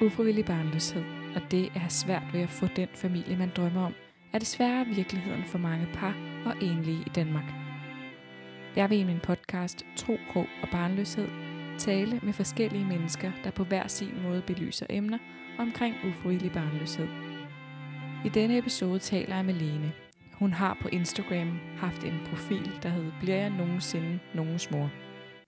Ufrivillig 0.00 0.44
barnløshed, 0.44 1.04
og 1.36 1.42
det 1.50 1.72
er 1.74 1.88
svært 1.88 2.22
ved 2.32 2.40
at 2.40 2.48
få 2.48 2.66
den 2.76 2.88
familie, 2.94 3.36
man 3.36 3.50
drømmer 3.56 3.86
om, 3.86 3.94
er 4.32 4.38
desværre 4.38 4.86
virkeligheden 4.86 5.44
for 5.44 5.58
mange 5.58 5.86
par 5.94 6.14
og 6.46 6.54
enlige 6.62 7.02
i 7.06 7.08
Danmark. 7.14 7.44
Jeg 8.76 8.90
vil 8.90 8.98
i 8.98 9.04
min 9.04 9.20
podcast 9.20 9.86
Tro, 9.96 10.16
Håb 10.30 10.46
og 10.62 10.68
Barnløshed 10.72 11.28
tale 11.78 12.20
med 12.22 12.32
forskellige 12.32 12.84
mennesker, 12.84 13.32
der 13.44 13.50
på 13.50 13.64
hver 13.64 13.86
sin 13.86 14.22
måde 14.22 14.42
belyser 14.46 14.86
emner 14.90 15.18
omkring 15.58 15.94
ufrivillig 16.08 16.52
barnløshed. 16.52 17.08
I 18.24 18.28
denne 18.28 18.58
episode 18.58 18.98
taler 18.98 19.36
jeg 19.36 19.44
med 19.44 19.54
Lene. 19.54 19.92
Hun 20.32 20.52
har 20.52 20.78
på 20.82 20.88
Instagram 20.88 21.58
haft 21.76 22.04
en 22.04 22.20
profil, 22.30 22.70
der 22.82 22.88
hed 22.88 23.12
Bliver 23.20 23.36
jeg 23.36 23.50
nogensinde 23.50 24.18
nogens 24.34 24.70
mor? 24.70 24.90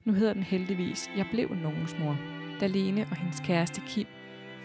Nu 0.05 0.13
hedder 0.13 0.33
den 0.33 0.43
heldigvis 0.43 1.11
Jeg 1.17 1.27
blev 1.33 1.55
nogens 1.55 1.99
mor, 1.99 2.17
da 2.61 2.67
Lene 2.67 3.07
og 3.11 3.17
hendes 3.17 3.41
kæreste 3.41 3.83
Kim 3.87 4.07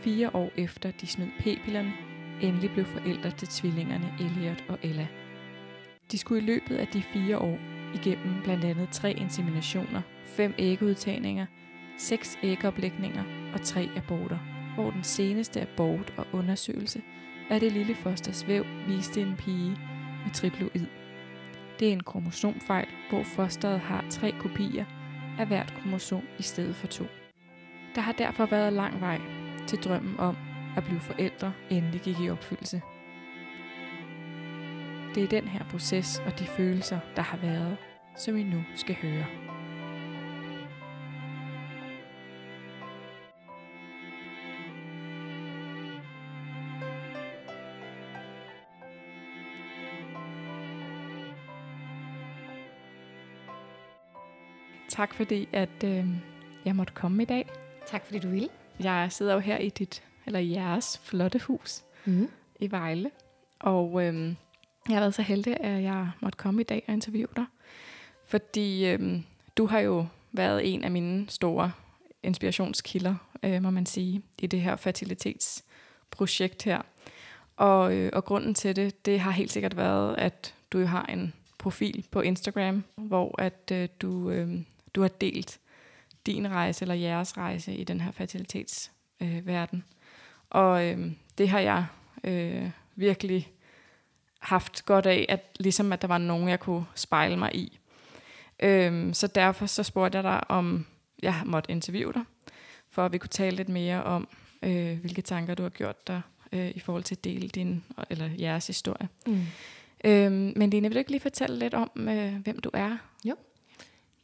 fire 0.04 0.36
år 0.36 0.52
efter 0.58 0.92
de 0.92 1.08
smed 1.08 1.28
p-pillerne, 1.40 1.94
endelig 2.42 2.72
blev 2.72 2.86
forældre 2.86 3.32
til 3.32 3.48
tvillingerne 3.48 4.14
Elliot 4.20 4.64
og 4.70 4.80
Ella. 4.84 5.08
De 6.12 6.18
skulle 6.18 6.42
i 6.42 6.46
løbet 6.46 6.76
af 6.76 6.88
de 6.88 7.02
fire 7.02 7.38
år 7.38 7.60
igennem 7.94 8.42
blandt 8.44 8.66
andet 8.66 8.90
tre 8.90 9.14
inseminationer, 9.14 10.02
fem 10.26 10.54
ægudtagninger, 10.58 11.46
seks 11.98 12.38
ægoplægninger 12.44 13.24
og 13.54 13.62
tre 13.62 13.90
aborter, 13.96 14.38
hvor 14.76 14.92
den 14.92 15.04
seneste 15.04 15.62
abort 15.62 16.14
og 16.18 16.26
undersøgelse 16.34 17.02
af 17.50 17.60
det 17.60 17.72
lille 17.72 17.96
fosters 17.96 18.48
væv 18.48 18.66
viste 18.88 19.22
en 19.22 19.36
pige 19.36 19.70
med 20.26 20.34
triploid. 20.34 20.88
Det 21.80 21.88
er 21.88 21.94
en 21.94 22.04
kromosomfejl, 22.04 22.88
hvor 23.10 23.24
fosteret 23.24 23.80
har 23.80 24.06
tre 24.10 24.34
kopier 24.40 24.86
af 25.40 25.48
hvert 25.48 25.74
kromosom 25.82 26.24
i 26.40 26.44
stedet 26.44 26.76
for 26.76 26.88
to. 26.88 27.06
Der 27.96 28.02
har 28.02 28.12
derfor 28.12 28.46
været 28.46 28.74
lang 28.74 29.02
vej 29.02 29.43
til 29.68 29.84
drømmen 29.84 30.20
om 30.20 30.38
at 30.78 30.84
blive 30.84 31.00
forældre 31.00 31.54
endelig 31.70 32.02
gik 32.02 32.20
i 32.20 32.30
opfyldelse. 32.30 32.82
Det 35.16 35.24
er 35.24 35.28
den 35.28 35.48
her 35.48 35.64
proces 35.64 36.22
og 36.26 36.40
de 36.40 36.46
følelser, 36.46 37.00
der 37.16 37.22
har 37.22 37.38
været, 37.38 37.78
som 38.18 38.38
I 38.38 38.44
nu 38.44 38.64
skal 38.76 38.96
høre. 38.96 39.26
Tak 54.90 55.14
fordi, 55.14 55.50
at 55.54 55.84
øh, 55.86 56.06
jeg 56.66 56.76
måtte 56.76 56.94
komme 56.94 57.24
i 57.24 57.26
dag. 57.26 57.50
Tak 57.86 58.06
fordi 58.06 58.20
du 58.20 58.30
ville. 58.30 58.50
Jeg 58.80 59.12
sidder 59.12 59.34
jo 59.34 59.40
her 59.40 59.58
i 59.58 59.70
dit, 59.70 60.04
eller 60.26 60.40
jeres 60.40 61.02
flotte 61.04 61.40
hus 61.40 61.84
Mm. 62.06 62.30
i 62.60 62.72
Vejle. 62.72 63.12
Og 63.60 64.04
øhm, 64.06 64.36
jeg 64.90 64.96
har 64.96 65.00
været 65.00 65.14
så 65.14 65.22
heldig, 65.22 65.58
at 65.60 65.84
jeg 65.84 66.10
måtte 66.22 66.38
komme 66.38 66.62
i 66.62 66.64
dag 66.64 66.84
og 66.88 66.94
interviewe 66.94 67.28
dig. 67.36 67.46
Fordi 68.26 68.86
øhm, 68.86 69.24
du 69.58 69.66
har 69.66 69.80
jo 69.80 70.06
været 70.32 70.74
en 70.74 70.84
af 70.84 70.92
mine 70.92 71.30
store 71.30 71.72
inspirationskilder, 72.24 73.16
øh, 73.44 73.62
må 73.64 73.70
man 73.70 73.86
sige, 73.86 74.22
i 74.40 74.48
det 74.48 74.62
her 74.62 74.76
fertilitetsprojekt 74.76 76.64
her. 76.64 76.82
Og, 77.58 77.94
øh, 77.96 78.10
og 78.14 78.26
grunden 78.26 78.54
til 78.54 78.76
det, 78.76 79.06
det 79.06 79.20
har 79.20 79.32
helt 79.32 79.52
sikkert 79.52 79.78
været, 79.78 80.16
at 80.18 80.54
du 80.72 80.80
jo 80.80 80.86
har 80.86 81.06
en 81.06 81.34
profil 81.58 82.06
på 82.12 82.22
Instagram, 82.22 82.84
hvor 82.96 83.42
at 83.42 83.72
øh, 83.72 83.90
du, 84.02 84.30
øh, 84.30 84.50
du 84.96 85.02
har 85.02 85.08
delt 85.10 85.60
din 86.26 86.52
rejse 86.52 86.84
eller 86.84 86.96
jeres 86.96 87.38
rejse 87.38 87.76
i 87.76 87.84
den 87.84 88.02
her 88.02 88.12
fertilitetsverden. 88.12 89.38
Øh, 89.38 89.48
verden. 89.48 89.84
og 90.50 90.86
øh, 90.86 91.12
det 91.38 91.50
har 91.50 91.60
jeg 91.60 91.86
øh, 92.24 92.70
virkelig 92.96 93.52
haft 94.40 94.86
godt 94.86 95.06
af, 95.06 95.26
at 95.30 95.58
ligesom 95.60 95.94
at 95.94 96.02
der 96.02 96.08
var 96.08 96.18
nogen, 96.18 96.50
jeg 96.50 96.60
kunne 96.60 96.86
spejle 96.96 97.38
mig 97.38 97.56
i. 97.56 97.80
Øh, 98.60 99.14
så 99.14 99.28
derfor 99.28 99.66
så 99.66 99.84
spurgte 99.84 100.16
jeg 100.16 100.24
dig, 100.24 100.52
om 100.52 100.86
jeg 101.22 101.42
måtte 101.46 101.72
interviewe 101.72 102.14
dig, 102.14 102.24
for 102.90 103.06
at 103.06 103.12
vi 103.12 103.18
kunne 103.18 103.30
tale 103.30 103.56
lidt 103.56 103.70
mere 103.70 104.04
om, 104.04 104.28
øh, 104.64 105.00
hvilke 105.00 105.22
tanker 105.22 105.56
du 105.56 105.64
har 105.64 105.70
gjort 105.70 106.08
dig 106.08 106.22
øh, 106.52 106.72
i 106.76 106.80
forhold 106.80 107.04
til 107.04 107.16
at 107.16 107.24
dele 107.24 107.48
din 107.48 107.84
eller 108.10 108.30
jeres 108.40 108.68
historie. 108.68 109.10
Mm. 109.28 109.42
Øhm, 110.06 110.54
men 110.56 110.70
Lene, 110.70 110.88
vil 110.88 110.96
du 110.96 111.00
ikke 111.00 111.12
lige 111.12 111.22
fortælle 111.22 111.60
lidt 111.60 111.74
om, 111.74 112.08
øh, 112.10 112.36
hvem 112.36 112.60
du 112.60 112.70
er? 112.74 112.98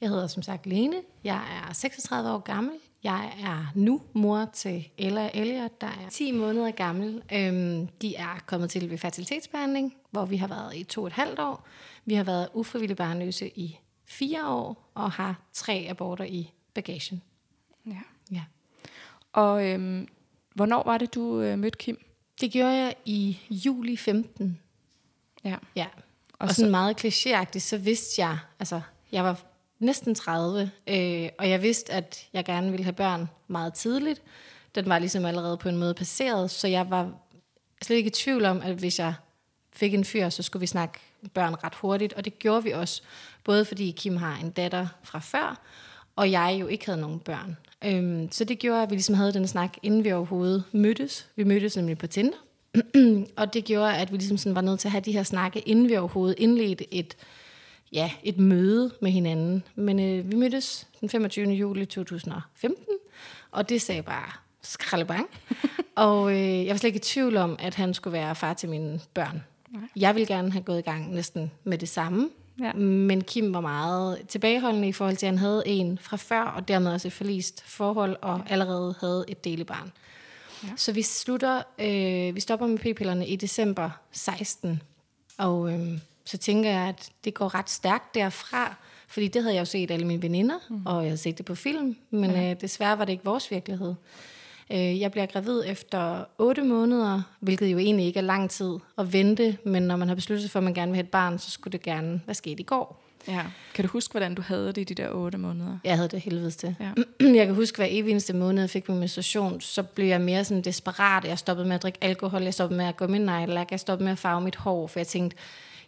Jeg 0.02 0.10
hedder 0.10 0.28
som 0.28 0.44
sagt 0.44 0.66
Lene. 0.66 0.96
Jeg 1.24 1.64
er 1.70 1.74
36 1.74 2.32
år 2.32 2.40
gammel. 2.40 2.74
Jeg 3.04 3.34
er 3.44 3.72
nu 3.76 4.02
mor 4.14 4.50
til 4.54 4.88
Ella 4.98 5.26
og 5.26 5.32
Elliot, 5.34 5.82
der 5.82 5.88
er 5.88 6.10
10 6.10 6.32
måneder 6.32 6.72
gammel. 6.72 7.24
Øhm, 7.34 7.88
de 7.88 8.16
er 8.16 8.44
kommet 8.46 8.70
til 8.70 8.90
ved 8.90 8.98
fertilitetsbehandling, 8.98 9.96
hvor 10.12 10.26
vi 10.26 10.38
har 10.38 10.48
været 10.48 10.76
i 10.76 10.84
to 10.84 11.02
og 11.02 11.08
et 11.08 11.14
halvt 11.14 11.40
år. 11.40 11.68
Vi 12.06 12.14
har 12.14 12.24
været 12.24 12.50
ufrivillig 12.54 12.98
barnløse 12.98 13.60
i 13.60 13.80
fire 14.06 14.48
år 14.48 14.92
og 14.94 15.12
har 15.12 15.42
tre 15.54 15.86
aborter 15.90 16.24
i 16.26 16.52
bagagen. 16.74 17.22
Ja. 17.86 18.02
Ja. 18.32 18.44
Og 19.34 19.66
øhm, 19.68 20.08
hvornår 20.54 20.84
var 20.84 20.98
det, 20.98 21.14
du 21.16 21.42
øh, 21.42 21.60
mødte 21.60 21.78
Kim? 21.78 22.06
Det 22.42 22.52
gjorde 22.52 22.74
jeg 22.74 22.96
i 23.06 23.40
juli 23.50 23.98
15. 23.98 24.60
Ja. 25.44 25.56
Ja. 25.76 25.88
Og 26.34 26.48
Og, 26.48 26.50
sådan 26.50 26.72
meget 26.72 27.06
klichéagtigt, 27.06 27.60
så 27.60 27.78
vidste 27.78 28.22
jeg, 28.22 28.38
altså 28.60 28.82
jeg 29.12 29.24
var 29.24 29.42
næsten 29.80 30.16
30, 30.16 30.72
øh, 30.88 31.30
og 31.40 31.50
jeg 31.50 31.62
vidste, 31.62 31.94
at 31.94 32.28
jeg 32.34 32.46
gerne 32.46 32.72
ville 32.72 32.84
have 32.84 32.94
børn 32.94 33.30
meget 33.48 33.74
tidligt. 33.74 34.22
Den 34.76 34.90
var 34.90 35.00
ligesom 35.00 35.26
allerede 35.26 35.58
på 35.58 35.70
en 35.70 35.78
måde 35.78 35.94
passeret, 35.94 36.52
så 36.52 36.68
jeg 36.68 36.90
var 36.90 37.12
slet 37.82 37.98
ikke 37.98 38.08
i 38.08 38.12
tvivl 38.12 38.46
om, 38.46 38.62
at 38.62 38.76
hvis 38.76 39.00
jeg 39.00 39.14
fik 39.74 39.94
en 39.94 40.06
fyr, 40.06 40.30
så 40.30 40.44
skulle 40.44 40.62
vi 40.62 40.68
snakke 40.68 41.00
børn 41.34 41.56
ret 41.64 41.76
hurtigt, 41.76 42.14
og 42.14 42.26
det 42.26 42.40
gjorde 42.40 42.64
vi 42.64 42.72
også. 42.72 43.02
Både 43.44 43.66
fordi 43.66 43.92
Kim 43.92 44.18
har 44.18 44.38
en 44.38 44.50
datter 44.50 44.88
fra 45.04 45.20
før, 45.20 45.62
og 46.16 46.32
jeg 46.32 46.58
jo 46.62 46.68
ikke 46.68 46.86
havde 46.86 47.02
nogen 47.02 47.20
børn. 47.20 47.58
Øhm, 47.86 48.32
så 48.32 48.44
det 48.44 48.60
gjorde, 48.60 48.84
at 48.84 48.90
vi 48.90 48.96
ligesom 48.96 49.16
havde 49.16 49.34
den 49.34 49.48
snak, 49.48 49.78
inden 49.84 50.04
vi 50.04 50.12
overhovedet 50.12 50.64
mødtes. 50.72 51.30
Vi 51.36 51.44
mødtes 51.44 51.76
nemlig 51.76 51.98
på 51.98 52.08
Tinder. 52.08 52.38
og 53.38 53.54
det 53.54 53.66
gjorde, 53.66 53.96
at 53.96 54.12
vi 54.12 54.18
ligesom 54.18 54.38
sådan 54.38 54.56
var 54.56 54.62
nødt 54.62 54.80
til 54.80 54.88
at 54.88 54.92
have 54.92 55.02
de 55.02 55.12
her 55.12 55.24
snakke, 55.24 55.60
inden 55.60 55.90
vi 55.90 55.98
overhovedet 55.98 56.36
indledte 56.38 56.94
et, 56.94 57.18
ja, 57.94 58.12
et 58.24 58.38
møde 58.38 58.92
med 59.02 59.12
hinanden. 59.12 59.64
Men 59.76 60.00
øh, 60.00 60.32
vi 60.32 60.36
mødtes 60.36 60.88
den 61.02 61.10
25. 61.10 61.48
juli 61.50 61.86
2015, 61.86 62.84
og 63.52 63.70
det 63.70 63.82
sagde 63.82 64.02
bare 64.04 64.32
skraldebang. 64.62 65.30
og 65.96 66.32
øh, 66.32 66.66
jeg 66.66 66.70
var 66.70 66.78
slet 66.78 66.88
ikke 66.88 66.98
i 66.98 67.00
tvivl 67.00 67.38
om, 67.38 67.56
at 67.60 67.76
han 67.76 67.94
skulle 67.94 68.14
være 68.14 68.36
far 68.36 68.54
til 68.54 68.70
mine 68.70 69.00
børn. 69.14 69.44
Nej. 69.70 69.82
Jeg 69.96 70.16
ville 70.16 70.28
gerne 70.28 70.52
have 70.52 70.64
gået 70.64 70.80
i 70.80 70.82
gang 70.82 71.14
næsten 71.14 71.52
med 71.64 71.78
det 71.78 71.90
samme, 71.90 72.30
Ja. 72.62 72.74
men 72.74 73.22
Kim 73.24 73.54
var 73.54 73.62
meget 73.62 74.18
tilbageholdende 74.28 74.88
i 74.88 74.92
forhold 74.92 75.16
til, 75.18 75.26
at 75.26 75.30
han 75.32 75.38
havde 75.38 75.64
en 75.66 75.98
fra 76.02 76.18
før, 76.18 76.42
og 76.42 76.68
dermed 76.68 76.92
også 76.92 77.08
et 77.08 77.14
forlist 77.14 77.64
forhold, 77.66 78.16
og 78.22 78.42
allerede 78.50 78.96
havde 79.00 79.26
et 79.28 79.44
delebarn. 79.46 79.92
Ja. 80.64 80.68
Ja. 80.68 80.74
Så 80.76 80.92
vi 80.92 81.02
slutter, 81.02 81.62
øh, 81.80 82.36
vi 82.36 82.40
stopper 82.40 82.68
med 82.68 82.78
p-pillerne 82.78 83.28
i 83.28 83.36
december 83.36 83.90
16, 84.12 84.82
og 85.38 85.72
øh, 85.74 85.98
så 86.30 86.38
tænker 86.38 86.70
jeg, 86.70 86.88
at 86.88 87.12
det 87.24 87.34
går 87.34 87.56
ret 87.56 87.70
stærkt 87.70 88.16
derfra, 88.16 88.76
fordi 89.08 89.28
det 89.28 89.42
havde 89.42 89.56
jeg 89.56 89.60
jo 89.60 89.66
set 89.66 89.92
alle 89.92 90.08
mine 90.08 90.22
veninder, 90.22 90.56
mm. 90.70 90.86
og 90.86 90.96
jeg 90.96 91.10
havde 91.10 91.18
set 91.18 91.38
det 91.38 91.46
på 91.46 91.56
film, 91.56 91.96
men 92.10 92.32
ja. 92.32 92.52
øh, 92.52 92.62
desværre 92.62 92.98
var 92.98 93.06
det 93.06 93.12
ikke 93.12 93.26
vores 93.26 93.52
virkelighed. 93.52 93.96
Øh, 94.72 95.00
jeg 95.00 95.12
bliver 95.12 95.26
gravid 95.26 95.64
efter 95.66 96.26
8 96.38 96.64
måneder, 96.64 97.22
hvilket 97.40 97.68
jo 97.68 97.78
egentlig 97.78 98.06
ikke 98.06 98.18
er 98.18 98.24
lang 98.24 98.50
tid 98.50 98.74
at 98.98 99.14
vente, 99.14 99.58
men 99.66 99.84
når 99.84 99.96
man 99.96 100.08
har 100.08 100.16
besluttet 100.16 100.42
sig 100.44 100.52
for, 100.52 100.60
at 100.60 100.64
man 100.64 100.74
gerne 100.74 100.92
vil 100.92 100.96
have 100.96 101.04
et 101.04 101.12
barn, 101.12 101.40
så 101.40 101.52
skulle 101.52 101.72
det 101.72 101.82
gerne 101.82 102.22
være 102.26 102.34
sket 102.34 102.60
i 102.60 102.64
går. 102.64 103.04
ja. 103.28 103.46
Kan 103.74 103.86
du 103.86 103.92
huske, 103.92 104.12
hvordan 104.12 104.36
du 104.36 104.42
havde 104.42 104.68
det 104.68 104.78
i 104.78 104.84
de 104.84 104.94
der 104.94 105.10
otte 105.10 105.38
måneder? 105.38 105.78
Jeg 105.84 105.96
havde 105.96 106.10
det 106.10 106.22
helvedes 106.22 106.56
til. 106.56 106.76
Ja. 106.80 106.92
Jeg 107.40 107.46
kan 107.46 107.56
huske, 107.56 107.78
hver 107.78 107.88
evig 107.90 108.12
eneste 108.12 108.34
måned, 108.34 108.64
jeg 108.64 108.70
fik 108.70 108.90
min 108.90 109.00
menstruation, 109.00 109.62
så 109.62 109.84
blev 109.84 110.08
jeg 110.08 110.22
mere 110.22 110.46
sådan 110.46 110.64
desperat. 110.64 111.26
Jeg 111.26 111.40
stoppede 111.40 111.68
med 111.68 111.76
at 111.76 111.84
drikke 111.84 112.00
alkohol, 112.02 112.44
jeg 112.44 112.54
stoppede 112.54 112.78
med 112.78 112.86
at 112.86 112.98
gå 112.98 113.08
med 113.08 113.20
nejlak, 113.20 113.72
jeg 113.72 113.80
stoppede 113.80 114.06
med 114.06 114.12
at 114.12 114.20
farve 114.20 114.42
mit 114.42 114.56
hår, 114.56 114.88
for 114.88 115.00
jeg 115.00 115.08
tænkte, 115.08 115.38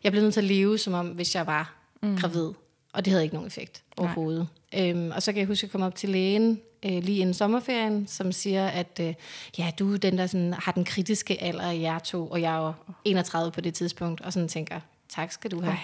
jeg 0.03 0.12
blev 0.12 0.24
nødt 0.24 0.33
til 0.33 0.42
at 0.42 0.48
leve, 0.48 0.77
som 0.77 0.94
om, 0.94 1.07
hvis 1.07 1.36
jeg 1.36 1.48
var 1.48 1.75
mm. 2.03 2.18
gravid. 2.18 2.50
Og 2.94 3.06
det 3.06 3.12
havde 3.12 3.24
ikke 3.24 3.36
nogen 3.36 3.48
effekt 3.48 3.83
overhovedet. 3.98 4.48
Øhm, 4.77 5.12
og 5.15 5.24
så 5.24 5.31
kan 5.31 5.39
jeg 5.39 5.48
huske, 5.48 5.59
at 5.59 5.63
jeg 5.63 5.71
kom 5.71 5.81
op 5.81 5.95
til 5.95 6.09
lægen 6.09 6.62
øh, 6.86 7.03
lige 7.03 7.18
inden 7.19 7.33
sommerferien, 7.33 8.07
som 8.07 8.31
siger, 8.31 8.68
at 8.68 9.00
øh, 9.01 9.13
ja, 9.57 9.71
du 9.80 9.94
er 9.94 9.98
den, 9.98 10.18
der 10.18 10.27
sådan, 10.27 10.53
har 10.53 10.71
den 10.71 10.86
kritiske 10.86 11.42
alder 11.42 11.71
i 11.71 11.81
jer 11.81 12.00
to, 12.00 12.27
og 12.27 12.42
jeg 12.42 12.53
var 12.53 12.75
31 13.06 13.51
på 13.51 13.62
det 13.62 13.74
tidspunkt, 13.74 14.21
og 14.21 14.33
sådan 14.33 14.48
tænker, 14.48 14.80
tak 15.09 15.31
skal 15.31 15.51
du 15.51 15.62
have. 15.62 15.74
Ej. 15.74 15.80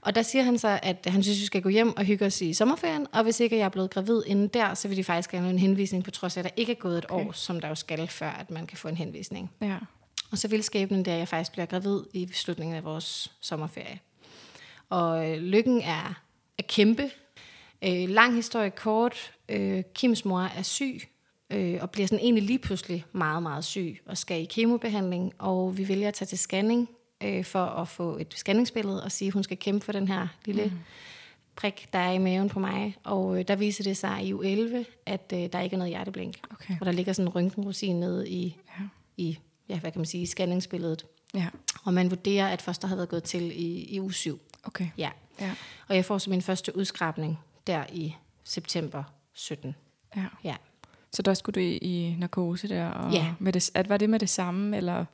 Og 0.00 0.14
der 0.14 0.22
siger 0.22 0.42
han 0.42 0.58
så, 0.58 0.78
at 0.82 1.06
han 1.06 1.22
synes, 1.22 1.40
vi 1.40 1.46
skal 1.46 1.62
gå 1.62 1.68
hjem 1.68 1.96
og 1.96 2.04
hygge 2.04 2.26
os 2.26 2.40
i 2.40 2.54
sommerferien, 2.54 3.06
og 3.12 3.22
hvis 3.22 3.40
ikke 3.40 3.56
jeg 3.56 3.64
er 3.64 3.68
blevet 3.68 3.90
gravid 3.90 4.22
inden 4.26 4.48
der, 4.48 4.74
så 4.74 4.88
vil 4.88 4.96
de 4.96 5.04
faktisk 5.04 5.30
gerne 5.30 5.44
have 5.44 5.52
en 5.52 5.58
henvisning, 5.58 6.04
på 6.04 6.10
trods 6.10 6.36
af, 6.36 6.40
at 6.40 6.44
der 6.44 6.50
ikke 6.56 6.72
er 6.72 6.76
gået 6.76 6.98
et 6.98 7.06
Okay. 7.08 7.26
år, 7.26 7.32
som 7.32 7.60
der 7.60 7.68
jo 7.68 7.74
skal, 7.74 8.08
før 8.08 8.28
at 8.28 8.50
man 8.50 8.66
kan 8.66 8.78
få 8.78 8.88
en 8.88 8.96
henvisning. 8.96 9.50
Ja. 9.60 9.76
Og 10.30 10.38
så 10.38 10.48
vil 10.48 10.62
skæbnen 10.62 11.04
det, 11.04 11.10
at 11.10 11.18
jeg 11.18 11.28
faktisk 11.28 11.52
bliver 11.52 11.66
gravid 11.66 12.00
i 12.12 12.28
slutningen 12.32 12.76
af 12.76 12.84
vores 12.84 13.32
sommerferie. 13.40 14.00
Og 14.88 15.30
øh, 15.30 15.38
lykken 15.38 15.80
er, 15.80 16.22
er 16.58 16.62
kæmpe. 16.68 17.10
Øh, 17.84 18.08
lang 18.08 18.34
historie 18.34 18.70
kort. 18.70 19.32
Øh, 19.48 19.82
Kims 19.94 20.24
mor 20.24 20.40
er 20.40 20.62
syg 20.62 21.00
øh, 21.50 21.78
og 21.80 21.90
bliver 21.90 22.06
sådan 22.06 22.24
egentlig 22.24 22.44
lige 22.44 22.58
pludselig 22.58 23.04
meget, 23.12 23.42
meget 23.42 23.64
syg 23.64 24.00
og 24.06 24.18
skal 24.18 24.42
i 24.42 24.44
kemobehandling, 24.44 25.32
og 25.38 25.78
vi 25.78 25.88
vælger 25.88 26.08
at 26.08 26.14
tage 26.14 26.26
til 26.26 26.38
scanning 26.38 26.88
øh, 27.22 27.44
for 27.44 27.64
at 27.64 27.88
få 27.88 28.16
et 28.16 28.34
scanningsbillede 28.34 29.02
og 29.02 29.12
sige, 29.12 29.26
at 29.26 29.32
hun 29.32 29.42
skal 29.42 29.56
kæmpe 29.56 29.84
for 29.84 29.92
den 29.92 30.08
her 30.08 30.28
lille 30.44 30.64
mm. 30.64 30.78
prik, 31.56 31.88
der 31.92 31.98
er 31.98 32.12
i 32.12 32.18
maven 32.18 32.48
på 32.48 32.60
mig. 32.60 32.96
Og 33.04 33.38
øh, 33.38 33.48
der 33.48 33.56
viser 33.56 33.84
det 33.84 33.96
sig 33.96 34.24
i 34.24 34.32
u 34.32 34.42
11, 34.42 34.86
at 35.06 35.32
øh, 35.34 35.38
der 35.52 35.60
ikke 35.60 35.74
er 35.74 35.78
noget 35.78 35.90
hjerteblink. 35.90 36.36
Okay. 36.50 36.74
Og 36.80 36.86
der 36.86 36.92
ligger 36.92 37.12
sådan 37.12 37.28
en 37.28 37.34
røntgenrosin 37.34 38.00
nede 38.00 38.28
i, 38.28 38.56
Ja. 38.78 38.84
i 39.16 39.38
ja, 39.68 39.78
hvad 39.78 39.92
kan 39.92 39.98
man 39.98 40.06
sige, 40.06 40.26
scanningsbilledet. 40.26 41.06
Ja. 41.34 41.46
Og 41.84 41.94
man 41.94 42.10
vurderer, 42.10 42.48
at 42.48 42.62
foster 42.62 42.88
har 42.88 42.96
været 42.96 43.08
gået 43.08 43.22
til 43.22 43.42
i, 43.42 43.84
i 43.84 44.00
uge 44.00 44.12
7. 44.12 44.40
Okay. 44.64 44.88
Ja. 44.98 45.10
Ja. 45.40 45.54
Og 45.88 45.96
jeg 45.96 46.04
får 46.04 46.18
så 46.18 46.30
min 46.30 46.42
første 46.42 46.76
udskrabning 46.76 47.38
der 47.66 47.84
i 47.92 48.14
september 48.44 49.02
17. 49.34 49.74
ja. 50.16 50.24
Ja. 50.44 50.54
Så 51.12 51.22
der 51.22 51.34
skulle 51.34 51.54
du 51.54 51.60
i, 51.60 51.76
i 51.76 52.16
narkose 52.18 52.68
der? 52.68 52.88
Og 52.88 53.12
Ja. 53.12 53.34
Med 53.38 53.52
det, 53.52 53.70
at, 53.74 53.88
var 53.88 53.96
det 53.96 54.10
med 54.10 54.18
det 54.18 54.28
samme, 54.28 54.76
eller? 54.76 55.04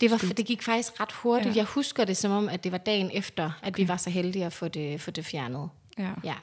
Det, 0.00 0.10
var, 0.10 0.32
det 0.36 0.46
gik 0.46 0.62
faktisk 0.62 1.00
ret 1.00 1.12
hurtigt. 1.12 1.54
Ja. 1.54 1.60
Jeg 1.60 1.64
husker 1.64 2.04
det 2.04 2.16
som 2.16 2.32
om, 2.32 2.48
at 2.48 2.64
det 2.64 2.72
var 2.72 2.78
dagen 2.78 3.10
efter, 3.14 3.50
at 3.62 3.78
vi 3.78 3.88
var 3.88 3.96
så 3.96 4.10
heldige 4.10 4.44
at 4.46 4.52
få 4.52 4.68
det, 4.68 5.00
få 5.00 5.10
det 5.10 5.24
fjernet. 5.24 5.68
Ja. 5.98 6.10
Ja. 6.24 6.34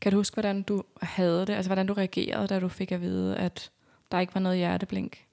Kan 0.00 0.12
du 0.12 0.18
huske, 0.18 0.34
hvordan 0.34 0.62
du 0.62 0.82
havde 1.02 1.40
det? 1.46 1.50
Altså, 1.52 1.68
hvordan 1.68 1.86
du 1.86 1.92
reagerede, 1.92 2.46
da 2.46 2.60
du 2.60 2.68
fik 2.68 2.92
at 2.92 3.00
vide, 3.00 3.36
at 3.36 3.70
der 4.12 4.20
ikke 4.20 4.34
var 4.34 4.40
noget 4.40 4.58
hjerteblink? 4.58 5.25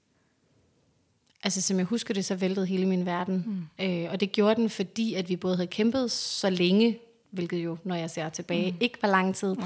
Altså, 1.44 1.60
som 1.60 1.78
jeg 1.78 1.86
husker 1.86 2.14
det, 2.14 2.24
så 2.24 2.34
væltede 2.34 2.66
hele 2.66 2.86
min 2.86 3.06
verden. 3.06 3.44
Mm. 3.46 3.84
Øh, 3.86 4.10
og 4.10 4.20
det 4.20 4.32
gjorde 4.32 4.54
den, 4.54 4.70
fordi 4.70 5.14
at 5.14 5.28
vi 5.28 5.36
både 5.36 5.56
havde 5.56 5.66
kæmpet 5.66 6.10
så 6.10 6.50
længe, 6.50 6.98
hvilket 7.30 7.64
jo, 7.64 7.76
når 7.84 7.94
jeg 7.94 8.10
ser 8.10 8.28
tilbage, 8.28 8.70
mm. 8.70 8.76
ikke 8.80 8.98
var 9.02 9.08
lang 9.08 9.34
tid. 9.34 9.56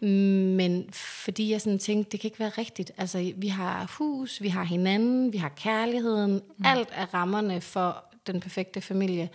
Mm. 0.00 0.08
Men 0.56 0.88
fordi 0.92 1.50
jeg 1.50 1.60
sådan 1.60 1.78
tænkte, 1.78 2.12
det 2.12 2.20
kan 2.20 2.28
ikke 2.28 2.38
være 2.38 2.48
rigtigt. 2.48 2.92
Altså, 2.98 3.32
vi 3.36 3.48
har 3.48 3.94
hus, 3.98 4.42
vi 4.42 4.48
har 4.48 4.64
hinanden, 4.64 5.32
vi 5.32 5.38
har 5.38 5.48
kærligheden. 5.48 6.32
Mm. 6.32 6.64
Alt 6.64 6.88
er 6.92 7.14
rammerne 7.14 7.60
for 7.60 8.04
den 8.26 8.40
perfekte 8.40 8.80
familie. 8.80 9.28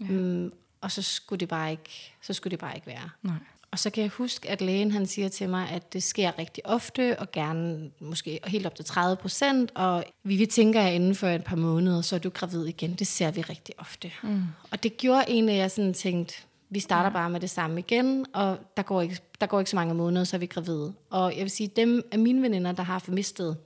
Ja. 0.00 0.04
Mm, 0.04 0.52
og 0.80 0.92
så 0.92 1.02
skulle 1.02 1.40
det 1.40 1.48
bare 1.48 1.70
ikke, 1.70 2.14
så 2.22 2.32
skulle 2.32 2.50
det 2.50 2.58
bare 2.58 2.74
ikke 2.74 2.86
være. 2.86 3.10
Nej. 3.22 3.34
Og 3.70 3.78
så 3.78 3.90
kan 3.90 4.02
jeg 4.02 4.10
huske, 4.10 4.50
at 4.50 4.60
lægen 4.60 4.90
han 4.90 5.06
siger 5.06 5.28
til 5.28 5.48
mig, 5.48 5.68
at 5.70 5.92
det 5.92 6.02
sker 6.02 6.38
rigtig 6.38 6.66
ofte, 6.66 7.18
og 7.18 7.32
gerne 7.32 7.90
måske 8.00 8.40
helt 8.46 8.66
op 8.66 8.74
til 8.74 8.84
30 8.84 9.16
procent. 9.16 9.70
Og 9.74 10.04
vi, 10.22 10.36
vi 10.36 10.46
tænker, 10.46 10.82
at 10.82 10.94
inden 10.94 11.14
for 11.14 11.26
et 11.26 11.44
par 11.44 11.56
måneder, 11.56 12.02
så 12.02 12.16
er 12.16 12.20
du 12.20 12.30
gravid 12.30 12.66
igen. 12.66 12.94
Det 12.94 13.06
ser 13.06 13.30
vi 13.30 13.40
rigtig 13.40 13.74
ofte. 13.78 14.12
Mm. 14.22 14.42
Og 14.70 14.82
det 14.82 14.96
gjorde 14.96 15.24
egentlig, 15.28 15.54
at 15.54 15.60
jeg 15.60 15.70
sådan 15.70 15.94
tænkte, 15.94 16.34
vi 16.70 16.80
starter 16.80 17.10
bare 17.10 17.30
med 17.30 17.40
det 17.40 17.50
samme 17.50 17.78
igen, 17.78 18.26
og 18.34 18.58
der 18.76 18.82
går, 18.82 19.02
ikke, 19.02 19.18
der 19.40 19.46
går 19.46 19.58
ikke 19.58 19.70
så 19.70 19.76
mange 19.76 19.94
måneder, 19.94 20.24
så 20.24 20.36
er 20.36 20.38
vi 20.38 20.46
gravide. 20.46 20.94
Og 21.10 21.36
jeg 21.36 21.42
vil 21.42 21.50
sige, 21.50 21.68
dem 21.76 22.08
af 22.12 22.18
mine 22.18 22.42
veninder, 22.42 22.72
der 22.72 22.82
har 22.82 22.98
formistet, 22.98 23.56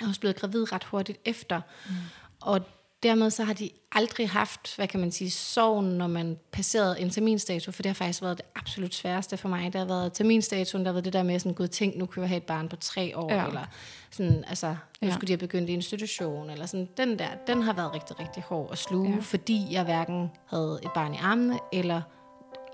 er 0.00 0.08
også 0.08 0.20
blevet 0.20 0.36
gravid 0.36 0.72
ret 0.72 0.84
hurtigt 0.84 1.18
efter. 1.24 1.60
Mm. 1.88 1.94
Og 2.40 2.60
dermed 3.04 3.30
så 3.30 3.44
har 3.44 3.52
de 3.52 3.70
aldrig 3.92 4.30
haft, 4.30 4.76
hvad 4.76 4.88
kan 4.88 5.00
man 5.00 5.12
sige, 5.12 5.30
sorgen, 5.30 5.86
når 5.98 6.06
man 6.06 6.38
passerede 6.52 7.00
en 7.00 7.10
terminstato, 7.10 7.72
for 7.72 7.82
det 7.82 7.88
har 7.90 7.94
faktisk 7.94 8.22
været 8.22 8.36
det 8.38 8.46
absolut 8.56 8.94
sværeste 8.94 9.36
for 9.36 9.48
mig. 9.48 9.72
Det 9.72 9.74
har 9.80 9.86
været 9.86 10.12
terminstatuen, 10.12 10.84
der 10.84 10.88
har 10.90 10.92
været 10.92 11.04
det 11.04 11.12
der 11.12 11.22
med 11.22 11.38
sådan, 11.38 11.54
gud 11.54 11.68
tænk, 11.68 11.96
nu 11.96 12.06
kan 12.06 12.20
jeg 12.20 12.28
have 12.28 12.36
et 12.36 12.42
barn 12.42 12.68
på 12.68 12.76
tre 12.76 13.12
år, 13.18 13.32
Ja. 13.32 13.46
eller 13.46 13.64
sådan, 14.10 14.44
altså, 14.48 14.76
nu 15.02 15.08
Ja. 15.08 15.14
skulle 15.14 15.28
de 15.28 15.32
have 15.32 15.38
begyndt 15.38 15.70
i 15.70 15.72
institution, 15.72 16.50
eller 16.50 16.66
sådan, 16.66 16.88
den 16.96 17.18
der, 17.18 17.28
den 17.46 17.62
har 17.62 17.72
været 17.72 17.94
rigtig, 17.94 18.20
rigtig 18.20 18.42
hård 18.42 18.68
at 18.72 18.78
sluge, 18.78 19.10
ja. 19.10 19.20
fordi 19.20 19.66
jeg 19.70 19.84
hverken 19.84 20.30
havde 20.46 20.80
et 20.84 20.90
barn 20.94 21.14
i 21.14 21.18
armene, 21.22 21.58
eller 21.72 22.02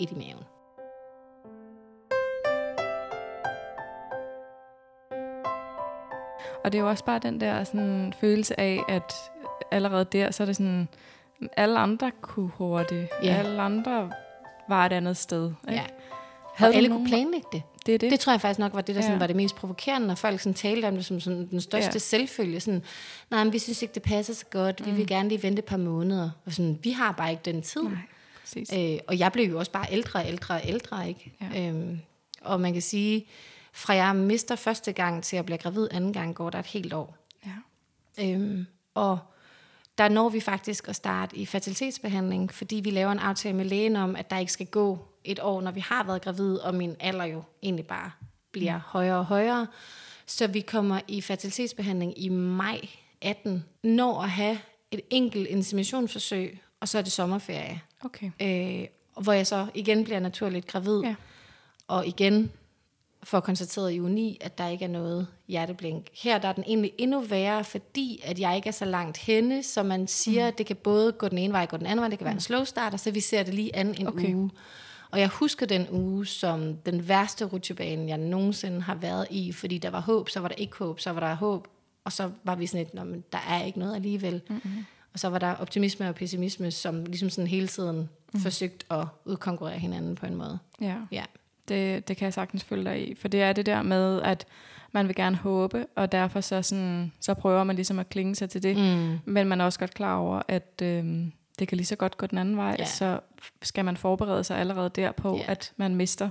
et 0.00 0.10
i 0.10 0.14
maven. 0.14 0.44
Og 6.64 6.72
det 6.72 6.78
er 6.78 6.82
jo 6.82 6.88
også 6.88 7.04
bare 7.04 7.18
den 7.18 7.40
der 7.40 7.64
sådan, 7.64 8.12
følelse 8.20 8.60
af, 8.60 8.80
at 8.88 9.12
allerede 9.70 10.04
der, 10.04 10.30
så 10.30 10.42
er 10.42 10.44
det 10.46 10.56
sådan, 10.56 10.88
alle 11.56 11.78
andre 11.78 12.10
kunne 12.20 12.48
hurtigt. 12.54 13.08
Ja. 13.22 13.34
Alle 13.34 13.62
andre 13.62 14.12
var 14.68 14.86
et 14.86 14.92
andet 14.92 15.16
sted. 15.16 15.44
Ikke? 15.68 15.80
Ja. 15.80 15.84
Havde 16.54 16.70
og 16.72 16.76
alle 16.76 16.88
nogen- 16.88 17.04
kunne 17.04 17.10
planlægge 17.10 17.46
det. 17.52 17.62
Det 17.86 17.94
er 17.94 17.98
det. 17.98 18.10
Det 18.10 18.20
tror 18.20 18.32
jeg 18.32 18.40
faktisk 18.40 18.58
nok 18.58 18.74
var 18.74 18.80
det, 18.80 18.94
der 18.94 19.00
Ja. 19.00 19.06
sådan, 19.06 19.20
var 19.20 19.26
det 19.26 19.36
mest 19.36 19.56
provokerende, 19.56 20.06
når 20.06 20.14
folk 20.14 20.40
sådan 20.40 20.54
talte 20.54 20.88
om 20.88 20.94
det 20.94 21.04
som 21.04 21.20
sådan, 21.20 21.46
den 21.50 21.60
største 21.60 21.90
Ja. 21.94 21.98
selvfølge. 21.98 22.60
Sådan, 22.60 22.82
Nej, 23.30 23.44
men 23.44 23.52
vi 23.52 23.58
synes 23.58 23.82
ikke, 23.82 23.94
det 23.94 24.02
passer 24.02 24.34
så 24.34 24.44
godt. 24.50 24.86
Vi 24.86 24.90
vil 24.90 25.06
gerne 25.06 25.28
lige 25.28 25.42
vente 25.42 25.58
et 25.58 25.64
par 25.64 25.76
måneder. 25.76 26.30
Og 26.46 26.52
sådan, 26.52 26.78
vi 26.82 26.90
har 26.90 27.12
bare 27.12 27.30
ikke 27.30 27.42
den 27.44 27.62
tid. 27.62 27.82
Nej, 27.82 27.92
præcis. 28.40 28.72
Øh, 28.76 28.98
og 29.08 29.18
jeg 29.18 29.32
blev 29.32 29.50
jo 29.50 29.58
også 29.58 29.70
bare 29.72 29.86
ældre 29.90 30.20
og 30.20 30.26
ældre 30.28 30.54
og 30.54 30.60
ældre. 30.64 31.08
Ikke? 31.08 31.32
Ja. 31.54 31.68
Øhm, 31.68 32.00
og 32.42 32.60
man 32.60 32.72
kan 32.72 32.82
sige, 32.82 33.26
fra 33.72 33.94
jeg 33.94 34.16
mister 34.16 34.56
første 34.56 34.92
gang 34.92 35.22
til 35.24 35.36
jeg 35.36 35.44
bliver 35.44 35.58
gravid 35.58 35.88
anden 35.90 36.12
gang, 36.12 36.34
går 36.34 36.50
der 36.50 36.58
et 36.58 36.66
helt 36.66 36.92
år. 36.92 37.16
Ja. 37.46 38.24
Øhm, 38.34 38.66
og 38.94 39.18
der 40.00 40.08
når 40.08 40.28
vi 40.28 40.40
faktisk 40.40 40.88
at 40.88 40.96
starte 40.96 41.36
i 41.36 41.46
fertilitetsbehandling, 41.46 42.54
fordi 42.54 42.76
vi 42.76 42.90
laver 42.90 43.12
en 43.12 43.18
aftale 43.18 43.56
med 43.56 43.64
lægen 43.64 43.96
om, 43.96 44.16
at 44.16 44.30
der 44.30 44.38
ikke 44.38 44.52
skal 44.52 44.66
gå 44.66 44.98
et 45.24 45.40
år, 45.42 45.60
når 45.60 45.70
vi 45.70 45.80
har 45.80 46.04
været 46.04 46.22
gravid, 46.22 46.56
og 46.56 46.74
min 46.74 46.96
alder 47.00 47.24
jo 47.24 47.42
egentlig 47.62 47.86
bare 47.86 48.10
bliver 48.52 48.74
mm. 48.76 48.82
højere 48.86 49.18
og 49.18 49.24
højere. 49.24 49.66
Så 50.26 50.46
vi 50.46 50.60
kommer 50.60 51.00
i 51.08 51.20
fertilitetsbehandling 51.20 52.22
i 52.22 52.28
maj 52.28 52.80
18, 53.22 53.64
når 53.82 54.22
at 54.22 54.30
have 54.30 54.58
et 54.90 55.00
enkelt 55.10 55.46
inseminationsforsøg, 55.46 56.60
og 56.80 56.88
så 56.88 56.98
er 56.98 57.02
det 57.02 57.12
sommerferie. 57.12 57.80
Okay. 58.04 58.30
Øh, 58.42 58.86
hvor 59.22 59.32
jeg 59.32 59.46
så 59.46 59.66
igen 59.74 60.04
bliver 60.04 60.20
naturligt 60.20 60.66
gravid, 60.66 61.00
Ja. 61.00 61.14
og 61.88 62.06
igen 62.06 62.50
får 63.22 63.40
konstateret 63.40 63.92
i 63.92 64.00
uge 64.00 64.10
9, 64.10 64.38
at 64.40 64.58
der 64.58 64.68
ikke 64.68 64.84
er 64.84 64.88
noget 64.88 65.26
hjerteblink. 65.48 66.06
Her 66.22 66.38
der 66.38 66.48
er 66.48 66.52
den 66.52 66.64
egentlig 66.66 66.92
endnu 66.98 67.20
værre, 67.20 67.64
fordi 67.64 68.20
at 68.24 68.38
jeg 68.40 68.56
ikke 68.56 68.68
er 68.68 68.72
så 68.72 68.84
langt 68.84 69.18
henne, 69.18 69.62
så 69.62 69.82
man 69.82 70.06
siger, 70.06 70.42
mm. 70.42 70.48
at 70.48 70.58
det 70.58 70.66
kan 70.66 70.76
både 70.76 71.12
gå 71.12 71.28
den 71.28 71.38
ene 71.38 71.52
vej 71.52 71.62
og 71.62 71.68
gå 71.68 71.76
den 71.76 71.86
anden 71.86 72.00
vej, 72.00 72.08
det 72.08 72.18
kan 72.18 72.24
være 72.24 72.34
en 72.34 72.40
slow 72.40 72.64
starter, 72.64 72.96
så 72.98 73.10
vi 73.10 73.20
ser 73.20 73.42
det 73.42 73.54
lige 73.54 73.76
an 73.76 73.94
en 74.00 74.06
Okay. 74.06 74.34
uge. 74.34 74.50
Og 75.10 75.20
jeg 75.20 75.28
husker 75.28 75.66
den 75.66 75.86
uge 75.90 76.26
som 76.26 76.76
den 76.76 77.08
værste 77.08 77.44
rutsjebane, 77.44 78.08
jeg 78.08 78.18
nogensinde 78.18 78.80
har 78.82 78.94
været 78.94 79.26
i, 79.30 79.52
fordi 79.52 79.78
der 79.78 79.90
var 79.90 80.00
håb, 80.00 80.28
så 80.28 80.40
var 80.40 80.48
der 80.48 80.54
ikke 80.54 80.76
håb, 80.76 81.00
så 81.00 81.10
var 81.10 81.20
der 81.20 81.34
håb, 81.34 81.68
og 82.04 82.12
så 82.12 82.30
var 82.44 82.54
vi 82.54 82.66
sådan 82.66 82.84
lidt, 82.84 82.94
"Nå, 82.94 83.04
men 83.04 83.24
der 83.32 83.38
er 83.48 83.64
ikke 83.64 83.78
noget 83.78 83.94
alligevel. 83.94 84.40
Mm-hmm. 84.48 84.84
Og 85.12 85.18
så 85.18 85.28
var 85.28 85.38
der 85.38 85.54
optimisme 85.54 86.08
og 86.08 86.14
pessimisme, 86.14 86.70
som 86.70 87.04
ligesom 87.04 87.30
sådan 87.30 87.46
hele 87.48 87.68
tiden 87.68 88.08
mm. 88.34 88.40
forsøgt 88.40 88.86
at 88.90 89.06
udkonkurrere 89.24 89.78
hinanden 89.78 90.14
på 90.14 90.26
en 90.26 90.34
måde. 90.34 90.58
Ja. 90.80 90.96
Ja. 91.12 91.24
Det, 91.70 92.08
det 92.08 92.16
kan 92.16 92.24
jeg 92.24 92.34
sagtens 92.34 92.64
følge 92.64 92.84
dig 92.84 93.08
i. 93.08 93.14
For 93.14 93.28
det 93.28 93.42
er 93.42 93.52
det 93.52 93.66
der 93.66 93.82
med, 93.82 94.22
at 94.22 94.46
man 94.92 95.06
vil 95.08 95.16
gerne 95.16 95.36
håbe, 95.36 95.86
og 95.96 96.12
derfor 96.12 96.40
så, 96.40 96.62
sådan, 96.62 97.12
så 97.20 97.34
prøver 97.34 97.64
man 97.64 97.76
ligesom 97.76 97.98
at 97.98 98.08
klinge 98.08 98.34
sig 98.34 98.50
til 98.50 98.62
det. 98.62 98.76
Mm. 98.76 99.18
Men 99.24 99.46
man 99.48 99.60
er 99.60 99.64
også 99.64 99.78
godt 99.78 99.94
klar 99.94 100.16
over, 100.16 100.42
at 100.48 100.82
øhm, 100.82 101.32
det 101.58 101.68
kan 101.68 101.76
lige 101.76 101.86
så 101.86 101.96
godt 101.96 102.16
gå 102.16 102.26
den 102.26 102.38
anden 102.38 102.56
vej. 102.56 102.76
Ja. 102.78 102.84
Så 102.84 103.20
skal 103.62 103.84
man 103.84 103.96
forberede 103.96 104.44
sig 104.44 104.58
allerede 104.58 104.90
derpå, 104.94 105.36
Ja. 105.36 105.42
at 105.46 105.72
man 105.76 105.94
mister. 105.96 106.30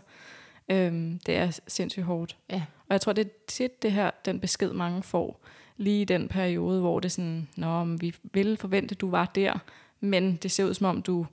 Øhm, 0.69 1.19
det 1.25 1.37
er 1.37 1.59
sindssygt 1.67 2.05
hårdt. 2.05 2.37
Ja. 2.49 2.61
Og 2.79 2.93
jeg 2.93 3.01
tror, 3.01 3.13
det 3.13 3.25
er 3.25 3.29
tit 3.47 3.81
det 3.81 3.91
her, 3.91 4.11
den 4.25 4.39
besked 4.39 4.73
mange 4.73 5.03
får, 5.03 5.41
lige 5.77 6.01
i 6.01 6.05
den 6.05 6.27
periode, 6.27 6.79
hvor 6.79 6.99
det 6.99 7.11
sådan, 7.11 7.47
Nå, 7.55 7.83
vi 7.85 8.15
ville 8.23 8.57
forvente, 8.57 8.93
at 8.93 9.01
du 9.01 9.09
var 9.09 9.25
der, 9.25 9.53
men 9.99 10.35
det 10.35 10.51
ser 10.51 10.63
ud 10.65 10.73
som 10.73 10.85
om, 10.85 11.01
du 11.01 11.25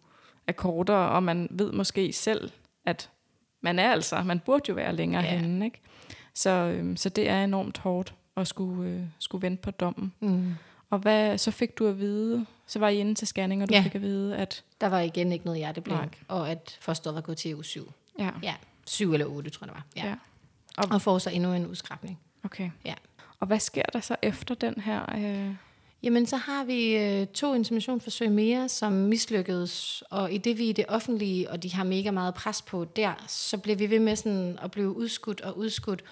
er 0.46 0.52
kortere, 0.52 1.08
og 1.10 1.22
man 1.22 1.48
ved 1.50 1.72
måske 1.72 2.12
selv, 2.12 2.50
at 2.86 3.10
man 3.60 3.78
er 3.78 3.90
altså, 3.92 4.22
man 4.22 4.40
burde 4.40 4.64
jo 4.68 4.74
være 4.74 4.96
længere 4.96 5.24
Ja. 5.24 5.36
henne, 5.38 5.64
ikke? 5.64 5.80
Så, 6.34 6.50
øhm, 6.50 6.96
så 6.96 7.08
det 7.08 7.28
er 7.28 7.44
enormt 7.44 7.78
hårdt 7.78 8.14
at 8.36 8.48
skulle, 8.48 8.90
øh, 8.90 9.02
skulle 9.18 9.42
vente 9.42 9.62
på 9.62 9.70
dommen. 9.70 10.12
Mm. 10.20 10.54
Og 10.90 10.98
hvad, 10.98 11.38
så 11.38 11.50
fik 11.50 11.78
du 11.78 11.86
at 11.86 11.98
vide, 11.98 12.46
så 12.66 12.78
var 12.78 12.88
I 12.88 12.96
inde 12.98 13.14
til 13.14 13.26
scanning, 13.28 13.62
og 13.62 13.68
du 13.68 13.74
Ja. 13.74 13.80
fik 13.80 13.94
at 13.94 14.00
vide, 14.02 14.36
at 14.36 14.64
Der 14.80 14.86
var 14.86 15.00
igen 15.00 15.32
ikke 15.32 15.44
noget 15.44 15.58
hjerteblink, 15.58 15.98
Nej. 16.00 16.08
og 16.28 16.50
at 16.50 16.78
fosteret 16.80 17.14
var 17.14 17.20
gået 17.20 17.38
til 17.38 17.54
uge 17.54 17.64
7. 17.64 17.92
ja, 18.18 18.30
Ja, 18.42 18.54
7 18.86 19.12
eller 19.12 19.26
8, 19.26 19.50
tror 19.50 19.66
jeg 19.66 19.74
det 19.74 19.82
var. 20.02 20.04
Ja. 20.04 20.08
Ja. 20.08 20.14
Og, 20.78 20.84
og 20.90 21.02
får 21.02 21.18
så 21.18 21.30
endnu 21.30 21.52
en 21.52 21.66
udskrabning. 21.66 22.18
okay. 22.44 22.70
Ja. 22.84 22.94
Og 23.40 23.46
hvad 23.46 23.58
sker 23.60 23.82
der 23.92 24.00
så 24.00 24.16
efter 24.22 24.54
den 24.54 24.74
her? 24.80 25.14
Øh, 25.16 25.54
Jamen, 26.02 26.26
så 26.26 26.36
har 26.36 26.64
vi 26.64 26.96
øh, 26.96 27.26
to 27.26 27.54
inseminationsforsøg 27.54 28.30
mere, 28.30 28.68
som 28.68 28.92
mislykkedes, 28.92 30.02
og 30.10 30.32
i 30.32 30.38
det 30.38 30.58
vi 30.58 30.70
er 30.70 30.74
det 30.74 30.84
offentlige, 30.88 31.50
og 31.50 31.62
de 31.62 31.72
har 31.72 31.84
mega 31.84 32.10
meget 32.10 32.34
pres 32.34 32.62
på 32.62 32.84
der, 32.84 33.24
så 33.28 33.58
bliver 33.58 33.76
vi 33.76 33.90
ved 33.90 33.98
med 33.98 34.16
sådan 34.16 34.58
at 34.62 34.70
blive 34.70 34.96
udskudt 34.96 35.40
og 35.40 35.58
udskudt. 35.58 36.04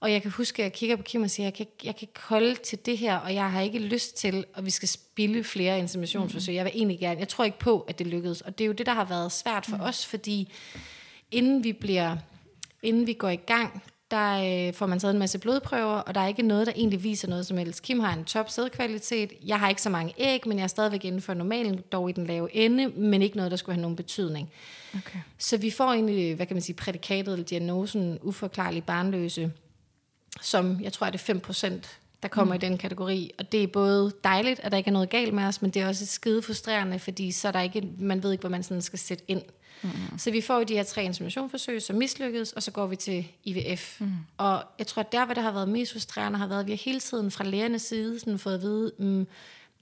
Og 0.00 0.12
jeg 0.12 0.22
kan 0.22 0.30
huske, 0.30 0.62
at 0.62 0.64
jeg 0.64 0.72
kigger 0.72 0.96
på 0.96 1.02
Kim 1.02 1.22
og 1.22 1.30
siger, 1.30 1.46
jeg 1.46 1.54
kan, 1.54 1.66
jeg 1.84 1.96
kan 1.96 2.08
ikke 2.08 2.20
holde 2.20 2.54
til 2.54 2.86
det 2.86 2.98
her, 2.98 3.16
og 3.16 3.34
jeg 3.34 3.52
har 3.52 3.60
ikke 3.60 3.78
lyst 3.78 4.16
til, 4.16 4.44
at 4.54 4.64
vi 4.64 4.70
skal 4.70 4.88
spille 4.88 5.44
flere 5.44 5.78
inseminationsforsøg. 5.78 6.54
Jeg 6.54 6.64
vil 6.64 6.72
egentlig 6.74 6.98
gerne, 6.98 7.20
jeg 7.20 7.28
tror 7.28 7.44
ikke 7.44 7.58
på, 7.58 7.80
at 7.80 7.98
det 7.98 8.06
lykkedes. 8.06 8.40
Og 8.40 8.58
det 8.58 8.64
er 8.64 8.66
jo 8.66 8.72
det, 8.72 8.86
der 8.86 8.92
har 8.92 9.04
været 9.04 9.32
svært 9.32 9.66
for 9.66 9.76
os, 9.76 10.06
fordi 10.06 10.52
inden 11.30 11.64
vi 11.64 11.72
bliver, 11.72 12.16
inden 12.82 13.06
vi 13.06 13.12
går 13.12 13.28
i 13.28 13.36
gang, 13.36 13.82
der 14.10 14.66
øh, 14.68 14.74
får 14.74 14.86
man 14.86 14.98
taget 14.98 15.12
en 15.12 15.18
masse 15.18 15.38
blodprøver, 15.38 15.96
og 15.96 16.14
der 16.14 16.20
er 16.20 16.26
ikke 16.26 16.42
noget, 16.42 16.66
der 16.66 16.72
egentlig 16.76 17.02
viser 17.02 17.28
noget 17.28 17.46
som 17.46 17.56
helst. 17.56 17.82
Kim 17.82 18.00
har 18.00 18.12
en 18.12 18.24
top 18.24 18.50
sædkvalitet. 18.50 19.32
Jeg 19.46 19.58
har 19.58 19.68
ikke 19.68 19.82
så 19.82 19.90
mange 19.90 20.14
æg, 20.18 20.48
men 20.48 20.58
jeg 20.58 20.64
er 20.64 20.68
stadigvæk 20.68 21.04
inden 21.04 21.20
for 21.20 21.34
normalen, 21.34 21.80
dog 21.92 22.10
i 22.10 22.12
den 22.12 22.26
lave 22.26 22.54
ende, 22.56 22.88
men 22.88 23.22
ikke 23.22 23.36
noget, 23.36 23.50
der 23.50 23.56
skulle 23.56 23.74
have 23.74 23.82
nogen 23.82 23.96
betydning. 23.96 24.50
okay. 24.94 25.18
Så 25.38 25.56
vi 25.56 25.70
får 25.70 25.92
egentlig, 25.92 26.34
hvad 26.34 26.46
kan 26.46 26.56
man 26.56 26.62
sige, 26.62 26.76
prædikatet 26.76 27.32
eller 27.32 27.46
diagnosen 27.46 28.18
uforklarlig 28.22 28.84
barnløse, 28.84 29.52
som 30.40 30.80
jeg 30.82 30.92
tror 30.92 31.06
er 31.06 31.10
det 31.10 31.30
5% 31.30 31.98
der 32.24 32.28
kommer 32.28 32.54
mm. 32.54 32.62
i 32.62 32.66
den 32.66 32.78
kategori. 32.78 33.30
Og 33.38 33.52
det 33.52 33.62
er 33.62 33.66
både 33.66 34.12
dejligt, 34.24 34.60
at 34.60 34.72
der 34.72 34.78
ikke 34.78 34.88
er 34.88 34.92
noget 34.92 35.10
galt 35.10 35.34
med 35.34 35.44
os, 35.44 35.62
men 35.62 35.70
det 35.70 35.82
er 35.82 35.88
også 35.88 36.06
skide 36.06 36.42
frustrerende, 36.42 36.98
fordi 36.98 37.32
så 37.32 37.48
er 37.48 37.52
der 37.52 37.60
ikke, 37.60 37.88
man 37.98 38.22
ved 38.22 38.32
ikke, 38.32 38.42
hvor 38.42 38.50
man 38.50 38.62
sådan 38.62 38.82
skal 38.82 38.98
sætte 38.98 39.24
ind. 39.28 39.42
Mm. 39.82 40.18
Så 40.18 40.30
vi 40.30 40.40
får 40.40 40.56
jo 40.56 40.62
de 40.62 40.74
her 40.74 40.82
tre 40.82 41.04
inseminationsforsøg, 41.04 41.82
som 41.82 41.96
mislykkedes, 41.96 42.52
og 42.52 42.62
så 42.62 42.70
går 42.70 42.86
vi 42.86 42.96
til 42.96 43.26
IVF. 43.44 44.00
Mm. 44.00 44.12
Og 44.36 44.64
jeg 44.78 44.86
tror, 44.86 45.02
at 45.02 45.12
der, 45.12 45.24
hvor 45.24 45.34
det 45.34 45.42
har 45.42 45.52
været 45.52 45.68
mest 45.68 45.92
frustrerende, 45.92 46.38
har 46.38 46.46
været, 46.46 46.60
at 46.60 46.66
vi 46.66 46.72
har 46.72 46.82
hele 46.84 47.00
tiden 47.00 47.30
fra 47.30 47.44
lægernes 47.44 47.82
side 47.82 48.20
sådan 48.20 48.38
fået 48.38 48.54
at 48.54 48.62
vide, 48.62 48.92
mm, 48.98 49.26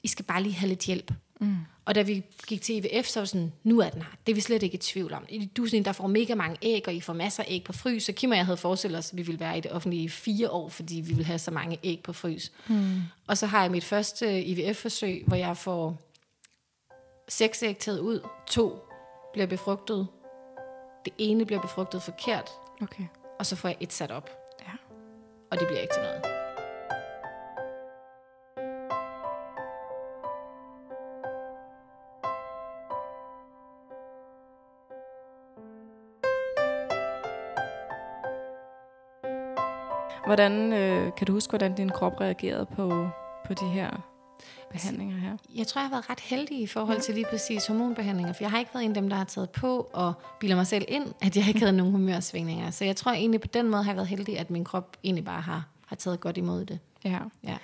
I 0.02 0.08
skal 0.08 0.25
bare 0.25 0.42
lige 0.42 0.54
have 0.54 0.68
lidt 0.68 0.80
hjælp. 0.80 1.12
Mm. 1.40 1.56
Og 1.84 1.94
da 1.94 2.02
vi 2.02 2.22
gik 2.46 2.62
til 2.62 2.75
IVF, 2.75 3.06
så 3.06 3.20
var 3.20 3.25
sådan, 3.25 3.52
nu 3.64 3.80
er 3.80 3.88
den 3.88 4.02
her. 4.02 4.11
Det 4.26 4.32
er 4.32 4.34
vi 4.34 4.40
slet 4.40 4.62
ikke 4.62 4.75
i 4.75 4.78
tvivl 4.78 5.12
om. 5.12 5.26
Du 5.56 5.64
er 5.64 5.68
sådan 5.68 5.84
der 5.84 5.92
får 5.92 6.06
mega 6.06 6.34
mange 6.34 6.56
æg, 6.62 6.82
og 6.87 6.94
I 6.94 7.00
får 7.00 7.12
masser 7.12 7.42
af 7.42 7.46
æg 7.50 7.64
på 7.64 7.72
frys. 7.72 8.04
Så 8.04 8.12
Kim 8.12 8.30
og 8.30 8.37
jeg 8.37 8.44
havde 8.44 8.56
forestillet 8.56 8.99
os, 8.99 9.11
at 9.11 9.16
vi 9.16 9.22
ville 9.22 9.40
være 9.40 9.58
i 9.58 9.61
det 9.61 9.72
offentlige 9.72 10.02
i 10.02 10.08
fire 10.08 10.50
år, 10.50 10.68
fordi 10.68 10.94
vi 10.94 11.08
ville 11.08 11.25
have 11.25 11.38
så 11.38 11.50
mange 11.50 11.78
æg 11.82 12.00
på 12.04 12.12
frys. 12.12 12.52
Mm. 12.68 13.00
Og 13.26 13.38
så 13.38 13.46
har 13.46 13.62
jeg 13.62 13.70
mit 13.70 13.84
første 13.84 14.44
IVF-forsøg, 14.44 15.25
hvor 15.26 15.37
jeg 15.37 15.56
får 15.56 16.00
seks 17.28 17.62
æg 17.62 17.78
taget 17.78 17.99
ud. 17.99 18.20
To 18.46 18.91
bliver 19.32 19.46
befrugtet. 19.46 20.08
Det 21.04 21.12
ene 21.18 21.44
bliver 21.46 21.60
befrugtet 21.60 22.02
forkert. 22.02 22.50
Okay. 22.82 23.04
Og 23.38 23.46
så 23.46 23.56
får 23.56 23.68
jeg 23.68 23.76
et 23.80 23.92
sat 23.92 24.10
op. 24.10 24.30
Ja. 24.60 24.72
Og 25.50 25.58
det 25.58 25.66
bliver 25.66 25.80
ikke 25.80 25.94
til 25.94 26.02
noget. 26.02 26.22
Hvordan, 40.26 40.72
øh, 40.72 41.14
kan 41.16 41.26
du 41.26 41.32
huske, 41.32 41.50
hvordan 41.50 41.74
din 41.74 41.88
krop 41.88 42.20
reagerede 42.20 42.66
på, 42.66 43.08
på 43.46 43.54
de 43.54 43.68
her 43.68 44.12
behandlinger 44.72 45.16
her? 45.16 45.36
Jeg 45.54 45.66
tror, 45.66 45.80
jeg 45.80 45.88
har 45.88 45.94
været 45.94 46.10
ret 46.10 46.20
heldig 46.20 46.60
i 46.60 46.66
forhold 46.66 47.00
til 47.00 47.14
lige 47.14 47.26
præcis 47.30 47.66
hormonbehandlinger, 47.66 48.32
for 48.32 48.44
jeg 48.44 48.50
har 48.50 48.58
ikke 48.58 48.70
været 48.74 48.84
en 48.84 48.90
af 48.90 48.94
dem, 48.94 49.08
der 49.08 49.16
har 49.16 49.24
taget 49.24 49.50
på 49.50 49.90
og 49.92 50.12
bilder 50.40 50.56
mig 50.56 50.66
selv 50.66 50.84
ind, 50.88 51.06
at 51.22 51.36
jeg 51.36 51.48
ikke 51.48 51.60
havde 51.60 51.72
nogen 51.72 51.92
humørsvingninger. 51.92 52.70
Så 52.70 52.84
jeg 52.84 52.96
tror 52.96 53.12
egentlig 53.12 53.40
på 53.40 53.46
den 53.46 53.70
måde 53.70 53.82
har 53.82 53.90
jeg 53.90 53.96
været 53.96 54.08
heldig, 54.08 54.38
at 54.38 54.50
min 54.50 54.64
krop 54.64 54.96
egentlig 55.04 55.24
bare 55.24 55.40
har, 55.40 55.64
har 55.86 55.96
taget 55.96 56.20
godt 56.20 56.36
imod 56.36 56.64
det. 56.64 56.78
Ja. 57.04 57.18
Ja. 57.44 57.56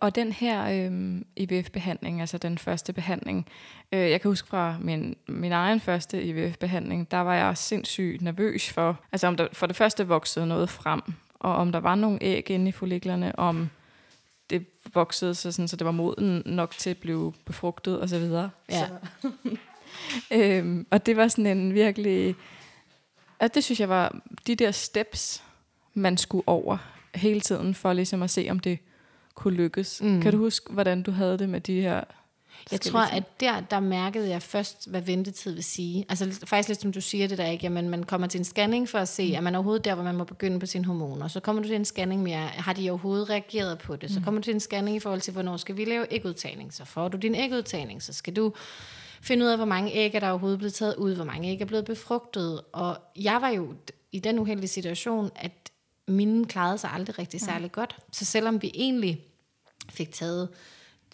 Og 0.00 0.14
den 0.14 0.32
her 0.32 0.88
øh, 0.90 1.20
IVF-behandling, 1.36 2.20
altså 2.20 2.38
den 2.38 2.58
første 2.58 2.92
behandling, 2.92 3.46
øh, 3.92 4.10
jeg 4.10 4.20
kan 4.20 4.30
huske 4.30 4.48
fra 4.48 4.76
min, 4.80 5.16
min 5.28 5.52
egen 5.52 5.80
første 5.80 6.22
IVF-behandling, 6.22 7.10
der 7.10 7.18
var 7.18 7.34
jeg 7.34 7.56
sindssygt 7.58 8.22
nervøs 8.22 8.70
for, 8.70 9.00
altså 9.12 9.26
om 9.26 9.36
der 9.36 9.48
for 9.52 9.66
det 9.66 9.76
første 9.76 10.06
voksede 10.06 10.46
noget 10.46 10.70
frem, 10.70 11.00
og 11.34 11.54
om 11.54 11.72
der 11.72 11.80
var 11.80 11.94
nogle 11.94 12.18
æg 12.22 12.50
inde 12.50 12.68
i 12.68 12.72
folliklerne, 12.72 13.38
om 13.38 13.70
det 14.52 14.66
voksede 14.94 15.34
så, 15.34 15.52
sådan, 15.52 15.68
så 15.68 15.76
det 15.76 15.84
var 15.84 15.90
moden 15.90 16.42
nok 16.46 16.70
til 16.70 16.90
at 16.90 16.98
blive 16.98 17.32
befrugtet 17.44 18.00
og 18.00 18.08
så 18.08 18.18
videre. 18.18 18.50
Ja. 18.70 18.88
Så, 19.20 19.30
øhm, 20.36 20.86
og 20.90 21.06
det 21.06 21.16
var 21.16 21.28
sådan 21.28 21.58
en 21.58 21.74
virkelig... 21.74 22.36
Altså 23.40 23.54
det 23.54 23.64
synes 23.64 23.80
jeg 23.80 23.88
var 23.88 24.20
de 24.46 24.54
der 24.54 24.70
steps, 24.70 25.42
man 25.94 26.16
skulle 26.16 26.48
over 26.48 26.78
hele 27.14 27.40
tiden, 27.40 27.74
for 27.74 27.92
ligesom 27.92 28.22
at 28.22 28.30
se, 28.30 28.46
om 28.50 28.60
det 28.60 28.78
kunne 29.34 29.54
lykkes. 29.54 30.02
Mm. 30.02 30.22
Kan 30.22 30.32
du 30.32 30.38
huske, 30.38 30.72
hvordan 30.72 31.02
du 31.02 31.10
havde 31.10 31.38
det 31.38 31.48
med 31.48 31.60
de 31.60 31.80
her 31.80 32.04
jeg 32.72 32.80
tror, 32.80 33.00
at 33.00 33.40
der, 33.40 33.60
der 33.60 33.80
mærkede 33.80 34.28
jeg 34.28 34.42
først, 34.42 34.88
hvad 34.90 35.00
ventetid 35.00 35.54
vil 35.54 35.64
sige. 35.64 36.04
Altså 36.08 36.40
faktisk 36.46 36.68
lidt 36.68 36.80
som 36.80 36.92
du 36.92 37.00
siger 37.00 37.28
det 37.28 37.38
der, 37.38 37.46
ikke? 37.46 37.64
Jamen, 37.64 37.88
man 37.88 38.02
kommer 38.02 38.26
til 38.26 38.38
en 38.38 38.44
scanning 38.44 38.88
for 38.88 38.98
at 38.98 39.08
se, 39.08 39.30
mm. 39.30 39.36
at 39.36 39.42
man 39.42 39.54
overhovedet 39.54 39.84
der, 39.84 39.94
hvor 39.94 40.04
man 40.04 40.16
må 40.16 40.24
begynde 40.24 40.60
på 40.60 40.66
sine 40.66 40.84
hormoner. 40.84 41.28
Så 41.28 41.40
kommer 41.40 41.62
du 41.62 41.68
til 41.68 41.76
en 41.76 41.84
scanning 41.84 42.22
mere, 42.22 42.46
har 42.46 42.72
de 42.72 42.90
overhovedet 42.90 43.30
reageret 43.30 43.78
på 43.78 43.96
det? 43.96 44.10
Så 44.10 44.18
mm. 44.18 44.24
kommer 44.24 44.40
du 44.40 44.44
til 44.44 44.54
en 44.54 44.60
scanning 44.60 44.96
i 44.96 45.00
forhold 45.00 45.20
til, 45.20 45.32
hvornår 45.32 45.56
skal 45.56 45.76
vi 45.76 45.84
lave 45.84 46.06
ægudtagning? 46.10 46.74
Så 46.74 46.84
får 46.84 47.08
du 47.08 47.16
din 47.16 47.34
ægudtagning, 47.34 48.02
så 48.02 48.12
skal 48.12 48.36
du 48.36 48.52
finde 49.22 49.44
ud 49.44 49.50
af, 49.50 49.56
hvor 49.56 49.66
mange 49.66 49.92
æg 49.92 50.14
er 50.14 50.20
der 50.20 50.30
overhovedet 50.30 50.58
blevet 50.58 50.74
taget 50.74 50.94
ud, 50.96 51.14
hvor 51.14 51.24
mange 51.24 51.48
æg 51.48 51.60
er 51.60 51.66
blevet 51.66 51.84
befrugtet. 51.84 52.60
Og 52.72 52.98
jeg 53.16 53.38
var 53.40 53.48
jo 53.48 53.74
i 54.12 54.18
den 54.18 54.38
uheldige 54.38 54.68
situation, 54.68 55.30
at 55.36 55.52
mine 56.08 56.46
klarede 56.46 56.78
sig 56.78 56.90
aldrig 56.92 57.18
rigtig 57.18 57.40
særlig 57.40 57.66
mm. 57.66 57.70
godt. 57.70 57.96
Så 58.12 58.24
selvom 58.24 58.62
vi 58.62 58.70
egentlig 58.74 59.20
fik 59.90 60.12
taget 60.12 60.48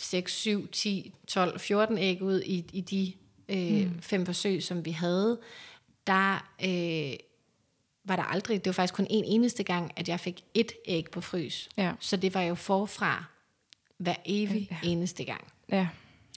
6, 0.01 0.33
7, 0.33 0.69
10, 0.71 1.13
12, 1.27 1.61
14 1.61 1.99
æg 1.99 2.23
ud 2.23 2.41
i, 2.43 2.65
i 2.73 2.81
de 2.81 3.13
øh, 3.49 3.87
mm. 3.87 4.03
fem 4.03 4.27
forsøg, 4.27 4.63
som 4.63 4.85
vi 4.85 4.91
havde, 4.91 5.39
der 6.07 6.35
øh, 6.65 7.17
var 8.05 8.17
der 8.17 8.23
aldrig, 8.23 8.65
det 8.65 8.67
var 8.71 8.73
faktisk 8.73 8.95
kun 8.95 9.07
en 9.11 9.25
eneste 9.25 9.63
gang, 9.63 9.93
at 9.97 10.09
jeg 10.09 10.21
fik 10.21 10.45
et 10.55 10.73
æg 10.87 11.11
på 11.13 11.21
frys. 11.21 11.69
Ja. 11.77 11.93
Så 12.01 12.17
det 12.17 12.35
var 12.35 12.43
jo 12.43 12.55
forfra 12.55 13.25
hver 13.99 14.15
evig 14.27 14.69
Ja. 14.71 14.89
eneste 14.89 15.25
gang. 15.25 15.45
Ja. 15.73 15.89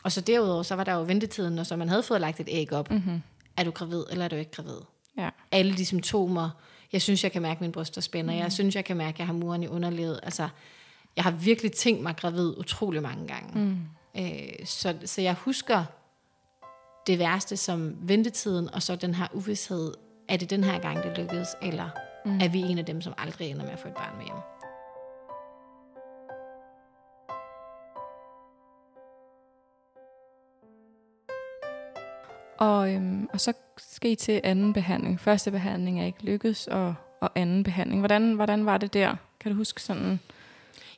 Og 0.04 0.12
så 0.12 0.22
derudover, 0.22 0.64
så 0.64 0.76
var 0.76 0.84
der 0.84 0.94
jo 0.94 1.04
ventetiden, 1.04 1.56
når 1.56 1.64
så 1.64 1.76
man 1.76 1.90
havde 1.90 2.04
fået 2.04 2.22
lagt 2.22 2.40
et 2.40 2.48
æg 2.52 2.74
op. 2.74 2.92
Mm-hmm. 2.92 3.22
Er 3.58 3.64
du 3.64 3.72
gravid, 3.72 4.04
eller 4.12 4.26
er 4.26 4.30
du 4.30 4.36
ikke 4.36 4.52
gravid? 4.52 4.78
Ja. 5.18 5.30
Alle 5.52 5.78
de 5.78 5.86
symptomer. 5.86 6.50
Jeg 6.94 7.02
synes, 7.02 7.24
jeg 7.24 7.32
kan 7.32 7.42
mærke, 7.42 7.58
at 7.58 7.62
min 7.62 7.72
bryster 7.72 8.02
spænder. 8.02 8.34
Mm. 8.34 8.40
Jeg 8.40 8.52
synes, 8.52 8.76
jeg 8.76 8.86
kan 8.86 8.98
mærke, 8.98 9.16
at 9.16 9.20
jeg 9.20 9.28
har 9.28 9.34
muren 9.34 9.64
i 9.64 9.68
underlivet. 9.68 10.20
Altså, 10.24 10.50
jeg 11.16 11.24
har 11.24 11.32
virkelig 11.32 11.72
tænkt 11.72 12.04
mig 12.04 12.16
gravid 12.16 12.58
utrolig 12.58 13.02
mange 13.02 13.28
gange. 13.28 13.60
Mm. 13.60 13.78
Øh, 14.18 14.66
så, 14.66 14.98
så 15.06 15.22
jeg 15.22 15.34
husker 15.34 15.84
det 17.08 17.20
værste 17.20 17.58
som 17.58 17.96
ventetiden, 18.02 18.74
og 18.74 18.82
så 18.82 18.96
den 18.96 19.14
her 19.14 19.28
uvidshed. 19.34 19.94
Er 20.30 20.38
det 20.38 20.50
den 20.50 20.64
her 20.64 20.80
gang, 20.80 21.04
det 21.04 21.18
lykkedes, 21.18 21.56
eller 21.62 21.90
mm. 22.26 22.40
er 22.42 22.48
vi 22.48 22.60
en 22.60 22.78
af 22.78 22.86
dem, 22.86 23.02
som 23.02 23.14
aldrig 23.18 23.50
ender 23.50 23.64
med 23.64 23.72
at 23.72 23.80
få 23.80 23.88
et 23.88 23.94
barn 23.94 24.18
med 24.18 24.26
hjem? 24.26 24.36
Og, 32.60 32.94
øhm, 32.94 33.30
og 33.34 33.42
så 33.42 33.54
skal 33.78 34.12
I 34.12 34.16
til 34.16 34.42
anden 34.44 34.74
behandling. 34.74 35.20
Første 35.20 35.52
behandling 35.52 36.02
er 36.02 36.06
ikke 36.06 36.24
lykkedes, 36.24 36.68
og, 36.68 36.96
og 37.20 37.32
anden 37.36 37.64
behandling. 37.64 38.02
Hvordan, 38.02 38.34
hvordan 38.34 38.66
var 38.66 38.78
det 38.78 38.94
der? 38.94 39.16
Kan 39.40 39.52
du 39.52 39.58
huske 39.58 39.82
sådan? 39.82 40.20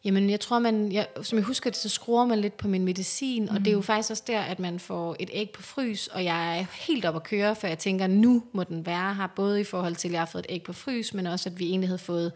Jamen, 0.05 0.29
jeg 0.29 0.39
tror, 0.39 0.59
man, 0.59 0.91
jeg, 0.91 1.07
som 1.21 1.37
jeg 1.37 1.45
husker 1.45 1.69
det, 1.69 1.79
så 1.79 1.89
skruer 1.89 2.25
man 2.25 2.39
lidt 2.39 2.57
på 2.57 2.67
min 2.67 2.85
medicin, 2.85 3.43
mm. 3.43 3.55
og 3.55 3.59
det 3.59 3.67
er 3.67 3.71
jo 3.71 3.81
faktisk 3.81 4.11
også 4.11 4.23
der, 4.27 4.41
at 4.41 4.59
man 4.59 4.79
får 4.79 5.15
et 5.19 5.29
æg 5.33 5.49
på 5.49 5.61
frys, 5.61 6.07
og 6.07 6.23
jeg 6.23 6.59
er 6.59 6.65
helt 6.87 7.05
op 7.05 7.15
at 7.15 7.23
køre, 7.23 7.55
for 7.55 7.67
jeg 7.67 7.79
tænker, 7.79 8.07
nu 8.07 8.43
må 8.51 8.63
den 8.63 8.85
være 8.85 9.15
her, 9.15 9.27
både 9.27 9.61
i 9.61 9.63
forhold 9.63 9.95
til, 9.95 10.07
at 10.07 10.11
jeg 10.11 10.21
har 10.21 10.25
fået 10.25 10.45
et 10.49 10.55
æg 10.55 10.63
på 10.63 10.73
frys, 10.73 11.13
men 11.13 11.27
også, 11.27 11.49
at 11.49 11.59
vi 11.59 11.65
egentlig 11.69 11.89
havde 11.89 11.99
fået 11.99 12.31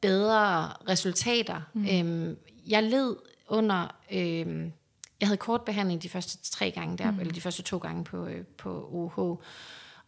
bedre 0.00 0.68
resultater. 0.88 1.60
Mm. 1.72 1.86
Øhm, 1.92 2.36
jeg 2.66 2.82
led 2.82 3.16
under, 3.48 3.94
øhm, 4.12 4.72
jeg 5.20 5.28
havde 5.28 5.36
kort 5.36 5.62
behandling 5.62 6.02
de 6.02 6.08
første 6.08 6.52
tre 6.52 6.70
gange 6.70 6.98
der, 6.98 7.10
mm. 7.10 7.20
eller 7.20 7.32
de 7.32 7.40
første 7.40 7.62
to 7.62 7.78
gange 7.78 8.04
på, 8.04 8.26
øh, 8.26 8.44
på 8.58 8.88
OH, 8.92 9.36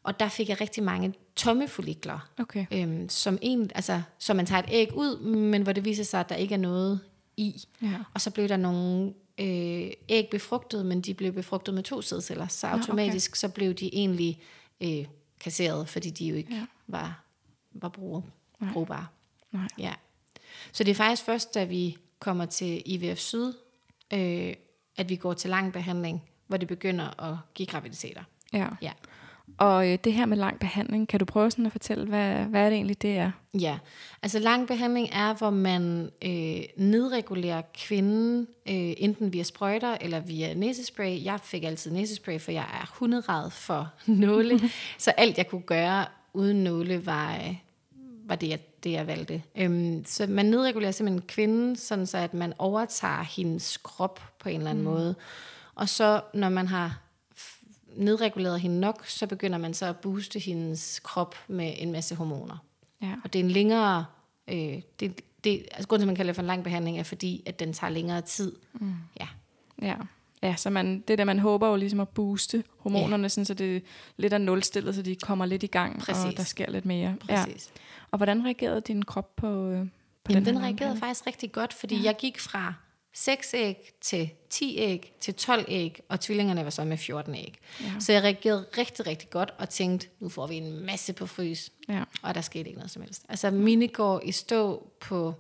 og 0.03 0.21
der 0.21 0.29
fik 0.29 0.49
jeg 0.49 0.61
rigtig 0.61 0.83
mange 0.83 1.15
tomme 1.37 1.69
follikler, 1.69 2.31
Okay. 2.39 2.67
øhm, 2.73 3.09
som, 3.09 3.39
en, 3.43 3.71
altså, 3.75 4.03
som 4.19 4.37
man 4.37 4.47
tager 4.47 4.63
et 4.63 4.69
æg 4.69 4.95
ud, 4.95 5.21
men 5.21 5.63
hvor 5.63 5.73
det 5.73 5.85
viser 5.85 6.05
sig, 6.05 6.21
at 6.21 6.29
der 6.29 6.35
ikke 6.35 6.55
er 6.55 6.59
noget 6.59 7.01
i. 7.37 7.65
Ja. 7.83 7.95
Og 8.15 8.21
så 8.21 8.31
blev 8.31 8.49
der 8.49 8.57
nogle 8.57 9.15
øh, 9.39 9.91
æg 10.09 10.29
befrugtet, 10.31 10.87
men 10.87 11.01
de 11.01 11.15
blev 11.15 11.33
befrugtet 11.33 11.75
med 11.75 11.83
to 11.83 12.03
sædceller, 12.03 12.49
så 12.49 12.67
okay. 12.67 12.77
automatisk 12.79 13.37
så 13.37 13.49
blev 13.49 13.75
de 13.75 13.95
egentlig 13.95 14.41
øh, 14.81 15.05
kasseret, 15.41 15.89
fordi 15.89 16.11
de 16.11 16.27
jo 16.27 16.35
ikke 16.35 16.53
Ja. 16.55 16.59
ja. 16.59 16.67
var, 16.87 17.25
var 17.73 17.89
bruger, 17.89 18.21
Nej. 18.61 18.73
brugbare. 18.73 19.07
Nej. 19.53 19.69
Ja. 19.79 19.93
Så 20.73 20.85
det 20.85 20.91
er 20.91 20.95
faktisk 20.95 21.23
først, 21.25 21.55
da 21.55 21.65
vi 21.65 21.97
kommer 22.19 22.45
til 22.47 22.83
IVF 22.87 23.19
Syd, 23.19 23.53
øh, 24.13 24.55
at 24.97 25.09
vi 25.09 25.17
går 25.17 25.33
til 25.33 25.51
lang 25.51 25.73
behandling, 25.73 26.23
hvor 26.47 26.57
det 26.57 26.69
begynder 26.69 27.23
at 27.31 27.37
give 27.55 27.67
graviditeter. 27.67 28.23
Ja. 28.53 28.69
Ja. 28.83 28.93
Og 29.59 29.93
øh, 29.93 29.99
det 30.05 30.13
her 30.13 30.27
med 30.27 30.37
lang 30.37 30.59
behandling, 30.59 31.09
kan 31.09 31.19
du 31.21 31.25
prøve 31.25 31.51
sådan 31.51 31.67
at 31.67 31.73
fortælle, 31.73 32.07
hvad, 32.07 32.35
hvad 32.35 32.61
er 32.61 32.69
det 32.69 32.75
egentlig, 32.77 33.03
det 33.03 33.19
er? 33.19 33.31
Ja, 33.55 33.79
altså 34.23 34.39
lang 34.39 34.67
behandling 34.67 35.09
er, 35.13 35.35
hvor 35.35 35.51
man 35.51 36.11
øh, 36.25 36.63
nedregulerer 36.77 37.63
kvinden, 37.75 38.41
øh, 38.69 38.93
enten 38.97 39.33
via 39.33 39.43
sprøjter 39.43 39.97
eller 40.01 40.21
via 40.21 40.55
næsespray. 40.55 41.25
Jeg 41.25 41.41
fik 41.43 41.65
altid 41.65 41.91
næsespray, 41.91 42.41
for 42.41 42.53
jeg 42.53 42.67
er 42.83 42.95
hunderad 42.99 43.51
for 43.51 43.93
nåle, 44.07 44.61
så 44.99 45.11
alt 45.11 45.39
jeg 45.39 45.49
kunne 45.49 45.63
gøre 45.63 46.05
uden 46.33 46.65
nåle 46.65 47.07
var, 47.07 47.35
øh, 47.35 47.55
var 48.27 48.35
det, 48.35 48.49
jeg, 48.49 48.59
det, 48.85 48.93
jeg 48.93 49.07
valgte. 49.07 49.43
Øhm, 49.57 50.05
så 50.07 50.27
man 50.27 50.47
nedregulerer 50.47 50.93
simpelthen 50.93 51.29
kvinden, 51.29 51.77
sådan 51.77 52.07
så 52.07 52.19
at 52.19 52.35
man 52.35 52.53
overtager 52.59 53.23
hendes 53.23 53.77
krop 53.77 54.21
på 54.39 54.49
en 54.49 54.57
eller 54.57 54.71
anden 54.71 54.85
mm. 54.85 54.91
måde. 54.91 55.15
Og 55.75 55.89
så 55.89 56.21
når 56.35 56.49
man 56.49 56.69
har 56.69 57.01
nedreguleret 57.97 58.61
hende 58.61 58.81
nok, 58.81 59.07
så 59.07 59.27
begynder 59.27 59.59
man 59.59 59.75
så 59.75 59.87
at 59.87 59.97
booste 59.97 60.39
hendes 60.39 61.01
krop 61.01 61.35
med 61.49 61.73
en 61.77 61.93
masse 61.93 62.15
hormoner. 62.15 62.57
Ja. 63.03 63.15
Og 63.25 63.33
det 63.33 63.39
er 63.39 63.45
en 63.45 63.51
længere... 63.51 64.05
Øh, 64.49 64.83
det, 65.01 65.21
det, 65.45 65.67
altså 65.73 65.89
grunden 65.89 66.01
til, 66.01 66.05
at 66.05 66.07
man 66.07 66.17
kalder 66.17 66.33
det 66.33 66.37
for 66.37 66.43
en 66.43 66.47
lang 66.47 66.65
behandling, 66.65 66.99
er 66.99 67.03
fordi, 67.03 67.43
at 67.47 67.61
den 67.61 67.73
tager 67.73 67.91
længere 67.91 68.21
tid. 68.21 68.57
Mm. 68.73 68.95
Ja. 69.21 69.29
Ja. 69.83 69.95
Ja, 70.43 70.57
så 70.57 70.71
man, 70.71 71.01
det 71.09 71.19
der, 71.19 71.25
man 71.25 71.39
håber 71.39 71.69
jo 71.69 71.77
ligesom 71.77 72.01
at 72.01 72.09
booste 72.09 72.65
hormonerne, 72.79 73.23
ja. 73.23 73.29
sådan, 73.29 73.45
så 73.45 73.55
det 73.55 73.83
lidt 74.17 74.33
er 74.33 74.39
nulstillet, 74.39 74.95
så 74.95 75.03
de 75.03 75.17
kommer 75.17 75.47
lidt 75.47 75.63
i 75.63 75.67
gang, 75.67 76.01
Præcis. 76.01 76.25
og 76.25 76.37
der 76.37 76.43
sker 76.43 76.71
lidt 76.71 76.85
mere. 76.85 77.17
Præcis. 77.21 77.71
Ja. 77.75 77.81
Og 78.11 78.17
hvordan 78.17 78.45
reagerede 78.45 78.81
din 78.81 79.03
krop 79.03 79.37
på, 79.37 79.67
øh, 79.67 79.87
på 80.25 80.33
Jamen, 80.33 80.47
den 80.47 80.57
her 80.57 80.65
reagerede 80.65 80.97
faktisk 80.97 81.27
rigtig 81.27 81.53
godt, 81.53 81.73
fordi 81.73 81.97
ja. 81.97 82.03
jeg 82.05 82.17
gik 82.17 82.41
fra 82.41 82.75
6 83.15 83.55
æg 83.55 83.93
til 84.01 84.31
10 84.51 84.79
æg 84.79 85.13
til 85.21 85.35
12 85.35 85.65
æg, 85.69 86.01
og 86.09 86.21
tvillingerne 86.21 86.65
var 86.65 86.71
så 86.71 86.85
med 86.85 86.97
14 86.97 87.35
æg. 87.35 87.59
Ja. 87.81 87.93
Så 88.01 88.13
jeg 88.13 88.23
reagerede 88.23 88.67
rigtig, 88.79 89.07
rigtig 89.07 89.31
godt 89.31 89.55
og 89.59 89.69
tænkte, 89.69 90.09
nu 90.21 90.29
får 90.29 90.47
vi 90.47 90.55
en 90.55 90.87
masse 90.87 91.13
på 91.13 91.27
frys. 91.27 91.73
Ja. 91.89 92.05
Og 92.23 92.35
der 92.35 92.41
skete 92.41 92.69
ikke 92.69 92.79
noget 92.79 92.91
som 92.91 93.03
helst. 93.03 93.23
Altså, 93.29 93.51
mine 93.51 93.89
går 93.89 94.21
i 94.25 94.33
stå 94.33 94.89
på 95.01 95.35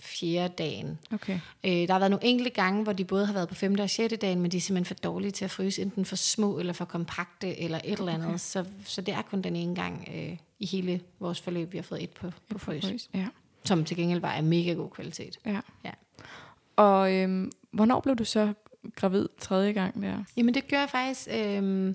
fjerde 0.00 0.54
dagen. 0.58 0.98
Okay. 1.12 1.40
Øh, 1.64 1.70
der 1.72 1.92
har 1.92 1.98
været 1.98 2.10
nogle 2.10 2.24
enkelte 2.24 2.50
gange, 2.50 2.82
hvor 2.82 2.92
de 2.92 3.04
både 3.04 3.26
har 3.26 3.32
været 3.32 3.48
på 3.48 3.54
femte 3.54 3.80
og 3.82 3.90
sjette 3.90 4.16
dagen, 4.16 4.40
men 4.40 4.50
de 4.50 4.56
er 4.56 4.60
simpelthen 4.60 4.96
for 4.96 5.02
dårlige 5.02 5.30
til 5.30 5.44
at 5.44 5.50
fryse, 5.50 5.82
enten 5.82 6.04
for 6.04 6.16
små 6.16 6.58
eller 6.58 6.72
for 6.72 6.84
kompakte 6.84 7.60
eller 7.60 7.80
et 7.84 7.98
eller 7.98 8.12
andet. 8.12 8.40
Så, 8.40 8.64
så 8.84 9.00
det 9.00 9.14
er 9.14 9.22
kun 9.22 9.42
den 9.42 9.56
ene 9.56 9.74
gang 9.74 10.08
øh, 10.14 10.36
i 10.58 10.66
hele 10.66 11.00
vores 11.20 11.40
forløb, 11.40 11.72
vi 11.72 11.78
har 11.78 11.82
fået 11.82 12.02
et 12.02 12.10
på, 12.10 12.30
på 12.48 12.58
frys, 12.58 12.84
Frys. 12.84 13.10
Ja. 13.14 13.26
som 13.64 13.84
til 13.84 13.96
gengæld 13.96 14.20
var 14.20 14.32
af 14.32 14.42
mega 14.42 14.72
god 14.72 14.90
kvalitet. 14.90 15.38
ja. 15.46 15.60
Ja. 15.84 15.90
Og 16.76 17.14
øhm, 17.14 17.52
hvornår 17.70 18.00
blev 18.00 18.16
du 18.16 18.24
så 18.24 18.52
gravid 18.96 19.28
tredje 19.38 19.72
gang 19.72 20.02
der? 20.02 20.24
Jamen 20.36 20.54
det 20.54 20.68
gør 20.68 20.78
jeg 20.78 20.90
faktisk. 20.90 21.28
Øh, 21.32 21.94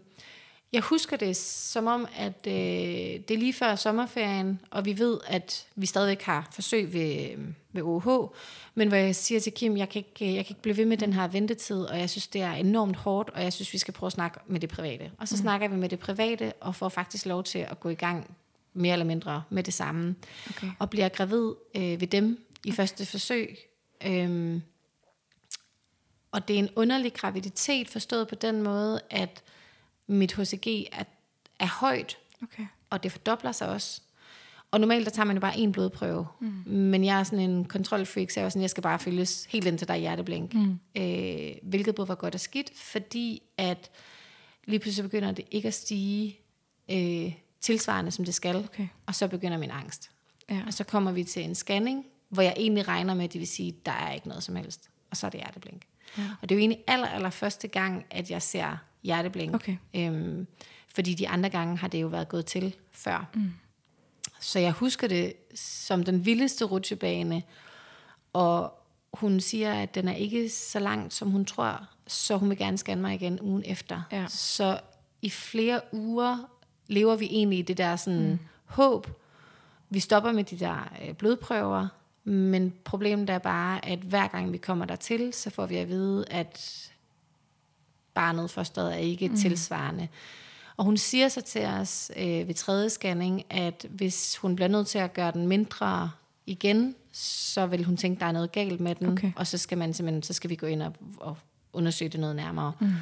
jeg 0.73 0.81
husker 0.81 1.17
det 1.17 1.35
som 1.37 1.87
om, 1.87 2.07
at 2.15 2.47
øh, 2.47 2.53
det 2.53 3.31
er 3.31 3.37
lige 3.37 3.53
før 3.53 3.75
sommerferien, 3.75 4.61
og 4.71 4.85
vi 4.85 4.99
ved, 4.99 5.19
at 5.27 5.67
vi 5.75 5.85
stadigvæk 5.85 6.21
har 6.21 6.47
forsøg 6.51 6.93
ved, 6.93 7.37
ved 7.71 7.81
OH, 7.81 8.35
men 8.75 8.87
hvor 8.87 8.97
jeg 8.97 9.15
siger 9.15 9.39
til 9.39 9.53
Kim, 9.53 9.77
jeg 9.77 9.89
kan, 9.89 9.99
ikke, 9.99 10.35
jeg 10.35 10.45
kan 10.45 10.51
ikke 10.51 10.61
blive 10.61 10.77
ved 10.77 10.85
med 10.85 10.97
den 10.97 11.13
her 11.13 11.27
ventetid, 11.27 11.81
og 11.81 11.99
jeg 11.99 12.09
synes, 12.09 12.27
det 12.27 12.41
er 12.41 12.51
enormt 12.51 12.95
hårdt, 12.95 13.29
og 13.29 13.43
jeg 13.43 13.53
synes, 13.53 13.73
vi 13.73 13.77
skal 13.77 13.93
prøve 13.93 14.07
at 14.07 14.13
snakke 14.13 14.39
med 14.47 14.59
det 14.59 14.69
private. 14.69 15.11
Og 15.17 15.27
så 15.27 15.35
mm. 15.35 15.41
snakker 15.41 15.67
vi 15.67 15.75
med 15.75 15.89
det 15.89 15.99
private, 15.99 16.53
og 16.61 16.75
får 16.75 16.89
faktisk 16.89 17.25
lov 17.25 17.43
til 17.43 17.59
at 17.59 17.79
gå 17.79 17.89
i 17.89 17.95
gang 17.95 18.37
mere 18.73 18.93
eller 18.93 19.05
mindre 19.05 19.43
med 19.49 19.63
det 19.63 19.73
samme. 19.73 20.15
Okay. 20.49 20.67
Og 20.79 20.89
bliver 20.89 21.09
gravid 21.09 21.53
øh, 21.75 22.01
ved 22.01 22.07
dem 22.07 22.45
i 22.65 22.71
første 22.71 23.05
forsøg. 23.05 23.57
Øhm, 24.05 24.61
og 26.31 26.47
det 26.47 26.53
er 26.55 26.59
en 26.59 26.69
underlig 26.75 27.13
graviditet, 27.13 27.89
forstået 27.89 28.27
på 28.27 28.35
den 28.35 28.61
måde, 28.63 29.01
at 29.09 29.43
mit 30.07 30.33
HCG 30.33 30.67
er, 30.91 31.03
er 31.59 31.79
højt, 31.79 32.17
Okay. 32.43 32.65
og 32.89 33.03
det 33.03 33.11
fordobler 33.11 33.51
sig 33.51 33.69
også. 33.69 34.01
Og 34.71 34.79
normalt 34.79 35.05
der 35.05 35.11
tager 35.11 35.25
man 35.25 35.35
jo 35.35 35.39
bare 35.39 35.57
en 35.57 35.71
blodprøve. 35.71 36.27
Mm. 36.39 36.47
Men 36.65 37.03
jeg 37.05 37.19
er 37.19 37.23
sådan 37.23 37.49
en 37.49 37.65
kontrolfreak, 37.65 38.29
så 38.29 38.39
jeg 38.39 38.51
sådan, 38.51 38.61
jeg 38.61 38.69
skal 38.69 38.83
bare 38.83 38.99
følges 38.99 39.45
helt 39.49 39.67
indtil 39.67 39.87
der 39.87 39.93
er 39.93 39.97
hjerteblink. 39.97 40.53
Mm. 40.53 40.79
Øh, 40.95 41.51
hvilket 41.63 41.95
både 41.95 42.07
var 42.07 42.15
godt 42.15 42.33
og 42.33 42.39
skidt, 42.39 42.71
fordi 42.75 43.41
at 43.57 43.91
lige 44.65 44.79
pludselig 44.79 45.03
begynder 45.11 45.31
det 45.31 45.45
ikke 45.51 45.67
at 45.67 45.73
stige 45.73 46.39
øh, 46.91 47.33
tilsvarende, 47.61 48.11
som 48.11 48.25
det 48.25 48.33
skal. 48.33 48.55
Okay. 48.55 48.87
Og 49.05 49.15
så 49.15 49.27
begynder 49.27 49.57
min 49.57 49.71
angst. 49.71 50.11
Ja. 50.49 50.61
Og 50.67 50.73
så 50.73 50.83
kommer 50.83 51.11
vi 51.11 51.23
til 51.23 51.43
en 51.43 51.55
scanning, 51.55 52.05
hvor 52.29 52.41
jeg 52.41 52.53
egentlig 52.57 52.87
regner 52.87 53.13
med, 53.13 53.23
at 53.23 53.33
det 53.33 53.39
vil 53.39 53.47
sige, 53.47 53.75
der 53.85 53.91
er 53.91 54.11
ikke 54.11 54.27
noget 54.27 54.43
som 54.43 54.55
helst. 54.55 54.89
Og 55.11 55.17
så 55.17 55.25
er 55.25 55.29
det 55.29 55.39
hjerteblink. 55.39 55.81
Ja. 56.17 56.23
Og 56.41 56.49
det 56.49 56.55
er 56.55 56.59
jo 56.59 56.59
egentlig 56.59 56.83
aller, 56.87 57.07
aller 57.07 57.29
første 57.29 57.67
gang, 57.67 58.05
at 58.11 58.31
jeg 58.31 58.41
ser 58.41 58.77
hjerteblink. 59.03 59.55
Okay. 59.55 59.77
Øhm, 59.95 60.47
fordi 60.87 61.13
de 61.13 61.29
andre 61.29 61.49
gange 61.49 61.77
har 61.77 61.87
det 61.87 62.01
jo 62.01 62.07
været 62.07 62.29
gået 62.29 62.45
til 62.45 62.75
før. 62.91 63.29
Mm. 63.33 63.51
Så 64.39 64.59
jeg 64.59 64.71
husker 64.71 65.07
det 65.07 65.33
som 65.55 66.03
den 66.03 66.25
vildeste 66.25 66.65
rutsjebane, 66.65 67.43
og 68.33 68.73
hun 69.13 69.39
siger, 69.39 69.73
at 69.73 69.95
den 69.95 70.07
er 70.07 70.13
ikke 70.13 70.49
så 70.49 70.79
langt, 70.79 71.13
som 71.13 71.31
hun 71.31 71.45
tror, 71.45 71.87
så 72.07 72.37
hun 72.37 72.49
vil 72.49 72.57
gerne 72.57 72.77
scanne 72.77 73.01
mig 73.01 73.13
igen 73.13 73.41
ugen 73.41 73.63
efter. 73.65 74.01
Ja. 74.11 74.25
Så 74.27 74.79
i 75.21 75.29
flere 75.29 75.81
uger 75.91 76.49
lever 76.87 77.15
vi 77.15 77.25
egentlig 77.25 77.59
i 77.59 77.61
det 77.61 77.77
der 77.77 77.95
sådan 77.95 78.29
mm. 78.29 78.39
håb. 78.65 79.07
Vi 79.89 79.99
stopper 79.99 80.31
med 80.31 80.43
de 80.43 80.59
der 80.59 80.93
øh, 81.01 81.13
blodprøver, 81.13 81.87
men 82.29 82.73
problemet 82.83 83.29
er 83.29 83.37
bare, 83.37 83.85
at 83.85 83.99
hver 83.99 84.27
gang 84.27 84.51
vi 84.51 84.57
kommer 84.57 84.85
dertil, 84.85 85.33
så 85.33 85.49
får 85.49 85.65
vi 85.65 85.75
at 85.75 85.87
vide, 85.87 86.25
at 86.29 86.85
barnet 88.13 88.51
fosteret 88.51 88.93
er 88.93 88.97
ikke 88.97 89.27
mm. 89.27 89.37
tilsvarende. 89.37 90.07
Og 90.77 90.85
hun 90.85 90.97
siger 90.97 91.27
så 91.27 91.41
til 91.41 91.65
os 91.65 92.11
øh, 92.17 92.47
ved 92.47 92.53
tredje 92.53 92.89
scanning, 92.89 93.45
at 93.49 93.85
hvis 93.89 94.37
hun 94.37 94.55
bliver 94.55 94.69
nødt 94.69 94.87
til 94.87 94.99
at 94.99 95.13
gøre 95.13 95.31
den 95.31 95.47
mindre 95.47 96.11
igen, 96.45 96.95
så 97.11 97.65
vil 97.65 97.83
hun 97.83 97.97
tænke, 97.97 98.19
der 98.19 98.25
er 98.25 98.31
noget 98.31 98.51
galt 98.51 98.79
med 98.79 98.95
den, 98.95 99.07
Okay. 99.07 99.31
og 99.35 99.47
så 99.47 99.57
skal 99.57 99.77
man 99.77 99.93
simpelthen, 99.93 100.23
så 100.23 100.33
skal 100.33 100.49
vi 100.49 100.55
gå 100.55 100.65
ind 100.65 100.81
og, 100.81 100.93
og 101.17 101.37
undersøge 101.73 102.09
det 102.09 102.19
noget 102.19 102.35
nærmere. 102.35 102.73
Mm. 102.79 102.93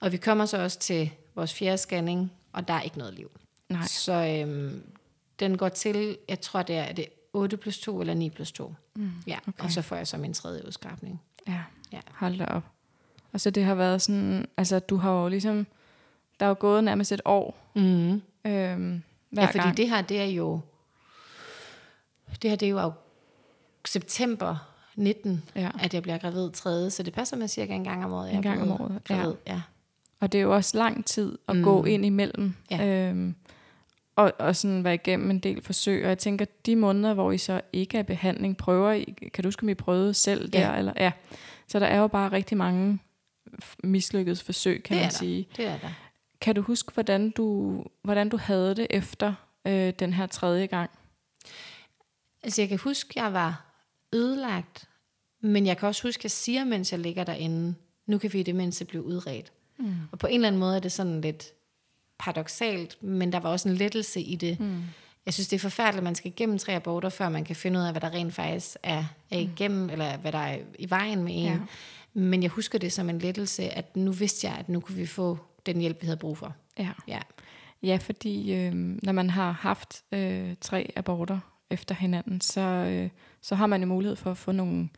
Og 0.00 0.12
vi 0.12 0.16
kommer 0.16 0.46
så 0.46 0.62
også 0.62 0.78
til 0.78 1.10
vores 1.34 1.54
fjerde 1.54 1.78
scanning, 1.78 2.32
og 2.52 2.68
der 2.68 2.74
er 2.74 2.82
ikke 2.82 2.98
noget 2.98 3.14
liv. 3.14 3.30
Nej. 3.68 3.86
Så 3.86 4.12
øhm, 4.12 4.82
den 5.40 5.58
går 5.58 5.68
til, 5.68 6.16
jeg 6.28 6.40
tror 6.40 6.62
det 6.62 6.76
er, 6.76 6.82
er 6.82 6.92
det 6.92 7.06
8 7.32 7.56
plus 7.56 7.78
2 7.80 8.00
eller 8.00 8.14
9 8.14 8.30
plus 8.30 8.52
2. 8.52 8.74
Mm, 8.96 9.10
ja, 9.26 9.38
okay. 9.48 9.64
og 9.64 9.70
så 9.70 9.82
får 9.82 9.96
jeg 9.96 10.06
så 10.06 10.16
min 10.16 10.34
tredje 10.34 10.66
udskrabning. 10.66 11.22
Ja. 11.48 11.60
Ja. 11.92 12.00
Hold 12.14 12.38
da 12.38 12.44
op. 12.44 12.62
Og 13.32 13.40
så 13.40 13.50
det 13.50 13.64
har 13.64 13.74
været 13.74 14.02
sådan, 14.02 14.46
altså 14.56 14.78
du 14.78 14.96
har 14.96 15.12
jo 15.22 15.28
ligesom, 15.28 15.66
der 16.40 16.46
er 16.46 16.48
jo 16.48 16.56
gået 16.58 16.84
nærmest 16.84 17.12
et 17.12 17.20
år. 17.24 17.70
Mm. 17.74 18.12
Øhm, 18.44 19.02
hver 19.30 19.42
Ja, 19.42 19.46
fordi 19.46 19.58
gang. 19.58 19.76
det 19.76 19.88
her, 19.90 20.02
det 20.02 20.20
er 20.20 20.24
jo, 20.24 20.60
det 22.42 22.50
her, 22.50 22.56
det 22.56 22.66
er 22.68 22.70
jo 22.70 22.92
september 23.84 24.68
19, 24.96 25.42
Ja. 25.56 25.70
at 25.80 25.94
jeg 25.94 26.02
bliver 26.02 26.18
gravid 26.18 26.50
tredje, 26.50 26.90
så 26.90 27.02
det 27.02 27.12
passer 27.12 27.36
med 27.36 27.48
cirka 27.48 27.74
en 27.74 27.84
gang 27.84 28.04
om 28.04 28.12
året. 28.12 28.26
jeg 28.28 28.36
En 28.36 28.42
gang 28.42 28.62
om 28.62 28.70
året, 28.80 29.00
ja. 29.10 29.14
Gravid. 29.14 29.34
Ja. 29.46 29.60
Og 30.20 30.32
det 30.32 30.38
er 30.38 30.42
jo 30.42 30.54
også 30.54 30.78
lang 30.78 31.04
tid 31.06 31.38
at 31.48 31.56
mm. 31.56 31.62
gå 31.62 31.84
ind 31.84 32.04
imellem. 32.06 32.54
Ja. 32.70 33.08
Øhm, 33.08 33.34
og, 34.16 34.32
og 34.38 34.56
sådan 34.56 34.84
være 34.84 34.94
igennem 34.94 35.30
en 35.30 35.38
del 35.38 35.62
forsøg. 35.62 36.02
Og 36.02 36.08
jeg 36.08 36.18
tænker, 36.18 36.44
de 36.66 36.76
måneder, 36.76 37.14
hvor 37.14 37.32
I 37.32 37.38
så 37.38 37.60
ikke 37.72 37.98
er 37.98 38.02
behandling, 38.02 38.56
prøver 38.56 38.92
I, 38.92 39.14
kan 39.34 39.44
du 39.44 39.46
huske, 39.48 39.62
om 39.62 39.68
I 39.68 39.74
prøvede 39.74 40.14
selv 40.14 40.50
Ja. 40.54 40.58
der? 40.60 40.70
Eller, 40.74 40.92
ja. 40.96 41.12
Så 41.68 41.78
der 41.78 41.86
er 41.86 41.98
jo 42.00 42.06
bare 42.06 42.32
rigtig 42.32 42.56
mange 42.58 42.98
mislykkedes 43.84 44.42
forsøg, 44.42 44.82
kan 44.82 44.94
Det 44.96 45.02
man 45.02 45.10
der. 45.10 45.16
sige. 45.16 45.48
Det 45.56 45.66
er 45.66 45.78
der. 45.78 45.88
Kan 46.40 46.54
du 46.54 46.62
huske, 46.62 46.92
hvordan 46.94 47.30
du, 47.30 47.84
hvordan 48.02 48.28
du 48.28 48.36
havde 48.36 48.74
det 48.74 48.86
efter 48.90 49.34
øh, 49.66 49.92
den 49.98 50.12
her 50.12 50.26
tredje 50.26 50.66
gang? 50.66 50.90
Altså, 52.42 52.62
jeg 52.62 52.68
kan 52.68 52.78
huske, 52.78 53.12
jeg 53.22 53.32
var 53.32 53.64
ødelagt, 54.14 54.88
men 55.40 55.66
jeg 55.66 55.76
kan 55.78 55.88
også 55.88 56.02
huske, 56.08 56.20
at 56.20 56.24
jeg 56.24 56.30
siger, 56.30 56.64
mens 56.64 56.92
jeg 56.92 57.00
ligger 57.00 57.24
derinde, 57.24 57.74
nu 58.06 58.18
kan 58.18 58.32
vi 58.32 58.40
i 58.40 58.42
det 58.42 58.54
mindste 58.54 58.84
blive 58.84 59.04
udredt. 59.04 59.52
Mm. 59.78 59.94
Og 60.12 60.18
på 60.18 60.26
en 60.26 60.34
eller 60.34 60.48
anden 60.48 60.58
måde 60.60 60.76
er 60.76 60.80
det 60.80 60.92
sådan 60.92 61.20
lidt 61.20 61.46
paradoxalt, 62.22 63.02
men 63.02 63.32
der 63.32 63.40
var 63.40 63.50
også 63.50 63.68
en 63.68 63.74
lettelse 63.74 64.20
i 64.20 64.36
det. 64.36 64.60
Mm. 64.60 64.82
Jeg 65.26 65.34
synes, 65.34 65.48
det 65.48 65.56
er 65.56 65.60
forfærdeligt, 65.60 65.98
at 65.98 66.04
man 66.04 66.14
skal 66.14 66.30
igennem 66.30 66.58
tre 66.58 66.72
aborter, 66.74 67.08
før 67.08 67.28
man 67.28 67.44
kan 67.44 67.56
finde 67.56 67.78
ud 67.80 67.84
af, 67.84 67.92
hvad 67.92 68.00
der 68.00 68.10
rent 68.10 68.34
faktisk 68.34 68.76
er, 68.82 69.04
er 69.30 69.38
igennem, 69.38 69.90
eller 69.90 70.16
hvad 70.16 70.32
der 70.32 70.38
er 70.38 70.58
i 70.78 70.90
vejen 70.90 71.22
med 71.24 71.32
en. 71.34 71.44
Ja. 71.44 71.58
Men 72.14 72.42
jeg 72.42 72.50
husker 72.50 72.78
det 72.78 72.92
som 72.92 73.10
en 73.10 73.18
lettelse, 73.18 73.62
at 73.70 73.96
nu 73.96 74.12
vidste 74.12 74.46
jeg, 74.46 74.56
at 74.58 74.68
nu 74.68 74.80
kunne 74.80 74.96
vi 74.96 75.06
få 75.06 75.38
den 75.66 75.80
hjælp, 75.80 76.00
vi 76.00 76.06
havde 76.06 76.16
brug 76.16 76.38
for. 76.38 76.54
Ja, 76.78 76.88
Ja. 77.08 77.18
ja 77.82 77.98
fordi 78.02 78.54
øh, 78.54 78.72
når 79.02 79.12
man 79.12 79.30
har 79.30 79.52
haft 79.52 80.02
øh, 80.12 80.54
tre 80.60 80.92
aborter 80.96 81.38
efter 81.70 81.94
hinanden, 81.94 82.40
så, 82.40 82.60
øh, 82.60 83.10
så 83.42 83.54
har 83.54 83.66
man 83.66 83.80
jo 83.80 83.86
mulighed 83.86 84.16
for 84.16 84.30
at 84.30 84.36
få 84.36 84.52
nogle 84.52 84.88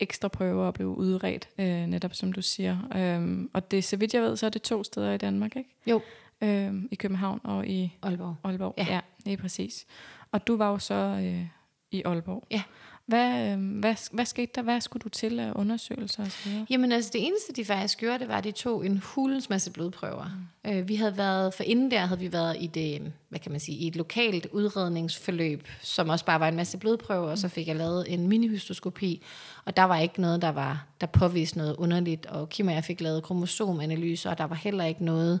ekstra 0.00 0.28
prøver 0.28 0.66
og 0.66 0.74
blive 0.74 0.88
udredt, 0.88 1.48
øh, 1.58 1.86
netop 1.86 2.14
som 2.14 2.32
du 2.32 2.42
siger. 2.42 2.78
Øh, 2.96 3.48
og 3.52 3.70
det, 3.70 3.84
så 3.84 3.96
vidt 3.96 4.14
jeg 4.14 4.22
ved, 4.22 4.36
så 4.36 4.46
er 4.46 4.50
det 4.50 4.62
to 4.62 4.84
steder 4.84 5.12
i 5.12 5.18
Danmark, 5.18 5.56
ikke? 5.56 5.70
Jo, 5.86 6.00
Øh, 6.44 6.74
I 6.90 6.94
København 6.94 7.40
og 7.44 7.66
i 7.66 7.96
Aalborg. 8.02 8.36
Aalborg. 8.44 8.74
Ja. 8.78 8.86
ja 8.90 9.00
det 9.24 9.32
er 9.32 9.36
præcis. 9.36 9.86
Og 10.32 10.46
du 10.46 10.56
var 10.56 10.70
jo 10.70 10.78
så 10.78 10.94
øh, 10.94 11.46
i 11.90 12.02
Aalborg. 12.04 12.46
Ja. 12.50 12.62
Hvad, 13.06 13.52
øh, 13.52 13.78
hvad, 13.78 13.94
hvad 14.12 14.24
skete 14.24 14.52
der? 14.54 14.62
Hvad 14.62 14.80
skulle 14.80 15.00
du 15.00 15.08
til 15.08 15.40
af 15.40 15.52
undersøgelser 15.54 16.24
og 16.24 16.30
så 16.30 16.48
videre? 16.48 16.66
Jamen 16.70 16.92
altså, 16.92 17.10
det 17.12 17.26
eneste, 17.26 17.52
de 17.52 17.64
faktisk 17.64 17.98
gjorde, 17.98 18.18
det 18.18 18.28
var, 18.28 18.38
at 18.38 18.44
de 18.44 18.52
tog 18.52 18.86
en 18.86 19.02
hulens 19.04 19.50
masse 19.50 19.70
blodprøver. 19.70 20.24
Mm. 20.64 20.70
Øh, 20.70 20.88
vi 20.88 20.94
havde 20.94 21.16
været, 21.16 21.54
for 21.54 21.62
inden 21.62 21.90
der 21.90 21.98
havde 21.98 22.20
vi 22.20 22.32
været 22.32 22.56
i 22.60 22.66
det, 22.66 23.12
hvad 23.28 23.38
kan 23.38 23.50
man 23.50 23.60
sige, 23.60 23.78
i 23.78 23.86
et 23.86 23.96
lokalt 23.96 24.46
udredningsforløb, 24.52 25.68
som 25.82 26.08
også 26.08 26.24
bare 26.24 26.40
var 26.40 26.48
en 26.48 26.56
masse 26.56 26.78
blodprøver, 26.78 27.30
og 27.30 27.38
så 27.38 27.48
fik 27.48 27.68
jeg 27.68 27.76
lavet 27.76 28.12
en 28.14 28.28
minihystoskopi, 28.28 29.22
og 29.64 29.76
der 29.76 29.82
var 29.82 29.98
ikke 29.98 30.20
noget, 30.20 30.42
der 30.42 30.52
var 30.52 30.86
der 31.00 31.06
påviste 31.06 31.58
noget 31.58 31.76
underligt, 31.76 32.26
og 32.26 32.48
Kim 32.48 32.68
og 32.68 32.74
jeg 32.74 32.84
fik 32.84 33.00
lavet 33.00 33.22
kromosomanalyser, 33.22 34.30
og 34.30 34.38
der 34.38 34.44
var 34.44 34.56
heller 34.56 34.84
ikke 34.84 35.04
noget. 35.04 35.40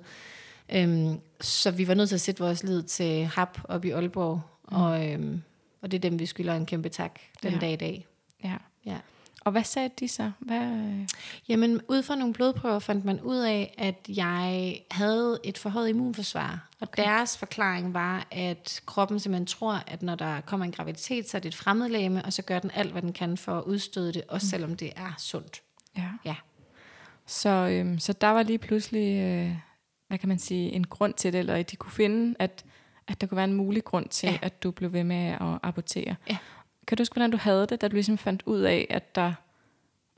Øhm, 0.74 1.20
så 1.40 1.70
vi 1.70 1.88
var 1.88 1.94
nødt 1.94 2.08
til 2.08 2.16
at 2.16 2.20
sætte 2.20 2.42
vores 2.42 2.62
lid 2.62 2.82
til 2.82 3.26
HAP 3.26 3.58
op 3.64 3.84
i 3.84 3.90
Aalborg, 3.90 4.40
mm. 4.70 4.76
og, 4.76 5.08
øhm, 5.08 5.42
og 5.82 5.90
det 5.90 5.96
er 5.96 6.10
dem, 6.10 6.18
vi 6.18 6.26
skylder 6.26 6.54
en 6.54 6.66
kæmpe 6.66 6.88
tak 6.88 7.20
den 7.42 7.52
Ja. 7.52 7.58
dag 7.58 7.72
i 7.72 7.76
dag. 7.76 8.06
Ja. 8.44 8.56
Ja. 8.86 8.96
Og 9.40 9.52
hvad 9.52 9.64
sagde 9.64 9.90
de 10.00 10.08
så? 10.08 10.30
Hvad, 10.38 10.60
øh, 10.62 11.08
Jamen, 11.48 11.80
ud 11.88 12.02
fra 12.02 12.14
nogle 12.14 12.34
blodprøver 12.34 12.78
fandt 12.78 13.04
man 13.04 13.20
ud 13.20 13.36
af, 13.36 13.74
at 13.78 14.08
jeg 14.08 14.78
havde 14.90 15.38
et 15.44 15.58
forhøjet 15.58 15.88
immunforsvar. 15.88 16.68
Og 16.80 16.88
okay. 16.92 17.02
deres 17.02 17.38
forklaring 17.38 17.94
var, 17.94 18.26
at 18.30 18.82
kroppen 18.86 19.20
simpelthen 19.20 19.46
tror, 19.46 19.82
at 19.86 20.02
når 20.02 20.14
der 20.14 20.40
kommer 20.40 20.66
en 20.66 20.72
graviditet, 20.72 21.30
så 21.30 21.36
er 21.36 21.40
det 21.40 21.48
et 21.48 21.54
fremmedlæme, 21.54 22.24
og 22.24 22.32
så 22.32 22.42
gør 22.42 22.58
den 22.58 22.70
alt, 22.74 22.92
hvad 22.92 23.02
den 23.02 23.12
kan 23.12 23.36
for 23.36 23.58
at 23.58 23.64
udstøde 23.64 24.12
det, 24.12 24.22
også 24.28 24.46
selvom 24.46 24.76
det 24.76 24.92
er 24.96 25.14
sundt. 25.18 25.62
ja. 25.96 26.08
Ja. 26.24 26.34
Så, 27.26 27.48
øhm, 27.48 27.98
så 27.98 28.12
der 28.12 28.28
var 28.28 28.42
lige 28.42 28.58
pludselig, 28.58 29.18
øh, 29.20 29.52
hvad 30.14 30.18
kan 30.18 30.28
man 30.28 30.38
sige, 30.38 30.72
en 30.72 30.86
grund 30.86 31.14
til 31.14 31.32
det, 31.32 31.38
eller 31.38 31.54
at 31.54 31.70
de 31.70 31.76
kunne 31.76 31.92
finde, 31.92 32.34
at, 32.38 32.64
at 33.08 33.20
der 33.20 33.26
kunne 33.26 33.36
være 33.36 33.44
en 33.44 33.52
mulig 33.54 33.84
grund 33.84 34.08
til, 34.08 34.28
Ja. 34.28 34.38
at 34.42 34.62
du 34.62 34.70
blev 34.70 34.92
ved 34.92 35.04
med 35.04 35.26
at 35.26 35.58
abortere. 35.62 36.14
Ja. 36.30 36.36
kan 36.86 36.96
du 36.96 37.00
huske, 37.00 37.12
hvordan 37.14 37.30
du 37.30 37.36
havde 37.36 37.66
det, 37.66 37.80
da 37.80 37.88
du 37.88 37.94
ligesom 37.94 38.18
fandt 38.18 38.42
ud 38.46 38.60
af, 38.60 38.86
at 38.90 39.14
der 39.14 39.32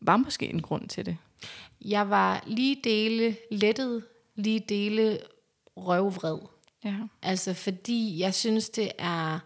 var 0.01 0.17
måske 0.17 0.49
en 0.51 0.63
grund 0.63 0.89
til 0.89 1.07
det? 1.07 1.17
Jeg 1.81 2.11
var 2.11 2.43
lige 2.47 2.77
dele 2.85 3.37
lettet, 3.51 4.05
lige 4.35 4.61
dele 4.61 5.19
røvvred. 5.77 6.39
Ja. 6.85 6.95
Altså 7.23 7.55
fordi 7.55 8.19
jeg 8.21 8.35
synes, 8.35 8.69
det 8.71 8.93
er 8.99 9.39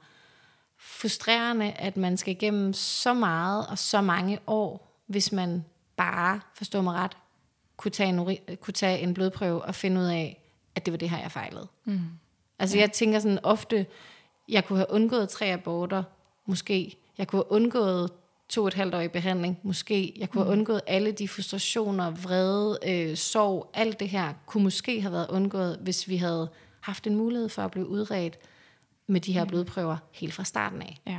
frustrerende, 0.78 1.72
at 1.72 1.96
man 1.96 2.16
skal 2.16 2.32
igennem 2.32 2.72
så 2.72 3.14
meget 3.14 3.66
og 3.66 3.78
så 3.78 4.00
mange 4.00 4.38
år, 4.46 5.00
hvis 5.06 5.32
man 5.32 5.64
bare, 5.96 6.40
forstår 6.54 6.80
mig 6.82 6.94
ret, 6.94 7.16
kunne 7.76 7.90
tage 7.92 8.08
en, 8.08 8.18
uri- 8.18 8.54
kunne 8.54 8.74
tage 8.74 8.98
en 8.98 9.14
blodprøve 9.14 9.62
og 9.62 9.74
finde 9.74 10.00
ud 10.00 10.06
af, 10.06 10.39
at 10.74 10.86
det 10.86 10.92
var 10.92 10.98
det 10.98 11.10
her, 11.10 11.18
jeg 11.18 11.32
fejlede. 11.32 11.68
Mm. 11.84 12.00
Altså 12.58 12.76
ja. 12.76 12.80
jeg 12.80 12.92
tænker 12.92 13.18
sådan 13.18 13.38
ofte, 13.42 13.86
jeg 14.48 14.64
kunne 14.64 14.78
have 14.78 14.90
undgået 14.90 15.28
tre 15.28 15.46
aborter, 15.46 16.02
måske. 16.46 16.96
Jeg 17.18 17.28
kunne 17.28 17.38
have 17.38 17.52
undgået 17.52 18.10
to 18.48 18.60
og 18.62 18.68
et 18.68 18.74
halvt 18.74 18.94
år 18.94 19.00
i 19.00 19.08
behandling, 19.08 19.58
måske. 19.62 20.14
Jeg 20.16 20.30
kunne 20.30 20.44
have 20.44 20.52
undgået 20.52 20.80
alle 20.86 21.12
de 21.12 21.28
frustrationer, 21.28 22.10
vrede, 22.10 22.78
øh, 22.86 23.16
sorg, 23.16 23.70
alt 23.74 24.00
det 24.00 24.08
her, 24.08 24.34
kunne 24.46 24.64
måske 24.64 25.00
have 25.00 25.12
været 25.12 25.30
undgået, 25.30 25.78
hvis 25.82 26.08
vi 26.08 26.16
havde 26.16 26.48
haft 26.80 27.06
en 27.06 27.16
mulighed 27.16 27.48
for 27.48 27.62
at 27.62 27.70
blive 27.70 27.88
udredt 27.88 28.38
med 29.06 29.20
de 29.20 29.32
her 29.32 29.44
blodprøver 29.44 29.96
helt 30.12 30.34
fra 30.34 30.44
starten 30.44 30.82
af. 30.82 31.00
Ja. 31.06 31.18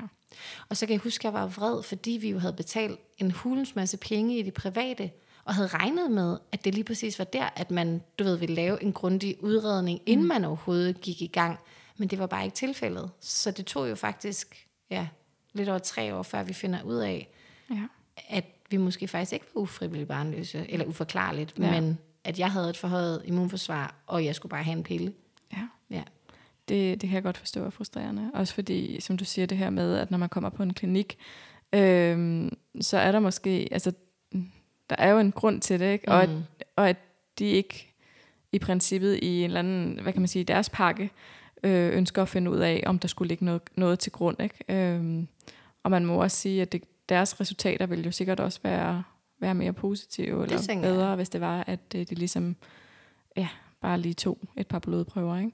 Og 0.70 0.78
så 0.78 0.86
kan 0.86 0.94
jeg 0.94 1.00
huske, 1.00 1.28
at 1.28 1.34
jeg 1.34 1.42
var 1.42 1.48
vred, 1.48 1.84
fordi 1.84 2.12
vi 2.12 2.30
jo 2.30 2.40
havde 2.40 2.54
betalt 2.54 3.00
en 3.18 3.32
hulens 3.32 3.76
masse 3.76 3.98
penge 3.98 4.38
i 4.38 4.42
det 4.42 4.54
private, 4.54 5.12
og 5.44 5.56
havde 5.56 5.68
regnet 5.68 6.12
med, 6.12 6.38
at 6.52 6.66
det 6.66 6.74
lige 6.74 6.84
præcis 6.84 7.20
var 7.20 7.26
der, 7.26 7.50
at 7.56 7.72
man, 7.72 8.02
du 8.20 8.24
ved, 8.24 8.38
ville 8.38 8.56
lave 8.56 8.84
en 8.84 8.94
grundig 8.94 9.44
udredning, 9.44 10.00
inden 10.06 10.28
man 10.28 10.46
overhovedet 10.46 11.02
gik 11.02 11.22
i 11.22 11.28
gang. 11.28 11.60
Men 11.98 12.08
det 12.08 12.20
var 12.20 12.28
bare 12.28 12.46
ikke 12.46 12.56
tilfældet. 12.56 13.12
Så 13.20 13.52
det 13.52 13.66
tog 13.66 13.90
jo 13.90 13.96
faktisk, 13.96 14.68
ja, 14.90 15.08
lidt 15.54 15.70
over 15.70 15.80
tre 15.80 16.16
år, 16.16 16.24
før 16.24 16.44
vi 16.44 16.54
finder 16.54 16.84
ud 16.84 16.96
af, 16.96 17.28
Ja. 17.70 17.84
at 18.30 18.46
vi 18.70 18.78
måske 18.78 19.08
faktisk 19.08 19.34
ikke 19.34 19.46
var 19.56 19.62
ufrivilligt 19.62 20.08
barnløse, 20.08 20.66
eller 20.70 20.86
uforklarligt, 20.86 21.60
ja. 21.60 21.72
men 21.82 21.98
at 22.24 22.40
jeg 22.40 22.52
havde 22.52 22.70
et 22.70 22.78
forhøjet 22.78 23.22
immunforsvar, 23.26 23.96
og 24.08 24.26
jeg 24.26 24.36
skulle 24.36 24.50
bare 24.50 24.64
have 24.64 24.78
en 24.78 24.84
pille. 24.84 25.14
ja. 25.54 25.68
Ja. 25.90 26.04
Det, 26.70 27.02
det 27.02 27.10
kan 27.10 27.16
jeg 27.16 27.24
godt 27.24 27.38
forstå 27.38 27.66
er 27.66 27.70
frustrerende. 27.70 28.32
Også 28.34 28.54
fordi, 28.54 29.02
som 29.02 29.18
du 29.18 29.26
siger, 29.26 29.46
det 29.46 29.58
her 29.58 29.70
med, 29.70 29.96
at 29.98 30.12
når 30.12 30.18
man 30.18 30.30
kommer 30.30 30.50
på 30.50 30.64
en 30.64 30.74
klinik, 30.74 31.18
øhm, 31.74 32.58
så 32.82 32.98
er 32.98 33.12
der 33.12 33.20
måske, 33.20 33.68
altså, 33.72 33.92
der 34.92 34.98
er 35.04 35.10
jo 35.10 35.20
en 35.20 35.32
grund 35.32 35.62
til 35.62 35.80
det, 35.80 35.94
ikke? 35.94 36.10
Og, 36.10 36.24
at, 36.24 36.30
Mm. 36.30 36.44
og 36.76 36.90
at 36.90 36.98
de 37.40 37.46
ikke 37.46 37.88
i 38.52 38.60
princippet 38.60 39.20
i 39.22 39.40
en 39.40 39.46
eller 39.46 39.60
anden, 39.60 40.00
hvad 40.02 40.14
kan 40.14 40.22
man 40.22 40.28
sige, 40.28 40.44
deres 40.44 40.70
pakke, 40.70 41.10
øh, 41.64 41.98
ønsker 41.98 42.22
at 42.22 42.30
finde 42.30 42.52
ud 42.52 42.58
af, 42.60 42.84
om 42.86 43.00
der 43.00 43.08
skulle 43.08 43.28
ligge 43.28 43.46
noget, 43.46 43.62
noget 43.76 44.00
til 44.00 44.12
grund. 44.12 44.42
Ikke? 44.42 44.56
Øhm, 44.70 45.28
og 45.84 45.92
man 45.92 46.06
må 46.06 46.22
også 46.24 46.38
sige, 46.38 46.62
at 46.62 46.72
det, 46.72 46.84
deres 47.10 47.40
resultater 47.40 47.86
vil 47.86 48.06
jo 48.06 48.12
sikkert 48.12 48.40
også 48.40 48.60
være, 48.64 49.04
være 49.40 49.54
mere 49.56 49.74
positive, 49.74 50.44
eller 50.44 50.58
tænker 50.58 50.88
jeg. 50.88 50.96
bedre, 50.96 51.16
hvis 51.16 51.30
det 51.30 51.42
var, 51.42 51.64
at 51.68 51.80
øh, 51.96 52.06
de 52.10 52.16
ligesom, 52.16 52.56
ja, 53.38 53.48
bare 53.82 54.00
lige 54.00 54.14
tog 54.14 54.38
et 54.58 54.68
par 54.68 54.80
blodprøver. 54.80 55.38
Ikke? 55.38 55.52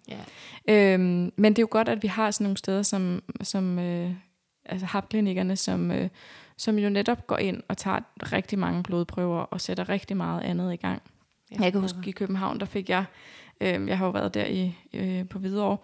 Ja. 0.68 0.94
Øhm, 0.94 1.32
men 1.36 1.54
det 1.54 1.60
er 1.60 1.64
jo 1.64 1.68
godt, 1.72 1.90
at 1.90 2.04
vi 2.04 2.08
har 2.08 2.32
sådan 2.32 2.44
nogle 2.46 2.58
steder, 2.58 2.82
som, 2.84 3.24
som 3.42 3.80
øh, 3.80 4.12
altså 4.66 4.86
HAP-klinikkerne, 4.86 5.56
som, 5.56 5.92
øh, 5.92 6.10
som 6.58 6.80
jo 6.80 6.90
netop 6.90 7.28
går 7.28 7.38
ind 7.38 7.64
og 7.68 7.78
tager 7.78 8.00
rigtig 8.34 8.60
mange 8.60 8.84
blodprøver 8.84 9.40
og 9.40 9.62
sætter 9.62 9.90
rigtig 9.90 10.18
meget 10.18 10.42
andet 10.42 10.74
i 10.74 10.76
gang. 10.76 11.02
Jeg, 11.52 11.62
jeg 11.62 11.72
kan 11.72 11.82
huske, 11.82 12.00
i 12.06 12.12
København, 12.12 12.60
der 12.60 12.66
fik 12.66 12.90
jeg, 12.90 13.06
øh, 13.62 13.88
jeg 13.88 13.98
har 13.98 14.06
jo 14.06 14.12
været 14.12 14.34
der 14.34 14.46
i, 14.46 14.78
øh, 14.94 15.30
på 15.30 15.40
Hvidovre, 15.40 15.78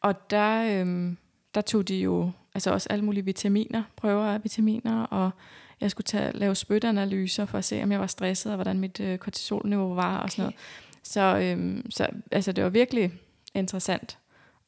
og 0.00 0.30
der, 0.30 0.84
øh, 0.84 1.14
der 1.54 1.60
tog 1.60 1.88
de 1.88 1.96
jo 1.96 2.30
altså 2.54 2.72
også 2.72 2.88
alle 2.90 3.04
mulige 3.04 3.24
vitaminer, 3.24 3.82
prøver 3.96 4.24
af 4.24 4.44
vitaminer, 4.44 5.02
og 5.02 5.30
jeg 5.80 5.90
skulle 5.90 6.04
tage, 6.04 6.32
lave 6.32 6.54
spytanalyser 6.54 7.46
for 7.46 7.58
at 7.58 7.64
se, 7.64 7.82
om 7.82 7.92
jeg 7.92 8.00
var 8.00 8.06
stresset, 8.06 8.52
og 8.52 8.56
hvordan 8.56 8.80
mit 8.80 9.00
øh, 9.00 9.18
kortisolniveau 9.18 9.94
var, 9.94 10.18
og 10.18 10.30
sådan 10.30 10.42
noget. 10.42 10.56
Så, 11.02 11.38
øh, 11.38 11.84
så 11.90 12.08
altså, 12.32 12.52
det 12.52 12.64
var 12.64 12.70
virkelig 12.70 13.12
interessant 13.54 14.18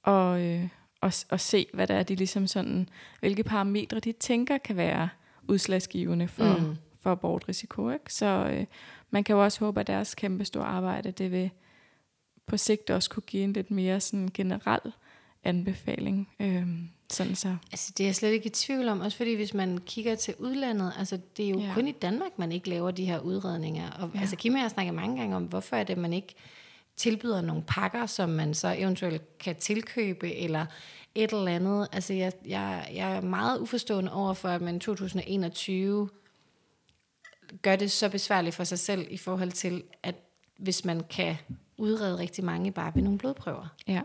at, 0.06 0.40
øh, 0.40 0.68
at, 1.02 1.26
at 1.30 1.40
se, 1.40 1.66
hvad 1.74 1.86
det 1.86 1.96
er, 1.96 2.02
de 2.02 2.14
ligesom 2.14 2.46
sådan, 2.46 2.88
hvilke 3.20 3.44
parametre 3.44 4.00
de 4.00 4.12
tænker 4.12 4.58
kan 4.58 4.76
være 4.76 5.08
udslagsgivende 5.48 6.28
for, 6.28 6.56
mm. 6.58 6.76
for 7.00 7.12
abortrisiko. 7.12 7.90
Ikke? 7.90 8.14
Så 8.14 8.26
øh, 8.52 8.64
man 9.10 9.24
kan 9.24 9.34
jo 9.36 9.44
også 9.44 9.60
håbe, 9.64 9.80
at 9.80 9.86
deres 9.86 10.14
kæmpe 10.14 10.44
store 10.44 10.64
arbejde, 10.64 11.10
det 11.10 11.32
vil 11.32 11.50
på 12.46 12.56
sigt 12.56 12.90
også 12.90 13.10
kunne 13.10 13.22
give 13.26 13.44
en 13.44 13.52
lidt 13.52 13.70
mere 13.70 14.00
sådan 14.00 14.28
generel 14.34 14.92
anbefaling. 15.44 16.28
Øh, 16.40 16.66
sådan 17.10 17.34
så. 17.34 17.56
Altså, 17.72 17.92
det 17.98 18.04
er 18.04 18.08
jeg 18.08 18.14
slet 18.14 18.30
ikke 18.32 18.46
i 18.46 18.50
tvivl 18.50 18.88
om, 18.88 19.00
også 19.00 19.16
fordi 19.16 19.34
hvis 19.34 19.54
man 19.54 19.78
kigger 19.78 20.14
til 20.14 20.34
udlandet, 20.38 20.92
altså 20.98 21.18
det 21.36 21.44
er 21.44 21.50
jo 21.50 21.58
Ja. 21.60 21.70
kun 21.74 21.88
i 21.88 21.92
Danmark, 21.92 22.38
man 22.38 22.52
ikke 22.52 22.68
laver 22.68 22.90
de 22.90 23.04
her 23.04 23.18
udredninger. 23.18 23.90
Og, 23.90 24.10
Ja. 24.14 24.20
Altså 24.20 24.36
Kim 24.36 24.52
og 24.52 24.56
jeg 24.58 24.64
har 24.64 24.68
snakket 24.68 24.94
mange 24.94 25.16
gange 25.20 25.36
om, 25.36 25.44
hvorfor 25.44 25.76
er 25.76 25.84
det, 25.84 25.98
man 25.98 26.12
ikke 26.12 26.34
tilbyder 26.96 27.40
nogle 27.40 27.62
pakker, 27.66 28.06
som 28.06 28.28
man 28.28 28.54
så 28.54 28.74
eventuelt 28.78 29.38
kan 29.38 29.56
tilkøbe, 29.56 30.34
eller 30.34 30.66
et 31.14 31.32
eller 31.32 31.52
andet. 31.52 31.88
Altså 31.92 32.12
jeg, 32.12 32.32
jeg, 32.46 32.90
jeg 32.94 33.16
er 33.16 33.20
meget 33.20 33.60
uforstående 33.60 34.12
over 34.12 34.34
for, 34.34 34.48
at 34.48 34.60
man 34.60 34.76
i 34.76 34.78
2021 34.78 36.08
gør 37.62 37.76
det 37.76 37.90
så 37.90 38.08
besværligt 38.08 38.54
for 38.54 38.64
sig 38.64 38.78
selv 38.78 39.06
i 39.10 39.16
forhold 39.16 39.52
til, 39.52 39.82
at 40.02 40.14
hvis 40.56 40.84
man 40.84 41.00
kan 41.10 41.36
udrede 41.76 42.18
rigtig 42.18 42.44
mange 42.44 42.72
bare 42.72 42.92
ved 42.94 43.02
nogle 43.02 43.18
blodprøver. 43.18 43.68
Ja. 43.86 44.02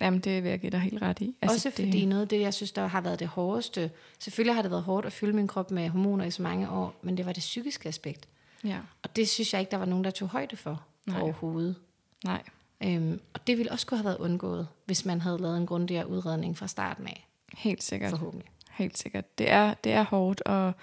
Jamen, 0.00 0.20
det 0.20 0.42
vil 0.42 0.50
jeg 0.50 0.60
give 0.60 0.70
dig 0.70 0.80
helt 0.80 1.02
ret 1.02 1.20
i. 1.20 1.36
Altså 1.42 1.54
Også 1.54 1.68
det, 1.68 1.74
fordi 1.74 2.04
noget 2.04 2.22
af 2.22 2.28
det, 2.28 2.40
jeg 2.40 2.54
synes, 2.54 2.72
der 2.72 2.86
har 2.86 3.00
været 3.00 3.18
det 3.18 3.28
hårdeste, 3.28 3.90
selvfølgelig 4.18 4.54
har 4.54 4.62
det 4.62 4.70
været 4.70 4.82
hårdt 4.82 5.06
at 5.06 5.12
fylde 5.12 5.32
min 5.32 5.48
krop 5.48 5.70
med 5.70 5.88
hormoner 5.88 6.24
i 6.24 6.30
så 6.30 6.42
mange 6.42 6.70
år, 6.70 7.00
men 7.02 7.16
det 7.16 7.26
var 7.26 7.32
det 7.32 7.40
psykiske 7.40 7.88
aspekt. 7.88 8.28
Ja, 8.64 8.78
Og 9.02 9.16
det 9.16 9.28
synes 9.28 9.52
jeg 9.52 9.60
ikke, 9.60 9.70
der 9.70 9.76
var 9.76 9.84
nogen, 9.84 10.04
der 10.04 10.10
tog 10.10 10.28
højde 10.28 10.56
for. 10.56 10.84
Nej. 11.06 11.20
overhovedet. 11.20 11.76
nej. 12.24 12.42
Øhm, 12.82 13.20
og 13.34 13.46
det 13.46 13.58
ville 13.58 13.72
også 13.72 13.86
kunne 13.86 13.98
have 13.98 14.04
været 14.04 14.18
undgået, 14.18 14.68
hvis 14.84 15.04
man 15.04 15.20
havde 15.20 15.38
lavet 15.38 15.56
en 15.56 15.66
grundigere 15.66 16.08
udredning 16.08 16.58
fra 16.58 16.66
starten 16.66 17.06
af, 17.06 17.28
Helt 17.54 17.82
sikkert. 17.82 18.10
forhåbentlig. 18.10 18.48
Helt 18.70 18.98
sikkert. 18.98 19.38
Det 19.38 19.50
er, 19.50 19.74
det 19.74 19.92
er 19.92 20.02
hårdt 20.02 20.42
at, 20.46 20.74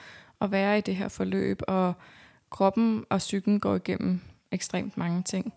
at 0.41 0.51
være 0.51 0.77
i 0.77 0.82
det 0.82 0.95
her 0.95 1.08
forløb, 1.08 1.62
og 1.67 1.93
kroppen 2.49 3.06
og 3.10 3.17
psyken 3.17 3.60
går 3.60 3.75
igennem 3.75 4.21
ekstremt 4.51 4.97
mange 4.97 5.23
ting. 5.23 5.53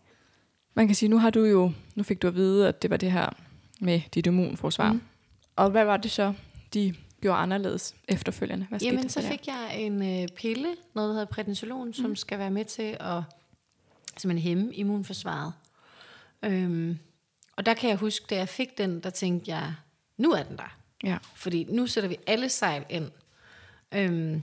Man 0.74 0.86
kan 0.86 0.94
sige, 0.94 1.08
nu 1.08 1.18
har 1.18 1.30
du 1.30 1.44
jo, 1.44 1.72
nu 1.94 2.02
fik 2.02 2.22
du 2.22 2.26
at 2.26 2.34
vide, 2.34 2.68
at 2.68 2.82
det 2.82 2.90
var 2.90 2.96
det 2.96 3.12
her 3.12 3.28
med 3.80 4.00
dit 4.14 4.26
immunforsvar. 4.26 4.92
Mm. 4.92 4.98
Mm. 4.98 5.02
Og 5.56 5.70
hvad 5.70 5.84
var 5.84 5.96
det 5.96 6.10
så, 6.10 6.32
de 6.74 6.94
gjorde 7.20 7.38
anderledes 7.38 7.94
efterfølgende? 8.08 8.66
Hvad 8.68 8.78
skete 8.78 8.94
Jamen, 8.94 9.08
så 9.08 9.22
fik 9.22 9.46
jeg 9.46 9.76
en 9.78 10.22
øh, 10.22 10.28
pille, 10.28 10.68
noget 10.94 11.08
der 11.08 11.12
hedder 11.12 11.26
prednisolon, 11.26 11.86
mm. 11.86 11.92
som 11.92 12.16
skal 12.16 12.38
være 12.38 12.50
med 12.50 12.64
til 12.64 12.96
at 13.00 13.22
simpelthen 14.16 14.48
hæmme 14.48 14.74
immunforsvaret. 14.74 15.52
Øhm, 16.46 16.98
og 17.52 17.66
der 17.66 17.74
kan 17.74 17.90
jeg 17.90 17.96
huske, 17.98 18.26
da 18.30 18.36
jeg 18.36 18.48
fik 18.48 18.78
den, 18.78 19.00
der 19.00 19.10
tænkte 19.10 19.50
jeg, 19.50 19.74
nu 20.16 20.32
er 20.32 20.42
den 20.42 20.56
der. 20.56 20.76
Ja, 21.04 21.18
Fordi 21.34 21.64
nu 21.64 21.86
sætter 21.86 22.08
vi 22.08 22.16
alle 22.26 22.48
sejl 22.48 22.84
ind. 22.88 23.10
Øhm, 23.94 24.42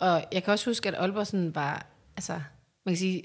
og 0.00 0.24
jeg 0.32 0.44
kan 0.44 0.52
også 0.52 0.70
huske, 0.70 0.88
at 0.88 0.94
Aalborg 0.94 1.26
sådan 1.26 1.54
var, 1.54 1.86
altså, 2.16 2.32
man 2.84 2.94
kan 2.94 2.96
sige, 2.96 3.22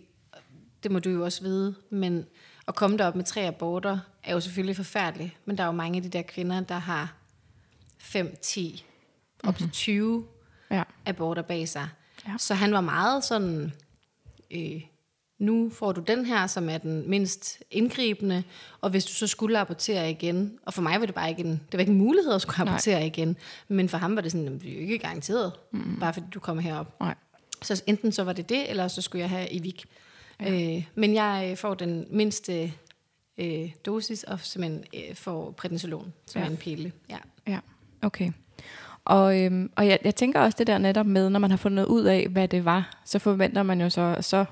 det 0.84 0.91
må 0.91 0.99
du 0.99 1.10
jo 1.10 1.23
også 1.23 1.43
vide, 1.43 1.76
men 1.89 2.26
at 2.67 2.76
komme 2.76 2.97
derop 2.97 3.15
med 3.15 3.23
tre 3.23 3.41
aborter 3.47 3.99
er 4.23 4.34
jo 4.34 4.39
selvfølgelig 4.39 4.76
forfærdeligt. 4.76 5.38
Men 5.45 5.58
der 5.58 5.63
er 5.63 5.67
jo 5.67 5.73
mange 5.73 5.97
af 5.97 6.04
de 6.04 6.10
der 6.10 6.21
kvinder, 6.21 6.62
der 6.62 6.78
har 6.78 7.15
5, 7.97 8.36
10, 8.41 8.86
op 9.43 9.58
til 9.58 9.69
20 9.69 10.28
ja, 10.71 10.84
aborter 11.06 11.41
bag 11.41 11.69
sig. 11.69 11.89
Ja. 12.28 12.36
Så 12.38 12.54
han 12.54 12.73
var 12.73 12.82
meget 12.82 13.23
sådan, 13.23 13.73
øh, 14.52 14.82
nu 15.44 15.70
får 15.70 15.92
du 15.92 16.02
den 16.02 16.26
her, 16.26 16.48
som 16.48 16.70
er 16.70 16.78
den 16.78 17.10
mindst 17.10 17.64
indgribende, 17.72 18.44
og 18.82 18.90
hvis 18.90 19.06
du 19.06 19.14
så 19.14 19.28
skulle 19.28 19.60
abortere 19.60 20.12
igen, 20.12 20.58
og 20.66 20.74
for 20.74 20.82
mig 20.82 21.00
var 21.00 21.06
det 21.06 21.16
bare 21.16 21.30
ikke 21.30 21.44
en, 21.44 21.50
det 21.52 21.74
var 21.74 21.80
ikke 21.80 21.92
en 21.92 21.98
mulighed 21.98 22.34
at 22.34 22.42
skulle 22.42 22.64
Nej. 22.66 22.74
abortere 22.74 23.06
igen, 23.08 23.38
men 23.68 23.90
for 23.90 23.98
ham 23.98 24.16
var 24.16 24.22
det 24.22 24.32
sådan, 24.32 24.44
"Jamen, 24.44 24.60
det 24.60 24.74
er 24.76 24.80
ikke 24.80 24.98
garanteret, 24.98 25.52
mm. 25.72 25.98
bare 26.00 26.14
fordi 26.14 26.26
du 26.34 26.40
kommer 26.40 26.64
herop. 26.64 27.00
nej. 27.00 27.16
Så 27.62 27.84
enten 27.88 28.12
så 28.12 28.24
var 28.24 28.34
det 28.34 28.50
det, 28.50 28.70
eller 28.70 28.88
så 28.88 29.02
skulle 29.02 29.20
jeg 29.20 29.30
have 29.30 29.50
i 29.50 29.60
Vik. 29.60 29.86
Ja. 30.42 30.76
Øh, 30.78 30.86
men 30.96 31.14
jeg 31.14 31.48
øh, 31.52 31.58
får 31.58 31.74
den 31.74 32.08
mindste 32.10 32.74
øh, 33.38 33.72
dosis, 33.86 34.24
og 34.24 34.40
simpelthen 34.40 34.84
øh, 35.10 35.16
får 35.16 35.52
prednisolon, 35.52 36.14
som 36.26 36.42
ja. 36.42 36.46
er 36.48 36.52
en 36.52 36.58
pille. 36.58 36.92
Ja. 37.10 37.18
Ja, 37.48 37.60
okay. 38.02 38.32
Og, 39.06 39.40
øhm, 39.42 39.72
og 39.76 39.88
jeg, 39.88 40.00
jeg 40.04 40.16
tænker 40.16 40.40
også 40.40 40.56
det 40.58 40.68
der 40.68 40.78
netop 40.78 41.06
med, 41.06 41.30
når 41.30 41.40
man 41.40 41.50
har 41.50 41.58
fundet 41.58 41.86
ud 41.86 42.04
af, 42.04 42.28
hvad 42.28 42.48
det 42.48 42.66
var, 42.66 43.02
så 43.06 43.20
forventer 43.20 43.64
man 43.64 43.82
jo 43.82 43.90
så, 43.90 44.18
så, 44.22 44.46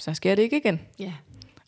så 0.00 0.14
sker 0.14 0.34
det 0.34 0.42
ikke 0.42 0.56
igen. 0.56 0.80
ja. 0.98 1.12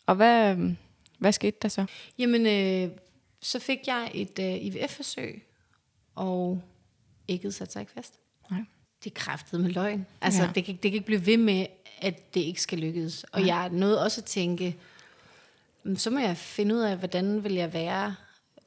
Og 0.05 0.15
hvad, 0.15 0.51
øhm, 0.51 0.77
hvad 1.19 1.31
skete 1.31 1.57
der 1.61 1.67
så? 1.67 1.85
Jamen, 2.19 2.45
øh, 2.45 2.97
så 3.41 3.59
fik 3.59 3.79
jeg 3.87 4.11
et 4.13 4.39
øh, 4.39 4.65
IVF-forsøg, 4.65 5.43
og 6.15 6.61
ægget 7.29 7.53
satte 7.53 7.73
sig 7.73 7.79
ikke 7.79 7.91
fast. 7.91 8.13
Nej. 8.51 8.59
Det 9.03 9.13
kraftet 9.13 9.59
med 9.59 9.69
løgn. 9.69 10.05
Altså, 10.21 10.41
Ja. 10.43 10.49
det, 10.55 10.65
kan, 10.65 10.73
det 10.73 10.81
kan 10.81 10.93
ikke 10.93 11.05
blive 11.05 11.25
ved 11.25 11.37
med, 11.37 11.65
at 12.01 12.33
det 12.33 12.39
ikke 12.41 12.61
skal 12.61 12.77
lykkes. 12.79 13.23
Og 13.31 13.47
jeg 13.47 13.69
nåede 13.69 14.03
også 14.03 14.21
at 14.21 14.25
tænke, 14.25 14.75
"Mm, 15.83 15.95
så 15.97 16.09
må 16.09 16.19
jeg 16.19 16.37
finde 16.37 16.75
ud 16.75 16.79
af, 16.79 16.97
hvordan 16.97 17.43
vil 17.43 17.53
jeg 17.53 17.73
være 17.73 18.15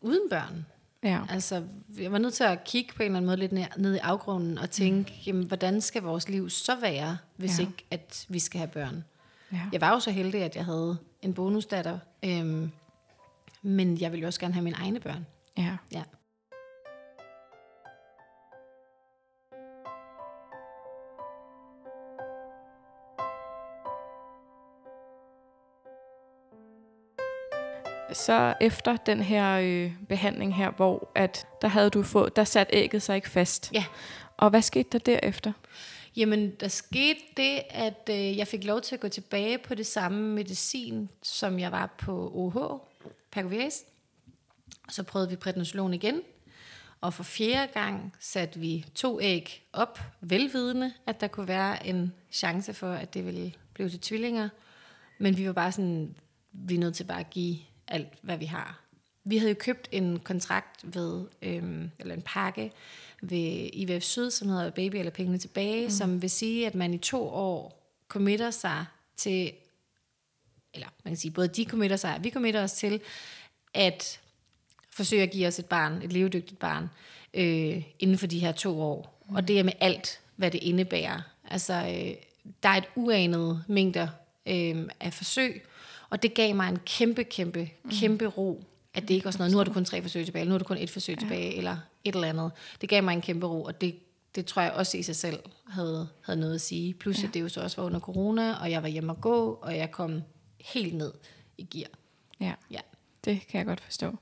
uden 0.01 0.29
børn. 0.31 0.67
Ja. 1.03 1.21
Altså, 1.31 1.65
jeg 1.99 2.13
var 2.13 2.19
nødt 2.19 2.35
til 2.35 2.45
at 2.45 2.65
kigge 2.65 2.93
på 2.97 3.03
en 3.03 3.07
eller 3.07 3.17
anden 3.17 3.27
måde 3.27 3.37
lidt 3.37 3.53
ned, 3.53 3.65
ned 3.77 3.95
i 3.95 3.99
afgrunden 3.99 4.59
og 4.59 4.71
tænke, 4.71 5.11
mm. 5.11 5.19
jamen, 5.27 5.47
hvordan 5.47 5.81
skal 5.81 6.03
vores 6.03 6.29
liv 6.29 6.51
så 6.51 6.77
være, 6.81 7.19
hvis 7.37 7.59
ja. 7.59 7.61
ikke, 7.65 7.85
at 7.91 8.27
vi 8.29 8.39
skal 8.39 8.59
have 8.59 8.69
børn? 8.69 9.05
Ja. 9.53 9.61
Jeg 9.73 9.81
var 9.81 9.93
jo 9.93 10.01
så 10.01 10.11
heldig, 10.11 10.43
at 10.43 10.57
jeg 10.57 10.65
havde 10.65 10.99
en 11.23 11.35
bonusdatter, 11.35 11.99
øhm, 12.25 12.71
men 13.63 14.01
jeg 14.01 14.13
ville 14.13 14.21
jo 14.21 14.27
også 14.27 14.41
gerne 14.41 14.55
have 14.55 14.65
mine 14.65 14.77
egne 14.77 15.01
børn. 15.01 15.27
ja. 15.59 15.77
Ja. 15.93 16.03
Så 28.13 28.55
efter 28.61 28.97
den 28.97 29.21
her 29.21 29.59
øh, 29.63 29.93
behandling 30.09 30.55
her, 30.55 30.71
hvor 30.71 31.11
at 31.15 31.47
der 31.63 31.69
havde 31.69 31.91
du 31.91 32.03
fået, 32.03 32.37
der 32.37 32.45
satte 32.45 32.75
ægget 32.75 33.03
sig 33.03 33.17
ikke 33.17 33.31
fast. 33.31 33.71
Ja. 33.73 33.85
Og 34.37 34.51
hvad 34.51 34.63
skete 34.63 34.89
der 34.93 34.99
derefter? 34.99 35.53
Jamen, 36.17 36.51
der 36.51 36.69
skete 36.69 37.21
det, 37.37 37.63
at 37.71 38.11
øh, 38.11 38.37
jeg 38.37 38.49
fik 38.49 38.65
lov 38.65 38.81
til 38.81 38.95
at 38.95 39.01
gå 39.01 39.09
tilbage 39.09 39.59
på 39.59 39.75
det 39.75 39.87
samme 39.87 40.35
medicin, 40.35 41.09
som 41.23 41.59
jeg 41.59 41.73
var 41.73 41.95
på 41.99 42.31
OH, 42.35 42.79
Pergovias. 43.31 43.85
Så 44.89 45.03
prøvede 45.03 45.31
vi 45.31 45.37
prednisolon 45.37 45.95
igen, 45.95 46.23
og 47.01 47.15
for 47.15 47.23
fjerde 47.23 47.73
gang 47.73 48.15
satte 48.21 48.61
vi 48.61 48.85
to 48.95 49.21
æg 49.21 49.67
op, 49.73 50.01
velvidende, 50.21 50.93
at 51.07 51.21
der 51.21 51.27
kunne 51.27 51.49
være 51.49 51.87
en 51.87 52.13
chance 52.33 52.75
for, 52.75 52.93
at 52.93 53.15
det 53.15 53.27
ville 53.27 53.53
blive 53.75 53.89
til 53.89 54.01
tvillinger. 54.01 54.49
Men 55.19 55.37
vi 55.37 55.47
var 55.47 55.53
bare 55.53 55.73
sådan, 55.73 56.17
vi 56.53 56.75
er 56.75 56.79
nødt 56.79 56.95
til 56.95 57.05
bare 57.05 57.21
at 57.21 57.31
give 57.31 57.57
alt, 57.89 58.09
hvad 58.23 58.37
vi 58.37 58.45
har. 58.45 58.81
Vi 59.25 59.37
havde 59.37 59.51
jo 59.51 59.57
købt 59.61 59.89
en 59.93 60.19
kontrakt 60.19 60.95
ved, 60.95 61.27
øhm, 61.43 61.91
eller 61.99 62.15
en 62.15 62.23
pakke 62.23 62.73
ved 63.31 63.71
IVF 63.73 64.03
Syd, 64.03 64.31
som 64.31 64.49
hedder 64.49 64.71
Baby 64.71 64.97
eller 64.97 65.11
Pengene 65.11 65.39
Tilbage, 65.39 65.85
mm. 65.85 65.91
som 65.91 66.23
vil 66.23 66.31
sige, 66.31 66.67
at 66.67 66.75
man 66.75 66.95
i 66.95 66.99
to 66.99 67.29
år 67.29 67.83
committer 68.09 68.51
sig 68.51 68.85
til, 69.17 69.53
eller 70.75 70.89
man 71.05 71.11
kan 71.11 71.17
sige, 71.17 71.31
både 71.31 71.49
de 71.49 71.65
committer 71.65 71.97
sig, 71.97 72.15
og 72.15 72.25
vi 72.25 72.31
committer 72.31 72.63
os 72.63 72.73
til, 72.73 73.01
at 73.75 74.21
forsøge 74.91 75.23
at 75.23 75.31
give 75.31 75.47
os 75.47 75.59
et 75.59 75.67
barn, 75.67 76.03
et 76.03 76.13
levedygtigt 76.13 76.61
barn, 76.61 76.91
øh, 77.35 77.83
inden 77.99 78.19
for 78.19 78.27
de 78.27 78.39
her 78.39 78.53
to 78.53 78.81
år. 78.81 79.23
Mm. 79.29 79.35
Og 79.35 79.49
det 79.49 79.59
er 79.59 79.63
med 79.63 79.73
alt, 79.81 80.21
hvad 80.37 80.51
det 80.51 80.63
indebærer. 80.63 81.21
Altså, 81.45 81.73
øh, 81.75 82.15
der 82.63 82.69
er 82.69 82.77
et 82.77 82.89
uanet 82.95 83.65
mængder 83.69 84.09
øh, 84.47 84.89
af 85.01 85.13
forsøg, 85.13 85.67
og 86.11 86.23
det 86.23 86.35
gav 86.35 86.55
mig 86.55 86.69
en 86.69 86.79
kæmpe, 86.87 87.25
kæmpe, 87.25 87.71
kæmpe 88.01 88.27
ro, 88.27 88.65
at 88.95 89.03
det 89.03 89.15
ikke 89.15 89.25
var 89.25 89.31
sådan 89.31 89.41
noget, 89.43 89.53
nu 89.53 89.59
har 89.59 89.65
du 89.65 89.73
kun 89.73 89.85
tre 89.85 90.03
forsøg 90.03 90.25
tilbage, 90.25 90.41
eller 90.41 90.51
nu 90.51 90.55
har 90.55 90.59
du 90.59 90.65
kun 90.65 90.77
et 90.77 90.91
forsøg 90.91 91.15
ja. 91.15 91.21
tilbage, 91.21 91.57
eller 91.57 91.77
et 92.09 92.15
eller 92.15 92.29
andet. 92.29 92.53
Det 92.81 92.89
gav 92.89 93.03
mig 93.03 93.13
en 93.13 93.21
kæmpe 93.21 93.47
ro, 93.47 93.63
og 93.63 93.81
det, 93.81 93.99
det 94.35 94.47
tror 94.47 94.63
jeg 94.63 94.73
også 94.73 94.97
i 94.99 95.03
sig 95.03 95.17
selv 95.17 95.39
havde, 95.69 96.09
havde 96.23 96.41
noget 96.41 96.55
at 96.55 96.61
sige. 96.61 96.95
Plus 96.95 97.23
ja. 97.23 97.29
at 97.29 97.35
det 97.35 97.41
jo 97.41 97.49
så 97.49 97.61
også 97.61 97.77
var 97.81 97.87
under 97.87 98.01
corona, 98.01 98.55
og 98.55 98.71
jeg 98.71 98.83
var 98.83 98.89
hjemme 98.89 99.13
at 99.13 99.21
gå, 99.21 99.59
og 99.63 99.77
jeg 99.77 99.91
kom 99.91 100.23
helt 100.61 100.95
ned 100.95 101.13
i 101.59 101.63
gear. 101.71 101.89
Ja, 102.41 102.53
Ja. 102.71 102.81
det 103.25 103.41
kan 103.49 103.59
jeg 103.59 103.67
godt 103.67 103.81
forstå. 103.81 104.17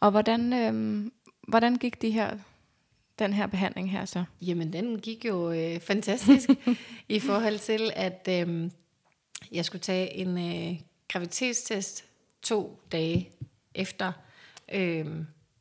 Og 0.00 0.10
hvordan, 0.10 0.52
øhm, 0.52 1.12
hvordan 1.48 1.76
gik 1.76 2.02
de 2.02 2.10
her, 2.10 2.38
den 3.18 3.32
her 3.32 3.46
behandling 3.46 3.90
her 3.90 4.04
så? 4.04 4.24
Jamen, 4.42 4.72
den 4.72 5.00
gik 5.00 5.24
jo 5.24 5.50
øh, 5.52 5.80
fantastisk 5.80 6.50
i 7.08 7.20
forhold 7.20 7.58
til, 7.58 7.90
at 7.96 8.28
øh, 8.30 8.70
jeg 9.52 9.64
skulle 9.64 9.82
tage 9.82 10.14
en 10.14 10.38
øh, 10.38 10.80
graviditetstest 11.08 12.04
to 12.42 12.80
dage 12.92 13.30
efter, 13.74 14.12
øh, 14.72 15.06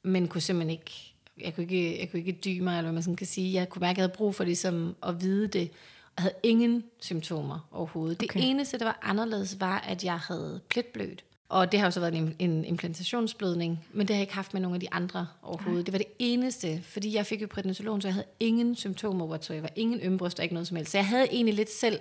men 0.04 0.28
kunne 0.28 0.41
simpelthen 0.41 0.69
ikke, 0.80 1.09
jeg 1.43 1.56
kunne 1.56 1.63
ikke, 1.63 1.99
jeg 1.99 2.12
kunne 2.12 2.19
ikke 2.19 2.32
dybe 2.32 2.63
mig, 2.63 2.71
eller 2.71 2.82
hvad 2.82 2.93
man 2.93 3.04
sådan 3.04 3.15
kan 3.15 3.28
sige. 3.28 3.54
Jeg 3.54 3.69
kunne 3.69 3.80
mærke, 3.80 3.91
at 3.91 3.97
jeg 3.97 4.04
havde 4.04 4.17
brug 4.17 4.36
for 4.36 4.43
ligesom 4.43 4.95
at 5.04 5.21
vide 5.21 5.47
det, 5.47 5.71
og 6.15 6.21
havde 6.23 6.36
ingen 6.43 6.84
symptomer 6.99 7.67
overhovedet. 7.71 8.23
Okay. 8.23 8.39
Det 8.39 8.49
eneste, 8.49 8.80
der 8.80 8.86
var 8.86 8.99
anderledes, 9.02 9.60
var, 9.60 9.80
at 9.80 10.04
jeg 10.04 10.17
havde 10.17 10.60
pletblødt. 10.69 11.23
Og 11.49 11.71
det 11.71 11.80
har 11.80 11.88
jo 11.88 11.91
så 11.91 11.99
været 11.99 12.15
en, 12.15 12.36
en 12.39 12.65
implantationsblødning, 12.65 13.86
men 13.93 14.08
det 14.08 14.15
har 14.15 14.19
jeg 14.19 14.23
ikke 14.23 14.34
haft 14.34 14.54
med 14.54 14.62
nogle 14.62 14.75
af 14.75 14.80
de 14.82 14.93
andre 14.93 15.28
overhovedet. 15.43 15.86
Det 15.86 15.91
var 15.91 15.97
det 15.97 16.08
eneste, 16.19 16.82
fordi 16.84 17.15
jeg 17.15 17.25
fik 17.25 17.41
jo 17.41 17.47
prednisolon, 17.47 18.02
så 18.02 18.08
jeg 18.08 18.13
havde 18.13 18.28
ingen 18.39 18.75
symptomer 18.75 19.25
whatsoever. 19.25 19.67
Ingen 19.75 19.99
ømbryst 20.02 20.39
og 20.39 20.43
ikke 20.43 20.56
noget 20.56 20.67
som 20.67 20.78
helst. 20.78 20.91
Så 20.91 20.97
jeg 20.97 21.08
havde 21.08 21.28
egentlig 21.32 21.56
lidt 21.56 21.71
selv, 21.71 21.99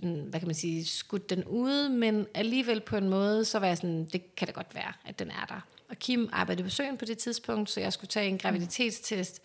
hvad 0.00 0.40
kan 0.40 0.48
man 0.48 0.54
sige, 0.54 0.84
skudt 0.84 1.30
den 1.30 1.44
ud, 1.44 1.88
men 1.88 2.26
alligevel 2.34 2.80
på 2.80 2.96
en 2.96 3.08
måde, 3.08 3.44
så 3.44 3.58
var 3.58 3.66
jeg 3.66 3.76
sådan, 3.76 4.04
det 4.04 4.36
kan 4.36 4.46
da 4.46 4.52
godt 4.52 4.74
være, 4.74 4.92
at 5.04 5.18
den 5.18 5.30
er 5.30 5.44
der. 5.48 5.60
Og 5.90 5.98
Kim 5.98 6.28
arbejdede 6.32 6.64
på 6.64 6.70
søen 6.70 6.96
på 6.96 7.04
det 7.04 7.18
tidspunkt, 7.18 7.70
så 7.70 7.80
jeg 7.80 7.92
skulle 7.92 8.08
tage 8.08 8.28
en 8.28 8.38
graviditetstest 8.38 9.42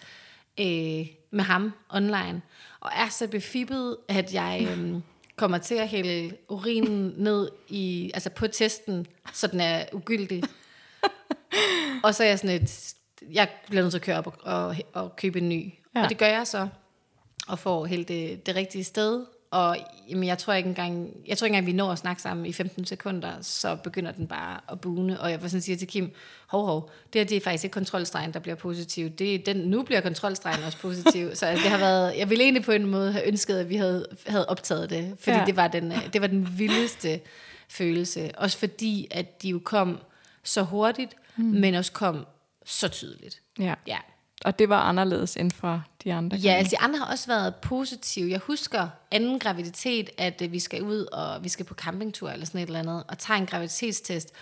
øh, 0.60 1.08
med 1.32 1.44
ham 1.44 1.74
online. 1.90 2.42
Og 2.80 2.92
er 2.96 3.10
så 3.10 3.28
befippet, 3.28 3.98
at 4.08 4.34
jeg 4.34 4.68
øh, 4.70 4.96
kommer 5.36 5.58
til 5.58 5.76
at 5.76 5.88
hælde 5.88 6.38
urinen 6.50 7.14
ned 7.18 7.50
i, 7.70 8.12
altså 8.14 8.30
på 8.30 8.48
testen, 8.48 9.06
så 9.34 9.48
den 9.48 9.60
er 9.60 9.86
ugyldig. 9.94 10.44
og 12.04 12.16
så 12.16 12.24
er 12.24 12.28
jeg 12.28 12.40
sådan 12.40 12.62
et, 12.62 12.96
jeg 13.32 13.50
bliver 13.68 13.82
nødt 13.82 13.92
til 13.92 13.98
at 13.98 14.04
køre 14.04 14.18
op 14.18 14.28
og, 14.28 14.36
og, 14.44 14.76
og 14.94 15.16
købe 15.16 15.40
en 15.40 15.50
ny. 15.50 15.74
Ja. 15.96 16.04
Og 16.04 16.10
det 16.10 16.18
gør 16.18 16.26
jeg 16.28 16.48
så, 16.48 16.68
og 17.48 17.60
får 17.60 17.86
helt 17.86 18.08
det, 18.08 18.46
det 18.46 18.56
rigtige 18.56 18.84
sted. 18.84 19.26
Og 19.52 19.78
jamen, 20.10 20.24
jeg 20.28 20.38
tror 20.38 20.54
ikke 20.54 20.70
engang, 20.70 21.10
jeg 21.28 21.38
tror 21.38 21.46
ikke 21.46 21.56
engang, 21.56 21.68
vi 21.68 21.78
når 21.78 21.92
at 21.92 21.98
snakke 21.98 22.22
sammen 22.22 22.46
i 22.46 22.54
15 22.54 22.86
sekunder, 22.86 23.32
så 23.42 23.76
begynder 23.76 24.12
den 24.12 24.28
bare 24.28 24.60
at 24.72 24.82
bune. 24.82 25.20
Og 25.20 25.32
jeg 25.32 25.42
var 25.42 25.48
sådan 25.48 25.62
siger 25.62 25.78
til 25.78 25.88
Kim, 25.88 26.12
hov, 26.48 26.66
hov, 26.66 26.92
det 27.14 27.22
her 27.22 27.26
det 27.26 27.38
er 27.38 27.42
faktisk 27.42 27.64
ikke 27.64 27.74
kontrolstregen, 27.74 28.34
der 28.34 28.40
bliver 28.40 28.56
positiv. 28.56 29.10
Det 29.10 29.36
er 29.36 29.40
den, 29.54 29.58
nu 29.58 29.84
bliver 29.84 30.02
kontrolstregen 30.02 30.64
også 30.64 30.78
positiv. 30.78 31.36
så 31.36 31.46
altså, 31.46 31.64
det 31.64 31.72
har 31.72 31.78
været, 31.78 32.18
jeg 32.18 32.30
ville 32.30 32.44
egentlig 32.44 32.64
på 32.64 32.72
en 32.72 32.86
måde 32.86 33.12
have 33.12 33.28
ønsket, 33.28 33.58
at 33.58 33.70
vi 33.70 33.76
havde, 33.76 34.08
havde 34.28 34.50
optaget 34.50 34.90
det, 34.90 35.16
fordi 35.20 35.32
Ja. 35.32 35.40
ja. 35.40 35.46
det, 35.46 35.56
var 35.56 35.68
den, 35.68 35.92
øh, 35.92 36.14
det 36.14 36.22
var 36.22 36.28
den 36.28 36.60
vildeste 36.60 37.20
følelse. 37.70 38.32
Også 38.38 38.58
fordi, 38.58 39.08
at 39.12 39.42
de 39.42 39.50
jo 39.50 39.60
kom 39.64 40.00
så 40.44 40.62
hurtigt, 40.62 41.16
mm. 41.36 41.44
men 41.44 41.76
også 41.76 41.92
kom 41.92 42.26
så 42.66 42.88
tydeligt. 42.88 43.42
Ja. 43.60 43.74
Ja. 43.88 43.98
Og 44.46 44.60
det 44.60 44.70
var 44.70 44.82
anderledes 44.82 45.38
end 45.38 45.52
fra 45.52 45.82
de 46.04 46.14
andre 46.14 46.38
Ja, 46.38 46.54
altså 46.54 46.72
de 46.72 46.80
andre 46.80 47.00
har 47.00 47.06
også 47.06 47.28
været 47.28 47.56
positive. 47.56 48.32
Jeg 48.32 48.40
husker 48.40 48.88
anden 49.12 49.40
graviditet, 49.40 50.10
at 50.18 50.42
øh, 50.42 50.52
vi 50.52 50.60
skal 50.60 50.84
ud, 50.84 51.06
og 51.06 51.44
vi 51.44 51.50
skal 51.50 51.66
på 51.66 51.74
campingtur 51.74 52.30
eller 52.30 52.46
sådan 52.46 52.62
et 52.62 52.68
eller 52.68 52.80
andet, 52.80 53.04
og 53.08 53.18
tager 53.18 53.38
en 53.38 53.46
graviditetstest. 53.46 54.34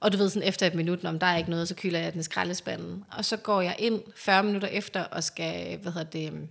Og 0.00 0.12
du 0.12 0.16
ved 0.18 0.30
sådan 0.30 0.48
efter 0.48 0.66
et 0.66 0.74
minut, 0.74 1.04
om 1.04 1.18
der 1.18 1.26
er 1.26 1.36
ikke 1.36 1.50
noget, 1.50 1.68
så 1.68 1.74
kylder 1.74 1.98
jeg 2.00 2.12
den 2.12 2.20
i 2.20 2.22
skraldespanden. 2.22 3.04
Og 3.10 3.24
så 3.24 3.36
går 3.36 3.60
jeg 3.60 3.76
ind 3.78 4.02
40 4.16 4.42
minutter 4.42 4.68
efter 4.68 5.04
og 5.04 5.24
skal, 5.24 5.78
hvad 5.78 5.92
hedder 5.92 6.10
det, 6.10 6.32
øhm, 6.32 6.48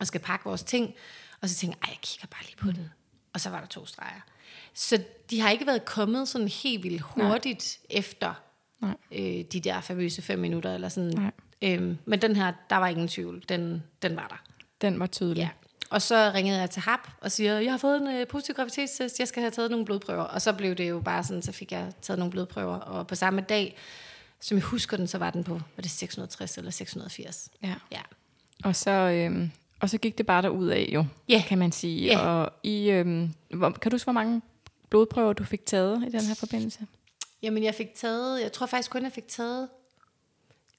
og 0.00 0.06
skal 0.06 0.20
pakke 0.20 0.44
vores 0.44 0.62
ting. 0.62 0.94
Og 1.40 1.48
så 1.48 1.54
tænker 1.54 1.76
jeg, 1.82 1.88
jeg 1.90 1.98
kigger 2.02 2.26
bare 2.26 2.42
lige 2.42 2.56
på 2.56 2.66
den. 2.66 2.90
Og 3.32 3.40
så 3.40 3.50
var 3.50 3.60
der 3.60 3.66
to 3.66 3.86
streger. 3.86 4.20
Så 4.74 5.02
de 5.30 5.40
har 5.40 5.50
ikke 5.50 5.66
været 5.66 5.84
kommet 5.84 6.28
sådan 6.28 6.48
helt 6.48 6.82
vildt 6.82 7.00
hurtigt 7.00 7.78
Nej. 7.90 7.98
efter 7.98 8.34
Nej. 8.80 8.94
øh, 9.12 9.44
de 9.52 9.60
der 9.60 9.80
famøse 9.80 10.22
fem 10.22 10.38
minutter. 10.38 10.74
Eller 10.74 10.88
sådan. 10.88 11.10
Nej. 11.10 11.30
Øhm, 11.62 11.98
men 12.04 12.22
den 12.22 12.36
her, 12.36 12.52
der 12.70 12.76
var 12.76 12.88
ingen 12.88 13.08
tvivl. 13.08 13.44
Den, 13.48 13.82
den 14.02 14.16
var 14.16 14.26
der. 14.28 14.42
Den 14.80 15.00
var 15.00 15.06
tydelig. 15.06 15.40
Ja. 15.42 15.48
Og 15.90 16.02
så 16.02 16.30
ringede 16.34 16.58
jeg 16.60 16.70
til 16.70 16.82
HAP 16.82 17.08
og 17.20 17.32
siger, 17.32 17.58
jeg 17.60 17.72
har 17.72 17.78
fået 17.78 17.96
en 18.02 18.08
øh, 18.08 18.26
positiv 18.26 18.54
graviditetstest, 18.54 19.18
jeg 19.18 19.28
skal 19.28 19.40
have 19.40 19.50
taget 19.50 19.70
nogle 19.70 19.86
blodprøver. 19.86 20.22
Og 20.22 20.42
så 20.42 20.52
blev 20.52 20.74
det 20.74 20.88
jo 20.88 21.00
bare 21.00 21.24
sådan, 21.24 21.42
så 21.42 21.52
fik 21.52 21.72
jeg 21.72 21.92
taget 22.02 22.18
nogle 22.18 22.30
blodprøver. 22.30 22.76
Og 22.76 23.06
på 23.06 23.14
samme 23.14 23.40
dag, 23.40 23.76
som 24.40 24.56
jeg 24.56 24.64
husker 24.64 24.96
den, 24.96 25.06
så 25.06 25.18
var 25.18 25.30
den 25.30 25.44
på, 25.44 25.52
var 25.54 25.82
det 25.82 25.90
660 25.90 26.58
eller 26.58 26.70
680? 26.70 27.48
ja. 27.62 27.74
Ja. 27.92 28.00
Og 28.64 28.76
så, 28.76 28.90
øhm, 28.90 29.50
og 29.80 29.90
så 29.90 29.98
gik 29.98 30.18
det 30.18 30.26
bare 30.26 30.42
derud 30.42 30.68
af 30.68 30.88
jo, 30.92 31.04
Ja. 31.28 31.42
kan 31.48 31.58
man 31.58 31.72
sige. 31.72 32.04
Ja. 32.04 32.18
Og 32.18 32.52
i, 32.62 32.90
øhm, 32.90 33.32
hvor, 33.54 33.70
kan 33.70 33.90
du 33.90 33.94
huske, 33.94 34.06
hvor 34.06 34.12
mange 34.12 34.42
blodprøver 34.90 35.32
du 35.32 35.44
fik 35.44 35.66
taget 35.66 36.02
i 36.08 36.10
den 36.10 36.20
her 36.20 36.34
forbindelse? 36.34 36.78
Jamen, 37.42 37.62
jeg 37.64 37.74
fik 37.74 37.94
taget, 37.94 38.42
jeg 38.42 38.52
tror 38.52 38.66
faktisk 38.66 38.90
kun, 38.90 39.02
jeg 39.02 39.12
fik 39.12 39.28
taget 39.28 39.68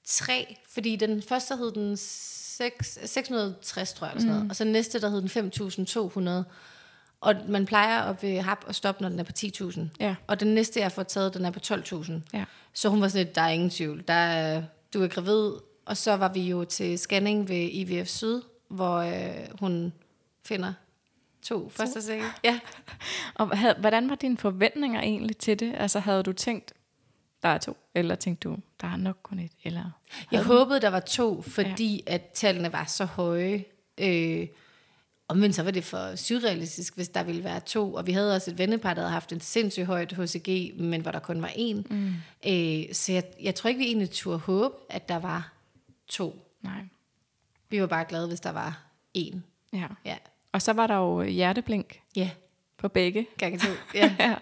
tre, 0.04 0.56
fordi 0.68 0.96
den 0.96 1.22
første 1.22 1.56
hed 1.56 1.72
den 1.72 1.96
6, 1.96 2.98
660, 3.04 3.92
tror 3.92 4.06
jeg, 4.06 4.12
eller 4.12 4.20
sådan 4.20 4.34
noget, 4.34 4.50
og 4.50 4.56
så 4.56 4.64
den 4.64 4.72
næste, 4.72 5.00
der 5.00 5.08
hed 5.08 5.22
den 5.22 6.42
5.200. 6.44 6.50
Og 7.20 7.34
man 7.48 7.66
plejer 7.66 8.02
at 8.02 8.22
ved 8.22 8.40
HAP 8.40 8.64
at 8.68 8.74
stoppe, 8.74 9.02
når 9.02 9.08
den 9.08 9.20
er 9.20 9.24
på 9.24 9.32
10.000. 9.38 9.80
Ja. 10.00 10.14
Og 10.26 10.40
den 10.40 10.54
næste, 10.54 10.80
jeg 10.80 10.92
fået 10.92 11.06
taget, 11.06 11.34
den 11.34 11.44
er 11.44 11.50
på 11.50 11.60
12.000. 11.66 12.12
Ja. 12.32 12.44
Så 12.72 12.88
hun 12.88 13.00
var 13.00 13.08
sådan 13.08 13.26
lidt, 13.26 13.34
der 13.34 13.42
er 13.42 13.48
ingen 13.48 13.70
tvivl. 13.70 14.04
Der 14.08 14.14
er, 14.14 14.62
du 14.94 15.02
er 15.02 15.08
gravid. 15.08 15.52
Og 15.84 15.96
så 15.96 16.16
var 16.16 16.32
vi 16.32 16.40
jo 16.40 16.64
til 16.64 16.98
scanning 16.98 17.48
ved 17.48 17.68
IVF 17.72 18.08
Syd, 18.08 18.42
hvor 18.68 18.96
øh, 18.96 19.48
hun 19.60 19.92
finder 20.44 20.72
to 21.42 21.68
første 21.68 22.02
sække. 22.02 22.24
Ja. 22.44 22.60
Og 23.34 23.74
hvordan 23.80 24.10
var 24.10 24.14
dine 24.14 24.36
forventninger 24.36 25.00
egentlig 25.00 25.36
til 25.36 25.60
det? 25.60 25.74
Altså 25.76 25.98
havde 25.98 26.22
du 26.22 26.32
tænkt, 26.32 26.72
der 27.44 27.50
er 27.50 27.58
to, 27.58 27.76
eller 27.94 28.14
tænkte 28.14 28.48
du, 28.48 28.56
der 28.80 28.88
er 28.88 28.96
nok 28.96 29.16
kun 29.22 29.38
et, 29.38 29.52
eller... 29.64 29.90
Jeg 30.32 30.44
håbede, 30.44 30.80
der 30.80 30.88
var 30.88 31.00
to, 31.00 31.42
fordi 31.42 32.02
ja. 32.06 32.14
at 32.14 32.22
tallene 32.34 32.72
var 32.72 32.84
så 32.84 33.04
høje. 33.04 33.64
Øh, 34.00 34.46
og 35.28 35.36
omvendt 35.36 35.56
så 35.56 35.62
var 35.62 35.70
det 35.70 35.84
for 35.84 36.16
surrealistisk, 36.16 36.96
hvis 36.96 37.08
der 37.08 37.22
ville 37.22 37.44
være 37.44 37.60
to. 37.60 37.94
Og 37.94 38.06
vi 38.06 38.12
havde 38.12 38.34
også 38.36 38.50
et 38.50 38.58
vennepar, 38.58 38.94
der 38.94 39.00
havde 39.00 39.12
haft 39.12 39.32
en 39.32 39.40
sindssygt 39.40 39.86
højt 39.86 40.12
HCG, 40.12 40.80
men 40.80 41.00
hvor 41.00 41.10
der 41.10 41.18
kun 41.18 41.42
var 41.42 41.50
en. 41.56 41.86
Mm. 41.90 42.14
Øh, 42.52 42.94
så 42.94 43.12
jeg, 43.12 43.22
jeg 43.42 43.54
tror 43.54 43.68
ikke, 43.68 43.78
vi 43.78 43.84
egentlig 43.86 44.10
turde 44.10 44.38
håbe, 44.38 44.74
at 44.90 45.08
der 45.08 45.18
var 45.18 45.52
to. 46.08 46.46
Nej. 46.62 46.84
Vi 47.70 47.80
var 47.80 47.86
bare 47.86 48.04
glade, 48.04 48.28
hvis 48.28 48.40
der 48.40 48.50
var 48.52 48.82
en. 49.14 49.44
Ja. 49.72 49.86
Ja, 50.04 50.16
Og 50.52 50.62
så 50.62 50.72
var 50.72 50.86
der 50.86 50.94
jo 50.96 51.22
hjerteblink 51.22 52.00
ja 52.16 52.30
på 52.76 52.88
begge. 52.88 53.26
gange 53.38 53.58
to. 53.58 53.70
Ja. 53.94 54.14
ja. 54.18 54.34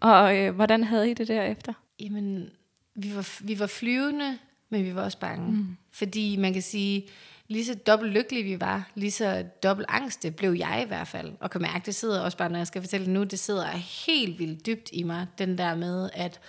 Og 0.00 0.36
øh, 0.38 0.54
hvordan 0.54 0.84
havde 0.84 1.10
I 1.10 1.14
det 1.14 1.28
derefter? 1.28 1.72
Jamen, 2.00 2.50
vi 2.94 3.14
var, 3.14 3.44
vi 3.44 3.58
var 3.58 3.66
flyvende, 3.66 4.38
men 4.68 4.84
vi 4.84 4.94
var 4.94 5.02
også 5.02 5.18
bange. 5.18 5.52
Mm. 5.52 5.76
Fordi 5.90 6.36
man 6.36 6.52
kan 6.52 6.62
sige, 6.62 7.08
lige 7.48 7.64
så 7.64 7.74
dobbelt 7.74 8.12
lykkelige 8.12 8.44
vi 8.44 8.60
var, 8.60 8.90
lige 8.94 9.10
så 9.10 9.44
dobbelt 9.62 9.86
angste 9.90 10.30
blev 10.30 10.52
jeg 10.52 10.82
i 10.84 10.88
hvert 10.88 11.08
fald. 11.08 11.32
Og 11.40 11.50
kan 11.50 11.62
mærke, 11.62 11.86
det 11.86 11.94
sidder 11.94 12.20
også 12.20 12.38
bare, 12.38 12.50
når 12.50 12.58
jeg 12.58 12.66
skal 12.66 12.82
fortælle 12.82 13.06
det 13.06 13.14
nu, 13.14 13.24
det 13.24 13.38
sidder 13.38 13.66
helt 14.06 14.38
vildt 14.38 14.66
dybt 14.66 14.90
i 14.92 15.02
mig, 15.02 15.26
den 15.38 15.58
der 15.58 15.74
med, 15.74 16.10
at 16.14 16.40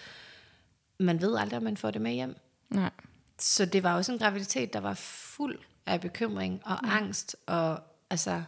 man 0.99 1.21
ved 1.21 1.37
aldrig, 1.37 1.57
om 1.57 1.63
man 1.63 1.77
får 1.77 1.91
det 1.91 2.01
med 2.01 2.11
hjem. 2.11 2.35
Nej. 2.69 2.89
Så 3.39 3.65
det 3.65 3.83
var 3.83 3.95
også 3.95 4.11
en 4.11 4.19
graviditet, 4.19 4.73
der 4.73 4.79
var 4.79 4.93
fuld 4.93 5.59
af 5.85 6.01
bekymring 6.01 6.61
og 6.65 6.79
mm. 6.83 6.89
angst, 6.89 7.35
og 7.45 7.79
altså, 8.09 8.43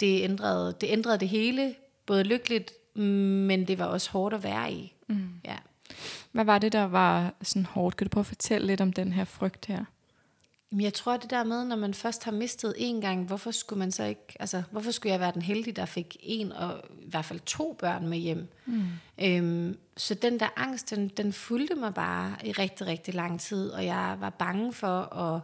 det 0.00 0.22
ændrede, 0.22 0.76
det 0.80 0.86
ændrede 0.90 1.18
det 1.18 1.28
hele, 1.28 1.74
både 2.06 2.24
lykkeligt, 2.24 2.72
men 2.96 3.68
det 3.68 3.78
var 3.78 3.84
også 3.84 4.10
hårdt 4.10 4.34
at 4.34 4.42
være 4.42 4.72
i. 4.72 4.94
Mm. 5.08 5.28
Ja. 5.44 5.56
Hvad 6.36 6.44
var 6.44 6.58
det, 6.58 6.72
der 6.72 6.84
var 6.84 7.34
sådan 7.42 7.66
hårdt? 7.66 7.96
Kan 7.96 8.06
du 8.06 8.08
prøve 8.08 8.22
at 8.22 8.26
fortælle 8.26 8.66
lidt 8.66 8.80
om 8.80 8.92
den 8.92 9.12
her 9.12 9.24
frygt 9.24 9.66
her? 9.66 9.84
Jeg 10.72 10.94
tror, 10.94 11.16
det 11.16 11.30
der 11.30 11.44
med, 11.44 11.64
når 11.64 11.76
man 11.76 11.94
først 11.94 12.24
har 12.24 12.32
mistet 12.32 12.74
en 12.76 13.00
gang, 13.00 13.26
hvorfor 13.26 13.50
skulle 13.50 13.78
man 13.78 13.92
så 13.92 14.04
ikke, 14.04 14.36
altså, 14.40 14.62
hvorfor 14.70 14.90
skulle 14.90 15.12
jeg 15.12 15.20
være 15.20 15.32
den 15.32 15.42
heldige, 15.42 15.74
der 15.74 15.84
fik 15.84 16.16
en 16.20 16.52
og 16.52 16.80
i 17.00 17.10
hvert 17.10 17.24
fald 17.24 17.40
to 17.40 17.76
børn 17.78 18.08
med 18.08 18.18
hjem? 18.18 18.48
Mm. 18.66 18.84
Øhm, 19.22 19.78
så 19.96 20.14
den 20.14 20.40
der 20.40 20.48
angst, 20.56 20.90
den, 20.90 21.08
den 21.08 21.32
fulgte 21.32 21.74
mig 21.74 21.94
bare 21.94 22.36
i 22.44 22.52
rigtig, 22.52 22.86
rigtig 22.86 23.14
lang 23.14 23.40
tid, 23.40 23.70
og 23.70 23.84
jeg 23.84 24.16
var 24.20 24.30
bange 24.30 24.72
for 24.72 25.14
at 25.14 25.40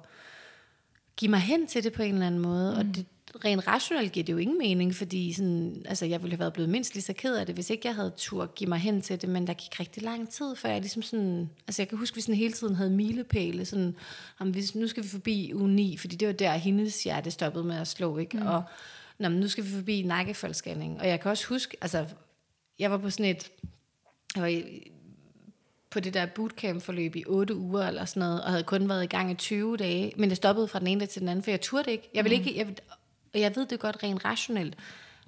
give 1.17 1.31
mig 1.31 1.41
hen 1.41 1.67
til 1.67 1.85
det 1.85 1.93
på 1.93 2.03
en 2.03 2.15
eller 2.15 2.27
anden 2.27 2.41
måde, 2.41 2.73
mm. 2.73 2.79
og 2.79 2.85
det, 2.95 3.07
rent 3.45 3.67
rationelt 3.67 4.13
giver 4.13 4.25
det 4.25 4.33
jo 4.33 4.39
ingen 4.39 4.59
mening, 4.59 4.95
fordi 4.95 5.33
sådan, 5.33 5.83
altså, 5.89 6.07
jeg 6.07 6.23
ville 6.23 6.33
have 6.33 6.41
været 6.41 6.53
blevet 6.53 6.69
mindst 6.69 6.95
lige 6.95 7.03
så 7.03 7.13
ked 7.13 7.37
af 7.37 7.47
det, 7.47 7.55
hvis 7.55 7.71
ikke 7.71 7.89
jeg 7.89 7.95
havde 7.95 8.13
tur 8.17 8.47
give 8.47 8.69
mig 8.69 8.79
hen 8.79 9.03
til 9.03 9.21
det, 9.21 9.29
men 9.29 9.47
der 9.47 9.55
gik 9.55 9.81
rigtig 9.81 10.03
lang 10.03 10.29
tid, 10.29 10.57
før 10.57 10.69
jeg 10.69 10.81
ligesom 10.81 11.03
sådan, 11.03 11.51
altså 11.67 11.83
jeg 11.83 11.89
kan 11.89 11.99
huske, 11.99 12.13
at 12.13 12.17
vi 12.17 12.21
sådan 12.21 12.35
hele 12.35 12.53
tiden 12.53 12.75
havde 12.75 12.91
milepæle, 12.91 13.65
sådan, 13.65 13.97
om 14.39 14.51
hvis, 14.51 14.75
nu 14.75 14.89
skal 14.89 15.03
vi 15.03 15.09
forbi 15.09 15.53
uge 15.55 15.69
9, 15.69 15.97
fordi 15.97 16.17
det 16.17 16.29
var 16.29 16.35
der, 16.35 16.53
hendes 16.53 17.05
hjerte 17.05 17.31
stoppede 17.31 17.65
med 17.65 17.77
at 17.77 17.89
slå, 17.89 18.19
ikke? 18.19 18.37
Mm. 18.37 18.47
Og 18.47 18.63
nå, 19.19 19.29
men 19.29 19.41
nu 19.41 19.49
skal 19.49 19.65
vi 19.65 19.71
forbi 19.71 20.03
nakkefoldsscanning, 20.03 21.01
og 21.01 21.09
jeg 21.09 21.21
kan 21.21 21.31
også 21.31 21.47
huske, 21.49 21.77
altså, 21.81 22.07
jeg 22.79 22.91
var 22.91 22.99
på 22.99 23.11
sådan 23.11 23.27
et, 23.27 23.51
jeg 24.35 24.43
var 24.43 24.49
i, 24.49 24.91
på 25.91 26.01
det 26.01 26.15
der 26.15 26.27
bootcamp-forløb 26.27 27.17
i 27.17 27.25
8 27.27 27.57
uger 27.57 27.87
eller 27.87 28.05
sådan 28.05 28.21
noget, 28.21 28.45
og 28.45 28.51
havde 28.51 28.65
kun 28.65 28.89
været 28.89 29.05
i 29.05 29.07
gang 29.07 29.31
i 29.31 29.35
20 29.35 29.77
dage, 29.77 30.13
men 30.17 30.29
det 30.29 30.37
stoppede 30.37 30.69
fra 30.69 30.79
den 30.79 30.87
ene 30.87 31.01
dag 31.01 31.09
til 31.09 31.21
den 31.21 31.29
anden, 31.29 31.43
for 31.43 31.51
jeg 31.51 31.61
turde 31.61 31.93
ikke. 31.93 32.11
Jeg 32.15 32.25
vil 32.25 32.33
ikke, 32.33 32.57
jeg, 32.57 32.75
og 33.35 33.41
jeg 33.41 33.57
ved 33.57 33.67
det 33.67 33.81
godt 33.81 34.03
rent 34.03 34.25
rationelt, 34.25 34.77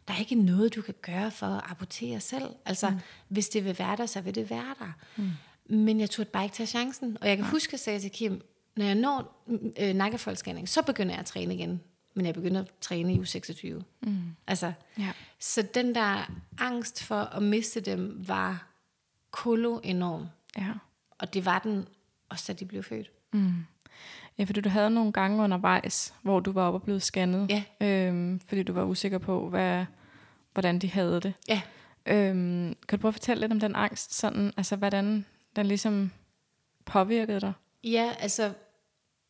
der 0.08 0.14
er 0.14 0.18
ikke 0.18 0.34
noget, 0.34 0.74
du 0.74 0.82
kan 0.82 0.94
gøre 1.02 1.30
for 1.30 1.46
at 1.46 1.62
abortere 1.70 2.20
selv. 2.20 2.48
Altså, 2.64 2.90
mm. 2.90 2.96
hvis 3.28 3.48
det 3.48 3.64
vil 3.64 3.78
være 3.78 3.96
der, 3.96 4.06
så 4.06 4.20
vil 4.20 4.34
det 4.34 4.50
være 4.50 4.74
der. 4.78 4.92
Mm. 5.16 5.30
Men 5.76 6.00
jeg 6.00 6.10
turde 6.10 6.30
bare 6.30 6.44
ikke 6.44 6.54
tage 6.56 6.66
chancen. 6.66 7.18
Og 7.20 7.28
jeg 7.28 7.36
kan 7.36 7.44
ja. 7.46 7.50
huske, 7.50 7.68
at 7.68 7.72
jeg 7.72 7.80
sagde 7.80 8.00
til 8.00 8.10
Kim, 8.10 8.42
når 8.76 8.84
jeg 8.84 8.94
når 8.94 9.44
øh, 9.80 9.94
nakkefoldsscanning, 9.94 10.68
så 10.68 10.82
begynder 10.82 11.12
jeg 11.12 11.20
at 11.20 11.26
træne 11.26 11.54
igen. 11.54 11.80
Men 12.14 12.26
jeg 12.26 12.34
begynder 12.34 12.60
at 12.60 12.70
træne 12.80 13.14
i 13.14 13.16
uge 13.18 13.26
26. 13.26 13.84
Mm. 14.02 14.18
Altså, 14.46 14.72
Ja. 14.98 15.12
så 15.38 15.62
den 15.74 15.94
der 15.94 16.32
angst 16.58 17.02
for 17.02 17.20
at 17.20 17.42
miste 17.42 17.80
dem 17.80 18.28
var 18.28 18.66
kolo 19.30 19.80
enorm. 19.82 20.26
Ja. 20.58 20.72
Og 21.18 21.34
det 21.34 21.44
var 21.44 21.58
den 21.58 21.88
også, 22.28 22.44
da 22.52 22.58
de 22.58 22.64
blev 22.64 22.82
født. 22.82 23.10
Ja, 24.38 24.44
fordi 24.44 24.60
du 24.60 24.68
havde 24.68 24.90
nogle 24.90 25.12
gange 25.12 25.42
undervejs, 25.42 26.14
hvor 26.22 26.40
du 26.40 26.52
var 26.52 26.66
oppe 26.66 26.76
og 26.76 26.82
blevet 26.82 27.02
scannet. 27.02 27.50
Ja. 27.50 27.86
Øhm, 27.86 28.40
fordi 28.40 28.62
du 28.62 28.72
var 28.72 28.84
usikker 28.84 29.18
på, 29.18 29.48
hvad, 29.48 29.84
hvordan 30.52 30.78
de 30.78 30.90
havde 30.90 31.20
det. 31.20 31.34
Ja. 31.48 31.60
Øhm, 32.06 32.76
kan 32.88 32.98
du 32.98 33.00
prøve 33.00 33.10
at 33.10 33.14
fortælle 33.14 33.40
lidt 33.40 33.52
om 33.52 33.60
den 33.60 33.74
angst? 33.74 34.14
Sådan, 34.14 34.52
altså, 34.56 34.76
hvordan 34.76 35.26
den 35.56 35.66
ligesom 35.66 36.10
påvirkede 36.84 37.40
dig? 37.40 37.52
Ja, 37.84 38.10
altså, 38.18 38.52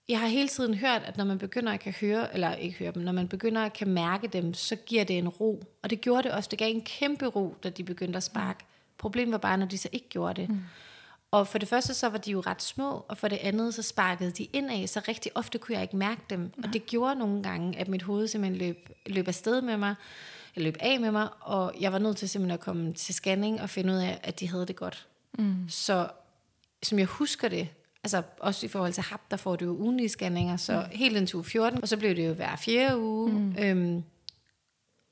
jeg 0.08 0.20
har 0.20 0.26
hele 0.26 0.48
tiden 0.48 0.74
hørt, 0.74 1.02
at 1.04 1.16
når 1.16 1.24
man 1.24 1.38
begynder 1.38 1.72
at 1.72 1.80
kan 1.80 1.94
høre, 2.00 2.34
eller 2.34 2.54
ikke 2.54 2.78
høre 2.78 2.92
dem, 2.92 3.02
når 3.02 3.12
man 3.12 3.28
begynder 3.28 3.62
at 3.62 3.72
kan 3.72 3.88
mærke 3.88 4.28
dem, 4.28 4.54
så 4.54 4.76
giver 4.76 5.04
det 5.04 5.18
en 5.18 5.28
ro. 5.28 5.62
Og 5.82 5.90
det 5.90 6.00
gjorde 6.00 6.22
det 6.22 6.32
også. 6.32 6.48
Det 6.48 6.58
gav 6.58 6.70
en 6.70 6.82
kæmpe 6.82 7.26
ro, 7.26 7.54
da 7.62 7.70
de 7.70 7.84
begyndte 7.84 8.16
at 8.16 8.22
sparke. 8.22 8.64
Problemet 8.98 9.32
var 9.32 9.38
bare, 9.38 9.58
når 9.58 9.66
de 9.66 9.78
så 9.78 9.88
ikke 9.92 10.08
gjorde 10.08 10.40
det. 10.40 10.48
Mm. 10.48 10.60
Og 11.34 11.46
for 11.46 11.58
det 11.58 11.68
første, 11.68 11.94
så 11.94 12.08
var 12.08 12.18
de 12.18 12.30
jo 12.30 12.40
ret 12.40 12.62
små, 12.62 13.04
og 13.08 13.18
for 13.18 13.28
det 13.28 13.38
andet, 13.42 13.74
så 13.74 13.82
sparkede 13.82 14.30
de 14.30 14.44
indad, 14.44 14.86
så 14.86 15.00
rigtig 15.08 15.32
ofte 15.34 15.58
kunne 15.58 15.74
jeg 15.74 15.82
ikke 15.82 15.96
mærke 15.96 16.20
dem. 16.30 16.52
Og 16.62 16.72
det 16.72 16.86
gjorde 16.86 17.14
nogle 17.14 17.42
gange, 17.42 17.78
at 17.78 17.88
mit 17.88 18.02
hoved 18.02 18.28
simpelthen 18.28 18.58
løb, 18.58 18.88
løb 19.06 19.28
afsted 19.28 19.62
med 19.62 19.76
mig, 19.76 19.94
eller 20.54 20.64
løb 20.64 20.76
af 20.80 21.00
med 21.00 21.10
mig, 21.10 21.28
og 21.40 21.74
jeg 21.80 21.92
var 21.92 21.98
nødt 21.98 22.16
til 22.16 22.28
simpelthen 22.28 22.54
at 22.54 22.60
komme 22.60 22.92
til 22.92 23.14
scanning 23.14 23.60
og 23.60 23.70
finde 23.70 23.92
ud 23.92 23.98
af, 23.98 24.20
at 24.22 24.40
de 24.40 24.48
havde 24.48 24.66
det 24.66 24.76
godt. 24.76 25.06
Mm. 25.38 25.68
Så 25.68 26.08
som 26.82 26.98
jeg 26.98 27.06
husker 27.06 27.48
det, 27.48 27.68
altså 28.04 28.22
også 28.40 28.66
i 28.66 28.68
forhold 28.68 28.92
til 28.92 29.02
HAP, 29.02 29.20
der 29.30 29.36
får 29.36 29.56
du 29.56 29.64
jo 29.64 29.70
ugenlige 29.70 30.08
scanninger, 30.08 30.56
så 30.56 30.72
mm. 30.72 30.98
helt 30.98 31.16
indtil 31.16 31.36
uge 31.36 31.44
14, 31.44 31.82
og 31.82 31.88
så 31.88 31.96
blev 31.96 32.16
det 32.16 32.28
jo 32.28 32.32
hver 32.32 32.56
fjerde 32.56 32.98
uge. 32.98 33.32
Mm. 33.32 33.56
Øhm, 33.58 34.04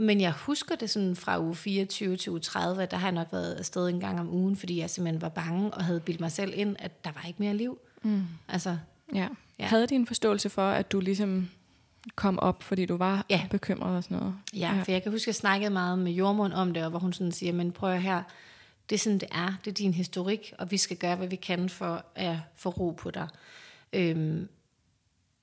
men 0.02 0.20
jeg 0.20 0.32
husker 0.32 0.74
det 0.76 0.90
sådan 0.90 1.16
fra 1.16 1.40
uge 1.40 1.54
24 1.54 2.16
til 2.16 2.30
uge 2.32 2.40
30, 2.40 2.82
at 2.82 2.90
der 2.90 2.96
har 2.96 3.06
jeg 3.06 3.12
nok 3.14 3.28
været 3.32 3.54
afsted 3.54 3.88
en 3.88 4.00
gang 4.00 4.20
om 4.20 4.28
ugen, 4.34 4.56
fordi 4.56 4.78
jeg 4.80 4.90
simpelthen 4.90 5.22
var 5.22 5.28
bange 5.28 5.70
og 5.74 5.84
havde 5.84 6.00
bildt 6.00 6.20
mig 6.20 6.32
selv 6.32 6.52
ind, 6.56 6.76
at 6.78 7.04
der 7.04 7.10
var 7.12 7.24
ikke 7.28 7.42
mere 7.42 7.54
liv. 7.54 7.78
Mm. 8.02 8.22
Altså, 8.48 8.76
Ja. 9.14 9.28
Ja. 9.58 9.66
Havde 9.66 9.86
de 9.86 9.94
en 9.94 10.06
forståelse 10.06 10.50
for, 10.50 10.62
at 10.70 10.92
du 10.92 11.00
ligesom 11.00 11.48
kom 12.16 12.38
op, 12.38 12.62
fordi 12.62 12.86
du 12.86 12.96
var 12.96 13.26
Ja. 13.30 13.42
bekymret 13.50 13.96
og 13.96 14.04
sådan 14.04 14.16
noget? 14.18 14.34
ja, 14.54 14.58
ja, 14.76 14.82
for 14.82 14.92
jeg 14.92 15.02
kan 15.02 15.12
huske, 15.12 15.22
at 15.22 15.26
jeg 15.26 15.34
snakkede 15.34 15.70
meget 15.70 15.98
med 15.98 16.12
jordmund 16.12 16.52
om 16.52 16.74
det, 16.74 16.84
og 16.84 16.90
hvor 16.90 16.98
hun 16.98 17.12
sådan 17.12 17.32
siger, 17.32 17.52
men 17.52 17.72
prøv 17.72 17.96
her, 17.98 18.22
det 18.90 18.94
er 18.94 18.98
sådan, 18.98 19.18
det 19.18 19.28
er. 19.32 19.54
Det 19.64 19.70
er 19.70 19.74
din 19.74 19.94
historik, 19.94 20.52
og 20.58 20.70
vi 20.70 20.76
skal 20.76 20.96
gøre, 20.96 21.16
hvad 21.16 21.28
vi 21.28 21.36
kan 21.36 21.68
for 21.68 22.04
at 22.14 22.36
få 22.56 22.68
ro 22.70 22.90
på 22.90 23.10
dig. 23.10 23.28
Øhm, 23.92 24.48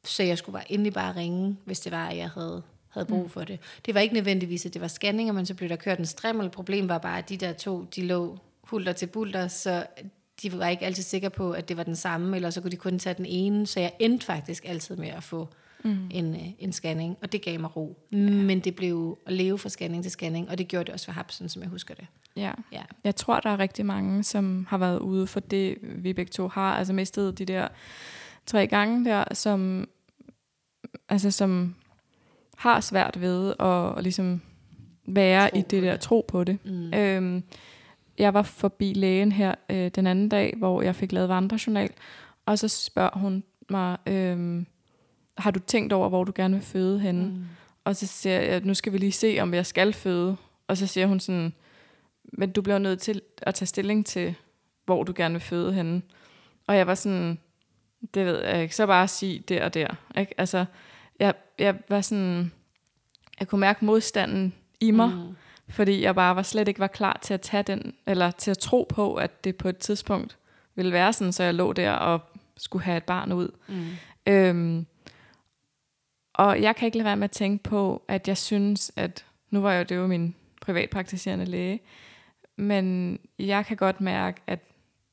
så 0.03 0.23
jeg 0.23 0.37
skulle 0.37 0.53
bare 0.53 0.71
endelig 0.71 0.93
bare 0.93 1.15
ringe, 1.15 1.57
hvis 1.65 1.79
det 1.79 1.91
var, 1.91 2.07
at 2.07 2.17
jeg 2.17 2.29
havde, 2.29 2.61
havde 2.89 3.05
brug 3.05 3.31
for 3.31 3.43
det. 3.43 3.59
Det 3.85 3.93
var 3.93 3.99
ikke 3.99 4.13
nødvendigvis, 4.13 4.65
at 4.65 4.73
det 4.73 4.81
var 4.81 4.87
scanninger, 4.87 5.33
men 5.33 5.45
så 5.45 5.53
blev 5.53 5.69
der 5.69 5.75
kørt 5.75 5.99
en 5.99 6.05
strimmel. 6.05 6.49
Problemet 6.49 6.89
var 6.89 6.97
bare, 6.97 7.17
at 7.17 7.29
de 7.29 7.37
der 7.37 7.53
to, 7.53 7.83
de 7.95 8.01
lå 8.01 8.37
hulter 8.63 8.93
til 8.93 9.07
bulter, 9.07 9.47
så 9.47 9.85
de 10.41 10.59
var 10.59 10.67
ikke 10.67 10.85
altid 10.85 11.03
sikre 11.03 11.29
på, 11.29 11.51
at 11.51 11.69
det 11.69 11.77
var 11.77 11.83
den 11.83 11.95
samme, 11.95 12.35
eller 12.35 12.49
så 12.49 12.61
kunne 12.61 12.71
de 12.71 12.77
kun 12.77 12.99
tage 12.99 13.13
den 13.13 13.25
ene, 13.25 13.67
så 13.67 13.79
jeg 13.79 13.91
endte 13.99 14.25
faktisk 14.25 14.65
altid 14.67 14.95
med 14.95 15.07
at 15.07 15.23
få 15.23 15.47
mm. 15.83 16.09
en, 16.11 16.35
øh, 16.35 16.41
en 16.59 16.73
scanning, 16.73 17.17
og 17.21 17.31
det 17.31 17.41
gav 17.41 17.59
mig 17.59 17.75
ro. 17.75 17.97
Ja. 18.11 18.17
Men 18.17 18.59
det 18.59 18.75
blev 18.75 19.17
at 19.25 19.33
leve 19.33 19.57
fra 19.57 19.69
scanning 19.69 20.03
til 20.03 20.11
scanning, 20.11 20.49
og 20.49 20.57
det 20.57 20.67
gjorde 20.67 20.85
det 20.85 20.93
også 20.93 21.05
for 21.05 21.11
Hapsen, 21.11 21.49
som 21.49 21.61
jeg 21.61 21.69
husker 21.69 21.93
det. 21.95 22.07
Ja. 22.35 22.51
Ja. 22.71 22.81
Jeg 23.03 23.15
tror, 23.15 23.39
der 23.39 23.49
er 23.49 23.59
rigtig 23.59 23.85
mange, 23.85 24.23
som 24.23 24.65
har 24.69 24.77
været 24.77 24.99
ude 24.99 25.27
for 25.27 25.39
det, 25.39 25.77
vi 25.81 26.13
begge 26.13 26.29
to 26.29 26.47
har. 26.47 26.73
Altså 26.73 26.93
mistet 26.93 27.37
de 27.37 27.45
der 27.45 27.67
tre 28.45 28.67
gange 28.67 29.05
der, 29.05 29.23
som, 29.33 29.89
altså, 31.09 31.31
som 31.31 31.75
har 32.59 32.79
svært 32.79 33.21
ved 33.21 33.53
at, 33.59 33.97
at 33.97 34.03
ligesom 34.03 34.41
være 35.07 35.49
Tro 35.49 35.57
i 35.57 35.61
det 35.61 35.83
der, 35.83 35.97
tro 35.97 36.25
på 36.27 36.43
det. 36.43 36.57
Mm. 36.65 36.93
Øhm, 36.93 37.43
jeg 38.17 38.33
var 38.33 38.41
forbi 38.41 38.93
lægen 38.93 39.31
her 39.31 39.55
øh, 39.69 39.91
den 39.95 40.07
anden 40.07 40.29
dag, 40.29 40.53
hvor 40.57 40.81
jeg 40.81 40.95
fik 40.95 41.11
lavet 41.11 41.29
vandrejournal, 41.29 41.89
og 42.45 42.59
så 42.59 42.67
spørger 42.67 43.19
hun 43.19 43.43
mig, 43.69 43.97
øhm, 44.07 44.65
har 45.37 45.51
du 45.51 45.59
tænkt 45.59 45.93
over, 45.93 46.09
hvor 46.09 46.23
du 46.23 46.31
gerne 46.35 46.53
vil 46.53 46.63
føde 46.63 46.99
henne? 46.99 47.25
Mm. 47.25 47.45
Og 47.83 47.95
så 47.95 48.07
siger 48.07 48.41
jeg, 48.41 48.61
nu 48.61 48.73
skal 48.73 48.93
vi 48.93 48.97
lige 48.97 49.11
se, 49.11 49.37
om 49.41 49.53
jeg 49.53 49.65
skal 49.65 49.93
føde. 49.93 50.37
Og 50.67 50.77
så 50.77 50.87
siger 50.87 51.07
hun 51.07 51.19
sådan, 51.19 51.53
men 52.33 52.51
du 52.51 52.61
bliver 52.61 52.77
nødt 52.77 52.99
til 52.99 53.21
at 53.41 53.55
tage 53.55 53.67
stilling 53.67 54.05
til, 54.05 54.35
hvor 54.85 55.03
du 55.03 55.13
gerne 55.15 55.33
vil 55.33 55.41
føde 55.41 55.73
henne. 55.73 56.01
Og 56.67 56.77
jeg 56.77 56.87
var 56.87 56.95
sådan, 56.95 57.37
det 58.13 58.25
ved 58.25 58.43
jeg 58.43 58.61
ikke, 58.61 58.75
så 58.75 58.87
bare 58.87 59.07
sige 59.07 59.39
der 59.39 59.65
og 59.65 59.73
der. 59.73 59.87
Ikke? 60.17 60.33
Altså, 60.37 60.65
jeg, 61.19 61.33
jeg 61.59 61.75
var 61.89 62.01
sådan, 62.01 62.51
jeg 63.39 63.47
kunne 63.47 63.59
mærke 63.59 63.85
modstanden 63.85 64.53
i 64.79 64.91
mig, 64.91 65.09
mm. 65.09 65.35
fordi 65.69 66.01
jeg 66.01 66.15
bare 66.15 66.35
var 66.35 66.41
slet 66.41 66.67
ikke 66.67 66.79
var 66.79 66.87
klar 66.87 67.19
til 67.21 67.33
at 67.33 67.41
tage 67.41 67.63
den, 67.63 67.93
eller 68.05 68.31
til 68.31 68.51
at 68.51 68.57
tro 68.57 68.85
på, 68.89 69.15
at 69.15 69.43
det 69.43 69.55
på 69.55 69.69
et 69.69 69.77
tidspunkt 69.77 70.37
ville 70.75 70.91
være 70.91 71.13
sådan, 71.13 71.33
så 71.33 71.43
jeg 71.43 71.53
lå 71.53 71.73
der 71.73 71.91
og 71.91 72.21
skulle 72.57 72.85
have 72.85 72.97
et 72.97 73.03
barn 73.03 73.31
ud. 73.31 73.49
Mm. 73.67 73.87
Øhm, 74.27 74.85
og 76.33 76.61
jeg 76.61 76.75
kan 76.75 76.85
ikke 76.85 76.97
lade 76.97 77.05
være 77.05 77.17
med 77.17 77.23
at 77.23 77.31
tænke 77.31 77.63
på, 77.63 78.03
at 78.07 78.27
jeg 78.27 78.37
synes, 78.37 78.91
at 78.95 79.25
nu 79.49 79.61
var 79.61 79.71
jeg 79.71 79.89
det 79.89 79.95
jo 79.95 80.07
min 80.07 80.35
privatpraktiserende 80.61 81.45
læge, 81.45 81.79
men 82.55 83.17
jeg 83.39 83.65
kan 83.65 83.77
godt 83.77 84.01
mærke, 84.01 84.41
at 84.47 84.59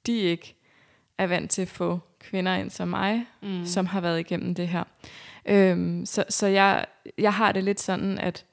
de 0.07 0.19
ikke 0.19 0.55
er 1.19 1.27
vant 1.27 1.51
til 1.51 1.63
at 1.63 1.69
få 1.69 2.01
kvinder 2.19 2.55
ind 2.55 2.71
som 2.71 2.89
mig, 2.89 3.27
mm. 3.43 3.65
som 3.65 3.87
har 3.87 4.01
været 4.01 4.21
igennem 4.21 4.55
det 4.55 4.69
her. 4.69 4.85
Øhm, 5.49 6.07
så 6.07 6.25
så 6.29 6.47
jeg, 6.47 6.87
jeg 7.19 7.35
har 7.35 7.53
det 7.53 7.65
lidt 7.65 7.81
sådan, 7.81 8.19
at 8.19 8.45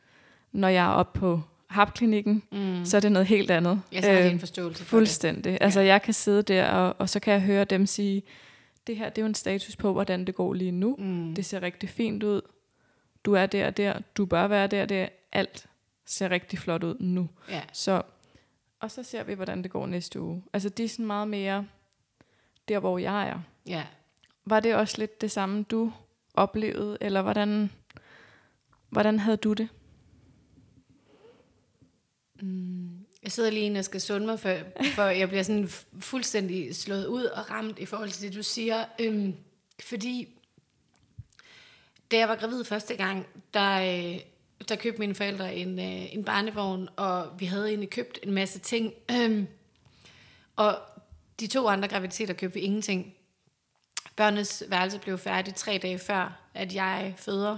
når 0.52 0.68
jeg 0.68 0.86
er 0.86 0.89
oppe 0.89 1.20
på 1.20 1.41
HAP-klinikken, 1.68 2.44
mm. 2.52 2.86
så 2.86 2.98
er 2.98 3.02
det 3.02 3.12
noget 3.12 3.28
helt 3.28 3.52
andet. 3.52 3.82
Jeg 3.91 4.04
så 4.04 4.12
har 4.12 4.20
øh, 4.20 4.32
en 4.32 4.39
forståelse 4.39 4.84
for 4.84 4.89
Fuldstændig. 4.89 5.44
Det. 5.44 5.58
Altså 5.62 5.82
jeg 5.82 6.02
kan 6.02 6.14
sidde 6.14 6.44
der, 6.44 6.68
og, 6.68 6.96
og 7.00 7.10
så 7.10 7.20
kan 7.20 7.34
jeg 7.34 7.41
høre 7.41 7.66
dem 7.66 7.86
sige, 7.86 8.24
det 8.88 8.98
her 8.98 9.10
det 9.10 9.18
er 9.18 9.22
jo 9.22 9.28
en 9.28 9.36
status 9.36 9.76
på, 9.76 9.94
hvordan 9.94 10.26
det 10.26 10.36
går 10.36 10.54
lige 10.54 10.72
nu. 10.72 10.96
Mm. 11.00 11.36
Det 11.36 11.46
ser 11.46 11.62
rigtig 11.62 11.89
fint 11.89 12.24
ud. 12.24 12.41
Du 13.26 13.34
er 13.34 13.46
der 13.46 13.68
og 13.68 13.78
der. 13.78 14.00
Du 14.18 14.26
bør 14.26 14.48
være 14.48 14.68
der 14.68 14.82
og 14.82 14.89
der. 14.89 15.08
Alt 15.32 15.66
ser 16.06 16.32
rigtig 16.32 16.60
flot 16.60 16.84
ud 16.84 16.96
nu. 17.00 17.30
Ja. 17.50 17.62
Så, 17.74 18.02
og 18.80 18.91
så 18.91 19.04
ser 19.04 19.24
vi, 19.24 19.34
hvordan 19.34 19.64
det 19.64 19.72
går 19.72 19.86
næste 19.86 20.22
uge. 20.22 20.44
Altså 20.54 20.70
det 20.70 20.84
er 20.84 20.89
sådan 20.89 21.06
meget 21.06 21.28
mere 21.28 21.66
der, 22.68 22.80
hvor 22.80 22.98
jeg 22.98 23.28
er. 23.28 23.39
Ja. 23.68 23.84
Var 24.46 24.60
det 24.60 24.76
også 24.76 24.98
lidt 24.98 25.22
det 25.22 25.32
samme, 25.32 25.64
du 25.64 25.91
oplevede, 26.34 26.97
eller 27.01 27.21
hvordan, 27.21 27.71
hvordan 28.89 29.19
havde 29.19 29.38
du 29.38 29.53
det? 29.53 29.69
Mm. 32.41 32.89
Jeg 33.23 33.31
sidder 33.31 33.49
lige 33.49 33.79
og 33.79 33.86
skal 33.86 34.01
sunde 34.01 34.25
mig, 34.25 34.39
for, 34.39 34.57
for 34.95 35.03
jeg 35.03 35.27
bliver 35.27 35.43
sådan 35.43 35.69
fuldstændig 35.99 36.75
slået 36.75 37.05
ud 37.05 37.23
og 37.23 37.51
ramt 37.51 37.79
i 37.79 37.86
forhold 37.86 38.09
til 38.09 38.27
det, 38.27 38.38
du 38.38 38.43
siger. 38.43 38.86
Øhm, 38.99 39.36
fordi 39.84 40.27
da 42.11 42.17
jeg 42.17 42.29
var 42.29 42.36
gravid 42.36 42.63
første 42.63 42.95
gang, 42.95 43.25
der, 43.53 43.73
øh, 43.79 44.19
der 44.69 44.75
købte 44.75 44.99
mine 44.99 45.15
forældre 45.15 45.55
en, 45.55 45.79
øh, 45.79 46.15
en 46.15 46.23
barnevogn, 46.23 46.89
og 46.95 47.39
vi 47.39 47.45
havde 47.45 47.67
egentlig 47.67 47.89
købt 47.89 48.19
en 48.23 48.31
masse 48.31 48.59
ting. 48.59 48.93
Øhm, 49.11 49.47
og 50.55 50.79
de 51.39 51.47
to 51.47 51.67
andre 51.67 51.88
graviditeter 51.88 52.34
købte 52.34 52.53
vi 52.53 52.59
ingenting. 52.59 53.13
Børnenes 54.16 54.64
værelse 54.68 54.99
blev 54.99 55.18
færdig 55.18 55.55
tre 55.55 55.80
dage 55.82 55.99
før, 55.99 56.39
at 56.53 56.76
jeg 56.76 57.14
føder, 57.18 57.57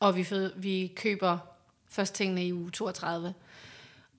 og 0.00 0.16
vi, 0.16 0.24
føder, 0.24 0.50
vi 0.56 0.92
køber 0.96 1.38
først 1.88 2.14
tingene 2.14 2.46
i 2.46 2.52
uge 2.52 2.70
32. 2.70 3.34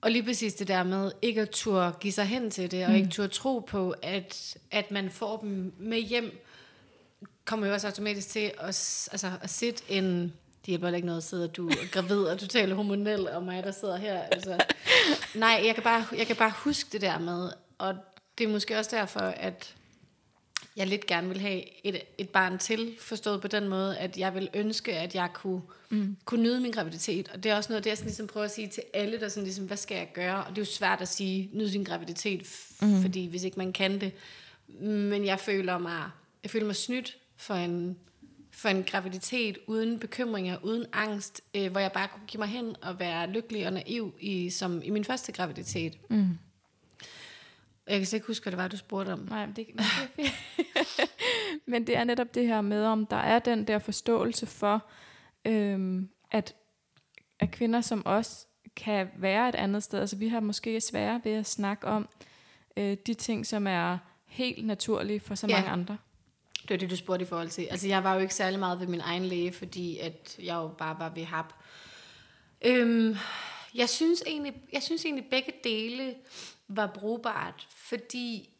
Og 0.00 0.10
lige 0.10 0.22
præcis 0.22 0.54
det 0.54 0.68
der 0.68 0.82
med 0.82 1.12
ikke 1.22 1.40
at 1.40 1.50
turde 1.50 1.92
give 2.00 2.12
sig 2.12 2.24
hen 2.24 2.50
til 2.50 2.70
det, 2.70 2.84
og 2.84 2.90
mm. 2.90 2.96
ikke 2.96 3.08
turde 3.08 3.28
tro 3.28 3.58
på, 3.58 3.94
at, 4.02 4.56
at 4.70 4.90
man 4.90 5.10
får 5.10 5.36
dem 5.36 5.72
med 5.78 6.00
hjem, 6.00 6.44
kommer 7.44 7.66
jo 7.66 7.72
også 7.72 7.86
automatisk 7.86 8.28
til 8.28 8.52
at, 8.58 9.08
altså, 9.12 9.32
at 9.42 9.50
sætte 9.50 9.82
en... 9.88 10.32
Det 10.60 10.72
hjælper 10.72 10.88
ikke 10.88 11.06
noget 11.06 11.18
at 11.18 11.24
sidde, 11.24 11.44
og 11.44 11.56
du 11.56 11.68
er 11.68 11.90
gravid, 11.92 12.22
og 12.22 12.40
du 12.40 12.46
taler 12.46 12.74
hormonel, 12.74 13.28
og 13.28 13.42
mig, 13.42 13.64
der 13.64 13.70
sidder 13.70 13.96
her. 13.96 14.22
Altså. 14.22 14.58
Nej, 15.34 15.62
jeg 15.66 15.74
kan, 15.74 15.84
bare, 15.84 16.04
jeg 16.16 16.26
kan 16.26 16.36
bare 16.36 16.52
huske 16.56 16.88
det 16.92 17.00
der 17.00 17.18
med, 17.18 17.50
og 17.78 17.94
det 18.38 18.44
er 18.44 18.48
måske 18.48 18.78
også 18.78 18.96
derfor, 18.96 19.20
at 19.20 19.74
jeg 20.78 20.86
lidt 20.86 21.06
gerne 21.06 21.28
vil 21.28 21.40
have 21.40 21.62
et, 21.84 22.02
et 22.18 22.28
barn 22.28 22.58
til, 22.58 22.96
forstået 23.00 23.40
på 23.40 23.48
den 23.48 23.68
måde, 23.68 23.98
at 23.98 24.18
jeg 24.18 24.34
vil 24.34 24.48
ønske, 24.54 24.96
at 24.96 25.14
jeg 25.14 25.28
kunne, 25.34 25.60
mm. 25.90 26.16
kunne 26.24 26.42
nyde 26.42 26.60
min 26.60 26.72
graviditet. 26.72 27.28
Og 27.28 27.42
det 27.42 27.52
er 27.52 27.56
også 27.56 27.72
noget, 27.72 27.84
det 27.84 27.90
jeg 27.90 27.96
sådan 27.96 28.08
ligesom 28.08 28.26
prøver 28.26 28.44
at 28.44 28.50
sige 28.50 28.68
til 28.68 28.82
alle, 28.94 29.20
der 29.20 29.28
sådan 29.28 29.44
ligesom, 29.44 29.66
hvad 29.66 29.76
skal 29.76 29.96
jeg 29.96 30.08
gøre? 30.14 30.44
Og 30.44 30.50
det 30.50 30.58
er 30.58 30.62
jo 30.62 30.64
svært 30.64 31.00
at 31.00 31.08
sige, 31.08 31.50
nyde 31.52 31.70
sin 31.70 31.84
graviditet, 31.84 32.46
mm. 32.82 33.02
fordi 33.02 33.26
hvis 33.26 33.44
ikke 33.44 33.58
man 33.58 33.72
kan 33.72 34.00
det. 34.00 34.12
Men 34.80 35.24
jeg 35.24 35.40
føler 35.40 35.78
mig, 35.78 36.02
jeg 36.42 36.50
føler 36.50 36.66
mig 36.66 36.76
snydt 36.76 37.16
for 37.36 37.54
en, 37.54 37.96
for 38.50 38.68
en 38.68 38.84
graviditet 38.84 39.58
uden 39.66 39.98
bekymringer, 39.98 40.56
uden 40.62 40.84
angst, 40.92 41.40
øh, 41.54 41.70
hvor 41.70 41.80
jeg 41.80 41.92
bare 41.92 42.08
kunne 42.08 42.26
give 42.26 42.38
mig 42.38 42.48
hen 42.48 42.76
og 42.82 42.98
være 42.98 43.30
lykkelig 43.30 43.66
og 43.66 43.72
naiv 43.72 44.14
i, 44.20 44.50
som 44.50 44.82
i 44.84 44.90
min 44.90 45.04
første 45.04 45.32
graviditet. 45.32 45.98
Mm. 46.10 46.38
Jeg 47.88 47.98
kan 47.98 48.06
slet 48.06 48.16
ikke 48.16 48.26
huske, 48.26 48.44
hvad 48.44 48.52
det 48.52 48.58
var, 48.58 48.68
du 48.68 48.76
spurgte 48.76 49.12
om. 49.12 49.18
Nej, 49.18 49.46
men 49.46 49.56
det, 49.56 49.66
det 49.66 49.80
er 50.26 51.06
men 51.70 51.86
det 51.86 51.96
er 51.96 52.04
netop 52.04 52.34
det 52.34 52.46
her 52.46 52.60
med, 52.60 52.84
om 52.84 53.06
der 53.06 53.16
er 53.16 53.38
den 53.38 53.66
der 53.66 53.78
forståelse 53.78 54.46
for, 54.46 54.86
øhm, 55.44 56.08
at, 56.30 56.54
at 57.40 57.50
kvinder 57.50 57.80
som 57.80 58.02
os 58.04 58.46
kan 58.76 59.08
være 59.16 59.48
et 59.48 59.54
andet 59.54 59.82
sted. 59.82 60.00
Altså 60.00 60.16
vi 60.16 60.28
har 60.28 60.40
måske 60.40 60.80
svære 60.80 61.20
ved 61.24 61.32
at 61.32 61.46
snakke 61.46 61.86
om 61.86 62.08
øh, 62.76 62.96
de 63.06 63.14
ting, 63.14 63.46
som 63.46 63.66
er 63.66 63.98
helt 64.26 64.66
naturlige 64.66 65.20
for 65.20 65.34
så 65.34 65.46
ja. 65.46 65.56
mange 65.56 65.70
andre. 65.70 65.96
Det 66.62 66.70
var 66.70 66.76
det, 66.76 66.90
du 66.90 66.96
spurgte 66.96 67.22
i 67.22 67.28
forhold 67.28 67.48
til. 67.48 67.66
Altså 67.70 67.88
jeg 67.88 68.04
var 68.04 68.14
jo 68.14 68.20
ikke 68.20 68.34
særlig 68.34 68.58
meget 68.58 68.80
ved 68.80 68.86
min 68.86 69.00
egen 69.00 69.24
læge, 69.24 69.52
fordi 69.52 69.98
at 69.98 70.36
jeg 70.38 70.54
jo 70.54 70.68
bare 70.68 70.96
var 70.98 71.08
ved 71.08 71.24
HAP. 71.24 71.52
Øhm, 72.64 73.16
jeg 73.74 73.88
synes 73.88 74.22
egentlig, 74.26 74.54
jeg 74.72 74.82
synes 74.82 75.04
egentlig 75.04 75.24
begge 75.30 75.52
dele 75.64 76.14
var 76.68 76.86
brugbart, 76.86 77.68
fordi 77.70 78.50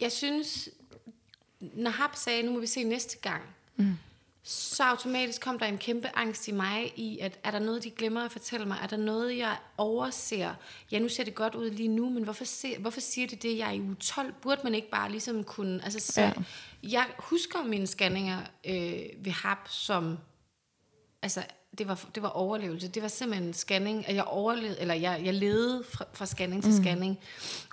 jeg 0.00 0.12
synes, 0.12 0.68
når 1.60 1.90
Hap 1.90 2.16
sagde, 2.16 2.42
nu 2.42 2.52
må 2.52 2.60
vi 2.60 2.66
se 2.66 2.84
næste 2.84 3.18
gang, 3.18 3.42
mm. 3.76 3.96
så 4.42 4.82
automatisk 4.82 5.40
kom 5.40 5.58
der 5.58 5.66
en 5.66 5.78
kæmpe 5.78 6.08
angst 6.16 6.48
i 6.48 6.52
mig 6.52 6.92
i, 6.98 7.18
at 7.18 7.38
er 7.44 7.50
der 7.50 7.58
noget, 7.58 7.84
de 7.84 7.90
glemmer 7.90 8.24
at 8.24 8.32
fortælle 8.32 8.66
mig? 8.66 8.78
Er 8.82 8.86
der 8.86 8.96
noget, 8.96 9.38
jeg 9.38 9.56
overser? 9.76 10.54
Ja, 10.90 10.98
nu 10.98 11.08
ser 11.08 11.24
det 11.24 11.34
godt 11.34 11.54
ud 11.54 11.70
lige 11.70 11.88
nu, 11.88 12.10
men 12.10 12.24
hvorfor, 12.24 12.44
se, 12.44 12.78
hvorfor 12.78 13.00
siger 13.00 13.26
de 13.26 13.36
det, 13.36 13.58
jeg 13.58 13.68
er 13.68 13.72
i 13.72 13.80
uge 13.80 13.94
12? 13.94 14.32
Burde 14.32 14.60
man 14.64 14.74
ikke 14.74 14.90
bare 14.90 15.10
ligesom 15.10 15.44
kunne... 15.44 15.84
Altså, 15.84 16.00
så, 16.00 16.20
ja. 16.20 16.32
Jeg 16.82 17.06
husker 17.18 17.62
mine 17.62 17.86
scanninger 17.86 18.40
øh, 18.66 19.24
ved 19.24 19.32
HAP 19.32 19.68
som... 19.68 20.18
Altså, 21.22 21.44
det 21.78 21.88
var, 21.88 22.04
det 22.14 22.22
var 22.22 22.28
overlevelse. 22.28 22.88
Det 22.88 23.02
var 23.02 23.08
simpelthen 23.08 23.54
scanning, 23.54 24.08
at 24.08 24.14
jeg 24.14 24.24
overlevede, 24.24 24.80
eller 24.80 24.94
jeg, 24.94 25.20
jeg 25.24 25.34
levede 25.34 25.84
fra, 25.90 26.04
fra 26.12 26.26
scanning 26.26 26.62
til 26.62 26.72
mm. 26.72 26.82
scanning. 26.82 27.18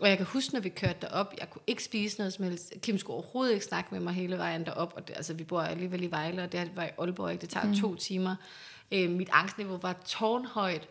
Og 0.01 0.09
jeg 0.09 0.17
kan 0.17 0.25
huske, 0.25 0.53
når 0.53 0.59
vi 0.59 0.69
kørte 0.69 0.97
derop, 1.01 1.33
jeg 1.39 1.49
kunne 1.49 1.61
ikke 1.67 1.83
spise 1.83 2.17
noget 2.17 2.33
som 2.33 2.45
helst. 2.45 2.73
Kim 2.81 2.97
skulle 2.97 3.15
overhovedet 3.15 3.53
ikke 3.53 3.65
snakke 3.65 3.89
med 3.91 3.99
mig 3.99 4.13
hele 4.13 4.37
vejen 4.37 4.65
derop. 4.65 4.93
Og 4.95 5.07
det, 5.07 5.15
altså, 5.15 5.33
vi 5.33 5.43
bor 5.43 5.61
alligevel 5.61 6.03
i 6.03 6.11
Vejle, 6.11 6.43
og 6.43 6.51
det 6.51 6.71
var 6.75 6.83
i 6.83 6.89
Aalborg, 6.97 7.31
ikke? 7.31 7.41
det 7.41 7.49
tager 7.49 7.67
mm. 7.67 7.75
to 7.75 7.95
timer. 7.95 8.35
Øh, 8.91 9.09
mit 9.09 9.29
angstniveau 9.31 9.77
var 9.77 9.95
tårnhøjt. 10.05 10.87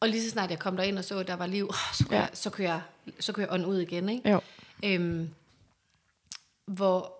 Og 0.00 0.08
lige 0.08 0.22
så 0.22 0.30
snart 0.30 0.50
jeg 0.50 0.58
kom 0.58 0.76
derind 0.76 0.98
og 0.98 1.04
så, 1.04 1.18
at 1.18 1.26
der 1.26 1.36
var 1.36 1.46
liv, 1.46 1.70
så 1.94 2.04
kunne, 2.04 2.16
ja. 2.16 2.22
jeg, 2.22 2.30
så 2.32 2.50
kunne 2.50 2.64
jeg, 2.64 2.80
så 3.20 3.32
kunne 3.32 3.42
jeg 3.42 3.52
ånde 3.52 3.66
ud 3.66 3.78
igen. 3.78 4.08
Ikke? 4.08 4.30
Jo. 4.30 4.40
Øhm, 4.84 5.30
hvor 6.66 7.14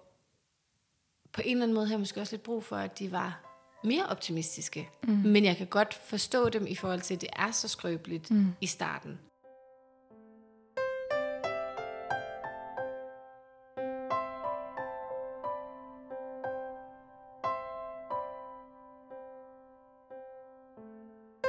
på 1.33 1.43
en 1.45 1.51
eller 1.51 1.62
anden 1.62 1.74
måde 1.74 1.87
har 1.87 1.93
jeg 1.93 2.01
måske 2.01 2.20
også 2.20 2.33
lidt 2.33 2.43
brug 2.43 2.64
for, 2.64 2.76
at 2.76 2.99
de 2.99 3.12
var 3.12 3.51
mere 3.85 4.07
optimistiske. 4.07 4.89
Mm. 5.03 5.12
Men 5.14 5.45
jeg 5.45 5.57
kan 5.57 5.66
godt 5.66 5.95
forstå 5.95 6.49
dem 6.49 6.66
i 6.66 6.74
forhold 6.74 7.01
til, 7.01 7.14
at 7.14 7.20
det 7.20 7.28
er 7.37 7.51
så 7.51 7.68
skrøbeligt 7.68 8.30
mm. 8.30 8.47
i 8.61 8.66
starten. 8.66 9.18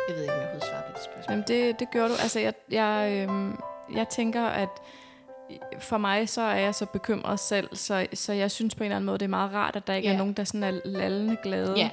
Jeg 0.10 0.16
ved 0.16 0.22
ikke, 0.24 0.34
om 0.34 0.42
jeg 0.42 0.50
har 0.50 0.60
svaret 0.60 0.86
på 0.86 0.92
det 0.96 1.04
spørgsmål. 1.04 1.26
Jamen 1.30 1.44
det, 1.48 1.80
det 1.80 1.92
gør 1.92 2.08
du. 2.08 2.14
Altså, 2.14 2.40
jeg, 2.40 2.54
jeg, 2.72 3.28
øhm, 3.30 3.60
jeg 3.94 4.10
tænker, 4.10 4.46
at 4.46 4.70
for 5.80 5.98
mig 5.98 6.30
så 6.30 6.42
er 6.42 6.56
jeg 6.56 6.76
så 6.76 6.86
bekymret 6.86 7.40
selv, 7.40 7.76
så, 7.76 8.08
så 8.14 8.34
jeg 8.34 8.52
synes 8.52 8.76
på 8.76 8.84
en 8.84 8.86
eller 8.86 8.96
anden 8.96 9.06
måde, 9.06 9.18
det 9.18 9.26
er 9.26 9.30
meget 9.30 9.54
rart, 9.54 9.76
at 9.76 9.88
der 9.88 9.94
ikke 9.94 10.08
yeah. 10.08 10.16
er 10.16 10.18
nogen, 10.18 10.34
der 10.34 10.44
sådan 10.44 10.64
er 10.64 10.82
lallende 10.86 11.38
glade. 11.44 11.76
Yeah. 11.78 11.90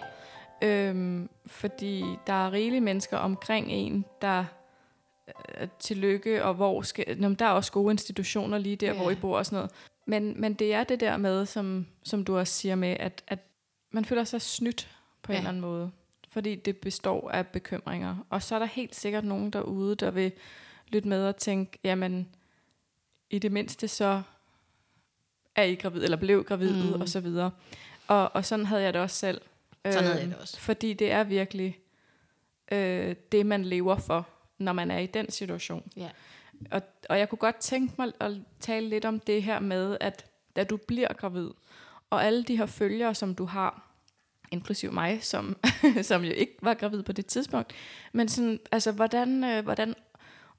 Øhm, 0.62 1.28
fordi 1.46 2.04
der 2.26 2.32
er 2.32 2.52
rigelige 2.52 2.80
mennesker 2.80 3.18
omkring 3.18 3.70
en, 3.70 4.04
der 4.22 4.44
øh, 5.28 5.68
til 5.78 5.96
lykke, 5.96 6.44
og 6.44 6.54
hvor 6.54 6.82
skal, 6.82 7.04
jamen, 7.08 7.34
der 7.34 7.44
er 7.44 7.50
også 7.50 7.72
gode 7.72 7.92
institutioner 7.92 8.58
lige 8.58 8.76
der, 8.76 8.88
yeah. 8.88 8.96
hvor 8.96 9.10
I 9.10 9.14
bor 9.14 9.38
og 9.38 9.46
sådan 9.46 9.56
noget. 9.56 9.70
Men, 10.06 10.40
men 10.40 10.54
det 10.54 10.74
er 10.74 10.84
det 10.84 11.00
der 11.00 11.16
med, 11.16 11.46
som, 11.46 11.86
som 12.02 12.24
du 12.24 12.38
også 12.38 12.52
siger 12.52 12.74
med, 12.74 12.96
at, 13.00 13.24
at 13.28 13.38
man 13.90 14.04
føler 14.04 14.24
sig 14.24 14.40
snydt 14.40 14.88
på 15.22 15.32
ja. 15.32 15.36
en 15.36 15.40
eller 15.40 15.48
anden 15.48 15.60
måde. 15.60 15.90
Fordi 16.28 16.54
det 16.54 16.76
består 16.76 17.30
af 17.30 17.46
bekymringer. 17.46 18.16
Og 18.30 18.42
så 18.42 18.54
er 18.54 18.58
der 18.58 18.66
helt 18.66 18.94
sikkert 18.94 19.24
nogen 19.24 19.50
derude, 19.50 19.94
der 19.94 20.10
vil 20.10 20.32
lytte 20.88 21.08
med 21.08 21.26
og 21.26 21.36
tænke, 21.36 21.78
jamen, 21.84 22.28
i 23.30 23.38
det 23.38 23.52
mindste 23.52 23.88
så 23.88 24.22
er 25.56 25.62
I 25.62 25.74
gravid, 25.74 26.04
eller 26.04 26.16
blev 26.16 26.44
gravid, 26.44 26.94
mm. 26.94 27.00
og 27.00 27.08
så 27.08 27.20
videre. 27.20 27.50
Og, 28.06 28.34
og 28.34 28.44
sådan 28.44 28.66
havde 28.66 28.82
jeg 28.82 28.92
det 28.92 29.02
også 29.02 29.16
selv. 29.16 29.40
Sådan 29.86 30.04
havde 30.04 30.20
jeg 30.20 30.28
det 30.28 30.36
også. 30.36 30.60
Fordi 30.60 30.92
det 30.92 31.12
er 31.12 31.24
virkelig 31.24 31.78
øh, 32.72 33.16
det, 33.32 33.46
man 33.46 33.64
lever 33.64 33.96
for, 33.96 34.28
når 34.58 34.72
man 34.72 34.90
er 34.90 34.98
i 34.98 35.06
den 35.06 35.30
situation. 35.30 35.90
Ja. 35.96 36.08
Og, 36.70 36.82
og 37.08 37.18
jeg 37.18 37.28
kunne 37.28 37.38
godt 37.38 37.56
tænke 37.56 37.94
mig 37.98 38.12
at 38.20 38.32
tale 38.60 38.88
lidt 38.88 39.04
om 39.04 39.20
det 39.20 39.42
her 39.42 39.60
med, 39.60 39.96
at 40.00 40.26
da 40.56 40.64
du 40.64 40.76
bliver 40.76 41.12
gravid, 41.12 41.50
og 42.10 42.24
alle 42.24 42.42
de 42.42 42.56
her 42.56 42.66
følgere, 42.66 43.14
som 43.14 43.34
du 43.34 43.44
har, 43.44 43.86
inklusiv 44.50 44.92
mig, 44.92 45.22
som, 45.22 45.56
som 46.02 46.24
jo 46.24 46.32
ikke 46.32 46.56
var 46.62 46.74
gravid 46.74 47.02
på 47.02 47.12
det 47.12 47.26
tidspunkt, 47.26 47.72
men 48.12 48.28
sådan, 48.28 48.60
altså, 48.72 48.92
hvordan, 48.92 49.44
øh, 49.44 49.64
hvordan 49.64 49.94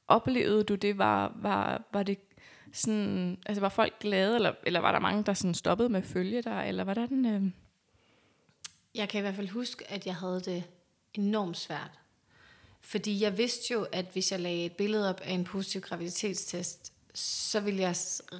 oplevede 0.08 0.64
du 0.64 0.76
det? 0.76 0.98
Var, 0.98 1.32
var, 1.36 1.82
var 1.94 2.04
det 2.04 2.18
sådan, 2.74 3.38
altså 3.46 3.62
var 3.62 3.70
folk 3.70 4.00
glade, 4.00 4.36
eller, 4.36 4.54
eller 4.64 4.80
var 4.80 4.92
der 4.92 5.00
mange, 5.00 5.24
der 5.24 5.34
sådan 5.34 5.54
stoppede 5.54 5.90
med 5.90 6.00
at 6.00 6.06
følge 6.06 6.42
dig, 6.42 6.66
eller 6.68 6.84
hvordan... 6.84 7.26
Øh 7.26 7.52
jeg 8.96 9.10
kan 9.10 9.20
i 9.20 9.22
hvert 9.22 9.36
fald 9.36 9.50
huske, 9.50 9.92
at 9.92 10.06
jeg 10.06 10.16
havde 10.16 10.42
det 10.42 10.64
enormt 11.14 11.58
svært. 11.58 12.00
Fordi 12.82 13.22
jeg 13.22 13.38
vidste 13.38 13.74
jo, 13.74 13.88
at 13.92 14.06
hvis 14.14 14.32
jeg 14.32 14.40
lagde 14.40 14.66
et 14.66 14.72
billede 14.72 15.10
op 15.10 15.22
af 15.22 15.34
en 15.34 15.44
positiv 15.44 15.82
graviditetstest, 15.82 16.94
så 17.14 17.60
ville 17.60 17.82
jeg 17.82 17.96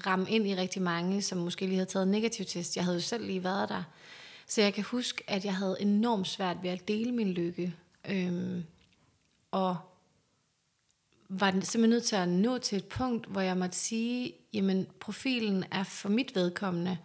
ramme 0.06 0.30
ind 0.30 0.48
i 0.48 0.56
rigtig 0.56 0.82
mange, 0.82 1.22
som 1.22 1.38
måske 1.38 1.66
lige 1.66 1.76
havde 1.76 1.90
taget 1.90 2.04
en 2.04 2.12
negativ 2.12 2.46
test. 2.46 2.76
Jeg 2.76 2.84
havde 2.84 2.98
jo 2.98 3.02
selv 3.02 3.26
lige 3.26 3.44
været 3.44 3.70
der. 3.70 3.84
Så 4.48 4.62
jeg 4.62 4.74
kan 4.74 4.84
huske, 4.84 5.24
at 5.28 5.46
jeg 5.46 5.56
havde 5.56 5.78
enormt 5.80 6.28
svært 6.28 6.58
ved 6.64 6.70
at 6.70 6.88
dele 6.88 7.12
min 7.12 7.32
lykke. 7.32 7.76
Øhm, 8.10 8.64
og 9.52 9.78
var 11.30 11.52
simpelthen 11.52 11.90
nødt 11.90 12.04
til 12.04 12.16
at 12.16 12.30
nå 12.30 12.58
til 12.58 12.78
et 12.78 12.86
punkt, 12.86 13.26
hvor 13.26 13.42
jeg 13.42 13.58
måtte 13.58 13.78
sige, 13.78 14.34
jamen 14.54 14.88
profilen 15.00 15.64
er 15.72 15.84
for 15.84 16.10
mit 16.10 16.36
vedkommende, 16.36 16.98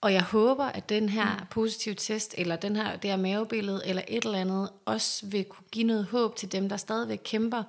og 0.00 0.12
jeg 0.12 0.22
håber, 0.22 0.64
at 0.64 0.88
den 0.88 1.08
her 1.08 1.36
mm. 1.36 1.46
positive 1.50 1.94
test, 1.94 2.34
eller 2.38 2.56
den 2.56 2.76
her, 2.76 2.96
det 2.96 3.10
her 3.10 3.16
mavebillede, 3.16 3.82
eller 3.86 4.02
et 4.08 4.24
eller 4.24 4.38
andet, 4.38 4.70
også 4.84 5.26
vil 5.26 5.44
kunne 5.44 5.64
give 5.72 5.86
noget 5.86 6.04
håb 6.04 6.36
til 6.36 6.52
dem, 6.52 6.68
der 6.68 6.76
stadigvæk 6.76 7.20
kæmper. 7.24 7.62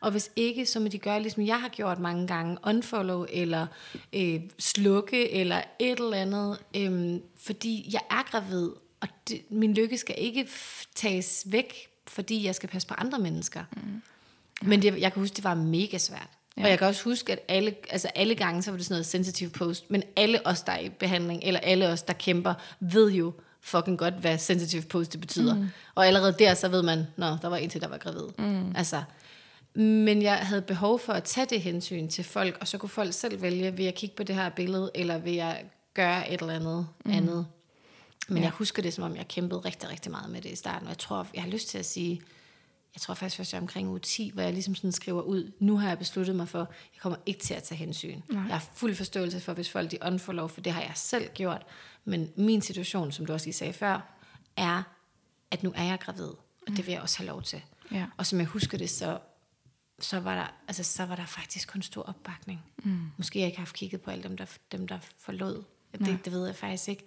Og 0.00 0.10
hvis 0.10 0.30
ikke, 0.36 0.66
så 0.66 0.80
må 0.80 0.88
de 0.88 0.98
gøre, 0.98 1.20
ligesom 1.20 1.46
jeg 1.46 1.60
har 1.60 1.68
gjort 1.68 1.98
mange 1.98 2.26
gange, 2.26 2.58
unfollow, 2.66 3.26
eller 3.28 3.66
øh, 4.12 4.40
slukke, 4.58 5.32
eller 5.32 5.62
et 5.78 5.98
eller 5.98 6.16
andet. 6.16 6.58
Øh, 6.76 7.20
fordi 7.36 7.90
jeg 7.92 8.00
er 8.10 8.22
gravid, 8.30 8.70
og 9.00 9.08
det, 9.28 9.42
min 9.50 9.74
lykke 9.74 9.98
skal 9.98 10.14
ikke 10.18 10.48
tages 10.94 11.46
væk, 11.46 11.88
fordi 12.06 12.44
jeg 12.44 12.54
skal 12.54 12.68
passe 12.68 12.88
på 12.88 12.94
andre 12.94 13.18
mennesker. 13.18 13.64
Mm. 13.72 14.02
Men 14.62 14.82
det, 14.82 15.00
jeg 15.00 15.12
kan 15.12 15.22
huske, 15.22 15.36
det 15.36 15.44
var 15.44 15.54
mega 15.54 15.98
svært. 15.98 16.37
Ja. 16.58 16.62
Og 16.62 16.70
jeg 16.70 16.78
kan 16.78 16.86
også 16.86 17.04
huske, 17.04 17.32
at 17.32 17.38
alle, 17.48 17.74
altså 17.90 18.08
alle 18.14 18.34
gange, 18.34 18.62
så 18.62 18.70
var 18.70 18.76
det 18.76 18.86
sådan 18.86 18.94
noget 18.94 19.06
sensitive 19.06 19.50
post, 19.50 19.90
men 19.90 20.02
alle 20.16 20.46
os, 20.46 20.62
der 20.62 20.72
er 20.72 20.80
i 20.80 20.88
behandling, 20.88 21.42
eller 21.44 21.60
alle 21.60 21.88
os, 21.88 22.02
der 22.02 22.12
kæmper, 22.12 22.54
ved 22.80 23.12
jo 23.12 23.32
fucking 23.60 23.98
godt, 23.98 24.14
hvad 24.14 24.38
sensitive 24.38 24.82
post 24.82 25.12
det 25.12 25.20
betyder. 25.20 25.54
Mm. 25.54 25.68
Og 25.94 26.06
allerede 26.06 26.34
der, 26.38 26.54
så 26.54 26.68
ved 26.68 26.82
man, 26.82 27.06
nå, 27.16 27.26
der 27.26 27.48
var 27.48 27.56
en 27.56 27.70
til, 27.70 27.80
der 27.80 27.88
var 27.88 27.98
gravid. 27.98 28.28
Mm. 28.38 28.72
Altså, 28.76 29.02
men 29.74 30.22
jeg 30.22 30.36
havde 30.36 30.62
behov 30.62 30.98
for 30.98 31.12
at 31.12 31.24
tage 31.24 31.46
det 31.50 31.60
hensyn 31.60 32.08
til 32.08 32.24
folk, 32.24 32.58
og 32.60 32.68
så 32.68 32.78
kunne 32.78 32.88
folk 32.88 33.12
selv 33.12 33.42
vælge, 33.42 33.76
vil 33.76 33.84
jeg 33.84 33.94
kigge 33.94 34.16
på 34.16 34.22
det 34.22 34.34
her 34.34 34.48
billede, 34.48 34.90
eller 34.94 35.18
vil 35.18 35.34
jeg 35.34 35.64
gøre 35.94 36.32
et 36.32 36.40
eller 36.40 36.54
andet 36.54 36.86
mm. 37.04 37.12
andet. 37.12 37.46
Men 38.28 38.38
ja. 38.38 38.42
jeg 38.42 38.50
husker 38.50 38.82
det, 38.82 38.94
som 38.94 39.04
om 39.04 39.16
jeg 39.16 39.28
kæmpede 39.28 39.60
rigtig, 39.60 39.90
rigtig 39.90 40.10
meget 40.10 40.30
med 40.30 40.40
det 40.40 40.50
i 40.50 40.56
starten, 40.56 40.86
og 40.86 40.90
jeg 40.90 40.98
tror, 40.98 41.26
jeg 41.34 41.42
har 41.42 41.50
lyst 41.50 41.68
til 41.68 41.78
at 41.78 41.86
sige, 41.86 42.20
jeg 42.94 43.00
tror 43.00 43.14
faktisk 43.14 43.36
først, 43.36 43.52
jeg 43.52 43.60
omkring 43.60 43.88
uge 43.88 43.98
10, 43.98 44.30
hvor 44.34 44.42
jeg 44.42 44.52
ligesom 44.52 44.74
sådan 44.74 44.92
skriver 44.92 45.22
ud, 45.22 45.52
nu 45.58 45.78
har 45.78 45.88
jeg 45.88 45.98
besluttet 45.98 46.36
mig 46.36 46.48
for, 46.48 46.58
jeg 46.58 47.00
kommer 47.00 47.18
ikke 47.26 47.40
til 47.40 47.54
at 47.54 47.62
tage 47.62 47.78
hensyn. 47.78 48.20
Nej. 48.28 48.42
Jeg 48.42 48.52
har 48.52 48.68
fuld 48.74 48.94
forståelse 48.94 49.40
for, 49.40 49.52
hvis 49.52 49.70
folk 49.70 49.90
de 49.90 49.98
unfollow, 50.06 50.46
for 50.46 50.60
det 50.60 50.72
har 50.72 50.80
jeg 50.80 50.92
selv 50.94 51.28
gjort. 51.34 51.66
Men 52.04 52.30
min 52.36 52.62
situation, 52.62 53.12
som 53.12 53.26
du 53.26 53.32
også 53.32 53.46
lige 53.46 53.54
sagde 53.54 53.72
før, 53.72 54.14
er, 54.56 54.82
at 55.50 55.62
nu 55.62 55.72
er 55.76 55.84
jeg 55.84 55.98
gravid, 56.00 56.24
og 56.28 56.38
mm. 56.68 56.76
det 56.76 56.86
vil 56.86 56.92
jeg 56.92 57.02
også 57.02 57.18
have 57.18 57.26
lov 57.26 57.42
til. 57.42 57.62
Ja. 57.92 58.06
Og 58.16 58.26
som 58.26 58.38
jeg 58.38 58.46
husker 58.46 58.78
det, 58.78 58.90
så, 58.90 59.18
så, 60.00 60.20
var 60.20 60.34
der, 60.34 60.54
altså, 60.68 60.84
så 60.84 61.04
var 61.04 61.16
der 61.16 61.26
faktisk 61.26 61.68
kun 61.68 61.82
stor 61.82 62.02
opbakning. 62.02 62.60
Mm. 62.84 63.00
Måske 63.16 63.38
jeg 63.38 63.46
ikke 63.46 63.58
har 63.58 63.64
haft 63.64 63.76
kigget 63.76 64.00
på 64.00 64.10
alle 64.10 64.22
dem, 64.22 64.36
der, 64.36 64.46
dem, 64.72 64.88
der 64.88 64.98
forlod. 65.18 65.64
Det, 65.92 66.24
det 66.24 66.32
ved 66.32 66.46
jeg 66.46 66.56
faktisk 66.56 66.88
ikke. 66.88 67.04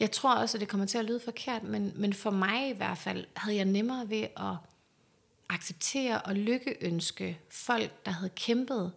Jeg 0.00 0.10
tror 0.10 0.34
også, 0.34 0.56
at 0.56 0.60
det 0.60 0.68
kommer 0.68 0.86
til 0.86 0.98
at 0.98 1.04
lyde 1.04 1.20
forkert, 1.24 1.62
men, 1.62 1.92
men 1.96 2.12
for 2.12 2.30
mig 2.30 2.70
i 2.70 2.72
hvert 2.72 2.98
fald, 2.98 3.26
havde 3.36 3.56
jeg 3.56 3.64
nemmere 3.64 4.10
ved 4.10 4.26
at 4.36 4.56
acceptere 5.48 6.22
og 6.22 6.34
lykkeønske 6.34 7.38
folk, 7.50 8.06
der 8.06 8.10
havde 8.10 8.30
kæmpet, 8.36 8.92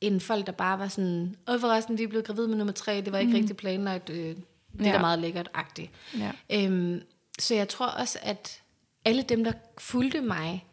end 0.00 0.20
folk, 0.20 0.46
der 0.46 0.52
bare 0.52 0.78
var 0.78 0.88
sådan, 0.88 1.36
og 1.46 1.60
forresten, 1.60 1.98
vi 1.98 2.02
er 2.02 2.08
blevet 2.08 2.26
gravid 2.26 2.46
med 2.46 2.56
nummer 2.56 2.72
tre, 2.72 3.00
det 3.00 3.12
var 3.12 3.18
ikke 3.18 3.32
mm. 3.32 3.38
rigtig 3.38 3.56
planlagt, 3.56 4.10
øh, 4.10 4.36
det 4.78 4.86
ja. 4.86 4.94
er 4.94 5.00
meget 5.00 5.18
lækkert-agtigt. 5.18 5.90
Ja. 6.18 6.32
Øhm, 6.52 7.02
så 7.38 7.54
jeg 7.54 7.68
tror 7.68 7.86
også, 7.86 8.18
at 8.22 8.62
alle 9.04 9.22
dem, 9.22 9.44
der 9.44 9.52
fulgte 9.78 10.20
mig, 10.20 10.66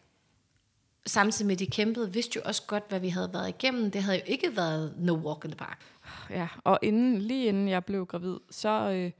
samtidig 1.06 1.48
med 1.48 1.56
de 1.56 1.66
kæmpede, 1.66 2.14
vidste 2.14 2.36
jo 2.36 2.42
også 2.46 2.64
godt, 2.68 2.84
hvad 2.90 3.00
vi 3.00 3.10
havde 3.10 3.30
været 3.34 3.50
igennem. 3.50 3.92
Det 3.92 4.04
havde 4.04 4.18
jo 4.18 4.24
ikke 4.26 4.56
været 4.56 4.94
no 4.98 5.14
walk 5.14 5.46
in 5.46 5.52
the 5.52 5.58
park. 5.58 5.80
Ja, 6.30 6.48
og 6.64 6.80
inden, 6.82 7.18
lige 7.22 7.46
inden 7.46 7.68
jeg 7.68 7.86
blev 7.86 8.06
gravid, 8.06 8.38
så, 8.50 8.70
øh, 8.70 9.12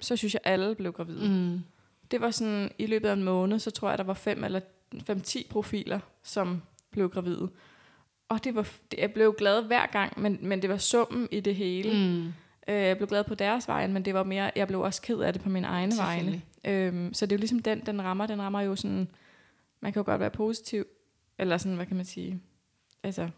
så 0.00 0.16
synes 0.16 0.34
jeg, 0.34 0.40
alle 0.44 0.74
blev 0.74 0.92
gravide. 0.92 1.28
Mm 1.28 1.62
det 2.14 2.22
var 2.22 2.30
sådan, 2.30 2.70
i 2.78 2.86
løbet 2.86 3.08
af 3.08 3.12
en 3.12 3.22
måned, 3.22 3.58
så 3.58 3.70
tror 3.70 3.88
jeg, 3.88 3.98
der 3.98 4.04
var 4.04 4.14
fem 4.14 4.44
eller 4.44 4.60
fem-ti 5.06 5.46
profiler, 5.50 6.00
som 6.22 6.62
blev 6.90 7.08
gravide. 7.08 7.50
Og 8.28 8.44
det 8.44 8.54
var, 8.54 8.68
det, 8.90 8.98
jeg 8.98 9.12
blev 9.12 9.34
glad 9.38 9.62
hver 9.62 9.86
gang, 9.86 10.20
men, 10.20 10.38
men 10.42 10.62
det 10.62 10.70
var 10.70 10.76
summen 10.76 11.28
i 11.30 11.40
det 11.40 11.54
hele. 11.54 11.92
Mm. 11.92 12.26
Øh, 12.68 12.82
jeg 12.82 12.96
blev 12.96 13.08
glad 13.08 13.24
på 13.24 13.34
deres 13.34 13.68
vejen, 13.68 13.92
men 13.92 14.04
det 14.04 14.14
var 14.14 14.22
mere, 14.22 14.50
jeg 14.56 14.68
blev 14.68 14.80
også 14.80 15.02
ked 15.02 15.18
af 15.18 15.32
det 15.32 15.42
på 15.42 15.48
min 15.48 15.64
egen 15.64 15.92
vegne. 15.98 16.42
Øhm, 16.64 17.14
så 17.14 17.26
det 17.26 17.32
er 17.32 17.36
jo 17.36 17.40
ligesom 17.40 17.58
den, 17.58 17.86
den 17.86 18.02
rammer. 18.02 18.26
Den 18.26 18.42
rammer 18.42 18.60
jo 18.60 18.76
sådan, 18.76 19.08
man 19.80 19.92
kan 19.92 20.00
jo 20.00 20.04
godt 20.06 20.20
være 20.20 20.30
positiv, 20.30 20.86
eller 21.38 21.58
sådan, 21.58 21.76
hvad 21.76 21.86
kan 21.86 21.96
man 21.96 22.04
sige, 22.04 22.40
altså, 23.02 23.28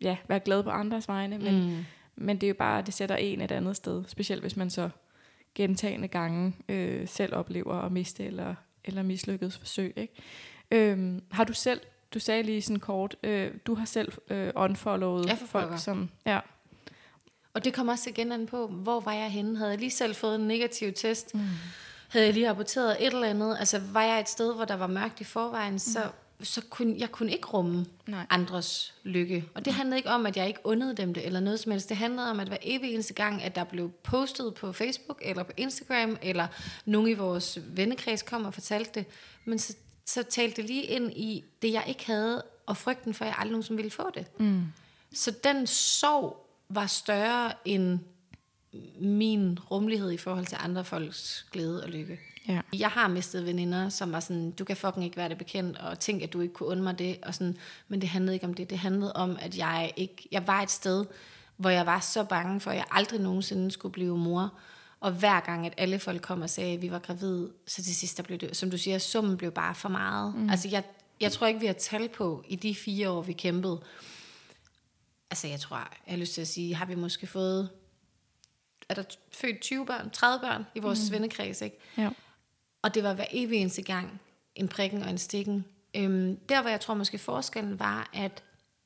ja, 0.00 0.16
være 0.28 0.40
glad 0.40 0.62
på 0.62 0.70
andres 0.70 1.08
vegne, 1.08 1.38
men, 1.38 1.66
mm. 1.66 1.84
men 2.16 2.36
det 2.36 2.46
er 2.46 2.48
jo 2.48 2.54
bare, 2.58 2.82
det 2.82 2.94
sætter 2.94 3.16
en 3.16 3.40
et 3.40 3.52
andet 3.52 3.76
sted, 3.76 4.04
specielt 4.06 4.42
hvis 4.42 4.56
man 4.56 4.70
så 4.70 4.90
gentagende 5.56 6.08
gange 6.08 6.52
øh, 6.68 7.08
selv 7.08 7.34
oplever 7.34 7.74
at 7.74 7.92
miste 7.92 8.24
eller, 8.24 8.54
eller 8.84 9.02
mislykkedes 9.02 9.58
forsøg. 9.58 9.92
Ikke? 9.96 10.14
Øhm, 10.70 11.22
har 11.30 11.44
du 11.44 11.52
selv, 11.52 11.80
du 12.14 12.18
sagde 12.18 12.42
lige 12.42 12.62
sådan 12.62 12.80
kort, 12.80 13.16
øh, 13.22 13.50
du 13.66 13.74
har 13.74 13.84
selv 13.84 14.12
øh, 14.30 14.52
unfollowet 14.56 15.38
folk, 15.46 15.78
som... 15.78 16.10
Ja. 16.26 16.40
Og 17.54 17.64
det 17.64 17.74
kommer 17.74 17.92
også 17.92 18.10
igen 18.10 18.32
an 18.32 18.46
på, 18.46 18.66
hvor 18.66 19.00
var 19.00 19.12
jeg 19.12 19.30
henne? 19.30 19.58
Havde 19.58 19.70
jeg 19.70 19.78
lige 19.78 19.90
selv 19.90 20.14
fået 20.14 20.34
en 20.34 20.48
negativ 20.48 20.92
test? 20.92 21.34
Mm. 21.34 21.40
Havde 22.08 22.26
jeg 22.26 22.34
lige 22.34 22.50
rapporteret 22.50 22.96
et 23.00 23.12
eller 23.12 23.28
andet? 23.28 23.56
Altså 23.58 23.80
var 23.92 24.02
jeg 24.02 24.20
et 24.20 24.28
sted, 24.28 24.54
hvor 24.54 24.64
der 24.64 24.76
var 24.76 24.86
mørkt 24.86 25.20
i 25.20 25.24
forvejen, 25.24 25.72
mm. 25.72 25.78
så 25.78 26.00
så 26.42 26.62
kunne 26.70 26.94
jeg 26.98 27.12
kunne 27.12 27.32
ikke 27.32 27.46
rumme 27.46 27.86
Nej. 28.06 28.26
andres 28.30 28.94
lykke. 29.02 29.44
Og 29.54 29.64
det 29.64 29.72
handlede 29.72 29.96
ikke 29.98 30.10
om, 30.10 30.26
at 30.26 30.36
jeg 30.36 30.46
ikke 30.46 30.60
undede 30.64 30.94
dem 30.94 31.14
det, 31.14 31.26
eller 31.26 31.40
noget 31.40 31.60
som 31.60 31.72
helst. 31.72 31.88
Det 31.88 31.96
handlede 31.96 32.30
om, 32.30 32.40
at 32.40 32.48
hver 32.48 32.56
evig 32.62 32.94
eneste 32.94 33.14
gang, 33.14 33.42
at 33.42 33.54
der 33.54 33.64
blev 33.64 33.90
postet 33.90 34.54
på 34.54 34.72
Facebook, 34.72 35.22
eller 35.24 35.42
på 35.42 35.52
Instagram, 35.56 36.18
eller 36.22 36.46
nogen 36.84 37.08
i 37.08 37.14
vores 37.14 37.58
vennekreds 37.66 38.22
kom 38.22 38.44
og 38.44 38.54
fortalte 38.54 38.90
det, 38.94 39.06
men 39.44 39.58
så, 39.58 39.76
så 40.06 40.22
talte 40.22 40.56
det 40.56 40.64
lige 40.64 40.82
ind 40.82 41.12
i 41.12 41.44
det, 41.62 41.72
jeg 41.72 41.84
ikke 41.88 42.06
havde, 42.06 42.42
og 42.66 42.76
frygten 42.76 43.14
for, 43.14 43.24
at 43.24 43.28
jeg 43.28 43.36
aldrig 43.38 43.52
nogensinde 43.52 43.76
ville 43.76 43.90
få 43.90 44.10
det. 44.14 44.40
Mm. 44.40 44.62
Så 45.14 45.30
den 45.44 45.66
sorg 45.66 46.46
var 46.68 46.86
større 46.86 47.52
end 47.64 47.98
min 49.00 49.58
rummelighed 49.58 50.10
i 50.10 50.16
forhold 50.16 50.46
til 50.46 50.58
andre 50.60 50.84
folks 50.84 51.46
glæde 51.52 51.82
og 51.82 51.88
lykke. 51.88 52.18
Ja. 52.48 52.60
Jeg 52.72 52.88
har 52.88 53.08
mistet 53.08 53.46
veninder, 53.46 53.88
som 53.88 54.12
var 54.12 54.20
sådan, 54.20 54.50
du 54.50 54.64
kan 54.64 54.76
fucking 54.76 55.04
ikke 55.04 55.16
være 55.16 55.28
det 55.28 55.38
bekendt, 55.38 55.78
og 55.78 55.98
tænk, 55.98 56.22
at 56.22 56.32
du 56.32 56.40
ikke 56.40 56.54
kunne 56.54 56.68
undre 56.68 56.84
mig 56.84 56.98
det, 56.98 57.18
og 57.22 57.34
sådan, 57.34 57.56
men 57.88 58.00
det 58.00 58.08
handlede 58.08 58.34
ikke 58.34 58.46
om 58.46 58.54
det. 58.54 58.70
Det 58.70 58.78
handlede 58.78 59.12
om, 59.12 59.36
at 59.40 59.58
jeg 59.58 59.92
ikke, 59.96 60.28
jeg 60.32 60.46
var 60.46 60.62
et 60.62 60.70
sted, 60.70 61.04
hvor 61.56 61.70
jeg 61.70 61.86
var 61.86 62.00
så 62.00 62.24
bange 62.24 62.60
for, 62.60 62.70
at 62.70 62.76
jeg 62.76 62.84
aldrig 62.90 63.20
nogensinde 63.20 63.70
skulle 63.70 63.92
blive 63.92 64.18
mor. 64.18 64.52
Og 65.00 65.12
hver 65.12 65.40
gang, 65.40 65.66
at 65.66 65.74
alle 65.76 65.98
folk 65.98 66.22
kom 66.22 66.42
og 66.42 66.50
sagde, 66.50 66.74
at 66.74 66.82
vi 66.82 66.90
var 66.90 66.98
gravide, 66.98 67.50
så 67.66 67.82
til 67.82 67.96
sidst, 67.96 68.16
der 68.16 68.22
blev 68.22 68.38
det, 68.38 68.56
som 68.56 68.70
du 68.70 68.78
siger, 68.78 68.98
summen 68.98 69.36
blev 69.36 69.52
bare 69.52 69.74
for 69.74 69.88
meget. 69.88 70.34
Mm. 70.34 70.50
Altså, 70.50 70.68
jeg, 70.68 70.84
jeg 71.20 71.32
tror 71.32 71.46
ikke, 71.46 71.60
vi 71.60 71.66
har 71.66 71.72
tal 71.72 72.08
på 72.08 72.44
i 72.48 72.56
de 72.56 72.74
fire 72.74 73.10
år, 73.10 73.22
vi 73.22 73.32
kæmpede. 73.32 73.80
Altså, 75.30 75.48
jeg 75.48 75.60
tror, 75.60 75.76
jeg 75.76 75.86
har 76.06 76.16
lyst 76.16 76.34
til 76.34 76.40
at 76.40 76.48
sige, 76.48 76.74
har 76.74 76.86
vi 76.86 76.94
måske 76.94 77.26
fået, 77.26 77.70
er 78.88 78.94
der 78.94 79.02
født 79.32 79.60
20 79.60 79.86
børn, 79.86 80.10
30 80.10 80.40
børn 80.40 80.66
i 80.74 80.80
vores 80.80 81.10
mm. 81.10 81.12
vennekreds, 81.12 81.60
ikke? 81.60 81.78
Ja. 81.98 82.10
Og 82.86 82.94
det 82.94 83.02
var 83.02 83.14
hver 83.14 83.24
evig 83.30 83.58
eneste 83.58 83.82
gang 83.82 84.20
en 84.54 84.68
prikken 84.68 85.02
og 85.02 85.10
en 85.10 85.18
stikken. 85.18 85.64
Øhm, 85.96 86.36
der, 86.48 86.60
hvor 86.60 86.70
jeg 86.70 86.80
tror 86.80 86.94
måske 86.94 87.18
forskellen 87.18 87.78
var, 87.78 88.10
at 88.12 88.42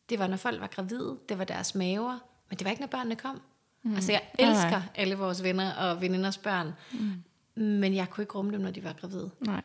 det 0.09 0.19
var, 0.19 0.27
når 0.27 0.37
folk 0.37 0.61
var 0.61 0.67
gravide, 0.67 1.19
det 1.29 1.39
var 1.39 1.45
deres 1.45 1.75
maver, 1.75 2.19
men 2.49 2.59
det 2.59 2.65
var 2.65 2.71
ikke, 2.71 2.81
når 2.81 2.87
børnene 2.87 3.17
kom. 3.17 3.41
Mm. 3.83 3.95
Altså, 3.95 4.13
jeg 4.13 4.23
elsker 4.39 4.71
nej. 4.71 4.83
alle 4.95 5.15
vores 5.15 5.43
venner 5.43 5.73
og 5.73 6.01
veninders 6.01 6.39
børn, 6.39 6.73
mm. 6.93 7.23
men 7.63 7.95
jeg 7.95 8.11
kunne 8.11 8.23
ikke 8.23 8.35
rumme 8.35 8.53
dem, 8.53 8.61
når 8.61 8.71
de 8.71 8.85
var 8.85 8.93
gravide. 8.93 9.31
Nej. 9.41 9.63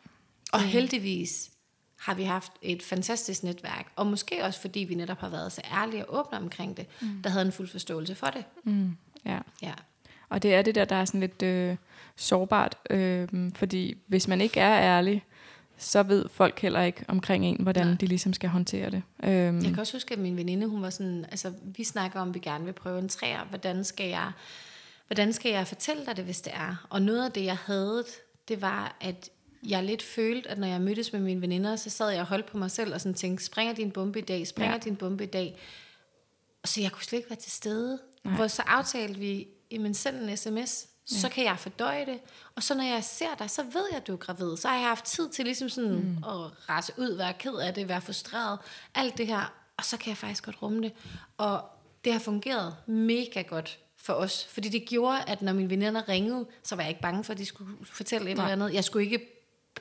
Og 0.54 0.62
heldigvis 0.62 1.52
har 2.00 2.14
vi 2.14 2.24
haft 2.24 2.52
et 2.62 2.84
fantastisk 2.84 3.44
netværk, 3.44 3.92
og 3.96 4.08
måske 4.08 4.44
også 4.44 4.62
fordi 4.62 4.80
vi 4.80 4.96
netop 4.96 5.20
har 5.20 5.30
været 5.30 5.52
så 5.52 5.62
ærlige 5.74 6.06
og 6.06 6.20
åbne 6.20 6.38
omkring 6.38 6.78
det, 6.78 6.88
mm. 7.02 7.22
der 7.24 7.30
havde 7.30 7.46
en 7.46 7.52
fuld 7.52 7.68
forståelse 7.68 8.16
for 8.16 8.28
det. 8.28 8.44
Mm. 8.64 8.98
Ja. 9.26 9.40
ja. 9.62 9.74
Og 10.30 10.44
det 10.44 10.56
er 10.56 10.62
det 10.62 10.76
der, 10.76 10.86
der 10.86 10.96
er 10.96 11.06
sådan 11.06 11.20
lidt 11.20 11.42
øh, 11.42 11.76
sårbart, 12.18 12.78
øh, 12.90 13.28
fordi 13.56 13.98
hvis 14.08 14.28
man 14.28 14.42
ikke 14.42 14.60
er 14.60 14.82
ærlig, 14.82 15.26
så 15.78 16.04
ved 16.04 16.26
folk 16.30 16.60
heller 16.60 16.82
ikke 16.82 17.06
omkring 17.08 17.46
en, 17.46 17.58
hvordan 17.60 17.88
Nej. 17.88 17.96
de 17.96 18.06
ligesom 18.06 18.34
skal 18.34 18.50
håndtere 18.50 18.90
det. 18.90 19.04
Øhm. 19.24 19.56
Jeg 19.56 19.70
kan 19.70 19.80
også 19.80 19.94
huske, 19.94 20.14
at 20.14 20.20
min 20.20 20.38
veninde, 20.38 20.68
hun 20.68 20.82
var 20.82 20.90
sådan, 20.90 21.26
altså 21.32 21.54
vi 21.64 21.84
snakker 21.84 22.20
om, 22.20 22.30
at 22.30 22.34
vi 22.34 22.40
gerne 22.40 22.66
vil 22.66 22.74
prøve 22.74 23.00
en 23.00 23.10
træer, 23.10 23.46
hvordan 23.50 23.84
skal 23.84 24.10
jeg, 24.10 24.32
hvordan 25.08 25.34
skal 25.34 25.52
jeg 25.52 25.68
fortælle 25.68 26.06
dig 26.06 26.18
det, 26.18 26.26
hvis 26.26 26.42
det 26.42 26.54
er? 26.56 26.88
Og 26.90 27.02
noget 27.02 27.26
af 27.26 27.32
det, 27.32 27.46
jeg 27.46 27.58
havde, 27.58 28.04
det 28.48 28.62
var, 28.62 28.98
at 29.02 29.30
jeg 29.68 29.84
lidt 29.84 30.04
følte, 30.04 30.50
at 30.50 30.58
når 30.58 30.68
jeg 30.68 30.82
mødtes 30.82 31.14
med 31.14 31.22
mine 31.22 31.42
veninder, 31.42 31.76
så 31.76 31.90
sad 31.90 32.10
jeg 32.10 32.22
og 32.22 32.28
holdt 32.28 32.46
på 32.46 32.58
mig 32.58 32.72
selv 32.72 32.94
og 32.94 33.02
sådan 33.02 33.14
tænkte, 33.14 33.46
springer 33.46 33.74
din 33.74 33.92
bombe 33.92 34.20
i 34.20 34.22
dag, 34.22 34.48
springer 34.48 34.74
ja. 34.74 34.80
din 34.80 34.96
bombe 34.96 35.24
i 35.24 35.28
dag. 35.28 35.60
Så 36.66 36.82
jeg 36.82 36.92
kunne 36.92 37.04
slet 37.04 37.20
ikke 37.20 37.30
være 37.30 37.40
til 37.40 37.52
stede. 37.52 38.00
Nej. 38.24 38.36
Hvor 38.36 38.48
så 38.48 38.62
aftalte 38.62 39.20
vi, 39.20 39.48
jamen 39.72 39.94
send 39.94 40.16
en 40.16 40.38
sms, 40.38 40.88
ja. 41.12 41.18
så 41.18 41.30
kan 41.30 41.44
jeg 41.44 41.60
fordøje 41.60 42.06
det. 42.06 42.20
Og 42.56 42.64
så 42.64 42.76
når 42.76 42.84
jeg 42.84 43.04
ser 43.04 43.36
dig, 43.40 43.50
så 43.50 43.64
ved 43.64 43.86
jeg, 43.92 43.98
at 43.98 44.08
du 44.08 44.14
er 44.14 44.18
gravid. 44.18 44.58
Så 44.58 44.68
har 44.68 44.76
jeg 44.76 44.88
haft 44.88 45.06
tid 45.06 45.30
til 45.30 45.46
ligesom 45.46 45.70
sådan 45.70 45.92
mm. 45.92 46.18
at 46.18 46.70
rase 46.70 46.94
ud, 46.98 47.18
være 47.18 47.34
ked 47.34 47.54
af 47.54 47.74
det, 47.74 47.90
være 47.90 48.02
frustreret, 48.02 48.60
alt 48.96 49.18
det 49.18 49.28
her. 49.28 49.54
Og 49.78 49.86
så 49.86 49.98
kan 49.98 50.10
jeg 50.10 50.18
faktisk 50.18 50.46
godt 50.46 50.62
rumme 50.62 50.82
det. 50.82 50.92
Og 51.38 51.64
det 52.06 52.14
har 52.14 52.20
fungeret 52.20 52.76
mega 52.86 53.42
godt 53.42 53.80
for 53.98 54.14
os. 54.14 54.46
Fordi 54.46 54.70
det 54.70 54.86
gjorde, 54.88 55.24
at 55.28 55.42
når 55.42 55.54
mine 55.54 55.70
veninder 55.70 56.10
ringede, 56.10 56.46
så 56.64 56.76
var 56.76 56.84
jeg 56.84 56.90
ikke 56.90 57.02
bange 57.02 57.24
for, 57.24 57.34
at 57.34 57.40
de 57.40 57.46
skulle 57.46 57.72
fortælle 57.84 58.32
et 58.32 58.38
Nej. 58.38 58.46
eller 58.46 58.66
andet. 58.66 58.76
Jeg 58.76 58.84
skulle 58.84 59.06
ikke 59.06 59.26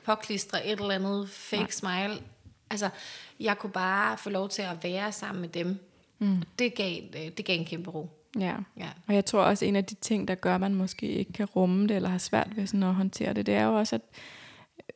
påklistre 0.03 0.67
et 0.67 0.79
eller 0.79 0.95
andet 0.95 1.29
fake 1.29 1.61
Nej. 1.61 1.71
smile. 1.71 2.21
Altså, 2.69 2.89
jeg 3.39 3.57
kunne 3.57 3.71
bare 3.71 4.17
få 4.17 4.29
lov 4.29 4.49
til 4.49 4.61
at 4.61 4.83
være 4.83 5.11
sammen 5.11 5.41
med 5.41 5.49
dem. 5.49 5.79
Mm. 6.19 6.43
Det, 6.59 6.75
gav, 6.75 7.01
det 7.37 7.45
gav 7.45 7.59
en 7.59 7.65
kæmpe 7.65 7.89
ro. 7.91 8.09
Ja. 8.39 8.55
Ja. 8.77 8.89
Og 9.07 9.15
jeg 9.15 9.25
tror 9.25 9.41
også, 9.41 9.65
en 9.65 9.75
af 9.75 9.85
de 9.85 9.95
ting, 9.95 10.27
der 10.27 10.35
gør, 10.35 10.55
at 10.55 10.61
man 10.61 10.75
måske 10.75 11.07
ikke 11.07 11.33
kan 11.33 11.45
rumme 11.45 11.87
det, 11.87 11.95
eller 11.95 12.09
har 12.09 12.17
svært 12.17 12.47
ved 12.55 12.67
sådan 12.67 12.83
at 12.83 12.93
håndtere 12.93 13.33
det, 13.33 13.45
det 13.45 13.55
er 13.55 13.63
jo 13.63 13.77
også, 13.77 13.95
at 13.95 14.01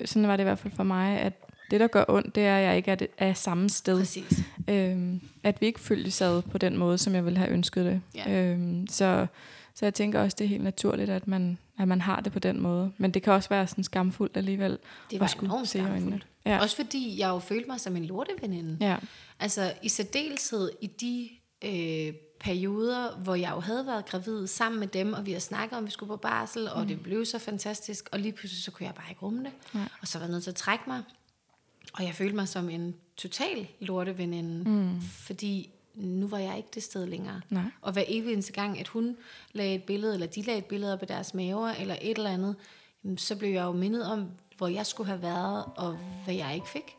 sådan 0.05 0.27
var 0.27 0.35
det 0.35 0.43
i 0.43 0.45
hvert 0.45 0.59
fald 0.59 0.73
for 0.73 0.83
mig, 0.83 1.19
at 1.19 1.33
det, 1.71 1.79
der 1.79 1.87
gør 1.87 2.05
ondt, 2.07 2.35
det 2.35 2.45
er, 2.45 2.57
at 2.57 2.63
jeg 2.63 2.77
ikke 2.77 2.91
er, 2.91 2.95
det, 2.95 3.07
er 3.17 3.33
samme 3.33 3.69
sted. 3.69 3.99
Præcis. 3.99 4.43
Øhm, 4.67 5.21
at 5.43 5.61
vi 5.61 5.65
ikke 5.65 5.79
følges 5.79 6.21
ad 6.21 6.41
på 6.41 6.57
den 6.57 6.77
måde, 6.77 6.97
som 6.97 7.15
jeg 7.15 7.25
ville 7.25 7.39
have 7.39 7.51
ønsket 7.51 7.85
det. 7.85 8.01
Ja. 8.15 8.31
Øhm, 8.31 8.87
så, 8.87 9.27
så 9.75 9.85
jeg 9.85 9.93
tænker 9.93 10.21
også, 10.21 10.35
det 10.39 10.45
er 10.45 10.49
helt 10.49 10.63
naturligt, 10.63 11.09
at 11.09 11.27
man, 11.27 11.57
at 11.79 11.87
man 11.87 12.01
har 12.01 12.21
det 12.21 12.31
på 12.31 12.39
den 12.39 12.59
måde. 12.61 12.91
Men 12.97 13.11
det 13.11 13.23
kan 13.23 13.33
også 13.33 13.49
være 13.49 13.67
sådan 13.67 13.83
skamfuldt 13.83 14.37
alligevel. 14.37 14.77
Det 15.11 15.19
var 15.19 15.25
at 15.25 15.31
skulle 15.31 15.47
enormt 15.53 15.69
se 15.69 15.77
i 15.77 15.81
øjnene. 15.81 15.99
skamfuldt. 15.99 16.27
Ja. 16.45 16.59
Også 16.59 16.75
fordi 16.75 17.19
jeg 17.19 17.29
jo 17.29 17.39
følte 17.39 17.67
mig 17.67 17.79
som 17.79 17.95
en 17.95 18.05
lorteveninde. 18.05 18.77
Ja. 18.81 18.95
Altså 19.39 19.73
i 19.83 19.89
særdeleshed 19.89 20.71
i 20.81 20.87
de 20.87 21.29
øh, 21.65 22.13
perioder, 22.39 23.15
hvor 23.15 23.35
jeg 23.35 23.51
jo 23.55 23.59
havde 23.59 23.85
været 23.85 24.05
gravid 24.05 24.47
sammen 24.47 24.79
med 24.79 24.87
dem, 24.87 25.13
og 25.13 25.25
vi 25.25 25.31
har 25.31 25.39
snakket 25.39 25.77
om, 25.77 25.83
at 25.83 25.87
vi 25.87 25.91
skulle 25.91 26.07
på 26.07 26.17
barsel, 26.17 26.69
og 26.69 26.87
det 26.87 27.03
blev 27.03 27.25
så 27.25 27.39
fantastisk, 27.39 28.09
og 28.11 28.19
lige 28.19 28.31
pludselig 28.31 28.63
så 28.63 28.71
kunne 28.71 28.85
jeg 28.85 28.95
bare 28.95 29.05
ikke 29.09 29.21
rumme 29.21 29.43
det. 29.43 29.51
Nej. 29.73 29.89
Og 30.01 30.07
så 30.07 30.17
var 30.17 30.25
jeg 30.25 30.31
nødt 30.31 30.43
til 30.43 30.51
at 30.51 30.55
trække 30.55 30.83
mig. 30.87 31.03
Og 31.93 32.03
jeg 32.03 32.15
følte 32.15 32.35
mig 32.35 32.47
som 32.47 32.69
en 32.69 32.95
total 33.17 33.67
lorteveninde, 33.79 34.69
mm. 34.69 35.01
fordi 35.01 35.69
nu 35.95 36.27
var 36.27 36.37
jeg 36.37 36.57
ikke 36.57 36.69
det 36.73 36.83
sted 36.83 37.05
længere. 37.05 37.41
Nej. 37.49 37.63
Og 37.81 37.93
hver 37.93 38.03
evig 38.07 38.33
eneste 38.33 38.53
gang, 38.53 38.79
at 38.79 38.87
hun 38.87 39.17
lagde 39.53 39.75
et 39.75 39.83
billede, 39.83 40.13
eller 40.13 40.27
de 40.27 40.41
lagde 40.41 40.59
et 40.59 40.65
billede 40.65 40.93
op 40.93 41.01
af 41.01 41.07
deres 41.07 41.33
maver, 41.33 41.69
eller 41.69 41.95
et 42.01 42.17
eller 42.17 42.29
andet, 42.29 42.55
så 43.17 43.35
blev 43.35 43.49
jeg 43.49 43.63
jo 43.63 43.71
mindet 43.71 44.05
om, 44.05 44.27
hvor 44.57 44.67
jeg 44.67 44.85
skulle 44.85 45.07
have 45.07 45.21
været, 45.21 45.65
og 45.75 45.97
hvad 46.25 46.35
jeg 46.35 46.55
ikke 46.55 46.69
fik. 46.69 46.95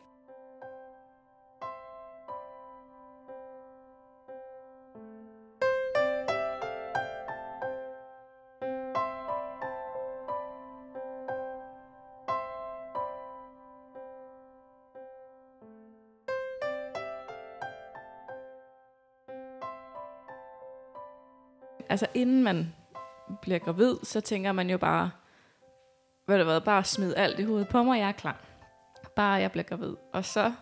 Altså 21.91 22.07
inden 22.13 22.43
man 22.43 22.73
bliver 23.41 23.59
gravid, 23.59 23.95
så 24.03 24.21
tænker 24.21 24.51
man 24.51 24.69
jo 24.69 24.77
bare, 24.77 25.11
hvad 26.25 26.39
det 26.39 26.47
været, 26.47 26.63
bare 26.63 26.83
smid 26.83 27.13
alt 27.17 27.39
i 27.39 27.43
hovedet 27.43 27.67
på 27.67 27.83
mig, 27.83 27.99
jeg 27.99 28.07
er 28.07 28.11
klar. 28.11 28.45
Bare 29.15 29.31
jeg 29.31 29.51
bliver 29.51 29.63
gravid. 29.63 29.95
Og 30.13 30.25
så, 30.25 30.53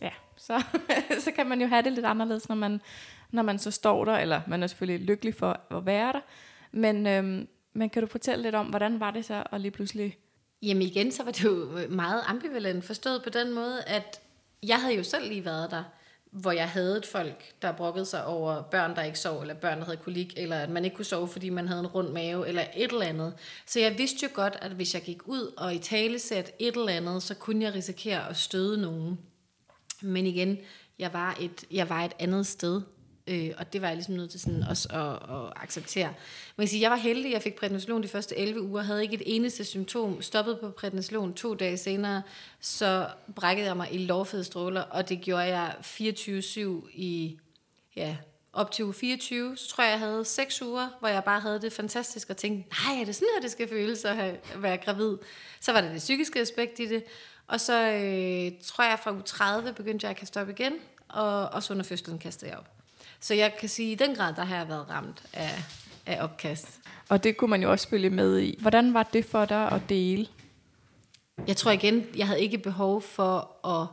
ja, 0.00 0.10
så, 0.36 0.62
så 1.24 1.30
kan 1.36 1.46
man 1.46 1.60
jo 1.60 1.66
have 1.66 1.82
det 1.82 1.92
lidt 1.92 2.06
anderledes, 2.06 2.48
når 2.48 2.56
man, 2.56 2.80
når 3.30 3.42
man 3.42 3.58
så 3.58 3.70
står 3.70 4.04
der, 4.04 4.18
eller 4.18 4.40
man 4.46 4.62
er 4.62 4.66
selvfølgelig 4.66 5.06
lykkelig 5.06 5.34
for 5.34 5.60
at 5.70 5.86
være 5.86 6.12
der. 6.12 6.20
Men, 6.72 7.06
øhm, 7.06 7.48
men 7.72 7.90
kan 7.90 8.02
du 8.02 8.06
fortælle 8.06 8.42
lidt 8.42 8.54
om, 8.54 8.66
hvordan 8.66 9.00
var 9.00 9.10
det 9.10 9.24
så 9.24 9.42
at 9.52 9.60
lige 9.60 9.72
pludselig... 9.72 10.18
Jamen 10.62 10.82
igen, 10.82 11.12
så 11.12 11.24
var 11.24 11.30
det 11.30 11.44
jo 11.44 11.68
meget 11.88 12.22
ambivalent 12.26 12.84
forstået 12.84 13.22
på 13.22 13.30
den 13.30 13.52
måde, 13.52 13.82
at 13.86 14.20
jeg 14.62 14.80
havde 14.80 14.94
jo 14.94 15.02
selv 15.02 15.28
lige 15.28 15.44
været 15.44 15.70
der, 15.70 15.84
hvor 16.34 16.52
jeg 16.52 16.68
havde 16.68 16.96
et 16.96 17.06
folk, 17.06 17.44
der 17.62 17.72
brokkede 17.72 18.06
sig 18.06 18.24
over 18.24 18.62
børn, 18.62 18.96
der 18.96 19.02
ikke 19.02 19.18
sov, 19.18 19.40
eller 19.40 19.54
børn, 19.54 19.78
der 19.78 19.84
havde 19.84 19.96
kolik, 19.96 20.34
eller 20.36 20.56
at 20.56 20.70
man 20.70 20.84
ikke 20.84 20.96
kunne 20.96 21.04
sove, 21.04 21.28
fordi 21.28 21.48
man 21.48 21.68
havde 21.68 21.80
en 21.80 21.86
rund 21.86 22.08
mave, 22.08 22.48
eller 22.48 22.64
et 22.76 22.92
eller 22.92 23.06
andet. 23.06 23.34
Så 23.66 23.80
jeg 23.80 23.98
vidste 23.98 24.26
jo 24.26 24.28
godt, 24.34 24.56
at 24.62 24.70
hvis 24.70 24.94
jeg 24.94 25.02
gik 25.02 25.28
ud 25.28 25.54
og 25.56 25.74
i 25.74 25.78
tale 25.78 26.14
et 26.14 26.52
eller 26.58 26.88
andet, 26.88 27.22
så 27.22 27.34
kunne 27.34 27.64
jeg 27.64 27.74
risikere 27.74 28.28
at 28.28 28.36
støde 28.36 28.80
nogen. 28.80 29.18
Men 30.02 30.26
igen, 30.26 30.58
jeg 30.98 31.12
var 31.12 31.36
et, 31.40 31.64
jeg 31.70 31.88
var 31.88 32.04
et 32.04 32.12
andet 32.18 32.46
sted, 32.46 32.82
øh, 33.26 33.50
og 33.58 33.72
det 33.72 33.82
var 33.82 33.88
jeg 33.88 33.96
ligesom 33.96 34.14
nødt 34.14 34.30
til 34.30 34.40
sådan 34.40 34.62
også 34.62 34.88
at, 34.90 35.36
at 35.36 35.52
acceptere. 35.56 36.14
Man 36.56 36.66
kan 36.66 36.68
sige, 36.68 36.82
jeg 36.82 36.90
var 36.90 36.96
heldig, 36.96 37.32
jeg 37.32 37.42
fik 37.42 37.54
prednisolon 37.54 38.02
de 38.02 38.08
første 38.08 38.38
11 38.38 38.62
uger, 38.62 38.82
havde 38.82 39.02
ikke 39.02 39.14
et 39.14 39.22
eneste 39.26 39.64
symptom, 39.64 40.22
stoppede 40.22 40.56
på 40.56 40.70
prednisolon 40.70 41.34
to 41.34 41.54
dage 41.54 41.76
senere, 41.76 42.22
så 42.60 43.08
brækkede 43.34 43.66
jeg 43.66 43.76
mig 43.76 43.88
i 43.92 43.98
lovfede 43.98 44.44
stråler, 44.44 44.80
og 44.80 45.08
det 45.08 45.20
gjorde 45.20 45.58
jeg 45.58 45.74
24-7 45.80 46.58
i, 46.92 47.38
ja, 47.96 48.16
op 48.52 48.70
til 48.70 48.84
uge 48.84 48.94
24, 48.94 49.56
så 49.56 49.68
tror 49.68 49.84
jeg, 49.84 49.90
jeg 49.90 49.98
havde 49.98 50.24
6 50.24 50.62
uger, 50.62 50.88
hvor 51.00 51.08
jeg 51.08 51.24
bare 51.24 51.40
havde 51.40 51.60
det 51.60 51.72
fantastisk, 51.72 52.30
og 52.30 52.36
tænkte, 52.36 52.70
nej, 52.84 53.00
er 53.00 53.04
det 53.04 53.14
sådan 53.14 53.28
her, 53.34 53.40
det 53.40 53.50
skal 53.50 53.68
føles 53.68 54.04
at 54.04 54.16
have, 54.16 54.38
at 54.54 54.62
være 54.62 54.76
gravid? 54.76 55.16
Så 55.60 55.72
var 55.72 55.80
der 55.80 55.88
det 55.88 55.98
psykiske 55.98 56.40
aspekt 56.40 56.78
i 56.78 56.88
det, 56.88 57.04
og 57.46 57.60
så 57.60 57.72
øh, 57.72 58.52
tror 58.64 58.84
jeg, 58.84 58.98
fra 59.02 59.12
uge 59.12 59.22
30 59.22 59.72
begyndte 59.72 60.04
jeg 60.04 60.10
at 60.10 60.16
kaste 60.16 60.40
op 60.40 60.48
igen, 60.48 60.72
og 61.08 61.48
og 61.48 61.62
så 61.62 61.72
under 61.72 61.84
fødslen 61.84 62.18
kastede 62.18 62.50
jeg 62.50 62.58
op. 62.58 62.73
Så 63.24 63.34
jeg 63.34 63.56
kan 63.60 63.68
sige, 63.68 63.92
at 63.92 64.00
i 64.00 64.04
den 64.04 64.16
grad, 64.16 64.34
der 64.34 64.44
har 64.44 64.56
jeg 64.56 64.68
været 64.68 64.90
ramt 64.90 65.22
af, 65.32 65.64
af 66.06 66.22
opkast. 66.24 66.80
Og 67.08 67.24
det 67.24 67.36
kunne 67.36 67.50
man 67.50 67.62
jo 67.62 67.70
også 67.70 67.88
følge 67.88 68.10
med 68.10 68.38
i. 68.38 68.58
Hvordan 68.60 68.94
var 68.94 69.02
det 69.02 69.24
for 69.24 69.44
dig 69.44 69.72
at 69.72 69.80
dele? 69.88 70.26
Jeg 71.46 71.56
tror 71.56 71.70
igen, 71.70 72.06
jeg 72.16 72.26
havde 72.26 72.40
ikke 72.40 72.58
behov 72.58 73.02
for 73.02 73.66
at... 73.66 73.88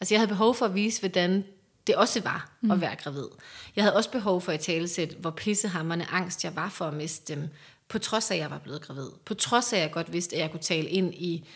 Altså, 0.00 0.14
jeg 0.14 0.20
havde 0.20 0.28
behov 0.28 0.54
for 0.54 0.66
at 0.66 0.74
vise, 0.74 1.00
hvordan 1.00 1.44
det 1.86 1.96
også 1.96 2.20
var 2.20 2.50
mm. 2.60 2.70
at 2.70 2.80
være 2.80 2.96
gravid. 2.96 3.28
Jeg 3.76 3.84
havde 3.84 3.96
også 3.96 4.10
behov 4.10 4.40
for 4.40 4.52
at 4.52 4.60
talesætte, 4.60 5.16
hvor 5.16 5.30
pissehammerende 5.30 6.06
angst 6.10 6.44
jeg 6.44 6.56
var 6.56 6.68
for 6.68 6.84
at 6.84 6.94
miste 6.94 7.34
dem, 7.34 7.48
på 7.88 7.98
trods 7.98 8.30
af, 8.30 8.34
at 8.34 8.40
jeg 8.40 8.50
var 8.50 8.58
blevet 8.58 8.82
gravid. 8.82 9.10
På 9.24 9.34
trods 9.34 9.72
af, 9.72 9.76
at 9.76 9.82
jeg 9.82 9.92
godt 9.92 10.12
vidste, 10.12 10.36
at 10.36 10.42
jeg 10.42 10.50
kunne 10.50 10.60
tale 10.60 10.88
ind 10.88 11.14
i 11.14 11.48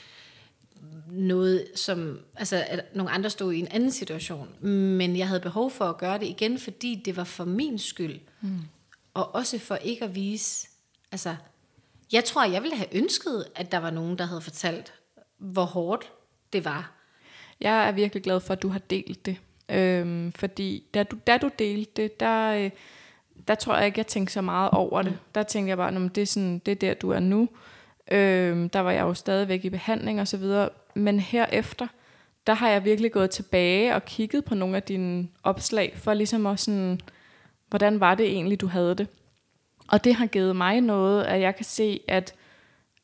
noget, 1.11 1.67
som 1.75 2.21
altså, 2.37 2.65
at 2.69 2.85
nogle 2.95 3.11
andre 3.11 3.31
stod 3.31 3.53
i 3.53 3.59
en 3.59 3.69
anden 3.71 3.91
situation. 3.91 4.49
Men 4.69 5.17
jeg 5.17 5.29
havde 5.29 5.41
behov 5.41 5.71
for 5.71 5.85
at 5.85 5.99
gøre 5.99 6.19
det 6.19 6.27
igen, 6.27 6.59
fordi 6.59 7.03
det 7.05 7.17
var 7.17 7.25
for 7.25 7.45
min 7.45 7.79
skyld. 7.79 8.21
Mm. 8.41 8.59
Og 9.15 9.35
også 9.35 9.59
for 9.59 9.77
ikke 9.77 10.05
at 10.05 10.15
vise... 10.15 10.69
Altså, 11.13 11.37
jeg 12.13 12.25
tror, 12.25 12.45
jeg 12.45 12.63
ville 12.63 12.77
have 12.77 12.97
ønsket, 12.97 13.47
at 13.55 13.73
der 13.73 13.79
var 13.79 13.91
nogen, 13.91 14.19
der 14.19 14.25
havde 14.25 14.41
fortalt, 14.41 14.93
hvor 15.39 15.65
hårdt 15.65 16.13
det 16.53 16.65
var. 16.65 16.93
Jeg 17.61 17.89
er 17.89 17.93
virkelig 17.93 18.23
glad 18.23 18.41
for, 18.41 18.53
at 18.53 18.63
du 18.63 18.69
har 18.69 18.79
delt 18.79 19.27
det. 19.27 19.37
Øhm, 19.69 20.33
fordi 20.33 20.85
da 20.95 21.03
du, 21.03 21.19
da 21.27 21.39
du 21.39 21.51
delte 21.59 22.03
det, 22.03 22.21
der, 22.21 22.53
øh, 22.53 22.71
der 23.49 23.55
tror 23.55 23.77
jeg 23.77 23.87
ikke, 23.87 23.99
jeg 23.99 24.07
tænkte 24.07 24.33
så 24.33 24.41
meget 24.41 24.71
over 24.71 25.03
det. 25.03 25.19
Der 25.35 25.43
tænkte 25.43 25.69
jeg 25.69 25.77
bare, 25.77 26.09
det 26.09 26.19
er, 26.19 26.27
sådan, 26.27 26.59
det 26.59 26.73
er 26.73 26.77
der, 26.77 26.95
du 26.95 27.11
er 27.11 27.21
nu. 27.21 27.49
Øhm, 28.11 28.69
der 28.69 28.81
var 28.81 28.91
jeg 28.91 29.03
jo 29.03 29.15
stadigvæk 29.15 29.65
i 29.65 29.71
behandling 29.71 30.21
og 30.21 30.29
så 30.29 30.37
videre. 30.37 30.69
Men 30.95 31.21
herefter, 31.21 31.87
der 32.47 32.55
har 32.55 32.69
jeg 32.69 32.85
virkelig 32.85 33.13
gået 33.13 33.31
tilbage 33.31 33.95
og 33.95 34.05
kigget 34.05 34.45
på 34.45 34.55
nogle 34.55 34.77
af 34.77 34.83
dine 34.83 35.29
opslag, 35.43 35.93
for 35.97 36.15
ligesom 36.15 36.47
også 36.47 36.65
sådan, 36.65 37.01
hvordan 37.69 38.01
var 38.01 38.15
det 38.15 38.27
egentlig, 38.27 38.61
du 38.61 38.67
havde 38.67 38.95
det. 38.95 39.07
Og 39.89 40.05
det 40.05 40.15
har 40.15 40.27
givet 40.27 40.57
mig 40.57 40.81
noget, 40.81 41.25
at 41.25 41.41
jeg 41.41 41.57
kan 41.57 41.65
se, 41.65 42.01
at, 42.09 42.35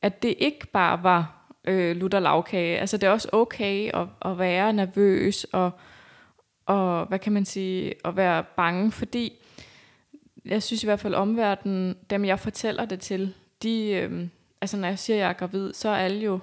at 0.02 0.22
det 0.22 0.34
ikke 0.38 0.66
bare 0.66 1.02
var 1.02 1.38
øh, 1.64 1.96
lutter 1.96 2.20
lavkage. 2.20 2.78
Altså 2.78 2.96
det 2.96 3.06
er 3.06 3.10
også 3.10 3.28
okay 3.32 3.90
at, 3.94 4.06
at 4.22 4.38
være 4.38 4.72
nervøs 4.72 5.44
og, 5.44 5.70
og, 6.66 7.06
hvad 7.06 7.18
kan 7.18 7.32
man 7.32 7.44
sige, 7.44 7.94
at 8.04 8.16
være 8.16 8.44
bange, 8.56 8.92
fordi 8.92 9.32
jeg 10.44 10.62
synes 10.62 10.82
i 10.82 10.86
hvert 10.86 11.00
fald 11.00 11.14
omverdenen, 11.14 11.96
dem 12.10 12.24
jeg 12.24 12.38
fortæller 12.38 12.84
det 12.84 13.00
til, 13.00 13.34
de, 13.62 13.90
øh, 13.90 14.28
altså 14.60 14.76
når 14.76 14.88
jeg 14.88 14.98
siger, 14.98 15.16
at 15.16 15.20
jeg 15.20 15.28
er 15.28 15.32
gravid, 15.32 15.74
så 15.74 15.88
er 15.88 15.96
alle 15.96 16.18
jo 16.18 16.38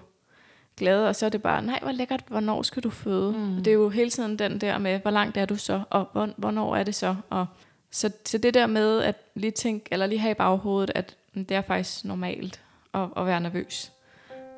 glade, 0.78 1.09
og 1.09 1.16
så 1.16 1.26
er 1.26 1.30
det 1.30 1.41
bare, 1.41 1.61
nej, 1.61 1.80
hvor 1.82 1.91
lækkert, 1.91 2.24
hvornår 2.28 2.61
skal 2.61 2.84
du 2.84 2.89
føde? 2.89 3.32
Mm. 3.32 3.55
Det 3.55 3.68
er 3.68 3.74
jo 3.74 3.89
hele 3.89 4.09
tiden 4.09 4.39
den 4.39 4.61
der 4.61 4.78
med, 4.78 4.99
hvor 4.99 5.11
langt 5.11 5.38
er 5.38 5.45
du 5.45 5.55
så, 5.55 5.82
og 5.89 6.09
hvor, 6.11 6.30
hvornår 6.38 6.76
er 6.76 6.84
det 6.84 6.95
så? 6.95 7.16
Og 7.30 7.45
så, 7.91 8.11
så 8.26 8.38
det 8.38 8.53
der 8.53 8.68
med 8.68 9.01
at 9.01 9.16
lige 9.36 9.51
tænke, 9.51 9.88
eller 9.91 10.05
lige 10.05 10.20
have 10.20 10.32
i 10.32 10.34
baghovedet, 10.34 10.91
at 10.95 11.16
det 11.34 11.51
er 11.51 11.61
faktisk 11.61 12.05
normalt 12.05 12.61
at, 12.93 13.07
at 13.18 13.26
være 13.26 13.39
nervøs. 13.39 13.91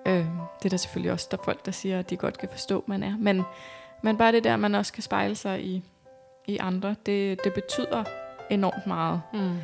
Øh, 0.05 0.25
det 0.59 0.65
er 0.65 0.69
der 0.69 0.77
selvfølgelig 0.77 1.11
også 1.11 1.27
der 1.31 1.37
er 1.37 1.43
folk, 1.43 1.65
der 1.65 1.71
siger, 1.71 1.99
at 1.99 2.09
de 2.09 2.17
godt 2.17 2.37
kan 2.37 2.49
forstå, 2.49 2.83
man 2.87 3.03
er. 3.03 3.17
Men, 3.17 3.43
men 4.01 4.17
bare 4.17 4.31
det 4.31 4.43
der, 4.43 4.55
man 4.55 4.75
også 4.75 4.93
kan 4.93 5.03
spejle 5.03 5.35
sig 5.35 5.63
i, 5.63 5.83
i 6.47 6.57
andre, 6.57 6.95
det, 7.05 7.43
det 7.43 7.53
betyder 7.53 8.03
enormt 8.49 8.87
meget. 8.87 9.21
Mm. 9.33 9.57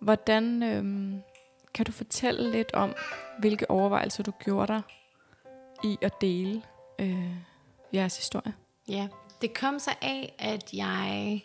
Hvordan 0.00 0.62
øhm, 0.62 1.22
kan 1.74 1.86
du 1.86 1.92
fortælle 1.92 2.50
lidt 2.50 2.72
om, 2.72 2.94
hvilke 3.38 3.70
overvejelser 3.70 4.22
du 4.22 4.30
gjorde 4.44 4.72
dig 4.72 4.82
i 5.84 5.98
at 6.02 6.20
dele 6.20 6.62
øh, 6.98 7.34
jeres 7.94 8.16
historie? 8.16 8.54
Ja, 8.88 9.08
det 9.42 9.54
kom 9.54 9.78
så 9.78 9.90
af, 10.02 10.34
at 10.38 10.74
jeg, 10.74 11.42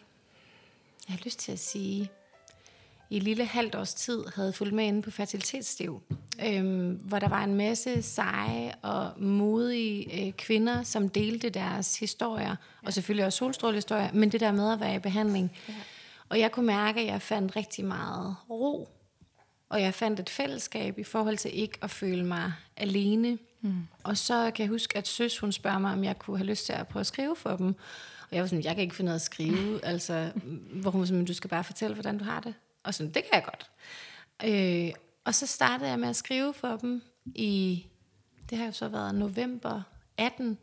jeg 1.08 1.16
har 1.16 1.24
lyst 1.24 1.40
til 1.40 1.52
at 1.52 1.60
sige, 1.60 2.10
i 3.10 3.18
et 3.18 3.24
lille 3.24 3.46
halvt 3.46 3.76
års 3.76 3.94
tid 3.94 4.24
havde 4.36 4.54
fulgt 4.54 4.74
med 4.74 4.86
inde 4.86 5.02
på 5.02 5.12
Fertilitetsstiv, 5.12 6.02
øhm, 6.46 6.90
hvor 6.92 7.20
der 7.20 7.30
var 7.30 7.44
en 7.44 7.56
masse 7.56 8.02
seje 8.02 8.74
og 8.82 9.22
modige 9.22 10.28
øh, 10.28 10.34
kvinder, 10.34 10.84
som 10.84 11.10
delte 11.10 11.50
deres 11.50 12.00
historier, 12.00 12.50
ja. 12.50 12.56
og 12.86 12.94
selvfølgelig 12.94 13.26
også 13.26 13.38
solstrålehistorier, 13.38 14.10
men 14.14 14.32
det 14.32 14.40
der 14.40 14.52
med 14.52 14.74
at 14.74 14.80
være 14.80 14.96
i 14.96 15.00
behandling. 15.00 15.52
Ja. 15.68 15.74
Og 16.30 16.40
jeg 16.40 16.52
kunne 16.52 16.66
mærke, 16.66 17.00
at 17.00 17.06
jeg 17.06 17.22
fandt 17.22 17.56
rigtig 17.56 17.86
meget 17.86 18.36
ro, 18.50 18.90
og 19.70 19.82
jeg 19.82 19.94
fandt 19.94 20.20
et 20.20 20.30
fællesskab 20.30 21.00
i 21.00 21.04
forhold 21.04 21.38
til 21.38 21.60
ikke 21.60 21.78
at 21.82 21.92
føle 21.92 22.26
mig 22.26 22.54
alene. 22.78 23.38
Mm. 23.62 23.88
Og 24.04 24.18
så 24.18 24.52
kan 24.56 24.64
jeg 24.64 24.70
huske, 24.70 24.98
at 24.98 25.08
søs, 25.08 25.40
hun 25.40 25.52
spørger 25.52 25.80
mig, 25.80 25.94
om 25.94 26.04
jeg 26.04 26.20
kunne 26.20 26.38
have 26.38 26.48
lyst 26.48 26.66
til 26.66 26.74
at 26.74 26.88
prøve 26.88 27.02
at 27.02 27.08
skrive 27.08 27.36
for 27.36 27.56
dem. 27.56 27.68
Og 28.30 28.32
jeg 28.32 28.42
var 28.42 28.48
sådan, 28.48 28.64
jeg 28.64 28.76
kan 28.76 28.82
ikke 28.82 28.96
finde 28.96 29.06
noget 29.06 29.20
at 29.20 29.22
skrive. 29.22 29.80
altså, 29.92 30.32
hvor 30.72 30.92
hun 30.92 31.08
sådan, 31.08 31.26
du 31.26 31.34
skal 31.34 31.50
bare 31.50 31.64
fortælle, 31.64 31.94
hvordan 31.94 32.18
du 32.18 32.24
har 32.24 32.40
det. 32.40 32.54
Og 32.84 32.94
sådan, 32.94 33.12
det 33.14 33.24
kan 33.24 33.34
jeg 33.34 33.44
godt. 33.44 33.70
Øh, 34.44 34.94
og 35.24 35.36
så 35.36 35.48
startede 35.48 35.90
jeg 35.90 36.00
med 36.00 36.10
at 36.10 36.16
skrive 36.16 36.54
for 36.54 36.76
dem 36.76 37.02
i, 37.26 37.86
det 38.50 38.58
har 38.58 38.66
jo 38.66 38.72
så 38.72 38.88
været 38.88 39.16
november 39.16 39.82
18, 40.18 40.58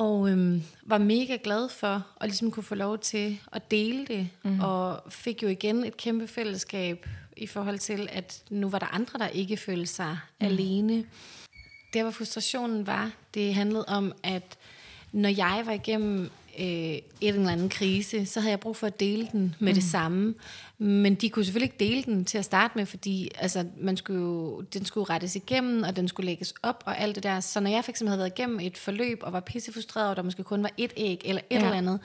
og 0.00 0.30
øhm, 0.30 0.62
var 0.82 0.98
mega 0.98 1.38
glad 1.44 1.68
for 1.68 2.06
at 2.20 2.28
ligesom 2.28 2.50
kunne 2.50 2.62
få 2.62 2.74
lov 2.74 2.98
til 2.98 3.40
at 3.52 3.70
dele 3.70 4.06
det, 4.06 4.28
mm. 4.42 4.60
og 4.60 5.02
fik 5.08 5.42
jo 5.42 5.48
igen 5.48 5.84
et 5.84 5.96
kæmpe 5.96 6.26
fællesskab 6.26 7.06
i 7.36 7.46
forhold 7.46 7.78
til, 7.78 8.08
at 8.12 8.42
nu 8.50 8.68
var 8.68 8.78
der 8.78 8.94
andre, 8.94 9.18
der 9.18 9.26
ikke 9.26 9.56
følte 9.56 9.86
sig 9.86 10.18
mm. 10.40 10.46
alene. 10.46 11.04
Der 11.94 12.02
hvor 12.02 12.10
frustrationen 12.10 12.86
var, 12.86 13.10
det 13.34 13.54
handlede 13.54 13.84
om, 13.88 14.12
at 14.22 14.58
når 15.12 15.28
jeg 15.28 15.62
var 15.66 15.72
igennem 15.72 16.30
øh, 16.60 16.66
et 16.66 17.02
eller 17.20 17.50
andet 17.50 17.70
krise, 17.70 18.26
så 18.26 18.40
havde 18.40 18.50
jeg 18.50 18.60
brug 18.60 18.76
for 18.76 18.86
at 18.86 19.00
dele 19.00 19.28
den 19.32 19.54
med 19.58 19.72
mm. 19.72 19.74
det 19.74 19.84
samme. 19.84 20.34
Men 20.78 21.14
de 21.14 21.30
kunne 21.30 21.44
selvfølgelig 21.44 21.72
ikke 21.72 21.94
dele 21.94 22.02
den 22.02 22.24
til 22.24 22.38
at 22.38 22.44
starte 22.44 22.78
med, 22.78 22.86
fordi 22.86 23.30
altså, 23.38 23.64
man 23.80 23.96
skulle 23.96 24.20
jo, 24.20 24.60
den 24.60 24.84
skulle 24.84 25.10
rettes 25.10 25.36
igennem, 25.36 25.82
og 25.82 25.96
den 25.96 26.08
skulle 26.08 26.26
lægges 26.26 26.54
op 26.62 26.82
og 26.86 26.98
alt 26.98 27.14
det 27.14 27.22
der. 27.22 27.40
Så 27.40 27.60
når 27.60 27.70
jeg 27.70 27.84
fx 27.84 28.02
havde 28.06 28.18
været 28.18 28.32
igennem 28.38 28.60
et 28.60 28.78
forløb 28.78 29.18
og 29.22 29.32
var 29.32 29.40
pissefrustreret, 29.40 30.10
og 30.10 30.16
der 30.16 30.22
måske 30.22 30.42
kun 30.42 30.62
var 30.62 30.70
et 30.76 30.92
æg 30.96 31.22
eller 31.24 31.42
et 31.50 31.56
ja. 31.56 31.64
eller 31.64 31.76
andet, 31.76 32.00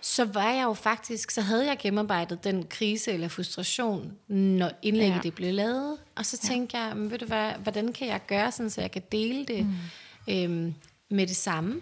så 0.00 0.24
var 0.24 0.50
jeg 0.50 0.64
jo 0.64 0.72
faktisk, 0.72 1.30
så 1.30 1.40
havde 1.40 1.66
jeg 1.66 1.76
gennemarbejdet 1.78 2.44
den 2.44 2.66
krise 2.70 3.12
eller 3.12 3.28
frustration, 3.28 4.12
når 4.28 4.70
indlægget 4.82 5.14
ja. 5.14 5.20
det 5.22 5.34
blev 5.34 5.54
lavet. 5.54 5.96
Og 6.16 6.26
så 6.26 6.38
tænkte 6.38 6.78
ja. 6.78 6.84
jeg, 6.84 6.96
men 6.96 7.10
ved 7.10 7.18
du 7.18 7.26
hvad, 7.26 7.50
hvordan 7.62 7.92
kan 7.92 8.08
jeg 8.08 8.20
gøre 8.26 8.52
sådan, 8.52 8.70
så 8.70 8.80
jeg 8.80 8.90
kan 8.90 9.02
dele 9.12 9.44
det 9.46 9.66
mm. 9.66 10.34
øhm, 10.34 10.74
med 11.10 11.26
det 11.26 11.36
samme? 11.36 11.80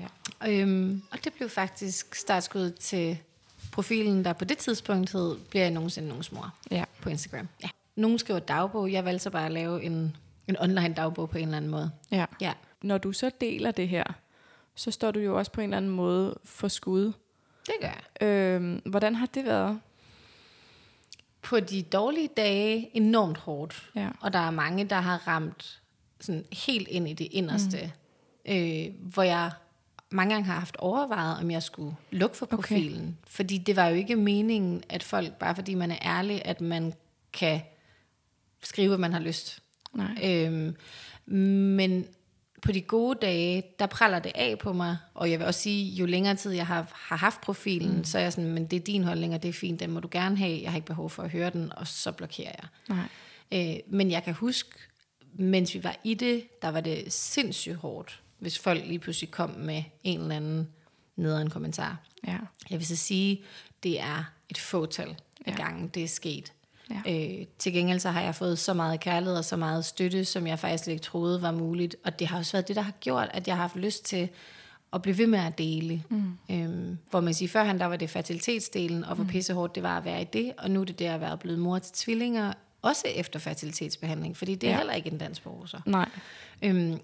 Ja. 0.00 0.06
Øhm, 0.50 1.02
og 1.10 1.24
det 1.24 1.32
blev 1.32 1.48
faktisk 1.48 2.14
startskud 2.14 2.70
til 2.70 3.18
profilen, 3.72 4.24
der 4.24 4.32
på 4.32 4.44
det 4.44 4.58
tidspunkt 4.58 5.12
hed, 5.12 5.36
bliver 5.50 5.62
jeg 5.62 5.70
nogensinde 5.70 6.08
nogens 6.08 6.32
mor 6.32 6.54
ja. 6.70 6.84
på 7.02 7.08
Instagram. 7.08 7.48
Ja. 7.62 7.68
Nogen 7.96 8.18
skriver 8.18 8.40
dagbog, 8.40 8.92
jeg 8.92 9.04
valgte 9.04 9.22
så 9.22 9.30
bare 9.30 9.46
at 9.46 9.52
lave 9.52 9.82
en, 9.82 10.16
en 10.48 10.56
online 10.60 10.94
dagbog 10.94 11.30
på 11.30 11.38
en 11.38 11.44
eller 11.44 11.56
anden 11.56 11.70
måde. 11.70 11.90
Ja. 12.10 12.24
ja. 12.40 12.52
Når 12.82 12.98
du 12.98 13.12
så 13.12 13.30
deler 13.40 13.70
det 13.70 13.88
her, 13.88 14.04
så 14.74 14.90
står 14.90 15.10
du 15.10 15.20
jo 15.20 15.38
også 15.38 15.52
på 15.52 15.60
en 15.60 15.64
eller 15.64 15.76
anden 15.76 15.90
måde 15.90 16.38
for 16.44 16.68
skud. 16.68 17.12
Det 17.66 17.74
gør 17.80 17.88
jeg. 18.20 18.28
Øhm, 18.28 18.82
hvordan 18.84 19.14
har 19.14 19.26
det 19.26 19.44
været? 19.44 19.80
På 21.42 21.60
de 21.60 21.82
dårlige 21.82 22.28
dage 22.36 22.96
enormt 22.96 23.38
hårdt. 23.38 23.90
Ja. 23.94 24.08
Og 24.20 24.32
der 24.32 24.38
er 24.38 24.50
mange, 24.50 24.84
der 24.84 25.00
har 25.00 25.28
ramt 25.28 25.80
sådan 26.20 26.44
helt 26.52 26.88
ind 26.88 27.08
i 27.08 27.12
det 27.12 27.28
inderste. 27.30 27.92
Mm. 28.46 28.52
Øh, 28.52 29.12
hvor 29.12 29.22
jeg 29.22 29.50
mange 30.10 30.34
gange 30.34 30.46
har 30.46 30.58
haft 30.58 30.76
overvejet, 30.76 31.40
om 31.40 31.50
jeg 31.50 31.62
skulle 31.62 31.96
lukke 32.10 32.36
for 32.36 32.46
profilen. 32.46 33.02
Okay. 33.02 33.30
Fordi 33.30 33.58
det 33.58 33.76
var 33.76 33.86
jo 33.86 33.94
ikke 33.94 34.16
meningen, 34.16 34.82
at 34.88 35.02
folk, 35.02 35.32
bare 35.32 35.54
fordi 35.54 35.74
man 35.74 35.90
er 35.90 35.98
ærlig, 36.02 36.42
at 36.44 36.60
man 36.60 36.94
kan 37.32 37.60
skrive, 38.62 38.88
hvad 38.88 38.98
man 38.98 39.12
har 39.12 39.20
lyst. 39.20 39.62
Nej. 39.92 40.18
Øhm, 40.24 40.76
men 41.76 42.06
på 42.62 42.72
de 42.72 42.80
gode 42.80 43.18
dage, 43.22 43.62
der 43.78 43.86
praller 43.86 44.18
det 44.18 44.32
af 44.34 44.58
på 44.58 44.72
mig, 44.72 44.96
og 45.14 45.30
jeg 45.30 45.38
vil 45.38 45.46
også 45.46 45.60
sige, 45.60 45.94
jo 45.94 46.06
længere 46.06 46.34
tid 46.34 46.52
jeg 46.52 46.66
har, 46.66 46.86
har 46.94 47.16
haft 47.16 47.40
profilen, 47.40 47.96
mm. 47.96 48.04
så 48.04 48.18
er 48.18 48.22
jeg 48.22 48.32
sådan, 48.32 48.50
men 48.50 48.66
det 48.66 48.76
er 48.76 48.80
din 48.80 49.04
holdning, 49.04 49.34
og 49.34 49.42
det 49.42 49.48
er 49.48 49.52
fint, 49.52 49.80
den 49.80 49.90
må 49.90 50.00
du 50.00 50.08
gerne 50.10 50.36
have, 50.36 50.60
jeg 50.62 50.70
har 50.70 50.76
ikke 50.76 50.86
behov 50.86 51.10
for 51.10 51.22
at 51.22 51.30
høre 51.30 51.50
den, 51.50 51.72
og 51.72 51.86
så 51.86 52.12
blokerer 52.12 52.52
jeg. 52.58 52.68
Nej. 52.88 53.08
Øh, 53.52 53.80
men 53.86 54.10
jeg 54.10 54.24
kan 54.24 54.34
huske, 54.34 54.70
mens 55.32 55.74
vi 55.74 55.84
var 55.84 55.96
i 56.04 56.14
det, 56.14 56.62
der 56.62 56.68
var 56.68 56.80
det 56.80 57.12
sindssygt 57.12 57.76
hårdt 57.76 58.22
hvis 58.38 58.58
folk 58.58 58.86
lige 58.86 58.98
pludselig 58.98 59.30
kom 59.30 59.50
med 59.50 59.82
en 60.04 60.20
eller 60.20 60.36
anden 60.36 60.68
nederen 61.16 61.50
kommentar. 61.50 61.96
Ja. 62.26 62.38
Jeg 62.70 62.78
vil 62.78 62.86
så 62.86 62.96
sige, 62.96 63.42
det 63.82 64.00
er 64.00 64.24
et 64.48 64.58
fåtal 64.58 65.16
af 65.46 65.50
ja. 65.50 65.56
gange, 65.56 65.88
det 65.88 66.04
er 66.04 66.08
sket. 66.08 66.52
Ja. 66.90 67.38
Øh, 67.40 67.46
til 67.58 67.72
gengæld 67.72 68.00
så 68.00 68.10
har 68.10 68.22
jeg 68.22 68.34
fået 68.34 68.58
så 68.58 68.74
meget 68.74 69.00
kærlighed 69.00 69.36
og 69.36 69.44
så 69.44 69.56
meget 69.56 69.84
støtte, 69.84 70.24
som 70.24 70.46
jeg 70.46 70.58
faktisk 70.58 70.88
ikke 70.88 71.02
troede 71.02 71.42
var 71.42 71.50
muligt. 71.52 71.96
Og 72.04 72.18
det 72.18 72.26
har 72.26 72.38
også 72.38 72.52
været 72.52 72.68
det, 72.68 72.76
der 72.76 72.82
har 72.82 72.92
gjort, 73.00 73.28
at 73.30 73.46
jeg 73.48 73.56
har 73.56 73.62
haft 73.62 73.76
lyst 73.76 74.04
til 74.04 74.28
at 74.92 75.02
blive 75.02 75.18
ved 75.18 75.26
med 75.26 75.38
at 75.38 75.58
dele. 75.58 76.02
Mm. 76.08 76.38
Øhm, 76.50 76.98
hvor 77.10 77.20
man 77.20 77.34
siger, 77.34 77.48
førhen 77.48 77.80
der 77.80 77.86
var 77.86 77.96
det 77.96 78.10
fertilitetsdelen, 78.10 79.04
og 79.04 79.14
hvor 79.14 79.24
mm. 79.24 79.30
pissehårdt 79.30 79.74
det 79.74 79.82
var 79.82 79.98
at 79.98 80.04
være 80.04 80.20
i 80.20 80.24
det, 80.24 80.52
og 80.58 80.70
nu 80.70 80.80
er 80.80 80.84
det 80.84 80.98
der 80.98 81.14
at 81.14 81.20
være 81.20 81.38
blevet 81.38 81.58
mor 81.58 81.78
til 81.78 81.92
tvillinger, 81.94 82.52
også 82.82 83.08
efter 83.14 83.38
fertilitetsbehandling, 83.38 84.36
fordi 84.36 84.54
det 84.54 84.66
er 84.66 84.70
ja. 84.70 84.76
heller 84.76 84.94
ikke 84.94 85.10
en 85.10 85.18
dans 85.18 85.40
på 85.40 85.50
roser. 85.50 85.80
Nej. 85.86 86.08
Øhm, 86.62 87.00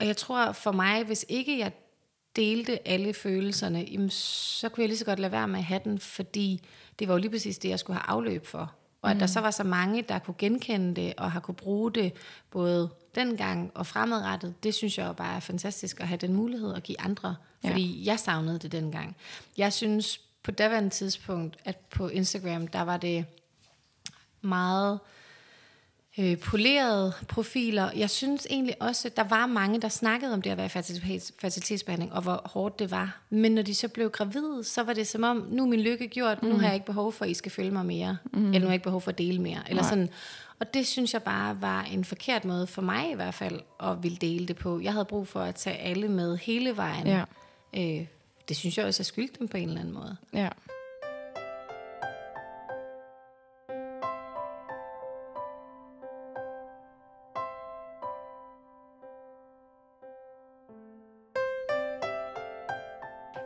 og 0.00 0.06
jeg 0.06 0.16
tror 0.16 0.52
for 0.52 0.72
mig, 0.72 1.04
hvis 1.04 1.24
ikke 1.28 1.58
jeg 1.58 1.72
delte 2.36 2.88
alle 2.88 3.14
følelserne, 3.14 3.80
jamen, 3.80 4.10
så 4.10 4.68
kunne 4.68 4.82
jeg 4.82 4.88
lige 4.88 4.98
så 4.98 5.04
godt 5.04 5.18
lade 5.18 5.32
være 5.32 5.48
med 5.48 5.58
at 5.58 5.64
have 5.64 5.80
den, 5.84 5.98
fordi 5.98 6.60
det 6.98 7.08
var 7.08 7.14
jo 7.14 7.18
lige 7.18 7.30
præcis 7.30 7.58
det, 7.58 7.68
jeg 7.68 7.78
skulle 7.78 7.98
have 7.98 8.10
afløb 8.10 8.46
for. 8.46 8.72
Og 9.02 9.10
at 9.10 9.16
mm. 9.16 9.20
der 9.20 9.26
så 9.26 9.40
var 9.40 9.50
så 9.50 9.64
mange, 9.64 10.02
der 10.02 10.18
kunne 10.18 10.34
genkende 10.38 10.96
det, 11.00 11.14
og 11.16 11.32
har 11.32 11.40
kunne 11.40 11.54
bruge 11.54 11.92
det, 11.92 12.12
både 12.50 12.90
dengang 13.14 13.70
og 13.74 13.86
fremadrettet, 13.86 14.54
det 14.62 14.74
synes 14.74 14.98
jeg 14.98 15.06
jo 15.06 15.12
bare 15.12 15.36
er 15.36 15.40
fantastisk 15.40 16.00
at 16.00 16.08
have 16.08 16.18
den 16.18 16.32
mulighed 16.32 16.74
at 16.74 16.82
give 16.82 17.00
andre. 17.00 17.36
Fordi 17.66 18.02
ja. 18.02 18.10
jeg 18.10 18.20
savnede 18.20 18.58
det 18.58 18.72
dengang. 18.72 19.16
Jeg 19.56 19.72
synes 19.72 20.20
på 20.42 20.50
daværende 20.50 20.90
tidspunkt, 20.90 21.56
at 21.64 21.76
på 21.76 22.08
Instagram, 22.08 22.68
der 22.68 22.82
var 22.82 22.96
det 22.96 23.24
meget 24.40 24.94
øh, 24.94 24.98
polerede 26.42 27.12
profiler. 27.28 27.90
Jeg 27.96 28.10
synes 28.10 28.46
egentlig 28.50 28.82
også, 28.82 29.08
at 29.08 29.16
der 29.16 29.24
var 29.24 29.46
mange, 29.46 29.80
der 29.80 29.88
snakkede 29.88 30.32
om 30.32 30.42
det 30.42 30.50
at 30.50 30.56
være 30.56 30.68
fertilitets, 30.68 31.32
fertilitetsbehandling, 31.38 32.12
og 32.12 32.22
hvor 32.22 32.42
hårdt 32.44 32.78
det 32.78 32.90
var. 32.90 33.20
Men 33.30 33.52
når 33.52 33.62
de 33.62 33.74
så 33.74 33.88
blev 33.88 34.10
gravide, 34.10 34.64
så 34.64 34.82
var 34.82 34.92
det 34.92 35.06
som 35.06 35.24
om, 35.24 35.46
nu 35.50 35.62
er 35.62 35.66
min 35.66 35.80
lykke 35.80 36.08
gjort, 36.08 36.42
mm. 36.42 36.48
nu 36.48 36.58
har 36.58 36.66
jeg 36.66 36.74
ikke 36.74 36.86
behov 36.86 37.12
for, 37.12 37.24
at 37.24 37.30
I 37.30 37.34
skal 37.34 37.52
følge 37.52 37.70
mig 37.70 37.86
mere, 37.86 38.16
mm. 38.32 38.46
eller 38.46 38.58
nu 38.60 38.66
har 38.66 38.70
jeg 38.70 38.74
ikke 38.74 38.84
behov 38.84 39.00
for 39.00 39.10
at 39.10 39.18
dele 39.18 39.42
mere. 39.42 39.58
Eller 39.68 39.82
sådan. 39.82 40.08
Og 40.60 40.74
det 40.74 40.86
synes 40.86 41.14
jeg 41.14 41.22
bare 41.22 41.60
var 41.60 41.82
en 41.82 42.04
forkert 42.04 42.44
måde, 42.44 42.66
for 42.66 42.82
mig 42.82 43.10
i 43.10 43.14
hvert 43.14 43.34
fald, 43.34 43.60
at 43.82 44.02
ville 44.02 44.16
dele 44.16 44.46
det 44.46 44.56
på. 44.56 44.80
Jeg 44.80 44.92
havde 44.92 45.04
brug 45.04 45.28
for 45.28 45.40
at 45.40 45.54
tage 45.54 45.76
alle 45.76 46.08
med 46.08 46.36
hele 46.36 46.76
vejen. 46.76 47.06
Ja. 47.06 47.24
Øh, 47.76 48.06
det 48.48 48.56
synes 48.56 48.78
jeg 48.78 48.86
også 48.86 49.02
er 49.02 49.04
skyldt 49.04 49.38
dem 49.38 49.48
på 49.48 49.56
en 49.56 49.68
eller 49.68 49.80
anden 49.80 49.94
måde. 49.94 50.16
Ja. 50.32 50.48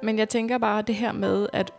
Men 0.02 0.18
jeg 0.18 0.28
tænker 0.28 0.58
bare 0.58 0.82
det 0.82 0.94
her 0.94 1.12
med, 1.12 1.46
at 1.52 1.72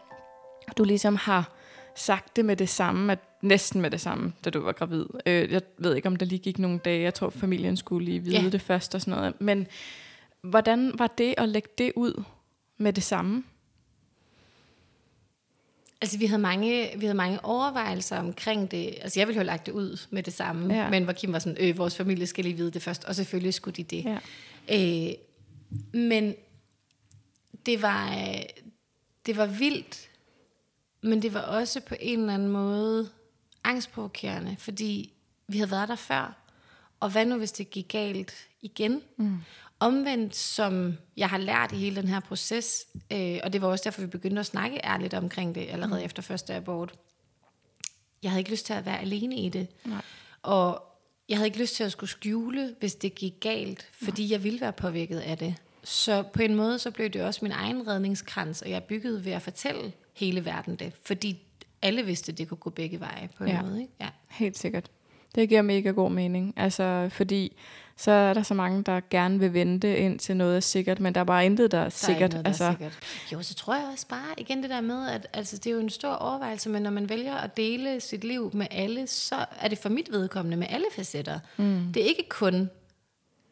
du 0.78 0.84
ligesom 0.84 1.16
har 1.16 1.52
sagt 1.96 2.36
det 2.36 2.46
med 2.46 2.56
det 2.56 2.70
samme, 2.70 3.12
at 3.12 3.20
næsten 3.42 3.82
med 3.82 3.92
det 3.92 4.02
samme, 4.02 4.34
da 4.46 4.50
du 4.50 4.60
var 4.60 4.72
gravid. 4.72 5.06
Øh, 5.26 5.52
jeg 5.52 5.62
ved 5.78 5.96
ikke, 5.96 6.08
om 6.08 6.16
der 6.16 6.26
lige 6.26 6.40
gik 6.40 6.60
nogle 6.60 6.80
dage. 6.80 7.02
Jeg 7.02 7.14
tror, 7.14 7.30
familien 7.30 7.78
skulle 7.78 8.06
lige 8.06 8.20
vide 8.20 8.42
ja. 8.42 8.50
det 8.50 8.62
først 8.62 8.96
og 8.96 9.02
sådan 9.02 9.18
noget. 9.18 9.42
Men 9.42 9.68
hvordan 10.42 10.92
var 11.00 11.08
det 11.08 11.34
at 11.38 11.50
lægge 11.50 11.70
det 11.78 11.92
ud 11.96 12.24
med 12.78 12.94
det 12.94 13.04
samme? 13.04 13.44
Altså, 16.02 16.18
vi 16.18 16.26
havde, 16.26 16.42
mange, 16.42 16.90
vi 16.96 17.06
havde 17.06 17.18
mange 17.18 17.46
overvejelser 17.46 18.18
omkring 18.18 18.72
det. 18.72 18.96
Altså, 19.02 19.20
jeg 19.20 19.28
ville 19.28 19.36
jo 19.36 19.40
have 19.40 19.46
lagt 19.46 19.66
det 19.66 19.72
ud 19.72 20.08
med 20.10 20.24
det 20.24 20.34
samme. 20.34 20.76
Ja. 20.76 20.90
Men 20.90 21.04
hvor 21.04 21.14
Kim 21.14 21.34
var 21.34 21.40
sådan, 21.40 21.70
øh, 21.70 21.78
vores 21.78 21.96
familie 21.96 22.28
skal 22.28 22.44
lige 22.44 22.58
vide 22.58 22.72
det 22.72 22.82
først. 22.82 23.06
Og 23.06 23.16
selvfølgelig 23.16 23.54
skulle 23.54 23.76
de 23.76 23.84
det. 23.84 24.06
Ja. 24.06 25.08
Øh, 25.08 25.14
men 25.94 26.36
det 27.66 27.82
var, 27.82 28.16
det 29.26 29.38
var 29.38 29.46
vildt, 29.46 30.10
men 31.02 31.22
det 31.22 31.34
var 31.34 31.42
også 31.42 31.82
på 31.82 31.96
en 32.00 32.20
eller 32.20 32.34
anden 32.34 32.48
måde 32.48 33.10
angstprovokerende, 33.64 34.56
fordi 34.60 35.14
vi 35.48 35.58
havde 35.58 35.72
været 35.72 35.90
der 35.90 35.96
før. 35.96 36.38
Og 37.00 37.10
hvad 37.10 37.26
nu, 37.26 37.38
hvis 37.38 37.52
det 37.52 37.70
gik 37.70 37.88
galt 37.88 38.34
igen? 38.62 39.02
Mm. 39.18 39.38
Omvendt, 39.80 40.36
som 40.36 40.98
jeg 41.18 41.30
har 41.30 41.38
lært 41.38 41.72
i 41.72 41.76
hele 41.76 41.96
den 41.96 42.08
her 42.08 42.20
proces, 42.20 42.88
øh, 43.12 43.40
og 43.44 43.54
det 43.54 43.62
var 43.62 43.68
også 43.68 43.84
derfor, 43.84 44.02
vi 44.02 44.08
begyndte 44.08 44.40
at 44.40 44.46
snakke 44.46 44.80
ærligt 44.84 45.14
omkring 45.14 45.56
det 45.56 45.68
allerede 45.70 46.00
mm. 46.00 46.06
efter 46.06 46.22
første 46.22 46.56
abort. 46.56 46.94
Jeg 48.24 48.32
havde 48.32 48.40
ikke 48.40 48.52
lyst 48.52 48.66
til 48.66 48.74
at 48.74 48.86
være 48.86 49.00
alene 49.00 49.36
i 49.36 49.50
det. 49.50 49.68
Nej. 49.86 50.02
Og 50.42 50.84
jeg 51.30 51.38
havde 51.38 51.48
ikke 51.48 51.60
lyst 51.60 51.76
til 51.76 51.84
at 51.84 51.92
skulle 51.92 52.10
skjule, 52.10 52.76
hvis 52.80 52.96
det 52.96 53.16
gik 53.16 53.34
galt, 53.40 53.90
fordi 53.92 54.22
Nej. 54.22 54.32
jeg 54.32 54.44
ville 54.44 54.62
være 54.62 54.74
påvirket 54.74 55.20
af 55.20 55.38
det. 55.38 55.56
Så 55.84 56.24
på 56.34 56.42
en 56.42 56.56
måde, 56.56 56.80
så 56.80 56.92
blev 56.92 57.10
det 57.10 57.22
også 57.22 57.40
min 57.44 57.52
egen 57.52 57.88
redningskrans, 57.88 58.62
og 58.62 58.70
jeg 58.70 58.84
byggede 58.84 59.26
ved 59.26 59.32
at 59.32 59.42
fortælle 59.42 59.92
hele 60.14 60.46
verden 60.46 60.76
det. 60.76 60.94
Fordi 61.06 61.40
alle 61.82 62.04
vidste, 62.06 62.32
at 62.32 62.38
det 62.38 62.48
kunne 62.50 62.58
gå 62.58 62.70
begge 62.70 63.00
veje 63.00 63.30
på 63.38 63.44
en 63.44 63.50
Ja. 63.50 63.62
måde. 63.62 63.82
Ikke? 63.82 63.94
Ja. 64.02 64.08
Helt 64.30 64.58
sikkert. 64.58 64.90
Det 65.36 65.50
giver 65.50 65.62
mega 65.62 65.90
god 65.90 66.12
mening. 66.12 66.54
Altså, 66.58 67.10
fordi 67.12 67.56
så 67.98 68.12
er 68.12 68.34
der 68.34 68.44
så 68.44 68.54
mange, 68.54 68.84
der 68.84 69.02
gerne 69.10 69.40
vil 69.40 69.54
vente 69.54 69.98
indtil 69.98 70.38
noget 70.38 70.56
er 70.56 70.60
sikkert, 70.60 71.00
men 71.00 71.16
der 71.16 71.22
er 71.22 71.26
bare 71.26 71.46
intet, 71.46 71.72
der 71.72 71.78
er 71.78 71.82
Der 71.82 71.86
er 71.86 71.90
sikkert. 71.90 72.22
ikke 72.34 72.34
noget, 72.34 72.46
der 72.46 72.50
altså, 72.50 72.64
er 72.64 72.72
sikkert. 72.72 73.00
Jo, 73.34 73.42
så 73.42 73.54
tror 73.56 73.76
jeg 73.76 73.86
også 73.94 74.08
bare, 74.08 74.34
igen 74.38 74.62
det 74.62 74.70
der 74.70 74.82
med, 74.82 75.08
at 75.10 75.28
altså, 75.34 75.58
det 75.58 75.68
er 75.68 75.72
jo 75.72 75.80
en 75.80 75.90
stor 75.90 76.10
overvejelse, 76.14 76.70
men 76.70 76.82
når 76.84 76.90
man 76.92 77.10
vælger 77.10 77.36
at 77.36 77.58
dele 77.58 78.00
sit 78.00 78.24
liv 78.24 78.52
med 78.54 78.68
alle, 78.72 79.08
så 79.08 79.46
er 79.60 79.68
det 79.68 79.78
for 79.78 79.90
mit 79.90 80.12
vedkommende 80.12 80.58
med 80.58 80.68
alle 80.70 80.86
facetter. 80.96 81.40
Mm. 81.58 81.94
Det 81.94 82.04
er 82.04 82.08
ikke 82.08 82.26
kun 82.30 82.70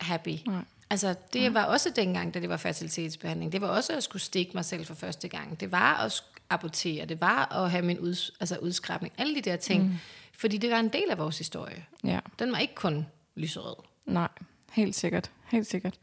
happy. 0.02 0.36
Nej. 0.48 0.62
Altså, 0.90 1.16
det 1.34 1.42
Nej. 1.42 1.50
var 1.50 1.64
også 1.66 1.90
dengang, 1.96 2.34
da 2.34 2.40
det 2.40 2.50
var 2.50 2.58
fertilitetsbehandling. 2.58 3.52
Det 3.52 3.62
var 3.62 3.68
også 3.68 3.94
at 3.98 4.04
skulle 4.04 4.22
stikke 4.22 4.52
mig 4.54 4.66
selv 4.66 4.86
for 4.86 4.94
første 4.94 5.28
gang. 5.28 5.60
Det 5.60 5.72
var 5.72 5.94
at 6.04 6.24
abortere. 6.50 7.06
Det 7.06 7.22
var 7.22 7.56
at 7.64 7.72
have 7.72 7.86
min 7.86 7.98
uds- 8.00 8.32
altså 8.40 8.58
udskrabning. 8.58 9.14
Alle 9.18 9.36
de 9.36 9.42
der 9.42 9.56
ting. 9.56 9.84
Mm. 9.84 9.94
Fordi 10.38 10.58
det 10.58 10.72
var 10.72 10.80
en 10.80 10.90
del 10.90 11.10
af 11.12 11.18
vores 11.18 11.38
historie. 11.38 11.86
ja. 12.04 12.20
Den 12.40 12.52
var 12.52 12.58
ikke 12.58 12.76
kun 12.76 13.06
lyserød. 13.36 13.76
Nej, 14.06 14.28
helt 14.72 14.96
sikkert. 14.96 15.32
Helt 15.52 15.68
sikkert. 15.68 15.94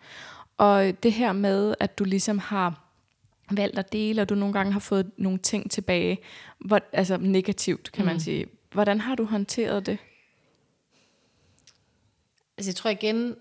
Og 0.57 1.03
det 1.03 1.13
her 1.13 1.33
med, 1.33 1.75
at 1.81 1.99
du 1.99 2.05
ligesom 2.05 2.39
har 2.39 2.83
valgt 3.51 3.79
at 3.79 3.93
dele, 3.93 4.23
og 4.23 4.29
du 4.29 4.35
nogle 4.35 4.53
gange 4.53 4.73
har 4.73 4.81
fået 4.81 5.11
nogle 5.17 5.39
ting 5.39 5.71
tilbage, 5.71 6.19
hvor, 6.59 6.81
altså 6.93 7.17
negativt, 7.17 7.93
kan 7.93 8.05
mm. 8.05 8.07
man 8.07 8.21
sige. 8.21 8.47
Hvordan 8.73 9.01
har 9.01 9.15
du 9.15 9.25
håndteret 9.25 9.87
det? 9.87 9.99
Altså 12.59 12.71
jeg 12.71 12.77
tror 12.77 12.91
igen, 12.91 13.35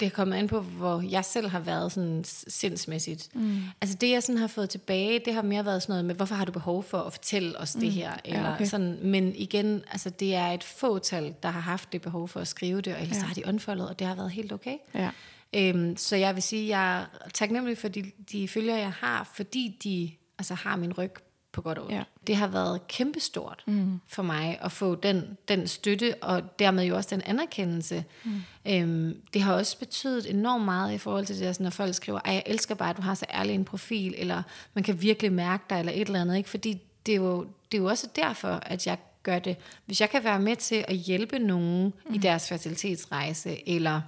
det 0.00 0.06
er 0.06 0.10
kommet 0.10 0.36
an 0.36 0.48
på, 0.48 0.60
hvor 0.60 1.00
jeg 1.00 1.24
selv 1.24 1.48
har 1.48 1.60
været 1.60 1.92
sådan 1.92 2.24
sindsmæssigt. 2.48 3.28
Mm. 3.34 3.62
Altså 3.80 3.96
det, 4.00 4.10
jeg 4.10 4.22
sådan 4.22 4.38
har 4.38 4.46
fået 4.46 4.70
tilbage, 4.70 5.20
det 5.24 5.34
har 5.34 5.42
mere 5.42 5.64
været 5.64 5.82
sådan 5.82 5.92
noget 5.92 6.04
med, 6.04 6.14
hvorfor 6.14 6.34
har 6.34 6.44
du 6.44 6.52
behov 6.52 6.82
for 6.82 6.98
at 6.98 7.12
fortælle 7.12 7.58
os 7.58 7.74
mm. 7.74 7.80
det 7.80 7.92
her? 7.92 8.12
Eller 8.24 8.54
okay. 8.54 8.64
sådan, 8.64 8.98
men 9.02 9.34
igen, 9.34 9.82
altså 9.90 10.10
det 10.10 10.34
er 10.34 10.46
et 10.46 10.64
fåtal, 10.64 11.34
der 11.42 11.48
har 11.48 11.60
haft 11.60 11.92
det 11.92 12.02
behov 12.02 12.28
for 12.28 12.40
at 12.40 12.48
skrive 12.48 12.80
det, 12.80 12.94
og 12.94 13.02
ellers 13.02 13.18
ja. 13.18 13.22
har 13.22 13.34
de 13.34 13.42
unfoldet, 13.46 13.88
og 13.88 13.98
det 13.98 14.06
har 14.06 14.14
været 14.14 14.30
helt 14.30 14.52
okay. 14.52 14.76
Ja. 14.94 15.10
Øhm, 15.56 15.96
så 15.96 16.16
jeg 16.16 16.34
vil 16.34 16.42
sige, 16.42 16.78
jeg 16.78 17.00
er 17.00 17.06
taknemmelig 17.34 17.78
for 17.78 17.88
de, 17.88 18.12
de 18.32 18.48
følgere, 18.48 18.78
jeg 18.78 18.92
har, 18.92 19.30
fordi 19.34 19.78
de 19.84 20.10
altså, 20.38 20.54
har 20.54 20.76
min 20.76 20.92
ryg 20.92 21.12
på 21.54 21.62
godt 21.62 21.78
og 21.78 21.84
ondt. 21.84 21.94
Ja. 21.94 22.02
Det 22.26 22.36
har 22.36 22.46
været 22.46 22.86
kæmpestort 22.88 23.62
mm. 23.66 24.00
for 24.08 24.22
mig 24.22 24.58
at 24.62 24.72
få 24.72 24.94
den, 24.94 25.36
den 25.48 25.68
støtte, 25.68 26.14
og 26.22 26.58
dermed 26.58 26.84
jo 26.84 26.96
også 26.96 27.08
den 27.12 27.22
anerkendelse. 27.24 28.04
Mm. 28.24 28.42
Øhm, 28.66 29.20
det 29.34 29.42
har 29.42 29.54
også 29.54 29.78
betydet 29.78 30.30
enormt 30.30 30.64
meget 30.64 30.94
i 30.94 30.98
forhold 30.98 31.26
til 31.26 31.38
det, 31.38 31.54
sådan, 31.54 31.64
når 31.64 31.70
folk 31.70 31.94
skriver, 31.94 32.20
at 32.24 32.34
jeg 32.34 32.42
elsker 32.46 32.74
bare, 32.74 32.90
at 32.90 32.96
du 32.96 33.02
har 33.02 33.14
så 33.14 33.26
ærlig 33.34 33.54
en 33.54 33.64
profil, 33.64 34.14
eller 34.16 34.42
man 34.74 34.84
kan 34.84 35.02
virkelig 35.02 35.32
mærke 35.32 35.64
dig, 35.70 35.78
eller 35.78 35.92
et 35.92 36.06
eller 36.06 36.20
andet. 36.20 36.36
Ikke? 36.36 36.50
Fordi 36.50 36.82
det 37.06 37.12
er, 37.12 37.16
jo, 37.16 37.46
det 37.72 37.78
er 37.78 37.82
jo 37.82 37.88
også 37.88 38.08
derfor, 38.16 38.48
at 38.48 38.86
jeg 38.86 38.98
gør 39.22 39.38
det. 39.38 39.56
Hvis 39.86 40.00
jeg 40.00 40.10
kan 40.10 40.24
være 40.24 40.40
med 40.40 40.56
til 40.56 40.84
at 40.88 40.96
hjælpe 40.96 41.38
nogen 41.38 41.92
mm. 42.08 42.14
i 42.14 42.18
deres 42.18 42.48
fertilitetsrejse, 42.48 43.68
eller 43.68 44.00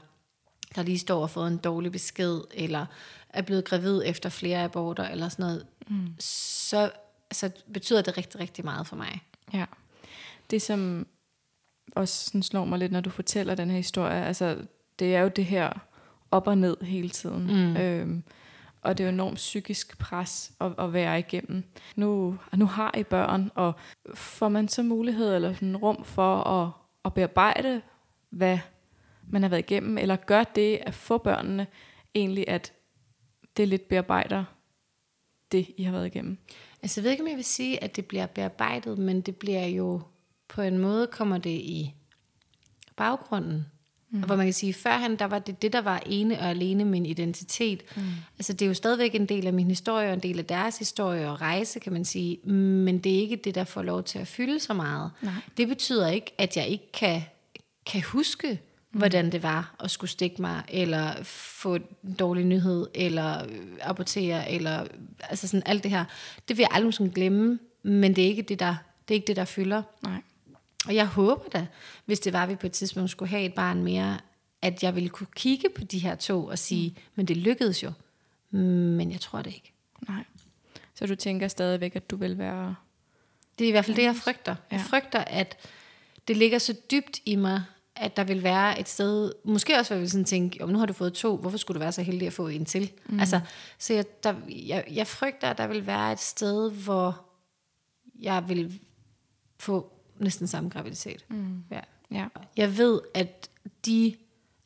der 0.76 0.82
lige 0.82 0.98
står 0.98 1.22
og 1.22 1.30
fået 1.30 1.48
en 1.48 1.56
dårlig 1.56 1.92
besked, 1.92 2.40
eller 2.54 2.86
er 3.28 3.42
blevet 3.42 3.64
gravid 3.64 4.02
efter 4.04 4.28
flere 4.28 4.64
aborter, 4.64 5.08
eller 5.08 5.28
sådan 5.28 5.44
noget, 5.44 5.66
mm. 5.88 6.14
så, 6.18 6.90
så 7.36 7.50
betyder 7.72 8.02
det 8.02 8.18
rigtig, 8.18 8.40
rigtig 8.40 8.64
meget 8.64 8.86
for 8.86 8.96
mig. 8.96 9.20
Ja. 9.52 9.64
Det 10.50 10.62
som 10.62 11.06
også 11.92 12.24
sådan 12.24 12.42
slår 12.42 12.64
mig 12.64 12.78
lidt, 12.78 12.92
når 12.92 13.00
du 13.00 13.10
fortæller 13.10 13.54
den 13.54 13.70
her 13.70 13.76
historie, 13.76 14.24
altså 14.24 14.58
det 14.98 15.14
er 15.14 15.20
jo 15.20 15.28
det 15.28 15.44
her 15.44 15.72
op 16.30 16.46
og 16.46 16.58
ned 16.58 16.76
hele 16.82 17.08
tiden. 17.08 17.46
Mm. 17.46 17.76
Øhm, 17.76 18.22
og 18.82 18.98
det 18.98 19.04
er 19.04 19.08
jo 19.08 19.12
enormt 19.12 19.36
psykisk 19.36 19.98
pres 19.98 20.52
at, 20.60 20.72
at 20.78 20.92
være 20.92 21.18
igennem. 21.18 21.64
Nu, 21.96 22.38
nu 22.56 22.66
har 22.66 22.94
I 22.98 23.02
børn, 23.02 23.50
og 23.54 23.72
får 24.14 24.48
man 24.48 24.68
så 24.68 24.82
mulighed 24.82 25.34
eller 25.34 25.54
sådan 25.54 25.76
rum 25.76 26.04
for 26.04 26.36
at, 26.36 26.70
at 27.04 27.14
bearbejde, 27.14 27.82
hvad 28.30 28.58
man 29.28 29.42
har 29.42 29.48
været 29.48 29.70
igennem, 29.70 29.98
eller 29.98 30.16
gør 30.16 30.44
det 30.44 30.78
at 30.82 30.94
få 30.94 31.18
børnene 31.18 31.66
egentlig, 32.14 32.48
at 32.48 32.72
det 33.56 33.68
lidt 33.68 33.88
bearbejder 33.88 34.44
det, 35.52 35.66
I 35.76 35.82
har 35.82 35.92
været 35.92 36.06
igennem? 36.06 36.38
Altså 36.86 37.00
jeg 37.00 37.04
ved 37.04 37.10
ikke, 37.10 37.22
om 37.22 37.28
jeg 37.28 37.36
vil 37.36 37.44
sige, 37.44 37.84
at 37.84 37.96
det 37.96 38.06
bliver 38.06 38.26
bearbejdet, 38.26 38.98
men 38.98 39.20
det 39.20 39.36
bliver 39.36 39.66
jo 39.66 40.00
på 40.48 40.62
en 40.62 40.78
måde, 40.78 41.06
kommer 41.06 41.38
det 41.38 41.50
i 41.50 41.94
baggrunden. 42.96 43.66
Mm. 44.10 44.20
Og 44.20 44.26
hvor 44.26 44.36
man 44.36 44.46
kan 44.46 44.52
sige, 44.52 44.74
førhen, 44.74 45.16
der 45.16 45.24
var 45.24 45.38
det 45.38 45.62
det, 45.62 45.72
der 45.72 45.80
var 45.80 46.02
ene 46.06 46.38
og 46.38 46.46
alene 46.46 46.84
min 46.84 47.06
identitet. 47.06 47.82
Mm. 47.96 48.02
Altså 48.38 48.52
det 48.52 48.62
er 48.62 48.66
jo 48.66 48.74
stadigvæk 48.74 49.14
en 49.14 49.26
del 49.26 49.46
af 49.46 49.52
min 49.52 49.68
historie, 49.68 50.08
og 50.08 50.14
en 50.14 50.20
del 50.20 50.38
af 50.38 50.44
deres 50.44 50.78
historie 50.78 51.30
og 51.30 51.40
rejse, 51.40 51.80
kan 51.80 51.92
man 51.92 52.04
sige. 52.04 52.36
Men 52.46 52.98
det 52.98 53.14
er 53.14 53.20
ikke 53.20 53.36
det, 53.36 53.54
der 53.54 53.64
får 53.64 53.82
lov 53.82 54.02
til 54.02 54.18
at 54.18 54.26
fylde 54.26 54.60
så 54.60 54.74
meget. 54.74 55.10
Nej. 55.22 55.32
Det 55.56 55.68
betyder 55.68 56.08
ikke, 56.08 56.34
at 56.38 56.56
jeg 56.56 56.68
ikke 56.68 56.92
kan, 56.92 57.22
kan 57.86 58.02
huske. 58.02 58.60
Hvordan 58.96 59.32
det 59.32 59.42
var 59.42 59.74
at 59.80 59.90
skulle 59.90 60.10
stikke 60.10 60.42
mig, 60.42 60.62
eller 60.68 61.22
få 61.22 61.74
en 61.74 62.14
dårlig 62.18 62.44
nyhed, 62.44 62.86
eller 62.94 63.46
abortere, 63.80 64.50
eller 64.50 64.86
altså 65.20 65.48
sådan 65.48 65.62
alt 65.66 65.82
det 65.82 65.90
her. 65.90 66.04
Det 66.48 66.56
vil 66.56 66.62
jeg 66.62 66.70
aldrig 66.72 66.94
sådan 66.94 67.12
glemme, 67.12 67.58
men 67.82 68.16
det 68.16 68.24
er 68.24 68.28
ikke 68.28 68.42
det, 68.42 68.60
der, 68.60 68.76
det 69.08 69.14
er 69.14 69.16
ikke 69.16 69.26
det, 69.26 69.36
der 69.36 69.44
fylder. 69.44 69.82
Nej. 70.02 70.22
Og 70.86 70.94
jeg 70.94 71.06
håber 71.06 71.48
da, 71.48 71.66
hvis 72.04 72.20
det 72.20 72.32
var, 72.32 72.42
at 72.42 72.48
vi 72.48 72.54
på 72.54 72.66
et 72.66 72.72
tidspunkt 72.72 73.10
skulle 73.10 73.28
have 73.28 73.44
et 73.44 73.54
barn 73.54 73.84
mere, 73.84 74.18
at 74.62 74.82
jeg 74.82 74.94
ville 74.94 75.08
kunne 75.08 75.26
kigge 75.36 75.68
på 75.76 75.84
de 75.84 75.98
her 75.98 76.14
to 76.14 76.46
og 76.46 76.58
sige, 76.58 76.88
mm. 76.88 77.02
men 77.14 77.26
det 77.26 77.36
lykkedes 77.36 77.82
jo. 77.82 77.92
Men 78.50 79.12
jeg 79.12 79.20
tror 79.20 79.42
det 79.42 79.54
ikke. 79.54 79.72
Nej. 80.08 80.24
Så 80.94 81.06
du 81.06 81.14
tænker 81.14 81.48
stadigvæk, 81.48 81.96
at 81.96 82.10
du 82.10 82.16
vil 82.16 82.38
være... 82.38 82.74
Det 83.58 83.64
er 83.64 83.68
i 83.68 83.70
hvert 83.70 83.84
fald 83.84 83.96
det, 83.96 84.02
jeg 84.02 84.16
frygter. 84.16 84.56
Ja. 84.70 84.76
Jeg 84.76 84.84
frygter, 84.84 85.18
at 85.18 85.56
det 86.28 86.36
ligger 86.36 86.58
så 86.58 86.74
dybt 86.90 87.20
i 87.24 87.36
mig, 87.36 87.62
at 87.96 88.16
der 88.16 88.24
vil 88.24 88.42
være 88.42 88.80
et 88.80 88.88
sted, 88.88 89.32
måske 89.44 89.78
også, 89.78 89.98
vil 89.98 90.10
sådan 90.10 90.24
tænke, 90.24 90.64
om 90.64 90.68
nu 90.68 90.78
har 90.78 90.86
du 90.86 90.92
fået 90.92 91.12
to, 91.12 91.36
hvorfor 91.36 91.58
skulle 91.58 91.74
du 91.74 91.80
være 91.80 91.92
så 91.92 92.02
heldig 92.02 92.26
at 92.26 92.32
få 92.32 92.48
en 92.48 92.64
til? 92.64 92.92
Mm. 93.06 93.20
Altså, 93.20 93.40
så 93.78 93.94
jeg, 93.94 94.04
der, 94.22 94.34
jeg, 94.48 94.84
jeg 94.90 95.06
frygter, 95.06 95.48
at 95.48 95.58
der 95.58 95.66
vil 95.66 95.86
være 95.86 96.12
et 96.12 96.20
sted, 96.20 96.70
hvor 96.70 97.24
jeg 98.20 98.48
vil 98.48 98.80
få 99.58 99.92
næsten 100.18 100.46
samme 100.46 100.70
graviditet. 100.70 101.24
Mm. 101.28 101.64
Ja. 101.70 101.80
Ja. 102.10 102.26
Jeg 102.56 102.78
ved, 102.78 103.00
at 103.14 103.50
de 103.86 104.16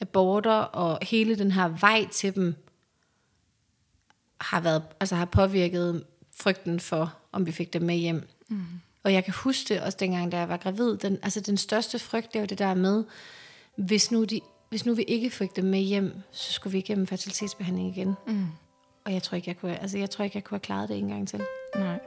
aborter 0.00 0.52
og 0.52 0.98
hele 1.02 1.38
den 1.38 1.50
her 1.50 1.68
vej 1.68 2.06
til 2.12 2.34
dem 2.34 2.54
har 4.40 4.60
været, 4.60 4.82
altså 5.00 5.16
har 5.16 5.24
påvirket 5.24 6.04
frygten 6.40 6.80
for, 6.80 7.16
om 7.32 7.46
vi 7.46 7.52
fik 7.52 7.72
dem 7.72 7.82
med 7.82 7.96
hjem. 7.96 8.28
Mm. 8.48 8.64
Og 9.04 9.12
jeg 9.12 9.24
kan 9.24 9.34
huske 9.34 9.74
det 9.74 9.82
også 9.82 9.98
dengang, 10.00 10.32
da 10.32 10.38
jeg 10.38 10.48
var 10.48 10.56
gravid. 10.56 10.96
Den, 10.96 11.18
altså 11.22 11.40
den 11.40 11.56
største 11.56 11.98
frygt, 11.98 12.32
det 12.32 12.40
var 12.40 12.46
det 12.46 12.58
der 12.58 12.74
med, 12.74 13.04
hvis 13.76 14.10
nu, 14.10 14.24
de, 14.24 14.40
hvis 14.68 14.86
nu 14.86 14.94
vi 14.94 15.02
ikke 15.02 15.30
fik 15.30 15.56
dem 15.56 15.64
med 15.64 15.80
hjem, 15.80 16.12
så 16.30 16.52
skulle 16.52 16.72
vi 16.72 16.78
igennem 16.78 17.06
fertilitetsbehandling 17.06 17.96
igen. 17.96 18.14
Mm. 18.26 18.46
Og 19.04 19.12
jeg 19.12 19.22
tror 19.22 19.36
ikke, 19.36 19.48
jeg 19.48 19.56
kunne, 19.56 19.80
altså 19.80 19.98
jeg 19.98 20.10
tror 20.10 20.24
ikke, 20.24 20.36
jeg 20.36 20.44
kunne 20.44 20.56
have 20.56 20.60
klaret 20.60 20.88
det 20.88 20.98
en 20.98 21.08
gang 21.08 21.28
til. 21.28 21.40
Nej. 21.74 22.00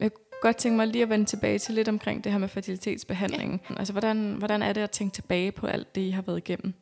Jeg 0.00 0.12
kunne 0.12 0.40
godt 0.42 0.56
tænke 0.56 0.76
mig 0.76 0.86
lige 0.86 1.02
at 1.02 1.08
vende 1.08 1.24
tilbage 1.24 1.58
til 1.58 1.74
lidt 1.74 1.88
omkring 1.88 2.24
det 2.24 2.32
her 2.32 2.38
med 2.38 2.48
fertilitetsbehandlingen. 2.48 3.60
Ja. 3.70 3.74
Altså, 3.78 3.92
hvordan, 3.92 4.34
hvordan 4.38 4.62
er 4.62 4.72
det 4.72 4.80
at 4.80 4.90
tænke 4.90 5.14
tilbage 5.14 5.52
på 5.52 5.66
alt 5.66 5.94
det, 5.94 6.00
I 6.00 6.10
har 6.10 6.22
været 6.22 6.38
igennem? 6.38 6.74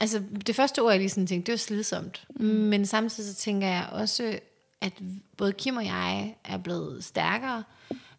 Altså, 0.00 0.22
det 0.46 0.56
første 0.56 0.82
ord, 0.82 0.90
jeg 0.90 0.98
lige 0.98 1.10
sådan 1.10 1.26
tænkte, 1.26 1.46
det 1.46 1.52
var 1.52 1.58
slidsomt. 1.58 2.26
Mm. 2.30 2.46
Men 2.46 2.86
samtidig 2.86 3.34
så 3.34 3.36
tænker 3.36 3.68
jeg 3.68 3.88
også, 3.92 4.38
at 4.80 4.92
både 5.36 5.52
Kim 5.52 5.76
og 5.76 5.84
jeg 5.84 6.36
er 6.44 6.58
blevet 6.58 7.04
stærkere. 7.04 7.64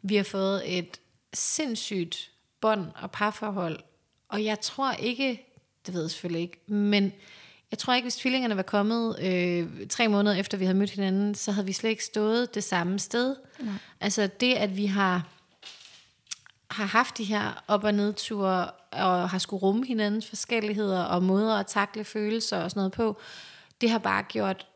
Vi 0.01 0.15
har 0.15 0.23
fået 0.23 0.77
et 0.77 0.99
sindssygt 1.33 2.31
bånd 2.61 2.85
og 2.95 3.11
parforhold. 3.11 3.79
Og 4.29 4.43
jeg 4.43 4.59
tror 4.59 4.91
ikke, 4.91 5.45
det 5.85 5.93
ved 5.93 6.01
jeg 6.01 6.11
selvfølgelig 6.11 6.41
ikke, 6.41 6.59
men 6.67 7.13
jeg 7.71 7.77
tror 7.77 7.93
ikke, 7.93 8.05
hvis 8.05 8.15
tvillingerne 8.15 8.55
var 8.55 8.63
kommet 8.63 9.19
øh, 9.21 9.87
tre 9.87 10.07
måneder 10.07 10.35
efter, 10.35 10.57
vi 10.57 10.65
havde 10.65 10.77
mødt 10.77 10.89
hinanden, 10.89 11.35
så 11.35 11.51
havde 11.51 11.67
vi 11.67 11.73
slet 11.73 11.89
ikke 11.89 12.05
stået 12.05 12.55
det 12.55 12.63
samme 12.63 12.99
sted. 12.99 13.35
Nej. 13.59 13.73
Altså 13.99 14.29
det, 14.39 14.53
at 14.53 14.77
vi 14.77 14.85
har 14.85 15.27
har 16.69 16.85
haft 16.85 17.17
de 17.17 17.23
her 17.23 17.63
op- 17.67 17.83
og 17.83 17.93
nedture, 17.93 18.69
og 18.91 19.29
har 19.29 19.37
skulle 19.37 19.61
rumme 19.61 19.85
hinandens 19.85 20.27
forskelligheder, 20.27 21.03
og 21.03 21.23
måder 21.23 21.55
at 21.55 21.67
takle 21.67 22.03
følelser 22.03 22.57
og 22.57 22.71
sådan 22.71 22.79
noget 22.79 22.91
på, 22.91 23.17
det 23.81 23.89
har 23.89 23.99
bare 23.99 24.23
gjort 24.23 24.67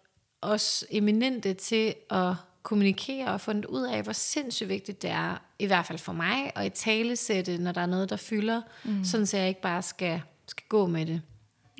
os 0.42 0.86
eminente 0.90 1.54
til 1.54 1.96
at 2.10 2.34
kommunikere 2.64 3.28
og 3.28 3.42
fundet 3.42 3.66
ud 3.66 3.84
af, 3.84 4.04
hvor 4.04 4.14
sindssygt 4.14 4.70
vigtigt 4.70 5.02
det 5.02 5.10
er, 5.10 5.42
i 5.60 5.66
hvert 5.66 5.86
fald 5.86 6.00
for 6.00 6.14
mig, 6.14 6.52
at 6.56 6.66
i 6.66 6.70
tale 6.70 7.16
sætte, 7.16 7.58
når 7.58 7.72
der 7.72 7.82
er 7.82 7.86
noget, 7.86 8.10
der 8.10 8.16
fylder, 8.16 8.62
mm. 8.84 9.04
sådan 9.04 9.26
så 9.26 9.38
jeg 9.38 9.48
ikke 9.48 9.62
bare 9.62 9.82
skal, 9.82 10.22
skal 10.48 10.64
gå 10.70 10.88
med 10.88 11.06
det. 11.06 11.22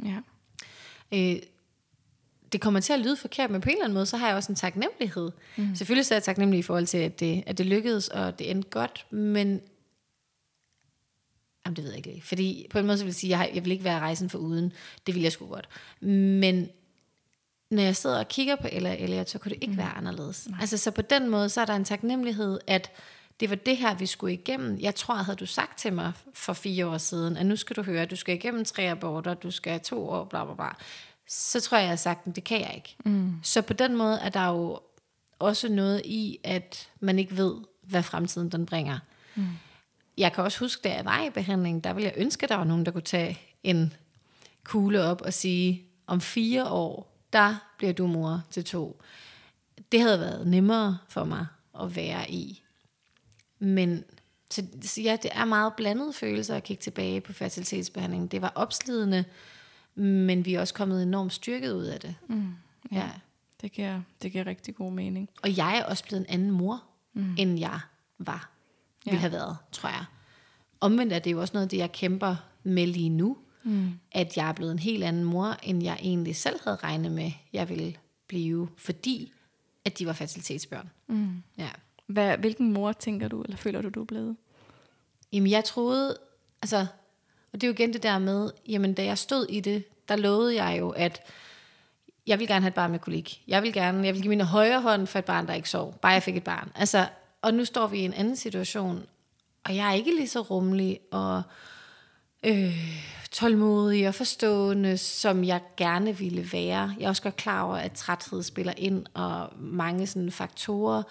Ja. 0.06 0.18
Øh, 1.14 1.42
det 2.52 2.62
kommer 2.62 2.80
til 2.80 2.94
at 2.94 3.00
lyde 3.00 3.16
forkert, 3.16 3.52
men 3.52 3.62
på 3.62 3.70
en 3.70 3.76
eller 3.76 3.84
anden 3.84 3.94
måde, 3.94 4.06
så 4.06 4.18
har 4.18 4.28
jeg 4.28 4.36
også 4.36 4.52
en 4.52 4.56
taknemmelighed. 4.56 5.32
Mm. 5.58 5.76
Selvfølgelig 5.76 6.06
så 6.06 6.14
er 6.14 6.16
jeg 6.16 6.24
taknemmelig 6.24 6.60
i 6.60 6.62
forhold 6.62 6.86
til, 6.86 6.98
at 6.98 7.20
det, 7.20 7.44
at 7.46 7.58
det 7.58 7.66
lykkedes, 7.66 8.08
og 8.08 8.40
det 8.40 8.52
endte 8.52 8.70
godt, 8.70 9.06
men 9.12 9.62
Jamen, 11.66 11.76
det 11.76 11.84
ved 11.84 11.92
jeg 11.92 12.08
ikke. 12.08 12.28
Fordi 12.28 12.68
på 12.70 12.80
en 12.80 12.86
måde 12.86 12.98
så 12.98 13.04
vil 13.04 13.10
jeg 13.10 13.16
sige, 13.16 13.30
jeg, 13.30 13.38
har, 13.38 13.50
jeg 13.54 13.66
vil 13.66 13.72
ikke 13.72 13.84
være 13.84 14.00
rejsen 14.00 14.30
for 14.30 14.38
uden. 14.38 14.74
Det 15.08 15.16
vil 15.16 15.24
jeg 15.24 15.32
sgu 15.32 15.48
godt. 15.48 15.70
Men 16.02 16.70
når 17.72 17.84
jeg 17.84 17.96
sidder 17.96 18.20
og 18.20 18.28
kigger 18.28 18.56
på 18.56 18.68
Ella 18.72 18.96
Elliot, 19.00 19.30
så 19.30 19.40
kunne 19.40 19.50
det 19.50 19.58
ikke 19.62 19.72
mm. 19.72 19.78
være 19.78 19.98
anderledes. 19.98 20.48
Nej. 20.50 20.58
Altså, 20.62 20.78
så 20.78 20.92
på 20.92 21.02
den 21.02 21.30
måde, 21.30 21.50
så 21.50 21.62
er 21.62 21.66
der 21.66 21.76
en 21.76 21.86
taknemmelighed, 21.86 22.60
at 22.68 22.92
det 23.40 23.50
var 23.50 23.56
det 23.56 23.78
her, 23.78 23.96
vi 23.96 24.06
skulle 24.06 24.34
igennem. 24.34 24.80
Jeg 24.80 24.96
tror, 24.96 25.16
havde 25.16 25.38
du 25.38 25.46
sagt 25.46 25.80
til 25.80 25.94
mig 25.94 26.12
for 26.34 26.54
fire 26.54 26.88
år 26.88 26.98
siden, 26.98 27.38
at 27.38 27.46
nu 27.46 27.56
skal 27.56 27.76
du 27.76 27.84
høre, 27.84 28.02
at 28.02 28.12
du 28.12 28.16
skal 28.16 28.36
igennem 28.36 28.66
tre 28.66 28.84
aborter, 28.84 29.34
du 29.34 29.52
skal 29.52 29.80
to 29.80 30.10
år, 30.10 30.24
bla 30.24 30.46
bla 30.46 30.54
bla. 30.56 30.70
Så 31.28 31.62
tror 31.62 31.78
jeg, 31.78 31.84
jeg 31.84 31.92
har 31.92 31.96
sagt, 31.96 32.28
at 32.28 32.36
det 32.36 32.44
kan 32.44 32.62
jeg 32.62 32.72
ikke. 32.76 32.96
Mm. 33.06 33.34
Så 33.44 33.62
på 33.62 33.74
den 33.74 33.96
måde 33.96 34.20
er 34.20 34.30
der 34.30 34.48
jo 34.48 34.80
også 35.40 35.70
noget 35.70 36.02
i, 36.06 36.40
at 36.44 36.90
man 37.00 37.20
ikke 37.20 37.38
ved, 37.38 37.56
hvad 37.82 38.04
fremtiden 38.04 38.50
den 38.50 38.66
bringer. 38.66 39.00
Mm. 39.36 39.48
Jeg 40.18 40.34
kan 40.34 40.44
også 40.44 40.60
huske, 40.60 40.82
da 40.84 40.94
jeg 40.96 41.06
var 41.06 41.24
i 41.24 41.30
behandling, 41.30 41.84
der 41.84 41.94
ville 41.94 42.10
jeg 42.10 42.22
ønske, 42.22 42.44
at 42.44 42.50
der 42.50 42.56
var 42.56 42.64
nogen, 42.64 42.86
der 42.86 42.92
kunne 42.92 43.02
tage 43.02 43.40
en 43.64 43.94
kugle 44.64 45.04
op 45.04 45.22
og 45.22 45.34
sige, 45.34 45.86
om 46.08 46.22
fire 46.22 46.68
år, 46.70 47.18
der 47.34 47.56
bliver 47.78 47.94
du 47.94 48.08
mor 48.08 48.44
til 48.52 48.66
to. 48.66 49.02
Det 49.92 50.02
havde 50.02 50.20
været 50.20 50.48
nemmere 50.48 50.98
for 51.10 51.24
mig 51.24 51.46
at 51.82 51.96
være 51.96 52.32
i. 52.32 52.64
Men 53.60 54.04
så, 54.52 54.66
så 54.82 55.02
ja, 55.02 55.18
det 55.22 55.32
er 55.34 55.46
meget 55.46 55.74
blandet 55.74 56.16
følelser 56.16 56.56
at 56.56 56.64
kigge 56.64 56.82
tilbage 56.82 57.22
på 57.22 57.34
fertilitetsbehandlingen. 57.34 58.28
Det 58.28 58.42
var 58.42 58.52
opslidende, 58.56 59.26
men 59.96 60.46
vi 60.46 60.54
er 60.54 60.60
også 60.60 60.74
kommet 60.74 61.04
enormt 61.04 61.34
styrket 61.34 61.72
ud 61.72 61.84
af 61.84 62.00
det. 62.00 62.16
Mm, 62.28 62.56
ja, 62.92 62.98
ja. 62.98 63.10
Det, 63.62 63.72
giver, 63.72 64.02
det 64.22 64.32
giver 64.32 64.48
rigtig 64.48 64.76
god 64.76 64.92
mening. 64.92 65.30
Og 65.44 65.58
jeg 65.58 65.78
er 65.78 65.84
også 65.84 66.04
blevet 66.04 66.20
en 66.20 66.34
anden 66.34 66.52
mor, 66.52 66.84
mm. 67.14 67.36
end 67.38 67.60
jeg 67.60 67.80
var, 68.18 68.53
ville 69.06 69.18
ja. 69.18 69.20
have 69.20 69.32
været, 69.32 69.58
tror 69.72 69.90
jeg. 69.90 70.06
Omvendt 70.80 71.14
er 71.14 71.20
det 71.20 71.32
jo 71.32 71.42
også 71.42 71.54
noget, 71.54 71.72
det 71.72 71.78
jeg 71.78 71.92
kæmper 71.92 72.36
med 72.64 72.88
lige 72.88 73.10
nu, 73.10 73.38
mm. 73.64 74.00
at 74.12 74.38
jeg 74.38 74.50
er 74.50 74.54
blevet 74.54 74.72
en 74.72 74.80
helt 74.80 75.04
anden 75.04 75.24
mor, 75.24 75.58
end 75.64 75.84
jeg 75.84 75.98
egentlig 76.02 76.36
selv 76.36 76.60
havde 76.64 76.78
regnet 76.78 77.12
med, 77.12 77.32
jeg 77.54 77.70
ville 77.70 77.96
blive, 78.28 78.70
fordi 78.78 79.34
at 79.86 80.00
de 80.00 80.06
var 80.06 80.14
fertilitetsbørn. 80.14 80.90
Mm. 81.08 81.44
Ja. 81.58 81.70
Hvad, 82.08 82.38
hvilken 82.38 82.74
mor 82.74 82.92
tænker 82.92 83.28
du, 83.28 83.42
eller 83.42 83.58
føler 83.58 83.82
du, 83.82 83.90
du 83.90 84.02
er 84.02 84.06
blevet? 84.06 84.36
Jamen, 85.34 85.52
jeg 85.52 85.64
troede, 85.64 86.18
altså, 86.62 86.86
og 87.54 87.62
det 87.62 87.64
er 87.64 87.68
jo 87.68 87.74
igen 87.74 87.94
det 87.94 88.04
der 88.04 88.20
med, 88.20 88.52
jamen, 88.68 88.94
da 88.94 89.04
jeg 89.04 89.18
stod 89.18 89.46
i 89.50 89.60
det, 89.60 89.84
der 90.10 90.16
lovede 90.16 90.64
jeg 90.64 90.80
jo, 90.80 90.90
at 90.90 91.22
jeg 92.28 92.40
vil 92.40 92.48
gerne 92.48 92.62
have 92.62 92.68
et 92.68 92.74
barn 92.74 92.92
med 92.92 93.00
kolik. 93.00 93.44
Jeg 93.48 93.64
vil 93.64 93.74
gerne, 93.74 94.06
jeg 94.06 94.14
vil 94.14 94.22
give 94.22 94.30
min 94.30 94.42
højre 94.42 94.82
hånd 94.82 95.08
for 95.08 95.20
et 95.20 95.26
barn, 95.26 95.48
der 95.48 95.54
ikke 95.54 95.70
sov. 95.70 95.98
Bare 96.02 96.12
jeg 96.12 96.24
fik 96.24 96.38
et 96.38 96.44
barn. 96.44 96.72
Altså, 96.76 97.08
og 97.44 97.54
nu 97.54 97.66
står 97.66 97.88
vi 97.88 97.98
i 97.98 98.06
en 98.06 98.14
anden 98.14 98.36
situation, 98.36 99.06
og 99.64 99.76
jeg 99.76 99.90
er 99.90 99.94
ikke 99.94 100.16
lige 100.16 100.28
så 100.28 100.42
rummelig 100.42 101.00
og 101.12 101.42
øh, 102.44 103.04
tålmodig 103.32 104.08
og 104.08 104.16
forstående, 104.16 104.98
som 104.98 105.44
jeg 105.44 105.62
gerne 105.78 106.18
ville 106.18 106.50
være. 106.54 106.96
Jeg 107.00 107.06
er 107.06 107.10
også 107.10 107.24
godt 107.24 107.36
klar 107.36 107.62
over, 107.62 107.76
at 107.76 107.92
træthed 107.92 108.44
spiller 108.44 108.74
ind, 108.78 109.06
og 109.14 109.50
mange 109.58 110.08
sådan 110.08 110.32
faktorer. 110.32 111.04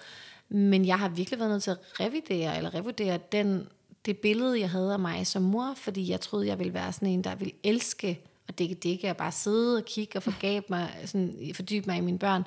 Men 0.49 0.87
jeg 0.87 0.99
har 0.99 1.09
virkelig 1.09 1.39
været 1.39 1.51
nødt 1.51 1.63
til 1.63 1.71
at 1.71 2.01
revidere, 2.01 2.57
eller 2.57 2.75
revurdere 2.75 3.19
den, 3.33 3.69
det 4.07 4.19
billede, 4.19 4.61
jeg 4.61 4.71
havde 4.71 4.93
af 4.93 4.99
mig 4.99 5.27
som 5.27 5.43
mor, 5.43 5.75
fordi 5.77 6.11
jeg 6.11 6.21
troede, 6.21 6.47
jeg 6.47 6.59
ville 6.59 6.75
være 6.75 6.93
sådan 6.93 7.09
en, 7.09 7.25
der 7.25 7.35
ville 7.35 7.55
elske 7.63 8.21
og 8.49 8.59
dække 8.59 8.75
dække, 8.75 9.11
og 9.11 9.17
bare 9.17 9.33
sidde 9.33 9.77
og 9.77 9.85
kigge 9.85 10.19
og 10.19 10.23
forgabe 10.23 10.67
mig, 10.69 10.91
sådan, 11.05 11.53
fordybe 11.55 11.87
mig 11.87 11.99
i 11.99 12.01
mine 12.01 12.19
børn. 12.19 12.45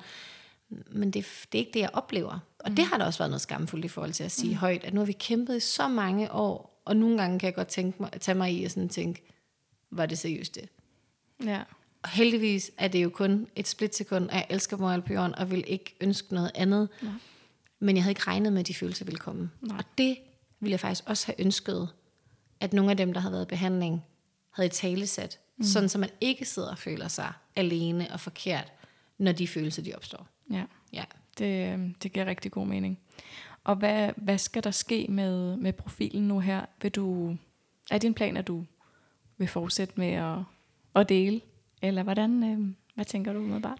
Men 0.68 1.10
det, 1.10 1.26
det 1.52 1.58
er 1.58 1.62
ikke 1.62 1.74
det, 1.74 1.80
jeg 1.80 1.90
oplever. 1.92 2.38
Og 2.58 2.70
mm. 2.70 2.76
det 2.76 2.84
har 2.84 2.98
der 2.98 3.04
også 3.04 3.18
været 3.18 3.30
noget 3.30 3.40
skamfuldt 3.40 3.84
i 3.84 3.88
forhold 3.88 4.12
til 4.12 4.24
at 4.24 4.32
sige 4.32 4.50
mm. 4.50 4.56
højt, 4.58 4.84
at 4.84 4.94
nu 4.94 5.00
har 5.00 5.06
vi 5.06 5.12
kæmpet 5.12 5.56
i 5.56 5.60
så 5.60 5.88
mange 5.88 6.32
år, 6.32 6.82
og 6.84 6.96
nogle 6.96 7.18
gange 7.18 7.38
kan 7.38 7.46
jeg 7.46 7.54
godt 7.54 7.68
tænke 7.68 8.02
mig, 8.02 8.10
tage 8.20 8.38
mig 8.38 8.52
i 8.52 8.64
og 8.64 8.70
sådan 8.70 8.88
tænke, 8.88 9.22
var 9.90 10.06
det 10.06 10.18
seriøst 10.18 10.54
det? 10.54 10.68
Ja. 11.44 11.62
Og 12.02 12.08
heldigvis 12.08 12.70
er 12.78 12.88
det 12.88 13.02
jo 13.02 13.08
kun 13.08 13.46
et 13.56 13.68
splitsekund, 13.68 14.28
og 14.28 14.34
jeg 14.34 14.46
elsker 14.50 14.76
Moral 14.76 15.02
jorden, 15.10 15.34
og 15.34 15.50
vil 15.50 15.64
ikke 15.66 15.96
ønske 16.00 16.34
noget 16.34 16.50
andet. 16.54 16.88
Ja. 17.02 17.08
Men 17.78 17.96
jeg 17.96 18.04
havde 18.04 18.10
ikke 18.10 18.26
regnet 18.26 18.52
med, 18.52 18.60
at 18.60 18.68
de 18.68 18.74
følelser 18.74 19.04
ville 19.04 19.18
komme. 19.18 19.50
Nej. 19.60 19.78
Og 19.78 19.84
det 19.98 20.16
ville 20.60 20.72
jeg 20.72 20.80
faktisk 20.80 21.08
også 21.08 21.26
have 21.26 21.40
ønsket, 21.40 21.88
at 22.60 22.72
nogle 22.72 22.90
af 22.90 22.96
dem, 22.96 23.12
der 23.12 23.20
havde 23.20 23.32
været 23.32 23.44
i 23.44 23.48
behandling, 23.48 24.04
havde 24.50 24.66
i 24.66 24.70
talesat. 24.70 25.38
Mm. 25.56 25.64
Sådan, 25.64 25.88
så 25.88 25.98
man 25.98 26.10
ikke 26.20 26.44
sidder 26.44 26.70
og 26.70 26.78
føler 26.78 27.08
sig 27.08 27.32
alene 27.56 28.12
og 28.12 28.20
forkert, 28.20 28.72
når 29.18 29.32
de 29.32 29.48
følelser, 29.48 29.82
de 29.82 29.94
opstår. 29.94 30.28
Ja, 30.50 30.64
ja. 30.92 31.04
Det, 31.38 31.72
øhm, 31.72 31.94
det 31.94 32.12
giver 32.12 32.26
rigtig 32.26 32.52
god 32.52 32.66
mening. 32.66 32.98
Og 33.64 33.76
hvad, 33.76 34.10
hvad 34.16 34.38
skal 34.38 34.64
der 34.64 34.70
ske 34.70 35.06
med, 35.08 35.56
med 35.56 35.72
profilen 35.72 36.28
nu 36.28 36.38
her? 36.38 36.66
Vil 36.82 36.90
du, 36.90 37.36
er 37.90 37.98
din 37.98 38.14
plan, 38.14 38.36
at 38.36 38.46
du 38.46 38.64
vil 39.38 39.48
fortsætte 39.48 39.94
med 39.96 40.12
at, 40.12 40.38
at 40.94 41.08
dele? 41.08 41.40
Eller 41.82 42.02
hvordan, 42.02 42.42
øh, 42.44 42.74
hvad 42.94 43.04
tænker 43.04 43.32
du 43.32 43.38
umiddelbart? 43.38 43.78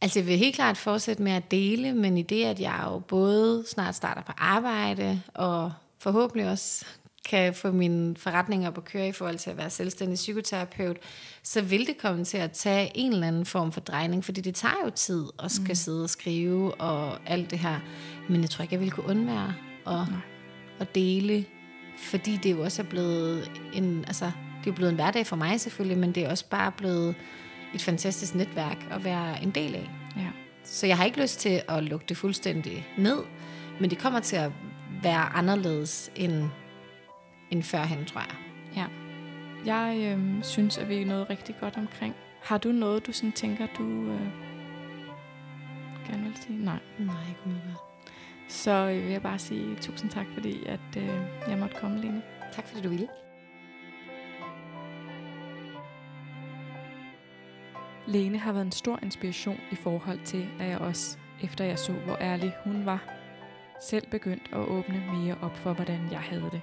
Altså 0.00 0.18
jeg 0.18 0.26
vil 0.26 0.38
helt 0.38 0.54
klart 0.54 0.76
fortsætte 0.76 1.22
med 1.22 1.32
at 1.32 1.50
dele, 1.50 1.94
men 1.94 2.18
i 2.18 2.22
det, 2.22 2.44
at 2.44 2.60
jeg 2.60 2.80
jo 2.84 2.98
både 2.98 3.64
snart 3.66 3.94
starter 3.94 4.22
på 4.22 4.32
arbejde, 4.36 5.22
og 5.34 5.72
forhåbentlig 5.98 6.50
også 6.50 6.86
kan 7.28 7.54
få 7.54 7.72
mine 7.72 8.16
forretninger 8.16 8.68
op 8.68 8.78
at 8.78 8.84
køre 8.84 9.08
i 9.08 9.12
forhold 9.12 9.38
til 9.38 9.50
at 9.50 9.56
være 9.56 9.70
selvstændig 9.70 10.16
psykoterapeut, 10.16 10.96
så 11.42 11.62
vil 11.62 11.86
det 11.86 11.98
komme 11.98 12.24
til 12.24 12.38
at 12.38 12.52
tage 12.52 12.90
en 12.94 13.12
eller 13.12 13.26
anden 13.26 13.46
form 13.46 13.72
for 13.72 13.80
drejning, 13.80 14.24
fordi 14.24 14.40
det 14.40 14.54
tager 14.54 14.74
jo 14.84 14.90
tid 14.90 15.24
at 15.44 15.50
skal 15.50 15.68
mm. 15.68 15.74
sidde 15.74 16.02
og 16.02 16.10
skrive 16.10 16.74
og 16.74 17.18
alt 17.26 17.50
det 17.50 17.58
her. 17.58 17.80
Men 18.28 18.40
jeg 18.40 18.50
tror 18.50 18.62
ikke, 18.62 18.72
jeg 18.72 18.80
ville 18.80 18.92
kunne 18.92 19.08
undvære 19.08 19.54
at, 19.86 20.06
at 20.80 20.94
dele, 20.94 21.44
fordi 21.98 22.36
det 22.36 22.50
jo 22.50 22.62
også 22.62 22.82
er 22.82 22.86
blevet 22.86 23.50
en, 23.74 24.04
altså, 24.06 24.30
det 24.64 24.70
er 24.70 24.74
blevet 24.74 24.90
en 24.90 24.96
hverdag 24.96 25.26
for 25.26 25.36
mig 25.36 25.60
selvfølgelig, 25.60 25.98
men 25.98 26.12
det 26.12 26.24
er 26.24 26.30
også 26.30 26.48
bare 26.50 26.72
blevet 26.72 27.14
et 27.74 27.82
fantastisk 27.82 28.34
netværk 28.34 28.86
at 28.90 29.04
være 29.04 29.42
en 29.42 29.50
del 29.50 29.74
af. 29.74 29.90
Ja. 30.16 30.28
Så 30.64 30.86
jeg 30.86 30.96
har 30.96 31.04
ikke 31.04 31.20
lyst 31.20 31.40
til 31.40 31.62
at 31.68 31.84
lukke 31.84 32.06
det 32.08 32.16
fuldstændig 32.16 32.86
ned, 32.98 33.18
men 33.80 33.90
det 33.90 33.98
kommer 33.98 34.20
til 34.20 34.36
at 34.36 34.52
være 35.02 35.32
anderledes 35.34 36.10
end, 36.16 36.48
end 37.52 37.62
førhen, 37.62 38.04
tror 38.04 38.20
jeg. 38.20 38.36
Ja. 38.76 38.86
Jeg 39.66 40.16
øh, 40.18 40.44
synes, 40.44 40.78
at 40.78 40.88
vi 40.88 41.02
er 41.02 41.06
noget 41.06 41.30
rigtig 41.30 41.56
godt 41.60 41.76
omkring. 41.76 42.14
Har 42.42 42.58
du 42.58 42.72
noget, 42.72 43.06
du 43.06 43.12
sådan 43.12 43.32
tænker, 43.32 43.66
du 43.78 43.84
øh, 43.84 44.26
gerne 46.08 46.22
vil 46.22 46.36
sige? 46.36 46.64
Nej. 46.64 46.78
Nej, 46.98 47.28
ikke 47.28 47.40
umiddelbart. 47.44 47.76
Så 48.48 48.70
øh, 48.70 49.02
vil 49.02 49.12
jeg 49.12 49.22
bare 49.22 49.38
sige 49.38 49.76
tusind 49.76 50.10
tak, 50.10 50.26
fordi 50.34 50.66
at, 50.66 50.96
øh, 50.96 51.20
jeg 51.48 51.58
måtte 51.58 51.76
komme, 51.80 52.00
Lene. 52.00 52.22
Tak, 52.52 52.68
fordi 52.68 52.82
du 52.82 52.88
ville. 52.88 53.08
Lene 58.06 58.38
har 58.38 58.52
været 58.52 58.64
en 58.64 58.72
stor 58.72 58.98
inspiration 59.02 59.58
i 59.72 59.74
forhold 59.74 60.18
til, 60.24 60.48
at 60.60 60.68
jeg 60.68 60.78
også, 60.78 61.18
efter 61.42 61.64
jeg 61.64 61.78
så, 61.78 61.92
hvor 61.92 62.16
ærlig 62.20 62.52
hun 62.64 62.86
var, 62.86 63.04
selv 63.80 64.06
begyndt 64.10 64.50
at 64.52 64.58
åbne 64.58 65.02
mere 65.12 65.36
op 65.42 65.56
for, 65.56 65.72
hvordan 65.72 66.08
jeg 66.10 66.20
havde 66.20 66.48
det. 66.52 66.60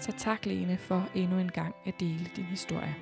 Så 0.00 0.12
tak 0.12 0.46
Lene 0.46 0.76
for 0.76 1.08
endnu 1.14 1.38
en 1.38 1.50
gang 1.50 1.74
at 1.86 2.00
dele 2.00 2.30
din 2.36 2.44
historie. 2.44 2.94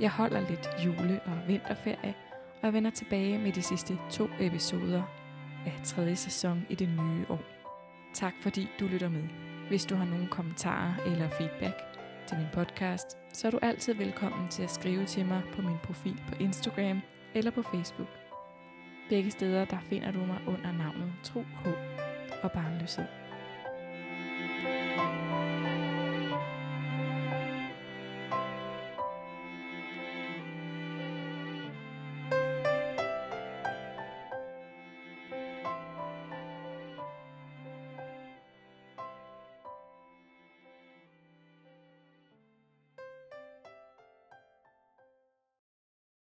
Jeg 0.00 0.10
holder 0.10 0.40
lidt 0.40 0.68
jule- 0.84 1.20
og 1.22 1.48
vinterferie, 1.48 2.14
og 2.60 2.62
jeg 2.62 2.72
vender 2.72 2.90
tilbage 2.90 3.38
med 3.38 3.52
de 3.52 3.62
sidste 3.62 3.98
to 4.10 4.28
episoder 4.40 5.02
af 5.66 5.80
tredje 5.84 6.16
sæson 6.16 6.66
i 6.68 6.74
det 6.74 6.88
nye 6.88 7.26
år. 7.28 7.40
Tak 8.14 8.34
fordi 8.40 8.68
du 8.80 8.86
lytter 8.86 9.08
med. 9.08 9.22
Hvis 9.68 9.84
du 9.84 9.94
har 9.94 10.04
nogle 10.04 10.28
kommentarer 10.28 10.94
eller 11.06 11.28
feedback 11.28 11.74
til 12.26 12.36
min 12.38 12.46
podcast, 12.52 13.16
så 13.32 13.46
er 13.46 13.50
du 13.50 13.58
altid 13.62 13.94
velkommen 13.94 14.48
til 14.48 14.62
at 14.62 14.70
skrive 14.70 15.04
til 15.04 15.26
mig 15.26 15.42
på 15.52 15.62
min 15.62 15.78
profil 15.82 16.22
på 16.28 16.34
Instagram 16.40 17.00
eller 17.34 17.50
på 17.50 17.62
Facebook. 17.62 18.08
Begge 19.08 19.30
steder 19.30 19.64
der 19.64 19.78
finder 19.80 20.10
du 20.12 20.18
mig 20.18 20.38
under 20.46 20.72
navnet 20.72 21.12
Tro, 21.22 21.42
Håb 21.42 21.78
og 22.42 22.52
Barnløshed. 22.52 23.21